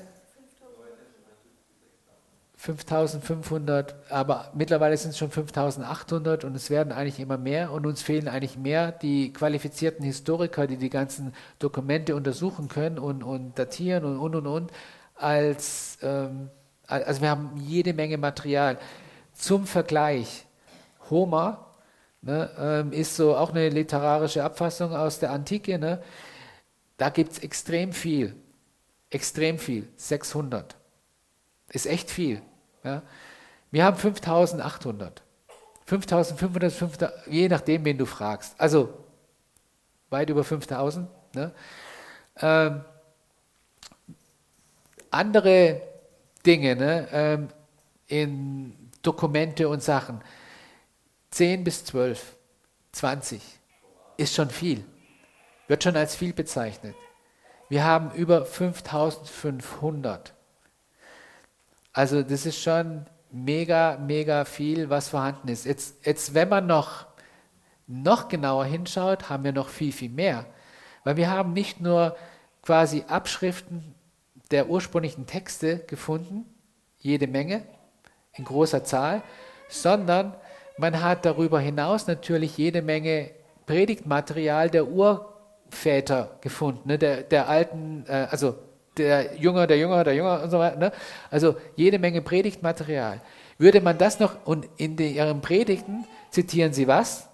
5500, 2.60 3.94
aber 4.10 4.52
mittlerweile 4.54 4.94
sind 4.94 5.12
es 5.12 5.18
schon 5.18 5.30
5800 5.30 6.44
und 6.44 6.54
es 6.54 6.68
werden 6.68 6.92
eigentlich 6.92 7.18
immer 7.18 7.38
mehr 7.38 7.72
und 7.72 7.86
uns 7.86 8.02
fehlen 8.02 8.28
eigentlich 8.28 8.58
mehr 8.58 8.92
die 8.92 9.32
qualifizierten 9.32 10.04
Historiker, 10.04 10.66
die 10.66 10.76
die 10.76 10.90
ganzen 10.90 11.32
Dokumente 11.58 12.14
untersuchen 12.14 12.68
können 12.68 12.98
und, 12.98 13.22
und 13.22 13.58
datieren 13.58 14.04
und 14.04 14.18
und 14.18 14.34
und 14.34 14.46
und, 14.46 14.72
als, 15.14 15.96
ähm, 16.02 16.50
also 16.86 17.22
wir 17.22 17.30
haben 17.30 17.52
jede 17.56 17.94
Menge 17.94 18.18
Material. 18.18 18.76
Zum 19.32 19.66
Vergleich, 19.66 20.44
Homer 21.08 21.69
ne, 22.22 22.50
ähm, 22.58 22.92
ist 22.92 23.16
so 23.16 23.36
auch 23.36 23.50
eine 23.50 23.68
literarische 23.68 24.44
Abfassung 24.44 24.94
aus 24.94 25.18
der 25.18 25.30
Antike. 25.32 25.78
Ne? 25.78 26.02
Da 26.96 27.10
gibt 27.10 27.32
es 27.32 27.38
extrem 27.38 27.92
viel, 27.92 28.34
extrem 29.10 29.58
viel, 29.58 29.88
600. 29.96 30.76
Ist 31.70 31.86
echt 31.86 32.10
viel. 32.10 32.42
Ja? 32.84 33.02
Wir 33.70 33.84
haben 33.84 33.96
5800. 33.96 35.22
5500, 35.86 36.72
5000, 36.72 37.12
je 37.26 37.48
nachdem, 37.48 37.84
wen 37.84 37.98
du 37.98 38.06
fragst. 38.06 38.54
Also 38.58 38.94
weit 40.10 40.30
über 40.30 40.44
5000. 40.44 41.08
Ne? 41.34 41.52
Ähm, 42.40 42.84
andere 45.10 45.82
Dinge 46.46 46.76
ne, 46.76 47.08
ähm, 47.12 47.48
in 48.06 48.90
Dokumente 49.02 49.68
und 49.68 49.82
Sachen. 49.82 50.20
10 51.30 51.64
bis 51.64 51.84
12, 51.84 52.36
20 52.92 53.40
ist 54.16 54.34
schon 54.34 54.50
viel, 54.50 54.84
wird 55.68 55.84
schon 55.84 55.96
als 55.96 56.14
viel 56.14 56.32
bezeichnet. 56.32 56.94
Wir 57.68 57.84
haben 57.84 58.10
über 58.12 58.44
5500. 58.44 60.34
Also 61.92 62.22
das 62.22 62.46
ist 62.46 62.60
schon 62.60 63.06
mega, 63.30 63.96
mega 63.98 64.44
viel, 64.44 64.90
was 64.90 65.08
vorhanden 65.08 65.48
ist. 65.48 65.66
Jetzt, 65.66 66.04
jetzt 66.04 66.34
wenn 66.34 66.48
man 66.48 66.66
noch, 66.66 67.06
noch 67.86 68.28
genauer 68.28 68.64
hinschaut, 68.64 69.28
haben 69.28 69.44
wir 69.44 69.52
noch 69.52 69.68
viel, 69.68 69.92
viel 69.92 70.10
mehr. 70.10 70.46
Weil 71.04 71.16
wir 71.16 71.30
haben 71.30 71.52
nicht 71.52 71.80
nur 71.80 72.16
quasi 72.62 73.04
Abschriften 73.06 73.94
der 74.50 74.68
ursprünglichen 74.68 75.26
Texte 75.26 75.78
gefunden, 75.78 76.44
jede 76.98 77.28
Menge, 77.28 77.62
in 78.32 78.44
großer 78.44 78.84
Zahl, 78.84 79.22
sondern 79.68 80.34
man 80.80 81.02
hat 81.02 81.26
darüber 81.26 81.60
hinaus 81.60 82.06
natürlich 82.06 82.56
jede 82.56 82.80
Menge 82.80 83.30
Predigtmaterial 83.66 84.70
der 84.70 84.88
Urväter 84.88 86.38
gefunden, 86.40 86.88
ne? 86.88 86.98
der, 86.98 87.22
der 87.22 87.48
alten, 87.48 88.04
äh, 88.08 88.26
also 88.30 88.56
der 88.96 89.36
Jünger, 89.36 89.66
der 89.66 89.78
Jünger, 89.78 90.02
der 90.04 90.14
Jünger 90.14 90.42
und 90.42 90.50
so 90.50 90.58
weiter. 90.58 90.78
Ne? 90.78 90.92
Also 91.30 91.56
jede 91.76 91.98
Menge 91.98 92.22
Predigtmaterial. 92.22 93.20
Würde 93.58 93.82
man 93.82 93.98
das 93.98 94.18
noch, 94.18 94.46
und 94.46 94.68
in 94.78 94.96
den, 94.96 95.14
ihren 95.14 95.42
Predigten 95.42 96.06
zitieren 96.30 96.72
sie 96.72 96.88
was? 96.88 97.28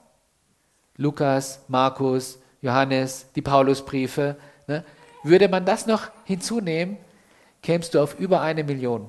Lukas, 0.97 1.61
Markus, 1.69 2.41
Johannes, 2.61 3.31
die 3.37 3.43
Paulusbriefe. 3.43 4.37
Ne? 4.67 4.85
Würde 5.23 5.49
man 5.49 5.65
das 5.65 5.87
noch 5.87 6.11
hinzunehmen, 6.25 6.99
kämst 7.63 7.95
du 7.95 8.01
auf 8.01 8.19
über 8.19 8.41
eine 8.41 8.65
Million. 8.65 9.09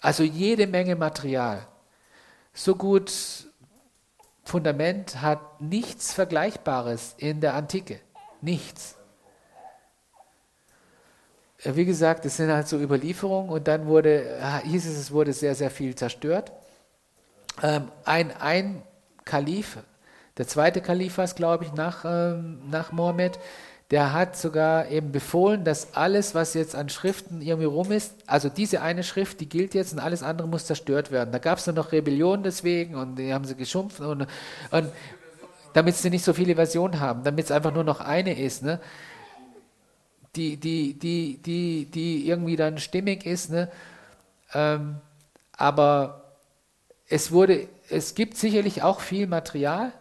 Also 0.00 0.22
jede 0.22 0.66
Menge 0.66 0.96
Material 0.96 1.66
so 2.52 2.74
gut 2.74 3.12
Fundament 4.44 5.22
hat 5.22 5.60
nichts 5.60 6.12
Vergleichbares 6.12 7.14
in 7.16 7.40
der 7.40 7.54
Antike. 7.54 8.00
Nichts. 8.40 8.96
Äh, 11.62 11.76
wie 11.76 11.84
gesagt, 11.84 12.24
es 12.26 12.36
sind 12.36 12.50
halt 12.50 12.68
so 12.68 12.78
Überlieferungen 12.78 13.50
und 13.50 13.68
dann 13.68 13.86
wurde, 13.86 14.38
äh, 14.38 14.66
hieß 14.66 14.86
es, 14.86 14.98
es 14.98 15.12
wurde 15.12 15.32
sehr, 15.32 15.54
sehr 15.54 15.70
viel 15.70 15.94
zerstört. 15.94 16.52
Ähm, 17.62 17.90
ein, 18.04 18.32
ein 18.36 18.82
Kalif, 19.24 19.78
der 20.38 20.48
zweite 20.48 20.80
Kalif 20.80 21.18
war 21.18 21.24
es, 21.24 21.34
glaube 21.34 21.64
ich, 21.64 21.72
nach, 21.74 22.04
ähm, 22.04 22.68
nach 22.70 22.90
Mohammed, 22.90 23.38
der 23.92 24.14
hat 24.14 24.38
sogar 24.38 24.88
eben 24.88 25.12
befohlen, 25.12 25.64
dass 25.64 25.94
alles, 25.94 26.34
was 26.34 26.54
jetzt 26.54 26.74
an 26.74 26.88
Schriften 26.88 27.42
irgendwie 27.42 27.66
rum 27.66 27.92
ist, 27.92 28.14
also 28.26 28.48
diese 28.48 28.80
eine 28.80 29.02
Schrift, 29.04 29.38
die 29.40 29.48
gilt 29.50 29.74
jetzt 29.74 29.92
und 29.92 29.98
alles 29.98 30.22
andere 30.22 30.48
muss 30.48 30.64
zerstört 30.64 31.10
werden. 31.10 31.30
Da 31.30 31.38
gab 31.38 31.58
es 31.58 31.66
dann 31.66 31.74
noch 31.74 31.92
Rebellion 31.92 32.42
deswegen 32.42 32.94
und 32.94 33.16
die 33.16 33.34
haben 33.34 33.44
sie 33.44 33.54
geschumpft 33.54 34.00
und, 34.00 34.26
und 34.70 34.92
damit 35.74 35.94
sie 35.94 36.08
nicht 36.08 36.24
so 36.24 36.32
viele 36.32 36.54
Versionen 36.54 37.00
haben, 37.00 37.22
damit 37.22 37.44
es 37.44 37.50
einfach 37.50 37.74
nur 37.74 37.84
noch 37.84 38.00
eine 38.00 38.40
ist, 38.40 38.62
ne? 38.62 38.80
die, 40.36 40.56
die, 40.56 40.98
die, 40.98 41.36
die, 41.44 41.84
die 41.84 42.26
irgendwie 42.26 42.56
dann 42.56 42.78
stimmig 42.78 43.26
ist. 43.26 43.50
Ne? 43.50 43.70
Ähm, 44.54 44.96
aber 45.52 46.32
es 47.10 47.30
wurde, 47.30 47.68
es 47.90 48.14
gibt 48.14 48.38
sicherlich 48.38 48.82
auch 48.82 49.00
viel 49.00 49.26
Material, 49.26 49.92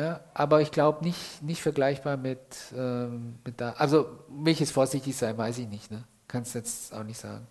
ja, 0.00 0.20
aber 0.34 0.60
ich 0.60 0.70
glaube 0.70 1.04
nicht, 1.04 1.42
nicht 1.42 1.60
vergleichbar 1.60 2.16
mit, 2.16 2.40
ähm, 2.76 3.38
mit 3.44 3.60
da. 3.60 3.72
Also, 3.72 4.06
welches 4.28 4.70
vorsichtig 4.70 5.16
sein, 5.16 5.36
weiß 5.36 5.58
ich 5.58 5.68
nicht. 5.68 5.90
Ne? 5.90 6.04
Kannst 6.26 6.54
jetzt 6.54 6.94
auch 6.94 7.04
nicht 7.04 7.18
sagen. 7.18 7.46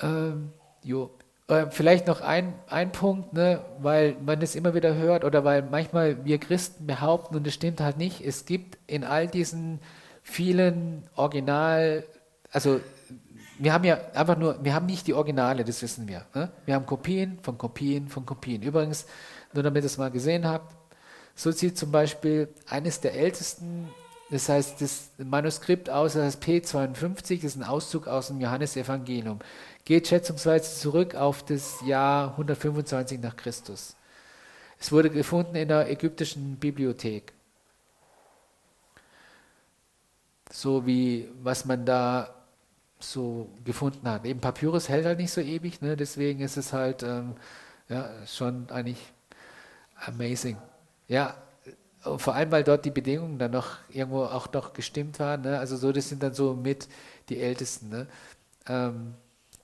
Ähm, 0.00 0.52
jo. 0.82 1.10
Äh, 1.48 1.66
vielleicht 1.70 2.06
noch 2.06 2.20
ein, 2.20 2.54
ein 2.68 2.92
Punkt, 2.92 3.32
ne, 3.32 3.60
weil 3.80 4.16
man 4.24 4.40
es 4.40 4.54
immer 4.54 4.72
wieder 4.74 4.94
hört 4.94 5.24
oder 5.24 5.44
weil 5.44 5.62
manchmal 5.62 6.24
wir 6.24 6.38
Christen 6.38 6.86
behaupten, 6.86 7.36
und 7.36 7.46
das 7.46 7.54
stimmt 7.54 7.80
halt 7.80 7.98
nicht, 7.98 8.20
es 8.20 8.46
gibt 8.46 8.78
in 8.86 9.04
all 9.04 9.26
diesen 9.26 9.80
vielen 10.22 11.02
Original, 11.16 12.04
also 12.52 12.80
wir 13.58 13.74
haben 13.74 13.84
ja 13.84 13.98
einfach 14.14 14.38
nur, 14.38 14.64
wir 14.64 14.74
haben 14.74 14.86
nicht 14.86 15.06
die 15.06 15.12
Originale, 15.12 15.64
das 15.64 15.82
wissen 15.82 16.08
wir. 16.08 16.24
Ne? 16.34 16.50
Wir 16.64 16.74
haben 16.74 16.86
Kopien 16.86 17.38
von 17.42 17.58
Kopien 17.58 18.08
von 18.08 18.24
Kopien. 18.24 18.62
Übrigens, 18.62 19.06
nur 19.52 19.62
damit 19.62 19.82
ihr 19.84 19.86
es 19.86 19.98
mal 19.98 20.10
gesehen 20.10 20.46
habt, 20.46 20.74
so 21.34 21.50
sieht 21.50 21.78
zum 21.78 21.90
Beispiel 21.90 22.48
eines 22.68 23.00
der 23.00 23.14
ältesten, 23.14 23.88
das 24.30 24.48
heißt 24.48 24.80
das 24.80 25.10
Manuskript 25.18 25.90
aus, 25.90 26.12
das 26.12 26.24
heißt 26.24 26.42
P52, 26.42 27.36
das 27.36 27.44
ist 27.44 27.56
ein 27.56 27.64
Auszug 27.64 28.06
aus 28.06 28.28
dem 28.28 28.40
Johannesevangelium 28.40 29.40
geht 29.84 30.08
schätzungsweise 30.08 30.78
zurück 30.78 31.14
auf 31.14 31.44
das 31.44 31.80
Jahr 31.84 32.30
125 32.30 33.20
nach 33.20 33.36
Christus. 33.36 33.96
Es 34.78 34.92
wurde 34.92 35.10
gefunden 35.10 35.56
in 35.56 35.68
der 35.68 35.90
ägyptischen 35.90 36.56
Bibliothek. 36.56 37.32
So 40.50 40.86
wie 40.86 41.28
was 41.42 41.64
man 41.64 41.84
da 41.84 42.34
so 42.98 43.48
gefunden 43.64 44.08
hat. 44.08 44.24
Eben 44.24 44.40
Papyrus 44.40 44.88
hält 44.88 45.06
halt 45.06 45.18
nicht 45.18 45.32
so 45.32 45.40
ewig, 45.40 45.80
ne? 45.80 45.96
deswegen 45.96 46.40
ist 46.40 46.56
es 46.56 46.72
halt 46.72 47.02
ähm, 47.02 47.34
ja, 47.88 48.10
schon 48.26 48.70
eigentlich 48.70 48.98
amazing. 50.06 50.56
Ja, 51.08 51.36
vor 52.16 52.34
allem, 52.34 52.50
weil 52.50 52.64
dort 52.64 52.84
die 52.84 52.90
Bedingungen 52.90 53.38
dann 53.38 53.50
noch 53.50 53.78
irgendwo 53.90 54.24
auch 54.24 54.50
noch 54.52 54.72
gestimmt 54.72 55.18
waren. 55.20 55.42
Ne? 55.42 55.58
Also 55.58 55.76
so, 55.76 55.92
das 55.92 56.08
sind 56.08 56.22
dann 56.22 56.34
so 56.34 56.54
mit 56.54 56.88
die 57.28 57.40
Ältesten. 57.40 57.90
Ne? 57.90 58.06
Ähm, 58.66 59.14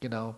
Genau. 0.01 0.35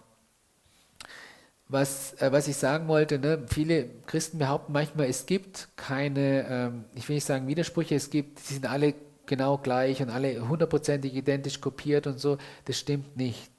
Was, 1.69 2.15
äh, 2.15 2.33
was 2.33 2.49
ich 2.49 2.57
sagen 2.57 2.89
wollte, 2.89 3.19
ne, 3.19 3.45
viele 3.47 3.89
Christen 4.07 4.39
behaupten 4.39 4.73
manchmal, 4.73 5.07
es 5.09 5.27
gibt 5.27 5.69
keine, 5.77 6.47
ähm, 6.49 6.85
ich 6.95 7.07
will 7.09 7.17
nicht 7.17 7.27
sagen 7.27 7.47
Widersprüche, 7.47 7.95
es 7.95 8.09
gibt, 8.09 8.39
die 8.49 8.55
sind 8.55 8.67
alle 8.67 8.95
genau 9.27 9.59
gleich 9.59 10.01
und 10.01 10.09
alle 10.09 10.49
hundertprozentig 10.49 11.15
identisch 11.15 11.61
kopiert 11.61 12.07
und 12.07 12.19
so. 12.19 12.39
Das 12.65 12.79
stimmt 12.79 13.17
nicht. 13.17 13.51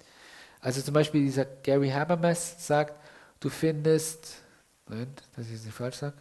Also 0.61 0.81
zum 0.81 0.93
Beispiel 0.95 1.21
dieser 1.21 1.45
Gary 1.45 1.89
Habermas 1.89 2.65
sagt, 2.65 2.95
du 3.39 3.49
findest, 3.49 4.41
Moment, 4.87 5.21
dass 5.35 5.47
ich 5.47 5.53
es 5.53 5.65
nicht 5.65 5.75
falsch 5.75 5.97
sage, 5.97 6.15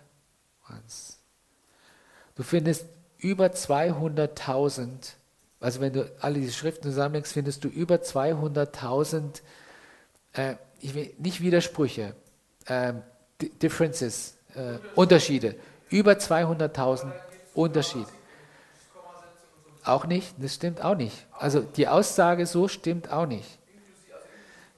du 2.34 2.42
findest 2.42 2.86
über 3.18 3.46
200.000, 3.46 4.88
also 5.60 5.80
wenn 5.80 5.92
du 5.92 6.10
alle 6.20 6.40
diese 6.40 6.52
Schriften 6.52 6.84
zusammenlegst, 6.84 7.32
findest 7.32 7.64
du 7.64 7.68
über 7.68 7.96
200.000 7.96 9.42
äh, 10.34 10.54
ich 10.80 10.94
will, 10.94 11.12
nicht 11.18 11.40
Widersprüche, 11.40 12.14
äh, 12.66 12.94
Differences, 13.62 14.36
äh, 14.54 14.78
Unterschiede. 14.94 15.56
Über 15.90 16.12
200.000 16.12 17.10
Unterschiede. 17.54 18.10
Auch 19.84 20.06
nicht, 20.06 20.34
das 20.38 20.54
stimmt 20.54 20.84
auch 20.84 20.96
nicht. 20.96 21.26
Also 21.32 21.60
die 21.60 21.88
Aussage 21.88 22.46
so 22.46 22.68
stimmt 22.68 23.10
auch 23.10 23.26
nicht. 23.26 23.58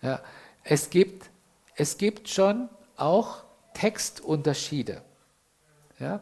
Ja, 0.03 0.21
es, 0.63 0.89
gibt, 0.89 1.29
es 1.75 1.99
gibt 1.99 2.29
schon 2.29 2.69
auch 2.97 3.43
Textunterschiede. 3.75 5.03
Ja? 6.01 6.21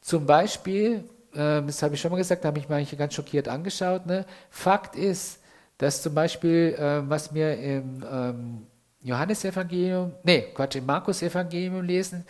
Zum 0.00 0.26
Beispiel, 0.26 1.04
äh, 1.32 1.62
das 1.62 1.82
habe 1.82 1.94
ich 1.94 2.00
schon 2.00 2.10
mal 2.10 2.18
gesagt, 2.18 2.44
da 2.44 2.48
habe 2.48 2.58
ich 2.58 2.68
mich 2.68 2.96
ganz 2.96 3.14
schockiert 3.14 3.48
angeschaut. 3.48 4.06
Ne? 4.06 4.24
Fakt 4.50 4.96
ist, 4.96 5.40
dass 5.78 6.02
zum 6.02 6.14
Beispiel, 6.14 6.74
äh, 6.78 7.08
was 7.08 7.34
wir 7.34 7.58
im 7.58 8.04
ähm, 8.10 8.66
Johannesevangelium, 9.02 10.12
nee, 10.22 10.42
Quatsch, 10.54 10.76
im 10.76 10.86
Markus-Evangelium 10.86 11.82
lesen, 11.82 12.26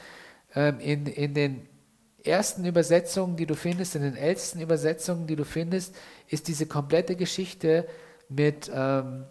ähm, 0.54 0.78
in, 0.80 1.06
in 1.06 1.34
den 1.34 1.66
ersten 2.24 2.64
Übersetzungen, 2.64 3.36
die 3.36 3.46
du 3.46 3.54
findest, 3.54 3.96
in 3.96 4.02
den 4.02 4.16
ältesten 4.16 4.60
Übersetzungen, 4.60 5.26
die 5.26 5.36
du 5.36 5.44
findest, 5.44 5.94
ist 6.28 6.48
diese 6.48 6.66
komplette 6.66 7.16
Geschichte 7.16 7.88
mit 8.28 8.70
ähm, 8.72 9.24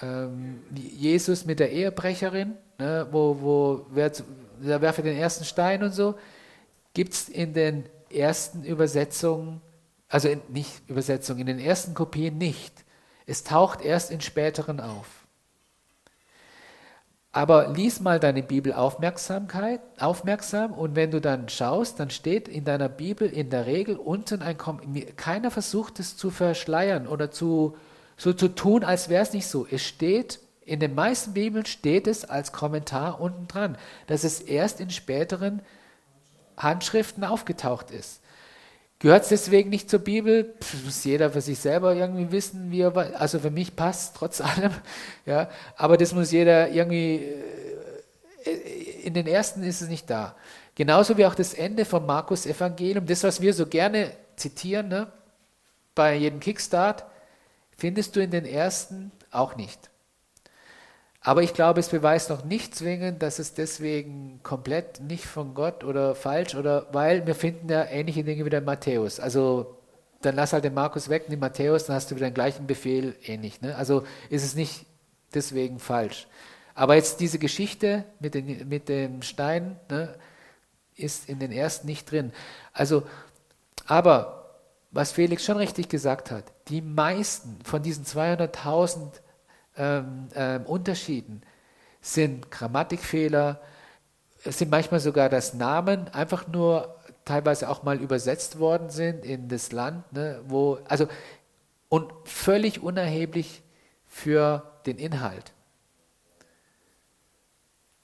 ähm, 0.00 0.62
Jesus 0.74 1.44
mit 1.44 1.58
der 1.58 1.72
Ehebrecherin, 1.72 2.54
ne, 2.78 3.06
wo, 3.10 3.36
wo 3.40 3.86
wer, 3.90 4.12
wer 4.60 4.80
werfe 4.80 5.02
den 5.02 5.16
ersten 5.16 5.44
Stein 5.44 5.82
und 5.82 5.92
so, 5.92 6.16
gibt 6.94 7.12
es 7.12 7.28
in 7.28 7.52
den 7.52 7.88
ersten 8.10 8.64
Übersetzungen, 8.64 9.60
also 10.08 10.28
in, 10.28 10.40
nicht 10.48 10.88
Übersetzungen, 10.88 11.40
in 11.40 11.46
den 11.46 11.58
ersten 11.58 11.94
Kopien 11.94 12.38
nicht. 12.38 12.84
Es 13.26 13.44
taucht 13.44 13.80
erst 13.80 14.10
in 14.10 14.20
späteren 14.20 14.80
auf. 14.80 15.26
Aber 17.32 17.68
lies 17.68 18.00
mal 18.00 18.18
deine 18.18 18.42
Bibel 18.42 18.72
Aufmerksamkeit, 18.72 19.82
aufmerksam 19.98 20.72
und 20.72 20.96
wenn 20.96 21.10
du 21.10 21.20
dann 21.20 21.50
schaust, 21.50 22.00
dann 22.00 22.08
steht 22.08 22.48
in 22.48 22.64
deiner 22.64 22.88
Bibel 22.88 23.28
in 23.28 23.50
der 23.50 23.66
Regel 23.66 23.96
unten 23.96 24.40
ein 24.40 24.56
keiner 25.16 25.50
versucht 25.50 26.00
es 26.00 26.16
zu 26.16 26.30
verschleiern 26.30 27.06
oder 27.06 27.30
zu, 27.30 27.76
so 28.16 28.32
zu 28.32 28.48
tun, 28.48 28.84
als 28.84 29.10
wäre 29.10 29.22
es 29.22 29.34
nicht 29.34 29.48
so. 29.48 29.66
Es 29.70 29.82
steht, 29.82 30.40
in 30.66 30.80
den 30.80 30.94
meisten 30.94 31.32
Bibeln 31.32 31.64
steht 31.64 32.08
es 32.08 32.24
als 32.24 32.52
Kommentar 32.52 33.20
unten 33.20 33.46
dran, 33.46 33.78
dass 34.08 34.24
es 34.24 34.40
erst 34.40 34.80
in 34.80 34.90
späteren 34.90 35.62
Handschriften 36.56 37.24
aufgetaucht 37.24 37.92
ist. 37.92 38.20
Gehört 38.98 39.22
es 39.22 39.28
deswegen 39.28 39.70
nicht 39.70 39.88
zur 39.88 40.00
Bibel? 40.00 40.54
Pff, 40.60 40.84
muss 40.84 41.04
jeder 41.04 41.30
für 41.30 41.40
sich 41.40 41.58
selber 41.60 41.94
irgendwie 41.94 42.32
wissen, 42.32 42.70
wie 42.70 42.80
er, 42.80 43.20
also 43.20 43.38
für 43.38 43.50
mich 43.50 43.76
passt 43.76 44.16
trotz 44.16 44.40
allem, 44.40 44.72
ja, 45.24 45.48
aber 45.76 45.96
das 45.96 46.12
muss 46.12 46.32
jeder 46.32 46.70
irgendwie, 46.70 47.24
äh, 48.44 49.02
in 49.04 49.14
den 49.14 49.26
ersten 49.28 49.62
ist 49.62 49.82
es 49.82 49.88
nicht 49.88 50.10
da. 50.10 50.34
Genauso 50.74 51.16
wie 51.16 51.26
auch 51.26 51.34
das 51.34 51.54
Ende 51.54 51.84
vom 51.84 52.06
Markus 52.06 52.44
Evangelium, 52.44 53.06
das, 53.06 53.22
was 53.22 53.40
wir 53.40 53.54
so 53.54 53.66
gerne 53.66 54.10
zitieren, 54.34 54.88
ne, 54.88 55.12
bei 55.94 56.16
jedem 56.16 56.40
Kickstart, 56.40 57.04
findest 57.76 58.16
du 58.16 58.20
in 58.20 58.30
den 58.30 58.44
ersten 58.44 59.12
auch 59.30 59.56
nicht. 59.56 59.90
Aber 61.26 61.42
ich 61.42 61.54
glaube, 61.54 61.80
es 61.80 61.88
beweist 61.88 62.30
noch 62.30 62.44
nicht 62.44 62.76
zwingend, 62.76 63.20
dass 63.20 63.40
es 63.40 63.52
deswegen 63.52 64.38
komplett 64.44 65.00
nicht 65.00 65.24
von 65.24 65.54
Gott 65.54 65.82
oder 65.82 66.14
falsch 66.14 66.54
oder 66.54 66.86
weil 66.92 67.26
wir 67.26 67.34
finden 67.34 67.68
ja 67.68 67.84
ähnliche 67.84 68.22
Dinge 68.22 68.44
wie 68.44 68.50
der 68.50 68.60
Matthäus. 68.60 69.18
Also 69.18 69.76
dann 70.22 70.36
lass 70.36 70.52
halt 70.52 70.62
den 70.62 70.74
Markus 70.74 71.08
weg, 71.08 71.24
nimm 71.28 71.40
Matthäus, 71.40 71.86
dann 71.86 71.96
hast 71.96 72.12
du 72.12 72.14
wieder 72.14 72.30
den 72.30 72.34
gleichen 72.34 72.68
Befehl, 72.68 73.16
ähnlich. 73.24 73.60
Ne? 73.60 73.74
Also 73.74 74.04
ist 74.30 74.44
es 74.44 74.54
nicht 74.54 74.86
deswegen 75.34 75.80
falsch. 75.80 76.28
Aber 76.76 76.94
jetzt 76.94 77.18
diese 77.18 77.40
Geschichte 77.40 78.04
mit, 78.20 78.34
den, 78.34 78.68
mit 78.68 78.88
dem 78.88 79.22
Stein 79.22 79.80
ne, 79.90 80.14
ist 80.94 81.28
in 81.28 81.40
den 81.40 81.50
ersten 81.50 81.88
nicht 81.88 82.08
drin. 82.08 82.32
Also, 82.72 83.02
aber 83.88 84.60
was 84.92 85.10
Felix 85.10 85.44
schon 85.44 85.56
richtig 85.56 85.88
gesagt 85.88 86.30
hat, 86.30 86.44
die 86.68 86.82
meisten 86.82 87.58
von 87.64 87.82
diesen 87.82 88.04
200.000 88.04 89.08
ähm, 89.76 90.28
ähm, 90.34 90.62
Unterschieden 90.66 91.42
sind 92.00 92.50
Grammatikfehler, 92.50 93.60
sind 94.44 94.70
manchmal 94.70 95.00
sogar 95.00 95.28
das 95.28 95.54
Namen 95.54 96.08
einfach 96.08 96.46
nur 96.46 96.96
teilweise 97.24 97.68
auch 97.68 97.82
mal 97.82 98.00
übersetzt 98.00 98.58
worden 98.58 98.88
sind 98.90 99.24
in 99.24 99.48
das 99.48 99.72
Land, 99.72 100.12
ne, 100.12 100.40
wo, 100.46 100.78
also, 100.88 101.08
und 101.88 102.12
völlig 102.24 102.82
unerheblich 102.82 103.62
für 104.06 104.62
den 104.86 104.98
Inhalt. 104.98 105.52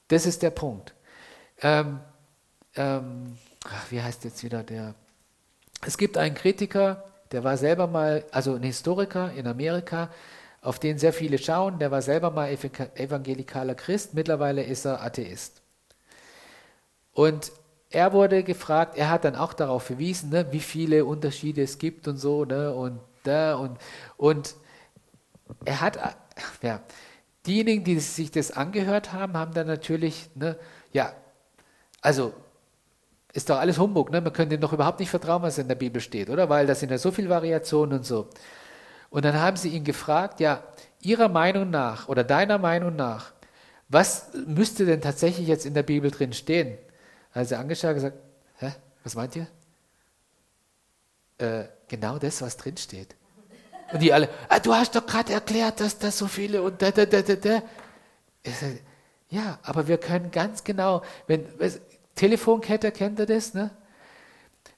Das 0.08 0.26
ist 0.26 0.42
der 0.42 0.50
Punkt. 0.50 0.94
Ähm, 1.62 2.00
ähm, 2.74 3.38
ach, 3.64 3.90
wie 3.90 4.02
heißt 4.02 4.24
jetzt 4.24 4.42
wieder 4.42 4.62
der? 4.62 4.94
Es 5.86 5.96
gibt 5.96 6.18
einen 6.18 6.34
Kritiker, 6.34 7.04
der 7.30 7.44
war 7.44 7.56
selber 7.56 7.86
mal, 7.86 8.24
also 8.30 8.54
ein 8.54 8.62
Historiker 8.62 9.32
in 9.32 9.46
Amerika, 9.46 10.10
auf 10.62 10.78
den 10.78 10.98
sehr 10.98 11.12
viele 11.12 11.39
schauen. 11.39 11.78
Der 11.80 11.90
war 11.90 12.02
selber 12.02 12.30
mal 12.30 12.48
evangelikaler 12.97 13.74
Christ, 13.74 14.14
mittlerweile 14.14 14.64
ist 14.64 14.86
er 14.86 15.02
Atheist. 15.02 15.62
Und 17.12 17.52
er 17.90 18.12
wurde 18.12 18.43
gefragt, 18.43 18.97
er 18.97 19.10
hat 19.10 19.24
dann 19.24 19.36
auch 19.36 19.52
darauf 19.52 19.84
verwiesen, 19.84 20.30
ne, 20.30 20.47
wie 20.52 20.60
viele 20.60 21.05
Unterschiede 21.05 21.62
es 21.62 21.78
gibt 21.78 22.09
und 22.09 22.16
so, 22.16 22.44
ne, 22.44 22.72
und 22.72 23.01
da 23.24 23.55
und, 23.56 23.78
und 24.16 24.55
er 25.64 25.80
hat, 25.80 25.98
ja, 26.62 26.80
diejenigen, 27.47 27.84
die 27.84 28.01
sich 28.01 28.30
das 28.30 28.52
angehört 28.52 29.12
haben, 29.12 29.36
haben 29.36 29.55
dann 29.55 29.66
natürlich, 29.66 30.30
ne, 30.34 30.59
ja, 30.93 31.14
also 32.02 32.34
Ist 33.34 33.48
doch 33.48 33.59
alles 33.59 33.78
Humbug, 33.78 34.10
ne? 34.10 34.20
Man 34.20 34.32
könnte 34.32 34.59
doch 34.59 34.72
überhaupt 34.74 35.01
nicht 35.01 35.09
vertrauen, 35.10 35.43
was 35.43 35.56
in 35.59 35.68
der 35.68 35.74
Bibel 35.74 36.01
steht, 36.02 36.28
oder? 36.28 36.48
Weil 36.51 36.66
da 36.66 36.74
sind 36.74 36.90
ja 36.90 36.98
so 36.98 37.10
viele 37.10 37.30
Variationen 37.30 37.98
und 37.98 38.05
so. 38.05 38.28
Und 39.12 39.26
dann 39.26 39.39
haben 39.39 39.59
sie 39.59 39.68
ihn 39.68 39.84
gefragt, 39.84 40.40
ja, 40.40 40.62
Ihrer 41.02 41.28
Meinung 41.28 41.68
nach 41.68 42.09
oder 42.09 42.24
deiner 42.24 42.56
Meinung 42.59 42.97
nach, 42.97 43.32
was 43.89 44.28
müsste 44.47 44.86
denn 44.86 45.02
tatsächlich 45.02 45.47
jetzt 45.47 45.66
in 45.66 45.74
der 45.74 45.82
Bibel 45.82 46.10
drin 46.10 46.32
stehen? 46.32 46.78
Also 47.34 47.56
angeschaut 47.56 47.90
und 47.90 47.97
gesagt, 47.97 48.16
hä, 48.56 48.72
was 49.05 49.14
meint 49.14 49.36
ihr? 49.36 49.47
Äh, 51.36 51.64
genau 51.89 52.18
das, 52.18 52.40
was 52.40 52.56
drin 52.56 52.78
steht. 52.78 53.14
Und 53.93 54.01
die 54.01 54.14
alle, 54.14 54.30
ah, 54.48 54.59
du 54.59 54.72
hast 54.72 54.97
doch 54.97 55.05
gerade 55.05 55.34
erklärt, 55.34 55.80
dass 55.80 55.98
das 55.98 56.16
so 56.16 56.26
viele 56.26 56.62
und 56.62 56.80
da, 56.80 56.90
da, 56.90 57.05
da, 57.05 57.20
da, 57.20 57.34
da. 57.34 57.62
Ja, 59.28 59.59
aber 59.62 59.89
wir 59.89 59.98
können 59.98 60.30
ganz 60.30 60.64
genau, 60.64 61.02
wenn, 61.26 61.44
Telefonkette, 62.14 62.90
kennt 62.93 63.18
ihr 63.18 63.26
das, 63.26 63.52
ne? 63.52 63.70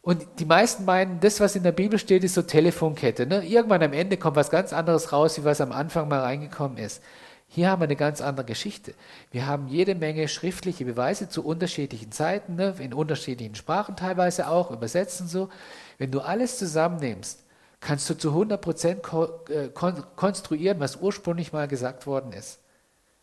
Und 0.05 0.26
die 0.39 0.44
meisten 0.44 0.85
meinen, 0.85 1.18
das, 1.20 1.40
was 1.40 1.56
in 1.56 1.62
der 1.62 1.72
Bibel 1.72 1.98
steht, 1.98 2.24
ist 2.24 2.35
so 2.35 2.43
Telefonkette. 2.43 3.26
Ne? 3.26 3.43
Irgendwann 3.43 3.82
am 3.82 3.94
Ende 3.94 4.18
kommt 4.18 4.36
was 4.36 4.51
ganz 4.51 4.74
anderes 4.74 5.12
raus, 5.12 5.39
wie 5.39 5.44
was 5.44 5.62
am 5.62 5.72
Anfang 5.72 6.09
mal 6.09 6.20
reingekommen 6.20 6.76
ist. 6.76 7.02
Hier 7.48 7.70
haben 7.70 7.81
wir 7.81 7.85
eine 7.85 7.97
ganz 7.97 8.20
andere 8.20 8.44
Geschichte. 8.44 8.93
Wir 9.31 9.47
haben 9.47 9.66
jede 9.66 9.94
Menge 9.94 10.28
schriftliche 10.28 10.85
Beweise 10.85 11.31
zu 11.31 11.43
unterschiedlichen 11.43 12.12
Zeiten, 12.12 12.56
ne? 12.56 12.74
in 12.81 12.93
unterschiedlichen 12.93 13.55
Sprachen 13.55 13.97
teilweise 13.97 14.48
auch, 14.48 14.70
übersetzen 14.70 15.26
so. 15.26 15.48
Wenn 15.97 16.10
du 16.10 16.20
alles 16.20 16.59
zusammennimmst, 16.59 17.43
kannst 17.81 18.10
du 18.10 18.14
zu 18.14 18.31
100% 18.31 18.97
ko 18.97 19.28
äh, 19.48 19.68
kon 19.68 20.05
konstruieren, 20.16 20.81
was 20.81 20.97
ursprünglich 20.97 21.55
mal 21.55 21.66
gesagt 21.66 22.06
worden 22.06 22.32
ist. 22.32 22.59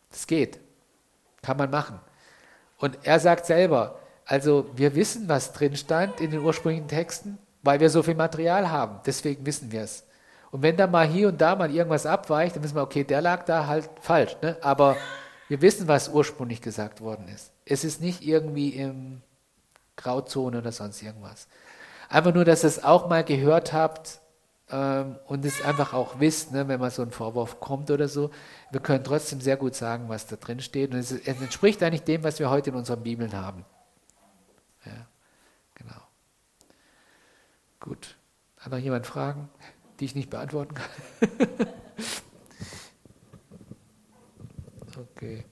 Das 0.10 0.26
geht. 0.26 0.60
Kann 1.44 1.58
man 1.58 1.70
machen. 1.70 2.00
Und 2.80 2.98
er 3.04 3.20
sagt 3.20 3.46
selber, 3.46 4.00
also 4.32 4.70
wir 4.78 4.96
wissen, 4.96 5.28
was 5.28 5.52
drin 5.52 5.76
stand 5.76 6.22
in 6.22 6.32
den 6.32 6.40
ursprünglichen 6.40 6.88
Texten, 6.88 7.38
weil 7.64 7.82
wir 7.82 7.90
so 7.90 8.02
viel 8.02 8.16
Material 8.16 8.72
haben. 8.72 9.02
Deswegen 9.06 9.46
wissen 9.46 9.74
wir 9.74 9.82
es. 9.82 10.06
Und 10.52 10.62
wenn 10.62 10.78
da 10.78 10.88
mal 10.88 11.06
hier 11.06 11.28
und 11.28 11.42
da 11.42 11.54
mal 11.54 11.70
irgendwas 11.70 12.06
abweicht, 12.06 12.56
dann 12.56 12.64
wissen 12.64 12.76
wir, 12.76 12.82
okay, 12.82 13.04
der 13.04 13.22
lag 13.22 13.44
da 13.44 13.68
halt 13.68 13.90
falsch. 14.00 14.38
Ne? 14.42 14.56
Aber 14.62 14.96
wir 15.50 15.62
wissen, 15.62 15.90
was 15.90 16.08
ursprünglich 16.08 16.62
gesagt 16.62 17.02
worden 17.02 17.28
ist. 17.28 17.52
Es 17.66 17.84
ist 17.84 18.00
nicht 18.00 18.26
irgendwie 18.26 18.70
im 18.70 19.22
Grauzone 19.98 20.60
oder 20.60 20.72
sonst 20.72 21.02
irgendwas. 21.02 21.50
Einfach 22.08 22.34
nur, 22.34 22.46
dass 22.46 22.64
ihr 22.64 22.70
es 22.70 22.86
auch 22.86 23.10
mal 23.10 23.26
gehört 23.26 23.74
habt 23.74 24.22
ähm, 24.72 25.18
und 25.28 25.44
es 25.44 25.62
einfach 25.62 25.94
auch 25.94 26.22
wisst, 26.22 26.54
ne, 26.54 26.70
wenn 26.70 26.80
mal 26.80 26.90
so 26.90 27.02
ein 27.02 27.12
Vorwurf 27.12 27.60
kommt 27.60 27.92
oder 27.92 28.08
so. 28.08 28.32
Wir 28.72 28.80
können 28.80 29.04
trotzdem 29.04 29.42
sehr 29.42 29.58
gut 29.58 29.76
sagen, 29.76 30.06
was 30.08 30.26
da 30.26 30.38
drin 30.38 30.62
steht. 30.62 30.94
Und 30.94 31.00
es, 31.00 31.12
es 31.12 31.28
entspricht 31.28 31.84
eigentlich 31.84 32.06
dem, 32.06 32.24
was 32.24 32.40
wir 32.40 32.50
heute 32.50 32.70
in 32.70 32.78
unseren 32.78 33.04
Bibeln 33.04 33.34
haben. 33.34 33.66
Gut. 37.92 38.16
Hat 38.58 38.72
noch 38.72 38.80
jemand 38.80 39.06
Fragen, 39.06 39.50
die 40.00 40.06
ich 40.06 40.16
nicht 40.16 40.30
beantworten 40.30 40.76
kann? 40.76 40.90
okay. 44.98 45.44